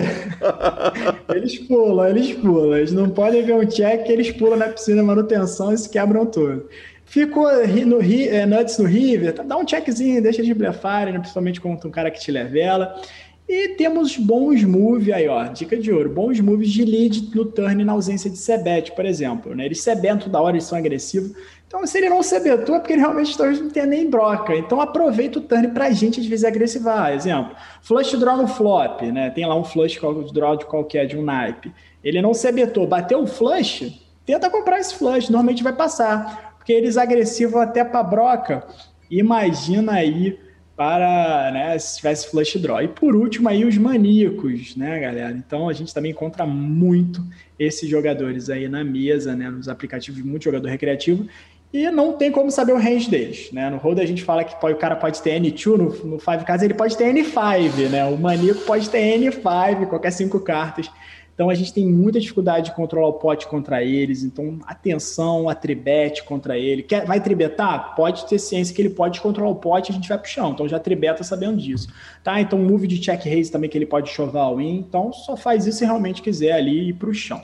eles 1.34 1.58
pulam, 1.58 2.08
eles 2.08 2.32
pulam. 2.34 2.76
Eles 2.78 2.92
não 2.92 3.10
podem 3.10 3.42
ver 3.42 3.54
um 3.54 3.66
check, 3.66 4.08
eles 4.08 4.30
pulam 4.30 4.56
na 4.56 4.68
piscina 4.68 5.02
em 5.02 5.04
manutenção 5.04 5.72
e 5.72 5.78
se 5.78 5.88
quebram 5.88 6.26
todo. 6.26 6.68
Ficou 7.10 7.48
no, 7.86 8.00
é, 8.00 8.46
Nuts 8.46 8.78
no 8.78 8.84
River, 8.84 9.34
tá, 9.34 9.42
dá 9.42 9.56
um 9.56 9.66
checkzinho, 9.66 10.22
deixa 10.22 10.44
de 10.44 10.54
blefarem, 10.54 11.12
né, 11.12 11.18
principalmente 11.18 11.60
contra 11.60 11.88
um 11.88 11.90
cara 11.90 12.08
que 12.08 12.20
te 12.20 12.30
levela. 12.30 13.02
E 13.48 13.70
temos 13.70 14.16
bons 14.16 14.62
moves 14.62 15.12
aí, 15.12 15.26
ó, 15.26 15.42
dica 15.46 15.76
de 15.76 15.90
ouro, 15.90 16.08
bons 16.08 16.38
moves 16.38 16.70
de 16.70 16.84
lead 16.84 17.34
no 17.34 17.46
turn 17.46 17.82
na 17.82 17.94
ausência 17.94 18.30
de 18.30 18.36
sebet, 18.36 18.92
por 18.92 19.04
exemplo. 19.04 19.56
Né? 19.56 19.64
Eles 19.64 19.82
sebetam 19.82 20.18
toda 20.18 20.40
hora, 20.40 20.54
eles 20.54 20.62
são 20.62 20.78
agressivos. 20.78 21.32
Então, 21.66 21.84
se 21.84 21.98
ele 21.98 22.08
não 22.08 22.22
sebetou, 22.22 22.76
é 22.76 22.78
porque 22.78 22.92
ele 22.92 23.00
realmente 23.00 23.36
não 23.36 23.70
tenha 23.70 23.86
nem 23.86 24.08
broca. 24.08 24.54
Então, 24.54 24.80
aproveita 24.80 25.40
o 25.40 25.42
turn 25.42 25.66
pra 25.66 25.90
gente, 25.90 26.20
às 26.20 26.26
vezes, 26.26 26.44
agressivar. 26.44 27.12
Exemplo, 27.12 27.56
flush 27.82 28.16
draw 28.20 28.36
no 28.36 28.46
flop, 28.46 29.02
né? 29.02 29.30
Tem 29.30 29.44
lá 29.44 29.56
um 29.56 29.64
flush 29.64 29.98
draw 30.32 30.56
de 30.56 30.64
qualquer, 30.64 31.06
de 31.06 31.18
um 31.18 31.24
naipe. 31.24 31.72
Ele 32.04 32.22
não 32.22 32.32
sebetou, 32.32 32.86
bateu 32.86 33.20
o 33.20 33.26
flush, 33.26 34.00
tenta 34.24 34.48
comprar 34.48 34.78
esse 34.78 34.94
flush, 34.94 35.28
normalmente 35.28 35.64
vai 35.64 35.72
passar. 35.72 36.49
Porque 36.60 36.74
eles 36.74 36.98
agressivam 36.98 37.58
até 37.58 37.82
pra 37.82 38.02
broca. 38.02 38.66
Imagina 39.10 39.94
aí 39.94 40.38
para, 40.76 41.50
né, 41.52 41.78
se 41.78 41.96
tivesse 41.96 42.30
flush 42.30 42.58
draw. 42.58 42.82
E 42.82 42.88
por 42.88 43.16
último 43.16 43.48
aí 43.48 43.64
os 43.64 43.76
maníacos, 43.78 44.76
né, 44.76 45.00
galera? 45.00 45.32
Então 45.32 45.70
a 45.70 45.72
gente 45.72 45.92
também 45.92 46.12
encontra 46.12 46.44
muito 46.44 47.24
esses 47.58 47.88
jogadores 47.88 48.50
aí 48.50 48.68
na 48.68 48.84
mesa, 48.84 49.34
né, 49.34 49.50
nos 49.50 49.68
aplicativos 49.68 50.22
muito 50.22 50.44
jogador 50.44 50.68
recreativo. 50.68 51.26
E 51.72 51.90
não 51.90 52.14
tem 52.14 52.32
como 52.32 52.50
saber 52.50 52.72
o 52.72 52.78
range 52.78 53.08
deles, 53.08 53.50
né? 53.52 53.70
No 53.70 53.76
Road 53.76 54.00
a 54.00 54.06
gente 54.06 54.24
fala 54.24 54.42
que 54.42 54.60
pode, 54.60 54.74
o 54.74 54.78
cara 54.78 54.96
pode 54.96 55.22
ter 55.22 55.40
N2, 55.40 55.76
no, 55.76 56.12
no 56.12 56.18
Five 56.18 56.44
Cards 56.44 56.64
ele 56.64 56.74
pode 56.74 56.96
ter 56.96 57.14
N5, 57.14 57.88
né? 57.88 58.04
O 58.06 58.18
maníaco 58.18 58.60
pode 58.62 58.90
ter 58.90 59.18
N5, 59.18 59.86
qualquer 59.86 60.10
cinco 60.10 60.40
cartas. 60.40 60.90
Então 61.34 61.48
a 61.48 61.54
gente 61.54 61.72
tem 61.72 61.86
muita 61.86 62.20
dificuldade 62.20 62.66
de 62.66 62.76
controlar 62.76 63.08
o 63.08 63.14
pote 63.14 63.46
contra 63.46 63.82
eles. 63.82 64.22
Então, 64.22 64.58
atenção, 64.66 65.48
a 65.48 65.54
tribete 65.54 66.22
contra 66.24 66.58
ele. 66.58 66.82
Quer, 66.82 67.06
vai 67.06 67.20
tribetar? 67.20 67.94
Pode 67.94 68.26
ter 68.26 68.38
ciência 68.38 68.74
que 68.74 68.82
ele 68.82 68.90
pode 68.90 69.20
controlar 69.20 69.50
o 69.50 69.56
pote 69.56 69.90
e 69.90 69.92
a 69.92 69.94
gente 69.94 70.08
vai 70.08 70.18
pro 70.18 70.28
chão. 70.28 70.50
Então 70.50 70.68
já 70.68 70.78
tribeta 70.78 71.24
sabendo 71.24 71.56
disso. 71.56 71.88
Tá? 72.22 72.40
Então, 72.40 72.58
move 72.58 72.86
de 72.86 73.00
check 73.00 73.24
raise 73.24 73.50
também 73.50 73.70
que 73.70 73.78
ele 73.78 73.86
pode 73.86 74.10
chovar 74.10 74.52
o 74.52 74.60
in. 74.60 74.78
Então, 74.78 75.12
só 75.12 75.36
faz 75.36 75.66
isso 75.66 75.78
se 75.78 75.84
realmente 75.84 76.20
quiser 76.22 76.52
ali 76.52 76.90
ir 76.90 76.94
pro 76.94 77.14
chão. 77.14 77.42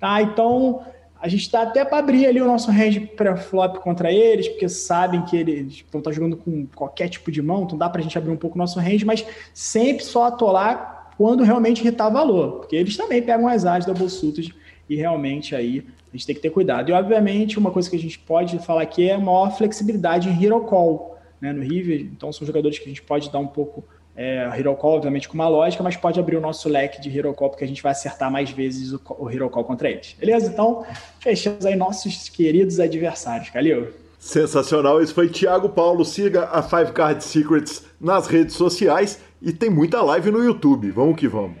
Tá? 0.00 0.22
Então, 0.22 0.82
a 1.24 1.28
gente 1.28 1.40
está 1.40 1.62
até 1.62 1.82
para 1.86 1.96
abrir 1.96 2.26
ali 2.26 2.38
o 2.38 2.44
nosso 2.44 2.70
range 2.70 3.00
pré-flop 3.00 3.78
contra 3.78 4.12
eles, 4.12 4.46
porque 4.46 4.68
sabem 4.68 5.22
que 5.24 5.34
eles 5.34 5.76
estar 5.76 6.02
tá 6.02 6.12
jogando 6.12 6.36
com 6.36 6.66
qualquer 6.66 7.08
tipo 7.08 7.32
de 7.32 7.40
mão, 7.40 7.62
então 7.62 7.78
dá 7.78 7.88
para 7.88 8.00
a 8.00 8.02
gente 8.02 8.18
abrir 8.18 8.30
um 8.30 8.36
pouco 8.36 8.56
o 8.56 8.58
nosso 8.58 8.78
range, 8.78 9.06
mas 9.06 9.24
sempre 9.54 10.04
só 10.04 10.24
atolar 10.24 10.93
quando 11.16 11.42
realmente 11.42 11.80
irritar 11.80 12.08
valor, 12.08 12.60
porque 12.60 12.76
eles 12.76 12.96
também 12.96 13.22
pegam 13.22 13.48
as 13.48 13.64
áreas 13.64 13.86
da 13.86 13.94
Bolsutas 13.94 14.48
e 14.88 14.96
realmente 14.96 15.54
aí 15.54 15.84
a 16.12 16.16
gente 16.16 16.26
tem 16.26 16.34
que 16.34 16.42
ter 16.42 16.50
cuidado. 16.50 16.90
E 16.90 16.92
obviamente 16.92 17.58
uma 17.58 17.70
coisa 17.70 17.88
que 17.88 17.96
a 17.96 17.98
gente 17.98 18.18
pode 18.18 18.58
falar 18.60 18.82
aqui 18.82 19.08
é 19.08 19.16
maior 19.16 19.56
flexibilidade 19.56 20.28
em 20.28 20.44
hero 20.44 20.60
call, 20.60 21.18
né, 21.40 21.52
no 21.52 21.62
River, 21.62 22.00
então 22.00 22.32
são 22.32 22.46
jogadores 22.46 22.78
que 22.78 22.84
a 22.84 22.88
gente 22.88 23.02
pode 23.02 23.30
dar 23.30 23.38
um 23.38 23.46
pouco 23.46 23.84
é, 24.16 24.48
Hero 24.56 24.74
Call, 24.76 24.94
obviamente, 24.94 25.28
com 25.28 25.34
uma 25.34 25.48
lógica, 25.48 25.82
mas 25.82 25.96
pode 25.96 26.20
abrir 26.20 26.36
o 26.36 26.40
nosso 26.40 26.68
leque 26.68 27.00
de 27.00 27.16
Hero 27.16 27.34
Call, 27.34 27.50
porque 27.50 27.64
a 27.64 27.66
gente 27.66 27.82
vai 27.82 27.92
acertar 27.92 28.30
mais 28.30 28.50
vezes 28.50 28.92
o, 28.92 29.00
o 29.18 29.30
Hero 29.30 29.50
Call 29.50 29.64
contra 29.64 29.90
eles. 29.90 30.14
Beleza? 30.18 30.50
Então, 30.52 30.84
fechamos 31.18 31.66
aí 31.66 31.74
nossos 31.74 32.28
queridos 32.28 32.78
adversários. 32.78 33.50
Calil? 33.50 34.03
Sensacional. 34.24 35.02
Esse 35.02 35.12
foi 35.12 35.28
Thiago 35.28 35.68
Paulo. 35.68 36.02
Siga 36.02 36.48
a 36.50 36.62
Five 36.62 36.92
Card 36.92 37.22
Secrets 37.22 37.82
nas 38.00 38.26
redes 38.26 38.56
sociais 38.56 39.18
e 39.40 39.52
tem 39.52 39.68
muita 39.68 40.00
live 40.00 40.30
no 40.30 40.42
YouTube. 40.42 40.90
Vamos 40.90 41.16
que 41.16 41.28
vamos. 41.28 41.58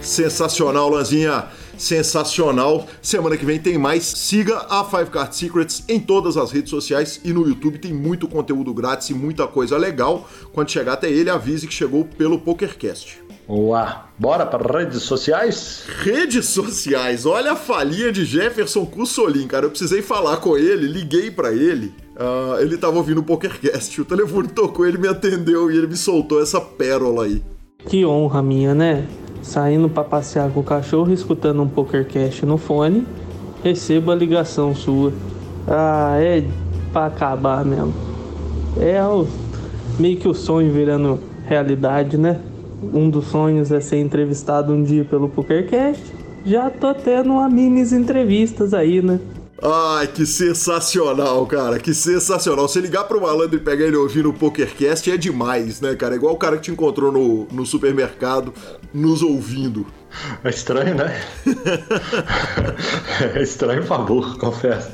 Sensacional, 0.00 0.88
Lanzinha. 0.88 1.46
Sensacional. 1.76 2.86
Semana 3.02 3.36
que 3.36 3.44
vem 3.44 3.58
tem 3.58 3.76
mais. 3.76 4.04
Siga 4.04 4.64
a 4.70 4.84
Five 4.84 5.10
Card 5.10 5.34
Secrets 5.34 5.82
em 5.88 5.98
todas 5.98 6.36
as 6.36 6.52
redes 6.52 6.70
sociais 6.70 7.20
e 7.24 7.32
no 7.32 7.44
YouTube 7.44 7.80
tem 7.80 7.92
muito 7.92 8.28
conteúdo 8.28 8.72
grátis 8.72 9.10
e 9.10 9.14
muita 9.14 9.48
coisa 9.48 9.76
legal. 9.76 10.28
Quando 10.52 10.70
chegar 10.70 10.92
até 10.92 11.10
ele, 11.10 11.28
avise 11.28 11.66
que 11.66 11.74
chegou 11.74 12.04
pelo 12.04 12.38
PokerCast. 12.38 13.25
Boa. 13.46 14.06
Bora 14.18 14.44
para 14.44 14.80
redes 14.80 15.02
sociais? 15.02 15.84
Redes 16.02 16.46
sociais. 16.46 17.24
Olha 17.24 17.52
a 17.52 17.56
falinha 17.56 18.10
de 18.10 18.24
Jefferson 18.24 18.84
Cussolin, 18.84 19.46
cara. 19.46 19.66
Eu 19.66 19.70
precisei 19.70 20.02
falar 20.02 20.38
com 20.38 20.56
ele, 20.56 20.86
liguei 20.86 21.30
para 21.30 21.52
ele. 21.52 21.94
Uh, 22.16 22.60
ele 22.60 22.76
tava 22.76 22.96
ouvindo 22.96 23.20
o 23.20 23.22
PokerCast. 23.22 24.00
O 24.00 24.04
telefone 24.04 24.48
tocou, 24.48 24.86
ele 24.86 24.98
me 24.98 25.06
atendeu 25.06 25.70
e 25.70 25.76
ele 25.76 25.86
me 25.86 25.96
soltou 25.96 26.42
essa 26.42 26.60
pérola 26.60 27.24
aí. 27.24 27.42
Que 27.86 28.04
honra 28.04 28.42
minha, 28.42 28.74
né? 28.74 29.06
Saindo 29.42 29.88
para 29.88 30.02
passear 30.02 30.50
com 30.50 30.60
o 30.60 30.64
cachorro, 30.64 31.12
escutando 31.12 31.62
um 31.62 31.68
PokerCast 31.68 32.44
no 32.44 32.58
fone, 32.58 33.06
recebo 33.62 34.10
a 34.10 34.14
ligação 34.14 34.74
sua. 34.74 35.12
Ah, 35.68 36.16
é 36.18 36.42
para 36.92 37.06
acabar 37.06 37.64
mesmo. 37.64 37.94
É 38.80 39.00
o, 39.04 39.26
meio 39.98 40.16
que 40.16 40.26
o 40.26 40.34
sonho 40.34 40.72
virando 40.72 41.20
realidade, 41.46 42.16
né? 42.16 42.40
Um 42.92 43.10
dos 43.10 43.26
sonhos 43.26 43.72
é 43.72 43.80
ser 43.80 43.98
entrevistado 43.98 44.72
um 44.72 44.82
dia 44.82 45.04
pelo 45.04 45.28
PokerCast. 45.28 46.02
Já 46.44 46.70
tô 46.70 46.94
tendo 46.94 47.32
uma 47.32 47.48
minis 47.48 47.92
entrevistas 47.92 48.72
aí, 48.72 49.02
né? 49.02 49.18
Ai, 49.62 50.06
que 50.06 50.26
sensacional, 50.26 51.46
cara, 51.46 51.78
que 51.78 51.94
sensacional. 51.94 52.68
Se 52.68 52.78
ligar 52.78 53.04
pro 53.04 53.20
malandro 53.20 53.56
e 53.56 53.60
pegar 53.60 53.86
ele 53.86 53.96
ouvindo 53.96 54.28
o 54.28 54.32
PokerCast 54.32 55.10
é 55.10 55.16
demais, 55.16 55.80
né, 55.80 55.94
cara? 55.94 56.14
É 56.14 56.16
igual 56.18 56.34
o 56.34 56.38
cara 56.38 56.56
que 56.56 56.64
te 56.64 56.70
encontrou 56.70 57.10
no, 57.10 57.46
no 57.50 57.64
supermercado 57.64 58.52
nos 58.92 59.22
ouvindo. 59.22 59.86
É 60.44 60.50
estranho, 60.50 60.94
né? 60.94 61.20
é 63.34 63.42
estranho, 63.42 63.80
por 63.80 63.88
favor, 63.88 64.38
confesso. 64.38 64.90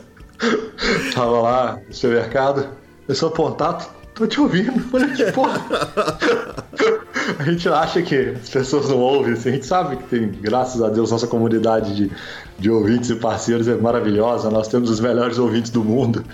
Tava 1.12 1.40
lá 1.40 1.80
no 1.86 1.94
supermercado, 1.94 2.68
eu 3.08 3.14
sou 3.14 3.30
apontado, 3.30 3.84
tô 4.22 4.26
te 4.26 4.40
ouvindo. 4.40 4.84
Olha 4.92 5.08
que 5.08 5.32
porra. 5.32 5.60
a 7.38 7.44
gente 7.44 7.68
acha 7.68 8.02
que 8.02 8.16
as 8.16 8.48
pessoas 8.48 8.88
não 8.88 8.98
ouvem, 8.98 9.32
assim. 9.32 9.50
a 9.50 9.52
gente 9.52 9.66
sabe 9.66 9.96
que 9.96 10.04
tem, 10.04 10.28
graças 10.28 10.80
a 10.82 10.88
Deus, 10.88 11.10
nossa 11.10 11.26
comunidade 11.26 11.94
de, 11.94 12.10
de 12.58 12.70
ouvintes 12.70 13.10
e 13.10 13.16
parceiros 13.16 13.68
é 13.68 13.74
maravilhosa, 13.74 14.50
nós 14.50 14.68
temos 14.68 14.90
os 14.90 15.00
melhores 15.00 15.38
ouvintes 15.38 15.70
do 15.70 15.82
mundo. 15.82 16.24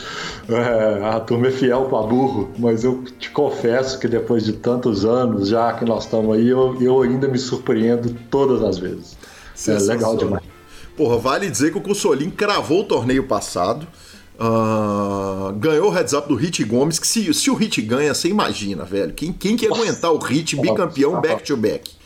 É, 0.49 1.09
a 1.09 1.21
turma 1.21 1.49
é 1.49 1.51
fiel 1.51 1.85
para 1.85 2.07
burro, 2.07 2.51
mas 2.59 2.85
eu 2.85 3.05
te 3.19 3.31
confesso 3.31 3.99
que 3.99 4.09
depois 4.09 4.45
de 4.45 4.55
tantos 4.55 5.05
anos 5.05 5.49
já 5.49 5.73
que 5.73 5.85
nós 5.85 6.05
estamos 6.05 6.37
aí, 6.37 6.49
eu, 6.49 6.77
eu 6.81 7.03
ainda 7.03 7.29
me 7.29 7.39
surpreendo 7.39 8.15
todas 8.31 8.63
as 8.63 8.79
vezes. 8.79 9.17
É 9.67 9.73
legal 9.73 10.17
demais. 10.17 10.45
Porra, 10.97 11.17
vale 11.17 11.49
dizer 11.49 11.71
que 11.71 11.79
o 11.79 11.81
Cussolim 11.81 12.29
cravou 12.29 12.81
o 12.81 12.85
torneio 12.85 13.25
passado. 13.25 13.87
Uh, 14.39 15.53
ganhou 15.55 15.89
o 15.89 15.91
heads 15.91 16.13
up 16.13 16.29
do 16.29 16.37
Hit 16.37 16.63
Gomes, 16.65 16.99
que 17.01 17.07
se, 17.07 17.35
se 17.35 17.51
o 17.51 17.55
Hit 17.55 17.83
ganha, 17.83 18.15
você 18.15 18.29
imagina, 18.29 18.85
velho. 18.85 19.13
Quem, 19.13 19.33
quem 19.33 19.57
que 19.57 19.67
aguentar 19.67 20.13
o 20.13 20.19
Hit 20.19 20.55
bicampeão 20.57 21.21
back-to-back? 21.21 21.99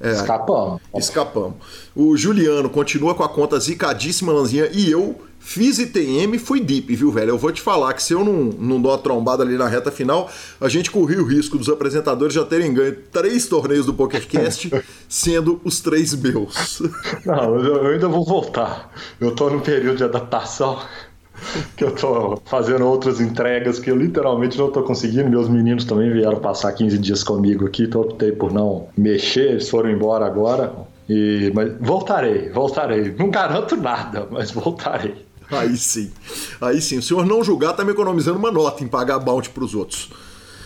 É, 0.00 0.12
escapamos. 0.12 0.80
Escapamos. 0.96 1.54
O 1.94 2.16
Juliano 2.16 2.68
continua 2.68 3.14
com 3.14 3.22
a 3.22 3.28
conta 3.28 3.58
zicadíssima, 3.58 4.32
Lanzinha, 4.32 4.68
e 4.72 4.90
eu 4.90 5.16
fiz 5.46 5.78
ITM 5.78 6.38
fui 6.38 6.58
deep, 6.58 6.94
viu, 6.96 7.12
velho? 7.12 7.30
Eu 7.30 7.38
vou 7.38 7.52
te 7.52 7.62
falar 7.62 7.94
que 7.94 8.02
se 8.02 8.12
eu 8.12 8.24
não, 8.24 8.34
não 8.58 8.82
dou 8.82 8.92
a 8.92 8.98
trombada 8.98 9.44
ali 9.44 9.56
na 9.56 9.68
reta 9.68 9.92
final, 9.92 10.28
a 10.60 10.68
gente 10.68 10.90
corria 10.90 11.22
o 11.22 11.24
risco 11.24 11.56
dos 11.56 11.68
apresentadores 11.68 12.34
já 12.34 12.44
terem 12.44 12.74
ganho 12.74 12.96
três 13.12 13.46
torneios 13.46 13.86
do 13.86 13.94
PokerCast, 13.94 14.72
sendo 15.08 15.60
os 15.62 15.80
três 15.80 16.14
meus. 16.16 16.82
Não, 17.24 17.60
eu 17.60 17.86
ainda 17.86 18.08
vou 18.08 18.24
voltar. 18.24 18.92
Eu 19.20 19.36
tô 19.36 19.48
num 19.48 19.60
período 19.60 19.98
de 19.98 20.04
adaptação 20.04 20.80
que 21.76 21.84
eu 21.84 21.94
tô 21.94 22.40
fazendo 22.44 22.86
outras 22.86 23.20
entregas 23.20 23.78
que 23.78 23.90
eu 23.90 23.96
literalmente 23.96 24.58
não 24.58 24.70
tô 24.70 24.82
conseguindo. 24.82 25.28
Meus 25.28 25.48
meninos 25.48 25.84
também 25.84 26.12
vieram 26.12 26.38
passar 26.38 26.72
15 26.72 26.98
dias 26.98 27.22
comigo 27.22 27.66
aqui, 27.66 27.84
então 27.84 28.00
optei 28.00 28.32
por 28.32 28.52
não 28.52 28.88
mexer, 28.96 29.50
eles 29.50 29.68
foram 29.68 29.90
embora 29.90 30.26
agora. 30.26 30.72
E, 31.08 31.52
mas 31.54 31.72
voltarei, 31.80 32.50
voltarei. 32.50 33.14
Não 33.16 33.30
garanto 33.30 33.76
nada, 33.76 34.26
mas 34.30 34.50
voltarei. 34.50 35.26
Aí 35.50 35.76
sim, 35.76 36.10
aí 36.60 36.80
sim. 36.80 36.98
O 36.98 37.02
senhor 37.02 37.24
não 37.24 37.44
julgar 37.44 37.72
tá 37.74 37.84
me 37.84 37.92
economizando 37.92 38.38
uma 38.38 38.50
nota 38.50 38.82
em 38.82 38.88
pagar 38.88 39.18
bounty 39.20 39.50
pros 39.50 39.74
outros. 39.74 40.10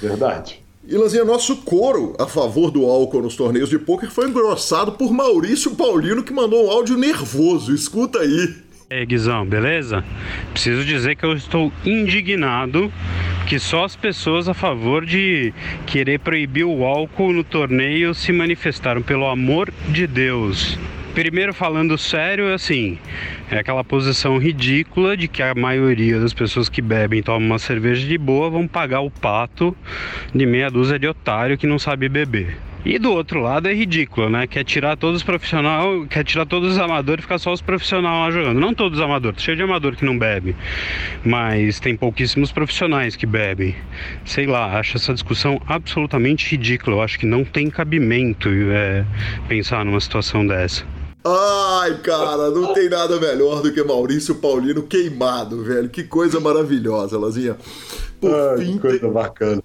Verdade. 0.00 0.62
E 0.82 0.96
Lanzinha, 0.96 1.24
nosso 1.24 1.58
coro 1.58 2.16
a 2.18 2.26
favor 2.26 2.70
do 2.70 2.86
álcool 2.86 3.22
nos 3.22 3.36
torneios 3.36 3.68
de 3.68 3.78
pôquer 3.78 4.10
foi 4.10 4.28
engrossado 4.28 4.92
por 4.92 5.12
Maurício 5.12 5.72
Paulino, 5.72 6.22
que 6.22 6.32
mandou 6.32 6.66
um 6.66 6.70
áudio 6.70 6.96
nervoso. 6.96 7.74
Escuta 7.74 8.20
aí. 8.20 8.56
É, 8.92 9.06
Guizão, 9.06 9.46
beleza? 9.46 10.04
Preciso 10.52 10.84
dizer 10.84 11.14
que 11.14 11.24
eu 11.24 11.32
estou 11.34 11.72
indignado 11.84 12.92
que 13.46 13.56
só 13.56 13.84
as 13.84 13.94
pessoas 13.94 14.48
a 14.48 14.52
favor 14.52 15.06
de 15.06 15.54
querer 15.86 16.18
proibir 16.18 16.64
o 16.64 16.84
álcool 16.84 17.32
no 17.32 17.44
torneio 17.44 18.12
se 18.12 18.32
manifestaram, 18.32 19.00
pelo 19.00 19.28
amor 19.28 19.72
de 19.90 20.08
Deus. 20.08 20.76
Primeiro, 21.14 21.54
falando 21.54 21.96
sério, 21.96 22.52
assim, 22.52 22.98
é 23.48 23.60
aquela 23.60 23.84
posição 23.84 24.38
ridícula 24.38 25.16
de 25.16 25.28
que 25.28 25.40
a 25.40 25.54
maioria 25.54 26.18
das 26.18 26.34
pessoas 26.34 26.68
que 26.68 26.82
bebem 26.82 27.22
tomam 27.22 27.46
uma 27.46 27.58
cerveja 27.60 28.04
de 28.04 28.18
boa 28.18 28.50
vão 28.50 28.66
pagar 28.66 29.02
o 29.02 29.10
pato 29.10 29.76
de 30.34 30.44
meia 30.44 30.68
dúzia 30.68 30.98
de 30.98 31.06
otário 31.06 31.56
que 31.56 31.66
não 31.66 31.78
sabe 31.78 32.08
beber. 32.08 32.58
E 32.84 32.98
do 32.98 33.12
outro 33.12 33.40
lado 33.40 33.68
é 33.68 33.74
ridículo, 33.74 34.30
né? 34.30 34.46
Quer 34.46 34.64
tirar 34.64 34.96
todos 34.96 35.18
os 35.18 35.22
profissionais, 35.22 36.06
quer 36.08 36.24
tirar 36.24 36.46
todos 36.46 36.72
os 36.72 36.78
amadores 36.78 37.20
e 37.20 37.22
ficar 37.22 37.38
só 37.38 37.52
os 37.52 37.60
profissionais 37.60 38.18
lá 38.18 38.30
jogando. 38.30 38.58
Não 38.58 38.72
todos 38.72 38.98
os 38.98 39.04
amadores, 39.04 39.42
cheio 39.42 39.56
de 39.56 39.62
amador 39.62 39.94
que 39.96 40.04
não 40.04 40.18
bebe. 40.18 40.56
Mas 41.22 41.78
tem 41.78 41.94
pouquíssimos 41.94 42.50
profissionais 42.50 43.16
que 43.16 43.26
bebem. 43.26 43.76
Sei 44.24 44.46
lá, 44.46 44.78
acho 44.78 44.96
essa 44.96 45.12
discussão 45.12 45.60
absolutamente 45.66 46.50
ridícula. 46.50 46.96
Eu 46.96 47.02
acho 47.02 47.18
que 47.18 47.26
não 47.26 47.44
tem 47.44 47.68
cabimento 47.68 48.48
é, 48.48 49.04
pensar 49.46 49.84
numa 49.84 50.00
situação 50.00 50.46
dessa. 50.46 50.84
Ai, 51.22 51.98
cara, 51.98 52.50
não 52.50 52.72
tem 52.72 52.88
nada 52.88 53.20
melhor 53.20 53.60
do 53.60 53.70
que 53.70 53.82
Maurício 53.84 54.36
Paulino 54.36 54.82
queimado, 54.84 55.62
velho. 55.62 55.90
Que 55.90 56.02
coisa 56.02 56.40
maravilhosa, 56.40 57.18
Lazinha. 57.18 57.58
Por 58.18 58.34
Ai, 58.34 58.64
fim, 58.64 58.72
que 58.72 58.78
coisa 58.78 59.08
bacana. 59.08 59.62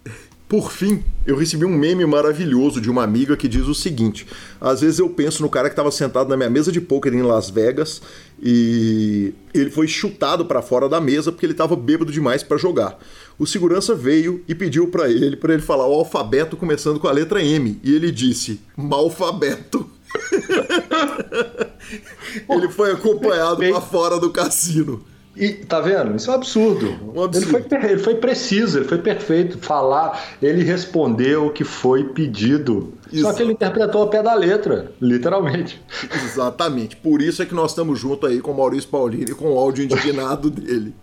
Por 0.47 0.71
fim, 0.71 1.03
eu 1.25 1.35
recebi 1.35 1.65
um 1.65 1.75
meme 1.75 2.05
maravilhoso 2.05 2.79
de 2.79 2.87
uma 2.87 3.03
amiga 3.03 3.35
que 3.35 3.47
diz 3.47 3.67
o 3.67 3.73
seguinte: 3.73 4.27
às 4.61 4.81
vezes 4.81 4.99
eu 4.99 5.09
penso 5.09 5.41
no 5.41 5.49
cara 5.49 5.69
que 5.69 5.73
estava 5.73 5.89
sentado 5.89 6.29
na 6.29 6.37
minha 6.37 6.49
mesa 6.49 6.71
de 6.71 6.79
pôquer 6.79 7.15
em 7.15 7.23
Las 7.23 7.49
Vegas 7.49 7.99
e 8.39 9.33
ele 9.53 9.71
foi 9.71 9.87
chutado 9.87 10.45
para 10.45 10.61
fora 10.61 10.87
da 10.87 11.01
mesa 11.01 11.31
porque 11.31 11.47
ele 11.47 11.53
estava 11.53 11.75
bêbado 11.75 12.11
demais 12.11 12.43
para 12.43 12.57
jogar. 12.57 12.99
O 13.39 13.47
segurança 13.47 13.95
veio 13.95 14.43
e 14.47 14.53
pediu 14.53 14.87
para 14.87 15.09
ele 15.09 15.35
para 15.35 15.53
ele 15.53 15.63
falar 15.63 15.87
o 15.87 15.93
alfabeto 15.93 16.55
começando 16.55 16.99
com 16.99 17.07
a 17.07 17.11
letra 17.11 17.43
M 17.43 17.79
e 17.83 17.95
ele 17.95 18.11
disse: 18.11 18.61
malfabeto. 18.77 19.89
ele 22.47 22.69
foi 22.69 22.91
acompanhado 22.91 23.57
para 23.57 23.81
fora 23.81 24.19
do 24.19 24.29
cassino. 24.29 25.03
E 25.35 25.49
tá 25.49 25.81
vendo? 25.81 26.15
Isso 26.15 26.29
é 26.29 26.33
um 26.33 26.37
absurdo. 26.37 26.97
Um 27.13 27.23
absurdo. 27.23 27.57
Ele, 27.57 27.67
foi, 27.67 27.89
ele 27.89 27.99
foi 27.99 28.15
preciso, 28.15 28.79
ele 28.79 28.87
foi 28.87 28.99
perfeito. 28.99 29.57
Falar, 29.57 30.37
ele 30.41 30.63
respondeu 30.63 31.47
o 31.47 31.49
que 31.51 31.63
foi 31.63 32.05
pedido. 32.05 32.93
Só 33.13 33.33
que 33.33 33.43
ele 33.43 33.51
interpretou 33.51 34.03
a 34.03 34.07
pé 34.07 34.23
da 34.23 34.33
letra, 34.33 34.91
literalmente. 35.01 35.81
Exatamente. 36.23 36.95
Por 36.95 37.21
isso 37.21 37.41
é 37.41 37.45
que 37.45 37.53
nós 37.53 37.71
estamos 37.71 37.99
juntos 37.99 38.29
aí 38.29 38.39
com 38.39 38.51
o 38.51 38.57
Maurício 38.57 38.89
Paulino 38.89 39.31
e 39.31 39.35
com 39.35 39.51
o 39.51 39.57
áudio 39.57 39.83
indignado 39.83 40.49
dele. 40.51 40.93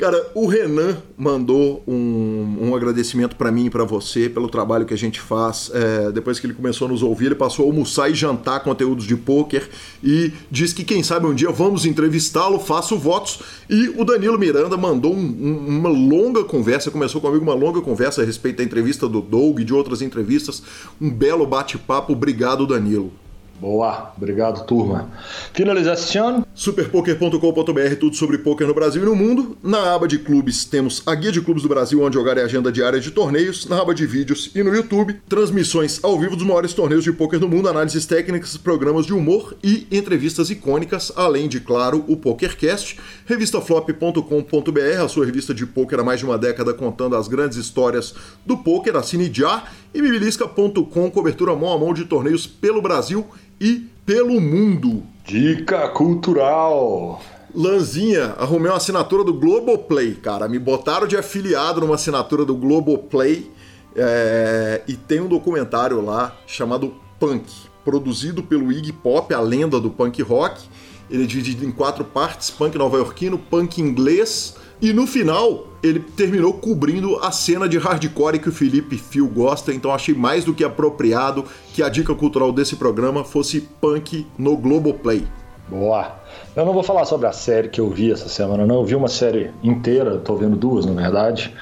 Cara, 0.00 0.30
o 0.34 0.46
Renan 0.46 0.96
mandou 1.14 1.84
um, 1.86 2.56
um 2.58 2.74
agradecimento 2.74 3.36
para 3.36 3.52
mim 3.52 3.66
e 3.66 3.70
para 3.70 3.84
você 3.84 4.30
pelo 4.30 4.48
trabalho 4.48 4.86
que 4.86 4.94
a 4.94 4.96
gente 4.96 5.20
faz. 5.20 5.70
É, 5.74 6.10
depois 6.10 6.40
que 6.40 6.46
ele 6.46 6.54
começou 6.54 6.88
a 6.88 6.90
nos 6.90 7.02
ouvir, 7.02 7.26
ele 7.26 7.34
passou 7.34 7.66
a 7.66 7.68
almoçar 7.68 8.10
e 8.10 8.14
jantar 8.14 8.60
conteúdos 8.60 9.04
de 9.04 9.14
pôquer 9.14 9.68
e 10.02 10.32
diz 10.50 10.72
que 10.72 10.84
quem 10.84 11.02
sabe 11.02 11.26
um 11.26 11.34
dia 11.34 11.50
vamos 11.50 11.84
entrevistá-lo, 11.84 12.58
faço 12.58 12.96
votos. 12.96 13.40
E 13.68 13.90
o 13.90 14.02
Danilo 14.02 14.38
Miranda 14.38 14.74
mandou 14.74 15.12
um, 15.12 15.18
um, 15.18 15.66
uma 15.68 15.90
longa 15.90 16.44
conversa, 16.44 16.90
começou 16.90 17.20
comigo 17.20 17.44
uma 17.44 17.52
longa 17.52 17.82
conversa 17.82 18.22
a 18.22 18.24
respeito 18.24 18.56
da 18.56 18.64
entrevista 18.64 19.06
do 19.06 19.20
Doug 19.20 19.60
e 19.60 19.64
de 19.64 19.74
outras 19.74 20.00
entrevistas. 20.00 20.62
Um 20.98 21.10
belo 21.10 21.46
bate-papo. 21.46 22.14
Obrigado, 22.14 22.66
Danilo. 22.66 23.12
Boa, 23.60 24.14
obrigado 24.16 24.64
turma. 24.64 25.10
Finalização. 25.52 26.42
Superpoker.com.br, 26.60 27.96
tudo 27.98 28.14
sobre 28.14 28.36
poker 28.36 28.66
no 28.66 28.74
Brasil 28.74 29.00
e 29.00 29.06
no 29.06 29.16
mundo. 29.16 29.56
Na 29.62 29.94
aba 29.94 30.06
de 30.06 30.18
clubes 30.18 30.62
temos 30.62 31.02
a 31.06 31.14
guia 31.14 31.32
de 31.32 31.40
clubes 31.40 31.62
do 31.62 31.70
Brasil, 31.70 32.02
onde 32.02 32.16
jogar 32.16 32.36
é 32.36 32.42
agenda 32.42 32.70
diária 32.70 33.00
de 33.00 33.10
torneios. 33.10 33.64
Na 33.64 33.80
aba 33.80 33.94
de 33.94 34.06
vídeos 34.06 34.50
e 34.54 34.62
no 34.62 34.74
YouTube, 34.74 35.18
transmissões 35.26 36.00
ao 36.02 36.20
vivo 36.20 36.36
dos 36.36 36.44
maiores 36.44 36.74
torneios 36.74 37.02
de 37.02 37.12
poker 37.12 37.40
do 37.40 37.48
mundo, 37.48 37.66
análises 37.66 38.04
técnicas, 38.04 38.58
programas 38.58 39.06
de 39.06 39.14
humor 39.14 39.56
e 39.64 39.86
entrevistas 39.90 40.50
icônicas, 40.50 41.10
além 41.16 41.48
de, 41.48 41.60
claro, 41.60 42.04
o 42.06 42.14
PokerCast. 42.14 43.00
Revistaflop.com.br, 43.24 45.02
a 45.02 45.08
sua 45.08 45.24
revista 45.24 45.54
de 45.54 45.64
poker 45.64 46.00
há 46.00 46.04
mais 46.04 46.18
de 46.18 46.26
uma 46.26 46.36
década 46.36 46.74
contando 46.74 47.16
as 47.16 47.26
grandes 47.26 47.56
histórias 47.56 48.14
do 48.44 48.58
poker. 48.58 48.96
Assine 48.96 49.30
já. 49.32 49.64
E 49.94 50.02
bibilisca.com, 50.02 51.10
cobertura 51.10 51.56
mão 51.56 51.72
a 51.72 51.78
mão 51.78 51.94
de 51.94 52.04
torneios 52.04 52.46
pelo 52.46 52.82
Brasil 52.82 53.26
e 53.58 53.88
pelo 54.10 54.40
mundo. 54.40 55.04
Dica 55.24 55.88
cultural. 55.90 57.22
Lanzinha, 57.54 58.34
arrumei 58.38 58.68
uma 58.68 58.76
assinatura 58.76 59.22
do 59.22 59.32
Globoplay, 59.32 60.16
cara. 60.16 60.48
Me 60.48 60.58
botaram 60.58 61.06
de 61.06 61.16
afiliado 61.16 61.80
numa 61.80 61.94
assinatura 61.94 62.44
do 62.44 62.56
Globoplay 62.56 63.48
é... 63.94 64.82
e 64.88 64.94
tem 64.94 65.20
um 65.20 65.28
documentário 65.28 66.04
lá 66.04 66.36
chamado 66.44 66.92
Punk, 67.20 67.44
produzido 67.84 68.42
pelo 68.42 68.72
Iggy 68.72 68.92
Pop, 68.92 69.32
a 69.32 69.38
lenda 69.38 69.78
do 69.78 69.90
punk 69.90 70.20
rock. 70.22 70.60
Ele 71.08 71.22
é 71.22 71.26
dividido 71.26 71.64
em 71.64 71.70
quatro 71.70 72.04
partes: 72.04 72.50
punk 72.50 72.76
nova-iorquino, 72.76 73.38
punk 73.38 73.80
inglês, 73.80 74.56
e 74.82 74.92
no 74.92 75.06
final, 75.06 75.66
ele 75.82 76.00
terminou 76.00 76.54
cobrindo 76.54 77.18
a 77.18 77.30
cena 77.30 77.68
de 77.68 77.76
hardcore 77.76 78.38
que 78.38 78.48
o 78.48 78.52
Felipe 78.52 78.96
Fio 78.96 79.28
gosta, 79.28 79.74
então 79.74 79.92
achei 79.92 80.14
mais 80.14 80.44
do 80.44 80.54
que 80.54 80.64
apropriado 80.64 81.44
que 81.74 81.82
a 81.82 81.88
dica 81.88 82.14
cultural 82.14 82.50
desse 82.50 82.76
programa 82.76 83.22
fosse 83.22 83.60
punk 83.60 84.26
no 84.38 84.56
Globoplay. 84.56 85.26
Boa! 85.68 86.16
Eu 86.56 86.64
não 86.64 86.72
vou 86.72 86.82
falar 86.82 87.04
sobre 87.04 87.26
a 87.26 87.32
série 87.32 87.68
que 87.68 87.80
eu 87.80 87.88
vi 87.90 88.10
essa 88.10 88.28
semana, 88.28 88.66
não. 88.66 88.76
Eu 88.76 88.84
vi 88.84 88.94
uma 88.96 89.08
série 89.08 89.50
inteira, 89.62 90.18
tô 90.18 90.34
vendo 90.34 90.56
duas, 90.56 90.84
na 90.84 90.92
verdade. 90.92 91.54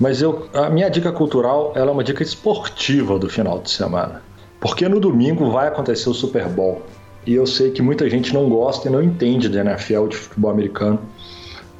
Mas 0.00 0.20
eu, 0.20 0.48
a 0.52 0.68
minha 0.68 0.88
dica 0.88 1.12
cultural 1.12 1.72
ela 1.76 1.90
é 1.90 1.92
uma 1.92 2.02
dica 2.02 2.22
esportiva 2.22 3.18
do 3.18 3.28
final 3.28 3.60
de 3.60 3.70
semana. 3.70 4.22
Porque 4.58 4.88
no 4.88 4.98
domingo 4.98 5.50
vai 5.50 5.68
acontecer 5.68 6.08
o 6.08 6.14
Super 6.14 6.48
Bowl. 6.48 6.82
E 7.24 7.34
eu 7.34 7.46
sei 7.46 7.70
que 7.70 7.80
muita 7.80 8.08
gente 8.10 8.34
não 8.34 8.48
gosta 8.48 8.88
e 8.88 8.90
não 8.90 9.00
entende 9.00 9.48
de 9.48 9.58
NFL, 9.58 10.08
de 10.08 10.16
futebol 10.16 10.50
americano. 10.50 10.98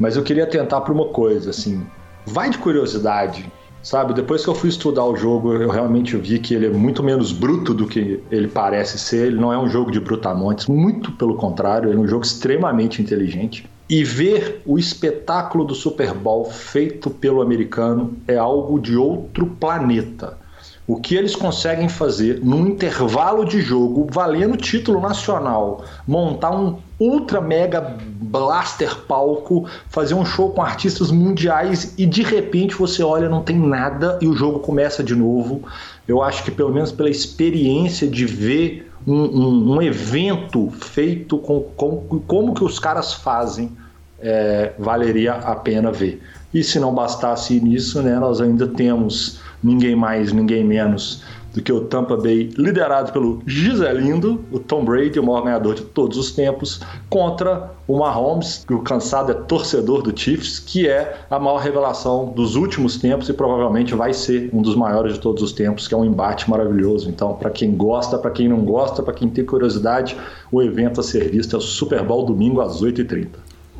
Mas 0.03 0.17
eu 0.17 0.25
queria 0.25 0.49
tentar 0.49 0.81
para 0.81 0.93
uma 0.93 1.07
coisa, 1.07 1.51
assim, 1.51 1.87
vai 2.27 2.51
de 2.51 2.59
curiosidade, 2.59 3.49
sabe? 3.85 4.13
Depois 4.13 4.43
que 4.43 4.51
eu 4.51 4.55
fui 4.55 4.69
estudar 4.69 5.05
o 5.05 5.15
jogo, 5.15 5.53
eu 5.53 5.71
realmente 5.71 6.17
vi 6.17 6.41
que 6.41 6.55
ele 6.55 6.67
é 6.67 6.71
muito 6.71 7.05
menos 7.05 7.31
bruto 7.31 7.73
do 7.73 7.87
que 7.87 8.21
ele 8.29 8.49
parece 8.49 8.99
ser. 8.99 9.29
Ele 9.29 9.41
não 9.41 9.53
é 9.53 9.59
um 9.59 9.69
jogo 9.69 9.93
de 9.93 10.01
brutamontes, 10.01 10.67
muito 10.67 11.13
pelo 11.13 11.37
contrário, 11.37 11.89
ele 11.89 11.97
é 11.97 12.01
um 12.01 12.09
jogo 12.09 12.25
extremamente 12.25 13.01
inteligente. 13.01 13.65
E 13.89 14.03
ver 14.03 14.61
o 14.67 14.77
espetáculo 14.77 15.65
do 15.65 15.73
Super 15.73 16.13
Bowl 16.13 16.47
feito 16.47 17.09
pelo 17.09 17.41
americano 17.41 18.17
é 18.27 18.37
algo 18.37 18.81
de 18.81 18.97
outro 18.97 19.47
planeta. 19.47 20.37
O 20.85 20.97
que 20.97 21.15
eles 21.15 21.37
conseguem 21.37 21.89
fazer 21.89 22.41
num 22.43 22.67
intervalo 22.67 23.45
de 23.45 23.61
jogo, 23.61 24.09
valendo 24.11 24.57
título 24.57 25.01
nacional, 25.01 25.85
montar 26.09 26.51
um 26.51 26.79
ultra 27.03 27.41
mega 27.41 27.97
blaster 28.21 28.97
palco, 29.07 29.67
fazer 29.89 30.15
um 30.15 30.25
show 30.25 30.51
com 30.51 30.63
artistas 30.63 31.11
mundiais 31.11 31.95
e 31.99 32.07
de 32.07 32.23
repente 32.23 32.75
você 32.75 33.03
olha, 33.03 33.29
não 33.29 33.43
tem 33.43 33.59
nada 33.59 34.19
e 34.23 34.27
o 34.27 34.35
jogo 34.35 34.61
começa 34.61 35.03
de 35.03 35.15
novo. 35.15 35.63
Eu 36.07 36.23
acho 36.23 36.43
que 36.45 36.51
pelo 36.51 36.73
menos 36.73 36.93
pela 36.93 37.11
experiência 37.11 38.09
de 38.09 38.25
ver 38.25 38.91
um, 39.07 39.15
um, 39.15 39.75
um 39.75 39.83
evento 39.83 40.71
feito 40.71 41.37
com, 41.39 41.61
com, 41.77 42.21
como 42.27 42.55
que 42.55 42.65
os 42.65 42.79
caras 42.79 43.13
fazem, 43.13 43.73
é, 44.21 44.73
valeria 44.79 45.35
a 45.35 45.57
pena 45.57 45.91
ver. 45.91 46.23
E 46.55 46.63
se 46.63 46.79
não 46.79 46.95
bastasse 46.95 47.61
nisso, 47.61 48.01
né, 48.03 48.19
nós 48.19 48.41
ainda 48.41 48.67
temos 48.69 49.41
ninguém 49.63 49.97
mais, 49.97 50.33
ninguém 50.33 50.65
menos 50.65 51.23
do 51.53 51.63
que 51.63 51.73
o 51.73 51.83
Tampa 51.83 52.17
Bay, 52.17 52.51
liderado 52.57 53.13
pelo 53.13 53.43
Giselindo, 53.47 54.45
o 54.51 54.59
Tom 54.59 54.85
Brady, 54.85 55.19
o 55.19 55.23
maior 55.23 55.43
ganhador 55.43 55.75
de 55.75 55.83
todos 55.83 56.17
os 56.17 56.33
tempos, 56.33 56.81
contra 57.11 57.71
o 57.87 57.99
Mahomes, 57.99 58.65
que 58.67 58.73
o 58.73 58.81
cansado 58.81 59.33
é 59.33 59.35
torcedor 59.35 60.03
do 60.03 60.19
Chiefs, 60.19 60.59
que 60.59 60.89
é 60.89 61.21
a 61.31 61.39
maior 61.39 61.59
revelação 61.59 62.33
dos 62.35 62.57
últimos 62.57 62.97
tempos 62.97 63.29
e 63.29 63.33
provavelmente 63.33 63.95
vai 63.95 64.15
ser 64.15 64.51
um 64.53 64.63
dos 64.63 64.75
maiores 64.75 65.15
de 65.15 65.21
todos 65.21 65.43
os 65.43 65.53
tempos, 65.53 65.87
que 65.87 65.95
é 65.95 65.97
um 65.97 66.05
embate 66.05 66.49
maravilhoso. 66.49 67.09
Então, 67.09 67.35
para 67.35 67.51
quem 67.51 67.73
gosta, 67.77 68.19
para 68.19 68.31
quem 68.31 68.49
não 68.49 68.61
gosta, 68.65 69.03
para 69.03 69.15
quem 69.15 69.29
tem 69.29 69.45
curiosidade, 69.45 70.17
o 70.51 70.63
evento 70.63 71.01
a 71.01 71.03
ser 71.03 71.31
visto 71.31 71.55
é 71.55 71.59
o 71.59 71.63
Super 71.63 72.03
Bowl 72.03 72.25
domingo 72.25 72.61
às 72.61 72.83
8h30. 72.83 73.29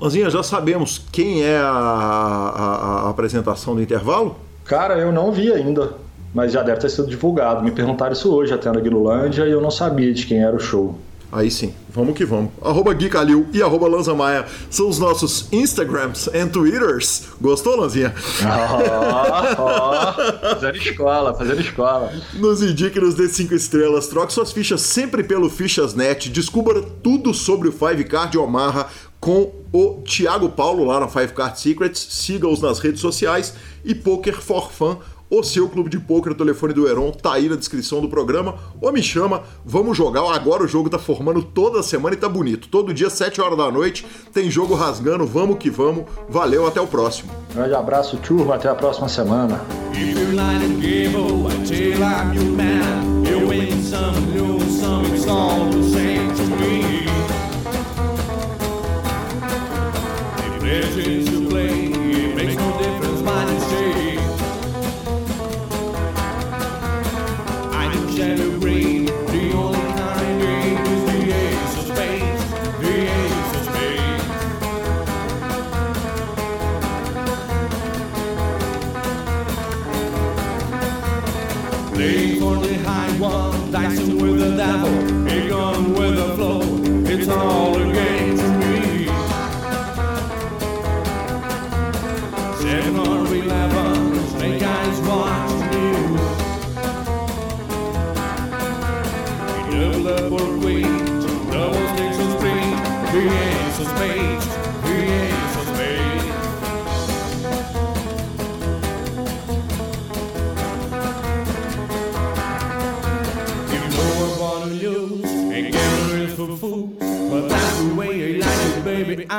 Ozinha, 0.01 0.29
já 0.29 0.43
sabemos 0.43 1.01
quem 1.13 1.45
é 1.45 1.57
a, 1.57 1.63
a, 1.65 3.07
a 3.07 3.11
apresentação 3.11 3.75
do 3.75 3.83
intervalo? 3.83 4.37
Cara, 4.65 4.99
eu 4.99 5.13
não 5.13 5.31
vi 5.31 5.53
ainda, 5.53 5.95
mas 6.35 6.53
já 6.53 6.63
deve 6.63 6.81
ter 6.81 6.91
sido 6.91 7.09
divulgado. 7.09 7.63
Me 7.63 7.71
perguntaram 7.71 8.13
isso 8.13 8.33
hoje 8.35 8.53
até 8.53 8.71
na 8.71 8.81
Guilulândia 8.81 9.45
e 9.45 9.51
eu 9.51 9.61
não 9.61 9.71
sabia 9.71 10.13
de 10.13 10.27
quem 10.27 10.43
era 10.43 10.55
o 10.55 10.61
show. 10.61 10.99
Aí 11.33 11.51
sim, 11.51 11.73
vamos 11.89 12.15
que 12.15 12.27
vamos. 12.27 12.51
Arroba 12.61 12.93
Gui 12.93 13.09
Calil 13.09 13.47
e 13.55 13.63
arroba 13.63 13.89
Lanza 13.89 14.15
Maia 14.15 14.45
são 14.69 14.87
os 14.87 14.99
nossos 14.99 15.51
Instagrams 15.51 16.27
e 16.27 16.45
Twitters. 16.45 17.23
Gostou, 17.41 17.75
Lanzinha? 17.75 18.15
Ó, 19.59 19.63
ó, 19.63 20.13
fazendo 20.51 20.77
escola, 20.77 21.33
fazendo 21.33 21.63
escola. 21.63 22.13
Nos 22.35 22.63
indique, 22.63 23.01
nos 23.01 23.15
dê 23.15 23.29
5 23.29 23.55
estrelas, 23.55 24.09
troque 24.09 24.31
suas 24.31 24.53
fichas 24.53 24.83
sempre 24.83 25.25
pelo 25.25 25.49
Fichas.net, 25.49 26.29
descubra 26.29 26.83
tudo 27.03 27.33
sobre 27.33 27.69
o 27.69 27.73
Five 27.73 28.05
Card 28.05 28.37
Omaha 28.37 28.89
com 29.19 29.53
o 29.73 30.03
Thiago 30.05 30.51
Paulo 30.51 30.85
lá 30.85 31.01
na 31.01 31.09
Five 31.09 31.33
Card 31.33 31.59
Secrets, 31.59 32.09
siga-os 32.11 32.61
nas 32.61 32.79
redes 32.79 33.01
sociais 33.01 33.55
e 33.83 33.95
Poker 33.95 34.39
for 34.39 34.71
Fun 34.71 34.99
o 35.33 35.43
seu 35.43 35.67
clube 35.67 35.89
de 35.89 35.99
pôquer, 35.99 36.33
o 36.33 36.35
telefone 36.35 36.75
do 36.75 36.87
Heron 36.87 37.11
tá 37.11 37.33
aí 37.33 37.49
na 37.49 37.57
descrição 37.57 38.03
do 38.03 38.09
programa, 38.09 38.57
ou 38.79 38.93
me 38.93 39.03
chama, 39.03 39.43
vamos 39.65 39.97
jogar. 39.97 40.31
Agora 40.31 40.63
o 40.63 40.69
jogo 40.69 40.91
tá 40.91 40.99
formando 40.99 41.43
toda 41.43 41.83
semana 41.83 42.15
e 42.15 42.19
tá 42.19 42.29
bonito. 42.29 42.69
Todo 42.69 42.93
dia, 42.93 43.09
7 43.09 43.41
horas 43.41 43.57
da 43.57 43.71
noite, 43.71 44.05
tem 44.31 44.51
jogo 44.51 44.75
rasgando, 44.75 45.27
vamos 45.27 45.57
que 45.57 45.71
vamos. 45.71 46.05
Valeu, 46.29 46.67
até 46.67 46.83
o 46.83 46.87
próximo. 46.87 47.33
Grande 47.55 47.75
abraço, 47.75 48.19
turma, 48.19 48.57
até 48.57 48.69
a 48.69 48.75
próxima 48.75 49.09
semana. 49.09 49.59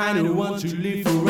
I 0.04 0.12
don't 0.12 0.36
want 0.36 0.60
to 0.60 0.76
live 0.76 1.02
forever. 1.04 1.23